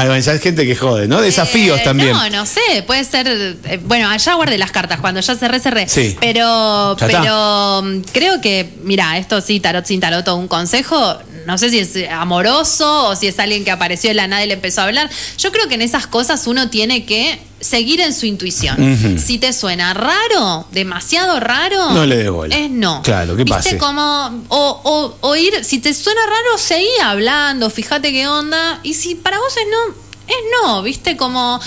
Ah, 0.00 0.06
bueno, 0.06 0.20
ya 0.20 0.32
hay 0.32 0.38
gente 0.38 0.66
que 0.66 0.74
jode, 0.76 1.06
¿no? 1.08 1.20
Desafíos 1.20 1.80
Eh, 1.80 1.84
también. 1.84 2.12
No, 2.12 2.30
no 2.30 2.46
sé, 2.46 2.82
puede 2.86 3.04
ser. 3.04 3.26
eh, 3.28 3.80
bueno, 3.84 4.08
allá 4.08 4.34
guardé 4.34 4.56
las 4.58 4.70
cartas, 4.70 5.00
cuando 5.00 5.20
ya 5.20 5.34
cerré, 5.36 5.60
cerré. 5.60 5.88
Sí. 5.88 6.16
Pero, 6.20 6.96
pero 6.98 7.82
mm, 7.82 8.00
creo 8.12 8.40
que, 8.40 8.68
mira, 8.82 9.18
esto 9.18 9.40
sí, 9.40 9.60
tarot 9.60 9.84
sin 9.84 10.00
tarot, 10.00 10.26
un 10.28 10.48
consejo. 10.48 11.18
No 11.46 11.58
sé 11.58 11.70
si 11.70 11.78
es 11.78 11.96
amoroso 12.10 13.08
o 13.08 13.16
si 13.16 13.26
es 13.26 13.38
alguien 13.38 13.64
que 13.64 13.70
apareció 13.70 14.10
de 14.10 14.14
la 14.14 14.26
nada 14.26 14.44
y 14.44 14.48
le 14.48 14.54
empezó 14.54 14.80
a 14.80 14.84
hablar. 14.84 15.10
Yo 15.38 15.52
creo 15.52 15.68
que 15.68 15.74
en 15.74 15.82
esas 15.82 16.06
cosas 16.06 16.46
uno 16.46 16.70
tiene 16.70 17.04
que 17.04 17.40
seguir 17.60 18.00
en 18.00 18.14
su 18.14 18.26
intuición. 18.26 19.18
Si 19.18 19.38
te 19.38 19.52
suena 19.52 19.92
raro, 19.94 20.66
demasiado 20.72 21.40
raro, 21.40 21.90
No 21.92 22.06
le 22.06 22.28
bola. 22.30 22.56
Es 22.56 22.70
no. 22.70 23.02
Claro, 23.02 23.34
¿Viste? 23.36 23.50
pase. 23.52 23.78
Como, 23.78 24.44
o, 24.48 24.80
o, 24.84 25.16
o 25.20 25.36
ir, 25.36 25.64
si 25.64 25.78
te 25.78 25.92
suena 25.92 26.20
raro, 26.24 26.58
seguí 26.58 26.88
hablando, 27.02 27.68
fíjate 27.70 28.12
qué 28.12 28.26
onda. 28.28 28.80
Y 28.82 28.94
si 28.94 29.14
para 29.14 29.38
vos 29.38 29.54
es 29.56 29.66
no, 29.70 29.94
es 30.26 30.36
no, 30.62 30.82
¿viste? 30.82 31.16
Como. 31.16 31.60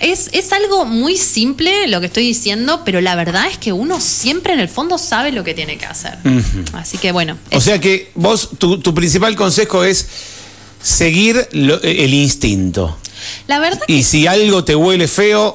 Es, 0.00 0.28
es 0.32 0.52
algo 0.52 0.84
muy 0.84 1.16
simple 1.16 1.88
lo 1.88 2.00
que 2.00 2.06
estoy 2.06 2.24
diciendo, 2.26 2.82
pero 2.84 3.00
la 3.00 3.14
verdad 3.16 3.48
es 3.50 3.58
que 3.58 3.72
uno 3.72 4.00
siempre 4.00 4.52
en 4.52 4.60
el 4.60 4.68
fondo 4.68 4.96
sabe 4.98 5.32
lo 5.32 5.42
que 5.44 5.54
tiene 5.54 5.76
que 5.76 5.86
hacer. 5.86 6.18
Así 6.72 6.98
que 6.98 7.10
bueno. 7.12 7.36
O 7.52 7.60
sea 7.60 7.80
que 7.80 8.10
vos, 8.14 8.50
tu, 8.58 8.78
tu 8.80 8.94
principal 8.94 9.34
consejo 9.34 9.82
es 9.84 10.06
seguir 10.82 11.48
lo- 11.52 11.82
el 11.82 12.14
instinto. 12.14 12.96
la 13.46 13.58
verdad 13.58 13.80
Y 13.88 14.04
si 14.04 14.26
algo 14.26 14.62
te 14.64 14.76
huele 14.76 15.08
feo, 15.08 15.54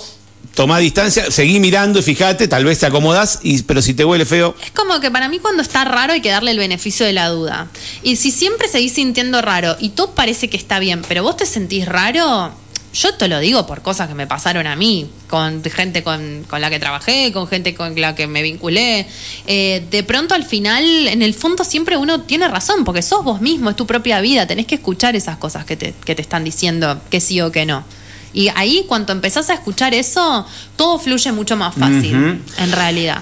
toma 0.54 0.78
distancia, 0.80 1.32
seguí 1.32 1.60
mirando 1.60 2.00
y 2.00 2.04
fíjate, 2.04 2.48
tal 2.50 2.66
vez 2.66 2.80
te 2.80 2.86
acomodás, 2.86 3.40
y, 3.44 3.62
pero 3.64 3.82
si 3.82 3.94
te 3.94 4.04
huele 4.06 4.26
feo, 4.26 4.56
Es 4.64 4.72
como 4.72 5.00
que 5.00 5.10
para 5.10 5.30
mí 5.30 5.40
cuando 5.40 5.62
está 5.64 5.86
raro 5.86 6.14
hay 6.14 6.22
que 6.22 6.30
darle 6.30 6.52
el 6.52 6.58
beneficio 6.60 7.06
de 7.06 7.14
la 7.14 7.30
duda. 7.30 7.70
Y 8.04 8.18
si 8.18 8.30
siempre 8.32 8.68
seguís 8.68 8.94
sintiendo 8.94 9.42
raro 9.42 9.78
y 9.80 9.90
todo 9.90 10.12
parece 10.14 10.50
que 10.50 10.58
está 10.58 10.80
bien, 10.80 11.02
pero 11.08 11.24
vos 11.24 11.38
te 11.38 11.46
sentís 11.46 11.86
raro, 11.88 12.52
yo 12.94 13.14
te 13.16 13.28
lo 13.28 13.40
digo 13.40 13.66
por 13.66 13.82
cosas 13.82 14.08
que 14.08 14.14
me 14.14 14.28
pasaron 14.28 14.68
a 14.68 14.76
mí, 14.76 15.10
con 15.28 15.64
gente 15.64 16.04
con, 16.04 16.44
con 16.48 16.62
la 16.62 16.70
que 16.70 16.80
trabajé, 16.80 17.32
con 17.34 17.48
gente 17.48 17.74
con 17.74 18.00
la 18.00 18.14
que 18.14 18.28
me 18.28 18.44
vinculé. 18.44 19.08
Eh, 19.48 19.84
de 19.90 20.04
pronto 20.04 20.36
al 20.36 20.44
final, 20.46 20.84
en 21.08 21.22
el 21.24 21.34
fondo 21.34 21.64
siempre 21.64 21.98
uno 21.98 22.22
tiene 22.22 22.48
razón, 22.48 22.84
porque 22.86 23.02
sos 23.02 23.24
vos 23.24 23.42
mismo, 23.42 23.70
es 23.72 23.76
tu 23.76 23.88
propia 23.88 24.22
vida, 24.22 24.46
tenés 24.46 24.68
que 24.68 24.76
escuchar 24.76 25.16
esas 25.16 25.38
cosas 25.38 25.66
que 25.66 25.76
te, 25.76 25.94
que 26.06 26.14
te 26.14 26.22
están 26.22 26.44
diciendo 26.44 27.02
que 27.10 27.20
sí 27.20 27.42
o 27.42 27.52
que 27.52 27.66
no. 27.66 27.84
Y 28.32 28.50
ahí 28.56 28.86
cuando 28.88 29.12
empezás 29.12 29.50
a 29.50 29.54
escuchar 29.56 29.94
eso, 29.94 30.46
todo 30.76 30.98
fluye 31.00 31.32
mucho 31.32 31.56
más 31.56 31.76
fácil, 31.76 32.42
en 32.58 32.72
realidad. 32.72 33.22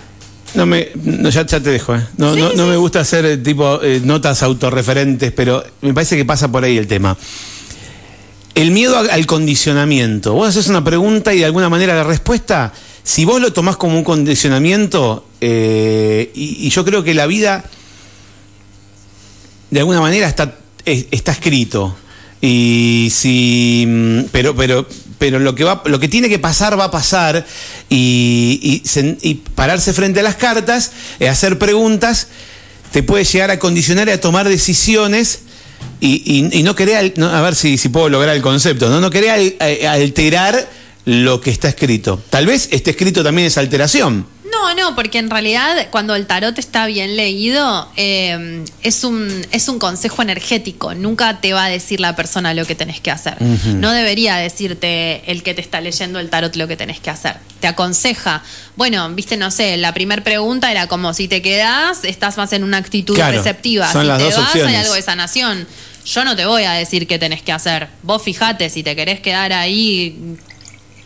no 0.54 0.66
me, 0.66 0.90
no, 0.96 1.30
ya, 1.30 1.46
ya 1.46 1.60
te 1.62 1.70
dejo, 1.70 1.96
¿eh? 1.96 2.06
No, 2.18 2.34
Sí, 2.34 2.40
no, 2.42 2.50
no 2.54 2.64
sí. 2.64 2.70
me 2.70 2.76
gusta 2.78 3.02
hacer 3.02 3.26
eh, 3.26 3.38
tipo 3.38 3.82
eh, 3.82 4.02
notas 4.04 4.42
autorreferentes, 4.44 5.32
pero 5.32 5.64
me 5.82 5.94
parece 5.94 6.16
que 6.18 6.26
pasa 6.26 6.50
por 6.52 6.64
ahí 6.64 6.78
el 6.78 6.88
tema. 6.88 7.18
El 8.56 8.72
miedo 8.72 8.98
al 8.98 9.26
condicionamiento. 9.26 10.34
Vos 10.34 10.50
haces 10.50 10.68
una 10.68 10.84
pregunta 10.84 11.34
y 11.34 11.40
de 11.40 11.46
alguna 11.46 11.70
manera 11.70 11.96
la 11.96 12.04
respuesta, 12.04 12.74
si 13.04 13.24
vos 13.26 13.42
lo 13.42 13.54
tomás 13.54 13.78
como 13.78 13.98
un 13.98 14.04
condicionamiento, 14.04 15.26
eh, 15.40 16.32
y, 16.36 16.70
yo 16.70 16.84
creo 16.84 17.04
que 17.04 17.14
la 17.14 17.28
vida 17.28 17.64
de 19.70 19.80
alguna 19.80 20.02
manera 20.02 20.28
está, 20.28 20.56
es- 20.86 21.06
está 21.12 21.32
escrito. 21.32 21.96
Y 22.42 23.10
si. 23.12 23.86
mm, 23.88 24.20
Pero, 24.32 24.56
pero, 24.56 24.86
pero 25.18 25.40
lo 25.40 25.54
que 25.56 25.64
va, 25.64 25.82
lo 25.86 26.00
que 26.00 26.08
tiene 26.08 26.28
que 26.28 26.40
pasar 26.40 26.78
va 26.78 26.86
a 26.86 26.92
pasar. 26.92 27.46
Y, 27.90 28.82
y 29.22 29.34
pararse 29.36 29.94
frente 29.94 30.20
a 30.20 30.24
las 30.24 30.36
cartas, 30.36 30.92
eh, 31.20 31.30
hacer 31.30 31.58
preguntas, 31.60 32.28
te 32.92 33.04
puede 33.04 33.24
llegar 33.24 33.52
a 33.52 33.60
condicionar 33.60 34.08
y 34.10 34.12
a 34.12 34.20
tomar 34.20 34.50
decisiones. 34.50 35.40
Y, 36.00 36.62
no 36.64 36.74
no, 37.18 37.28
a 37.30 37.42
ver 37.42 37.56
si, 37.56 37.78
puedo 37.90 38.10
lograr 38.10 38.36
el 38.36 38.42
concepto, 38.42 38.90
no, 38.90 39.00
no 39.00 39.10
querer 39.10 39.30
al- 39.30 39.56
eh, 39.60 39.88
alterar 39.88 40.68
lo 41.06 41.40
que 41.42 41.50
está 41.52 41.70
escrito. 41.70 42.22
Tal 42.30 42.46
vez 42.46 42.70
esté 42.72 42.92
escrito 42.92 43.24
también 43.24 43.48
esa 43.48 43.60
alteración. 43.62 44.26
No, 44.52 44.74
No, 44.76 44.96
porque 44.96 45.18
en 45.20 45.30
realidad 45.30 45.88
cuando 45.92 46.16
el 46.16 46.26
tarot 46.28 46.58
está 46.60 46.86
bien 46.86 47.16
leído, 47.16 47.90
eh, 47.98 48.64
es, 48.84 49.04
un, 49.04 49.46
es 49.52 49.68
un 49.70 49.80
consejo 49.80 50.22
energético. 50.22 50.94
Nunca 50.94 51.40
te 51.42 51.54
va 51.54 51.66
a 51.66 51.70
decir 51.70 52.00
la 52.00 52.16
persona 52.16 52.54
lo 52.54 52.66
que 52.66 52.76
tenés 52.76 53.00
que 53.00 53.12
hacer. 53.12 53.42
No 53.42 53.92
debería 53.92 54.36
decirte 54.38 55.30
el 55.32 55.44
que 55.44 55.54
te 55.54 55.62
está 55.62 55.82
leyendo 55.82 56.20
el 56.20 56.30
tarot 56.30 56.56
lo 56.56 56.68
que 56.68 56.76
tenés 56.78 57.00
que 57.00 57.10
hacer. 57.10 57.38
Te 57.60 57.68
aconseja. 57.68 58.44
Bueno, 58.76 59.10
viste, 59.12 59.38
no 59.38 59.52
sé, 59.52 59.78
la 59.78 59.94
primera 59.94 60.24
pregunta 60.24 60.72
era 60.72 60.88
como 60.88 61.14
si 61.14 61.28
te 61.28 61.42
quedás, 61.42 62.04
estás 62.04 62.38
más 62.38 62.52
en 62.54 62.64
una 62.64 62.78
actitud 62.78 63.16
Claro, 63.16 63.38
receptiva. 63.38 63.92
son 63.92 64.02
si 64.02 64.08
las 64.08 64.18
te 64.18 64.24
dos 64.26 64.38
vas, 64.38 64.48
opciones. 64.48 64.76
hay 64.76 64.82
algo 64.82 64.94
de 64.96 65.02
sanación. 65.02 65.68
Yo 66.06 66.26
no 66.26 66.36
te 66.36 66.46
voy 66.46 66.64
a 66.64 66.72
decir 66.74 67.06
qué 67.08 67.20
tenés 67.20 67.42
que 67.44 67.52
hacer. 67.52 67.88
Vos 68.02 68.24
fijate 68.24 68.70
si 68.70 68.82
te 68.84 68.96
querés 68.96 69.20
quedar 69.20 69.54
ahí 69.54 70.36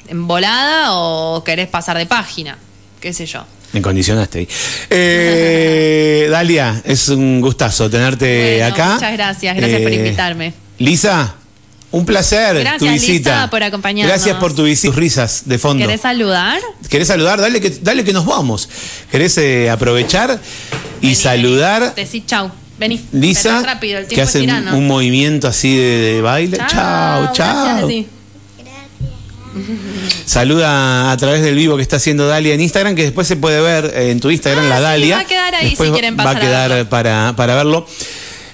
en 0.07 0.27
volada 0.27 0.93
o 0.93 1.43
querés 1.43 1.67
pasar 1.67 1.97
de 1.97 2.05
página. 2.05 2.57
Qué 3.05 3.13
sé 3.13 3.27
yo. 3.27 3.45
Me 3.73 3.83
condicionaste. 3.83 4.47
Eh, 4.89 6.27
Dalia, 6.31 6.81
es 6.83 7.07
un 7.09 7.39
gustazo 7.39 7.87
tenerte 7.87 8.57
Bueno, 8.57 8.73
acá. 8.73 8.93
muchas 8.95 9.13
gracias, 9.13 9.55
gracias 9.55 9.81
por 9.83 9.91
Eh, 9.91 9.95
invitarme. 9.95 10.53
Lisa, 10.79 11.35
un 11.91 12.03
placer 12.03 12.61
Gracias, 12.61 12.79
tu 12.79 12.87
visita. 12.89 13.35
Lisa, 13.35 13.49
por 13.51 13.61
acompañarnos. 13.61 14.11
Gracias 14.11 14.37
por 14.37 14.55
tu 14.55 14.63
visita, 14.63 14.87
tus 14.87 14.95
risas 14.95 15.43
de 15.45 15.59
fondo. 15.59 15.85
¿Querés 15.85 16.01
saludar? 16.01 16.59
¿Querés 16.89 17.07
saludar? 17.07 17.39
Dale 17.39 17.61
que, 17.61 17.69
dale 17.69 18.03
que 18.03 18.11
nos 18.11 18.25
vamos. 18.25 18.67
¿Querés 19.11 19.37
eh, 19.37 19.69
aprovechar 19.69 20.39
y 20.99 21.05
Vení, 21.05 21.15
saludar? 21.15 21.81
vení. 21.81 21.93
Decí 21.95 22.23
chau. 22.25 22.49
Vení. 22.79 23.05
Lisa, 23.11 23.61
rápido, 23.61 23.99
el 23.99 24.07
que 24.07 24.19
hace 24.19 24.41
un, 24.41 24.87
movimiento 24.87 25.47
así 25.47 25.77
de, 25.77 25.83
de 26.15 26.21
baile. 26.23 26.57
Chao, 26.57 27.31
chao. 27.33 27.87
Saluda 30.25 31.11
a 31.11 31.17
través 31.17 31.41
del 31.43 31.55
vivo 31.55 31.75
que 31.75 31.81
está 31.81 31.97
haciendo 31.97 32.27
Dalia 32.27 32.53
en 32.53 32.61
Instagram, 32.61 32.95
que 32.95 33.03
después 33.03 33.27
se 33.27 33.35
puede 33.35 33.61
ver 33.61 33.91
eh, 33.95 34.11
en 34.11 34.19
tu 34.19 34.29
Instagram, 34.31 34.65
Ah, 34.65 34.69
la 34.69 34.77
sí, 34.77 34.83
Dalia. 34.83 35.15
va 35.17 35.21
a 35.21 35.25
quedar 35.25 35.55
ahí 35.55 35.69
Después 35.69 35.89
si 35.89 35.93
quieren 35.93 36.17
Va 36.17 36.23
a 36.23 36.25
pasar 36.25 36.37
a 36.41 36.45
quedar 36.45 36.69
verlo. 36.69 36.89
para, 36.89 37.33
para 37.35 37.55
verlo. 37.55 37.87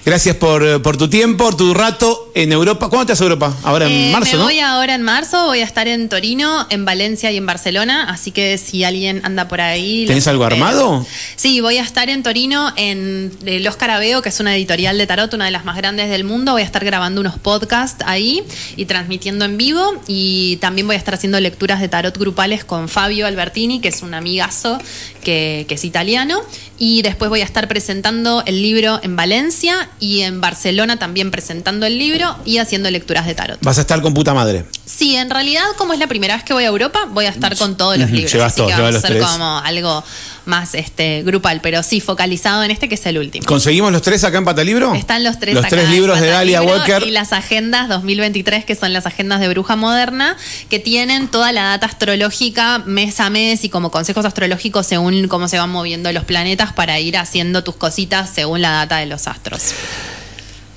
Gracias 0.04 0.34
por, 0.36 0.82
por 0.82 0.96
tu 0.96 1.08
tiempo, 1.08 1.44
por 1.44 1.56
tu 1.56 1.74
rato 1.74 2.31
en 2.34 2.52
Europa. 2.52 2.88
¿Cuándo 2.88 3.06
te 3.06 3.12
vas 3.12 3.20
a 3.20 3.24
Europa? 3.24 3.56
Ahora 3.62 3.86
en 3.86 3.92
Eh, 3.92 4.10
marzo, 4.12 4.32
me 4.32 4.38
¿no? 4.38 4.44
voy 4.44 4.58
ahora 4.60 4.94
en 4.94 5.02
marzo, 5.02 5.46
voy 5.46 5.60
a 5.60 5.64
estar 5.64 5.86
en 5.88 6.08
Torino, 6.08 6.66
en 6.70 6.84
Valencia 6.84 7.30
y 7.30 7.36
en 7.36 7.46
Barcelona, 7.46 8.06
así 8.10 8.30
que 8.30 8.56
si 8.58 8.84
alguien 8.84 9.20
anda 9.24 9.48
por 9.48 9.60
ahí... 9.60 10.06
¿Tenés 10.06 10.24
los 10.24 10.28
algo 10.28 10.44
espero. 10.44 10.64
armado? 10.64 11.06
Sí, 11.36 11.60
voy 11.60 11.78
a 11.78 11.82
estar 11.82 12.08
en 12.08 12.22
Torino 12.22 12.72
en 12.76 13.32
el 13.44 13.66
Oscar 13.68 13.90
Aveo, 13.90 14.22
que 14.22 14.30
es 14.30 14.40
una 14.40 14.56
editorial 14.56 14.96
de 14.98 15.06
tarot, 15.06 15.32
una 15.34 15.44
de 15.44 15.50
las 15.50 15.64
más 15.64 15.76
grandes 15.76 16.08
del 16.10 16.24
mundo. 16.24 16.52
Voy 16.52 16.62
a 16.62 16.64
estar 16.64 16.84
grabando 16.84 17.20
unos 17.20 17.38
podcasts 17.38 18.02
ahí 18.06 18.42
y 18.76 18.86
transmitiendo 18.86 19.44
en 19.44 19.56
vivo 19.58 20.00
y 20.06 20.56
también 20.56 20.86
voy 20.86 20.96
a 20.96 20.98
estar 20.98 21.14
haciendo 21.14 21.38
lecturas 21.40 21.80
de 21.80 21.88
tarot 21.88 22.16
grupales 22.16 22.64
con 22.64 22.88
Fabio 22.88 23.26
Albertini, 23.26 23.80
que 23.80 23.88
es 23.88 24.02
un 24.02 24.14
amigazo 24.14 24.78
que, 25.22 25.66
que 25.68 25.74
es 25.74 25.84
italiano. 25.84 26.40
Y 26.78 27.02
después 27.02 27.28
voy 27.28 27.42
a 27.42 27.44
estar 27.44 27.68
presentando 27.68 28.42
el 28.44 28.60
libro 28.60 28.98
en 29.02 29.14
Valencia 29.14 29.88
y 30.00 30.22
en 30.22 30.40
Barcelona 30.40 30.98
también 30.98 31.30
presentando 31.30 31.86
el 31.86 31.96
libro 31.96 32.21
y 32.44 32.58
haciendo 32.58 32.90
lecturas 32.90 33.26
de 33.26 33.34
tarot. 33.34 33.58
Vas 33.62 33.78
a 33.78 33.82
estar 33.82 34.00
con 34.02 34.14
puta 34.14 34.34
madre. 34.34 34.64
Sí, 34.84 35.16
en 35.16 35.30
realidad, 35.30 35.64
como 35.78 35.92
es 35.92 35.98
la 35.98 36.06
primera 36.06 36.34
vez 36.34 36.44
que 36.44 36.52
voy 36.52 36.64
a 36.64 36.68
Europa, 36.68 37.06
voy 37.10 37.26
a 37.26 37.30
estar 37.30 37.56
con 37.56 37.76
todos 37.76 37.98
los 37.98 38.10
libros. 38.10 38.32
llevas 38.32 38.52
así 38.52 38.66
que 38.66 38.72
a 38.72 39.00
tres. 39.00 39.24
como 39.24 39.58
algo 39.58 40.04
más 40.44 40.74
este 40.74 41.22
grupal, 41.22 41.60
pero 41.62 41.82
sí, 41.82 42.00
focalizado 42.00 42.64
en 42.64 42.70
este 42.70 42.88
que 42.88 42.96
es 42.96 43.06
el 43.06 43.18
último. 43.18 43.46
¿Conseguimos 43.46 43.92
los 43.92 44.02
tres 44.02 44.24
acá 44.24 44.38
en 44.38 44.44
Patalibro? 44.44 44.94
Están 44.94 45.24
los 45.24 45.38
tres 45.38 45.54
Los 45.54 45.64
acá 45.64 45.70
tres 45.70 45.84
en 45.86 45.92
libros 45.92 46.20
de 46.20 46.28
Dalia 46.28 46.62
Walker. 46.62 47.02
Y 47.06 47.10
las 47.10 47.32
agendas 47.32 47.88
2023, 47.88 48.64
que 48.64 48.74
son 48.74 48.92
las 48.92 49.06
agendas 49.06 49.40
de 49.40 49.48
Bruja 49.48 49.76
Moderna, 49.76 50.36
que 50.68 50.78
tienen 50.78 51.28
toda 51.28 51.52
la 51.52 51.64
data 51.64 51.86
astrológica 51.86 52.82
mes 52.86 53.20
a 53.20 53.30
mes 53.30 53.64
y 53.64 53.68
como 53.68 53.90
consejos 53.90 54.24
astrológicos 54.24 54.86
según 54.86 55.28
cómo 55.28 55.48
se 55.48 55.58
van 55.58 55.70
moviendo 55.70 56.12
los 56.12 56.24
planetas 56.24 56.72
para 56.72 56.98
ir 56.98 57.16
haciendo 57.16 57.62
tus 57.64 57.76
cositas 57.76 58.30
según 58.30 58.62
la 58.62 58.70
data 58.70 58.96
de 58.98 59.06
los 59.06 59.26
astros. 59.28 59.74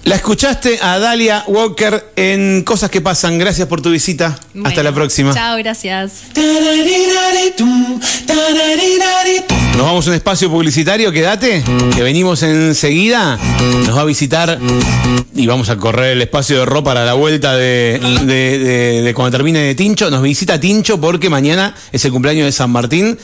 La 0.06 0.16
escuchaste 0.16 0.78
a 0.82 1.00
Dalia 1.00 1.44
Walker 1.48 2.12
en 2.16 2.62
Cosas 2.64 2.92
que 2.92 3.02
Pasan. 3.02 3.40
Gracias 3.40 3.68
por 3.68 3.82
tu 3.82 3.90
visita. 3.90 4.38
Hasta 4.64 4.84
la 4.84 4.94
próxima. 4.94 5.34
Chao, 5.34 5.58
gracias. 5.58 6.26
Nos 9.76 9.86
vamos 9.86 10.06
a 10.06 10.10
un 10.12 10.16
espacio 10.16 10.50
publicitario, 10.50 11.12
quédate, 11.12 11.64
que 11.96 12.04
venimos 12.04 12.44
enseguida. 12.44 13.38
Nos 13.86 13.98
va 13.98 14.02
a 14.02 14.06
visitar 14.06 14.60
y 15.36 15.48
vamos 15.48 15.70
a 15.70 15.76
correr 15.78 16.12
el 16.14 16.22
espacio 16.22 16.60
de 16.60 16.66
ropa 16.66 16.92
para 16.92 17.04
la 17.04 17.14
vuelta 17.16 17.56
de, 17.58 18.00
de- 18.26 18.60
de- 18.60 19.02
de 19.02 19.14
cuando 19.16 19.36
termine 19.36 19.60
de 19.60 19.74
Tincho. 19.76 20.12
Nos 20.12 20.22
visita 20.22 20.60
Tincho 20.60 21.02
porque 21.02 21.30
mañana 21.32 21.74
es 21.92 22.06
el 22.06 22.12
cumpleaños 22.12 22.46
de 22.46 22.52
San 22.52 22.70
Martín. 22.70 23.18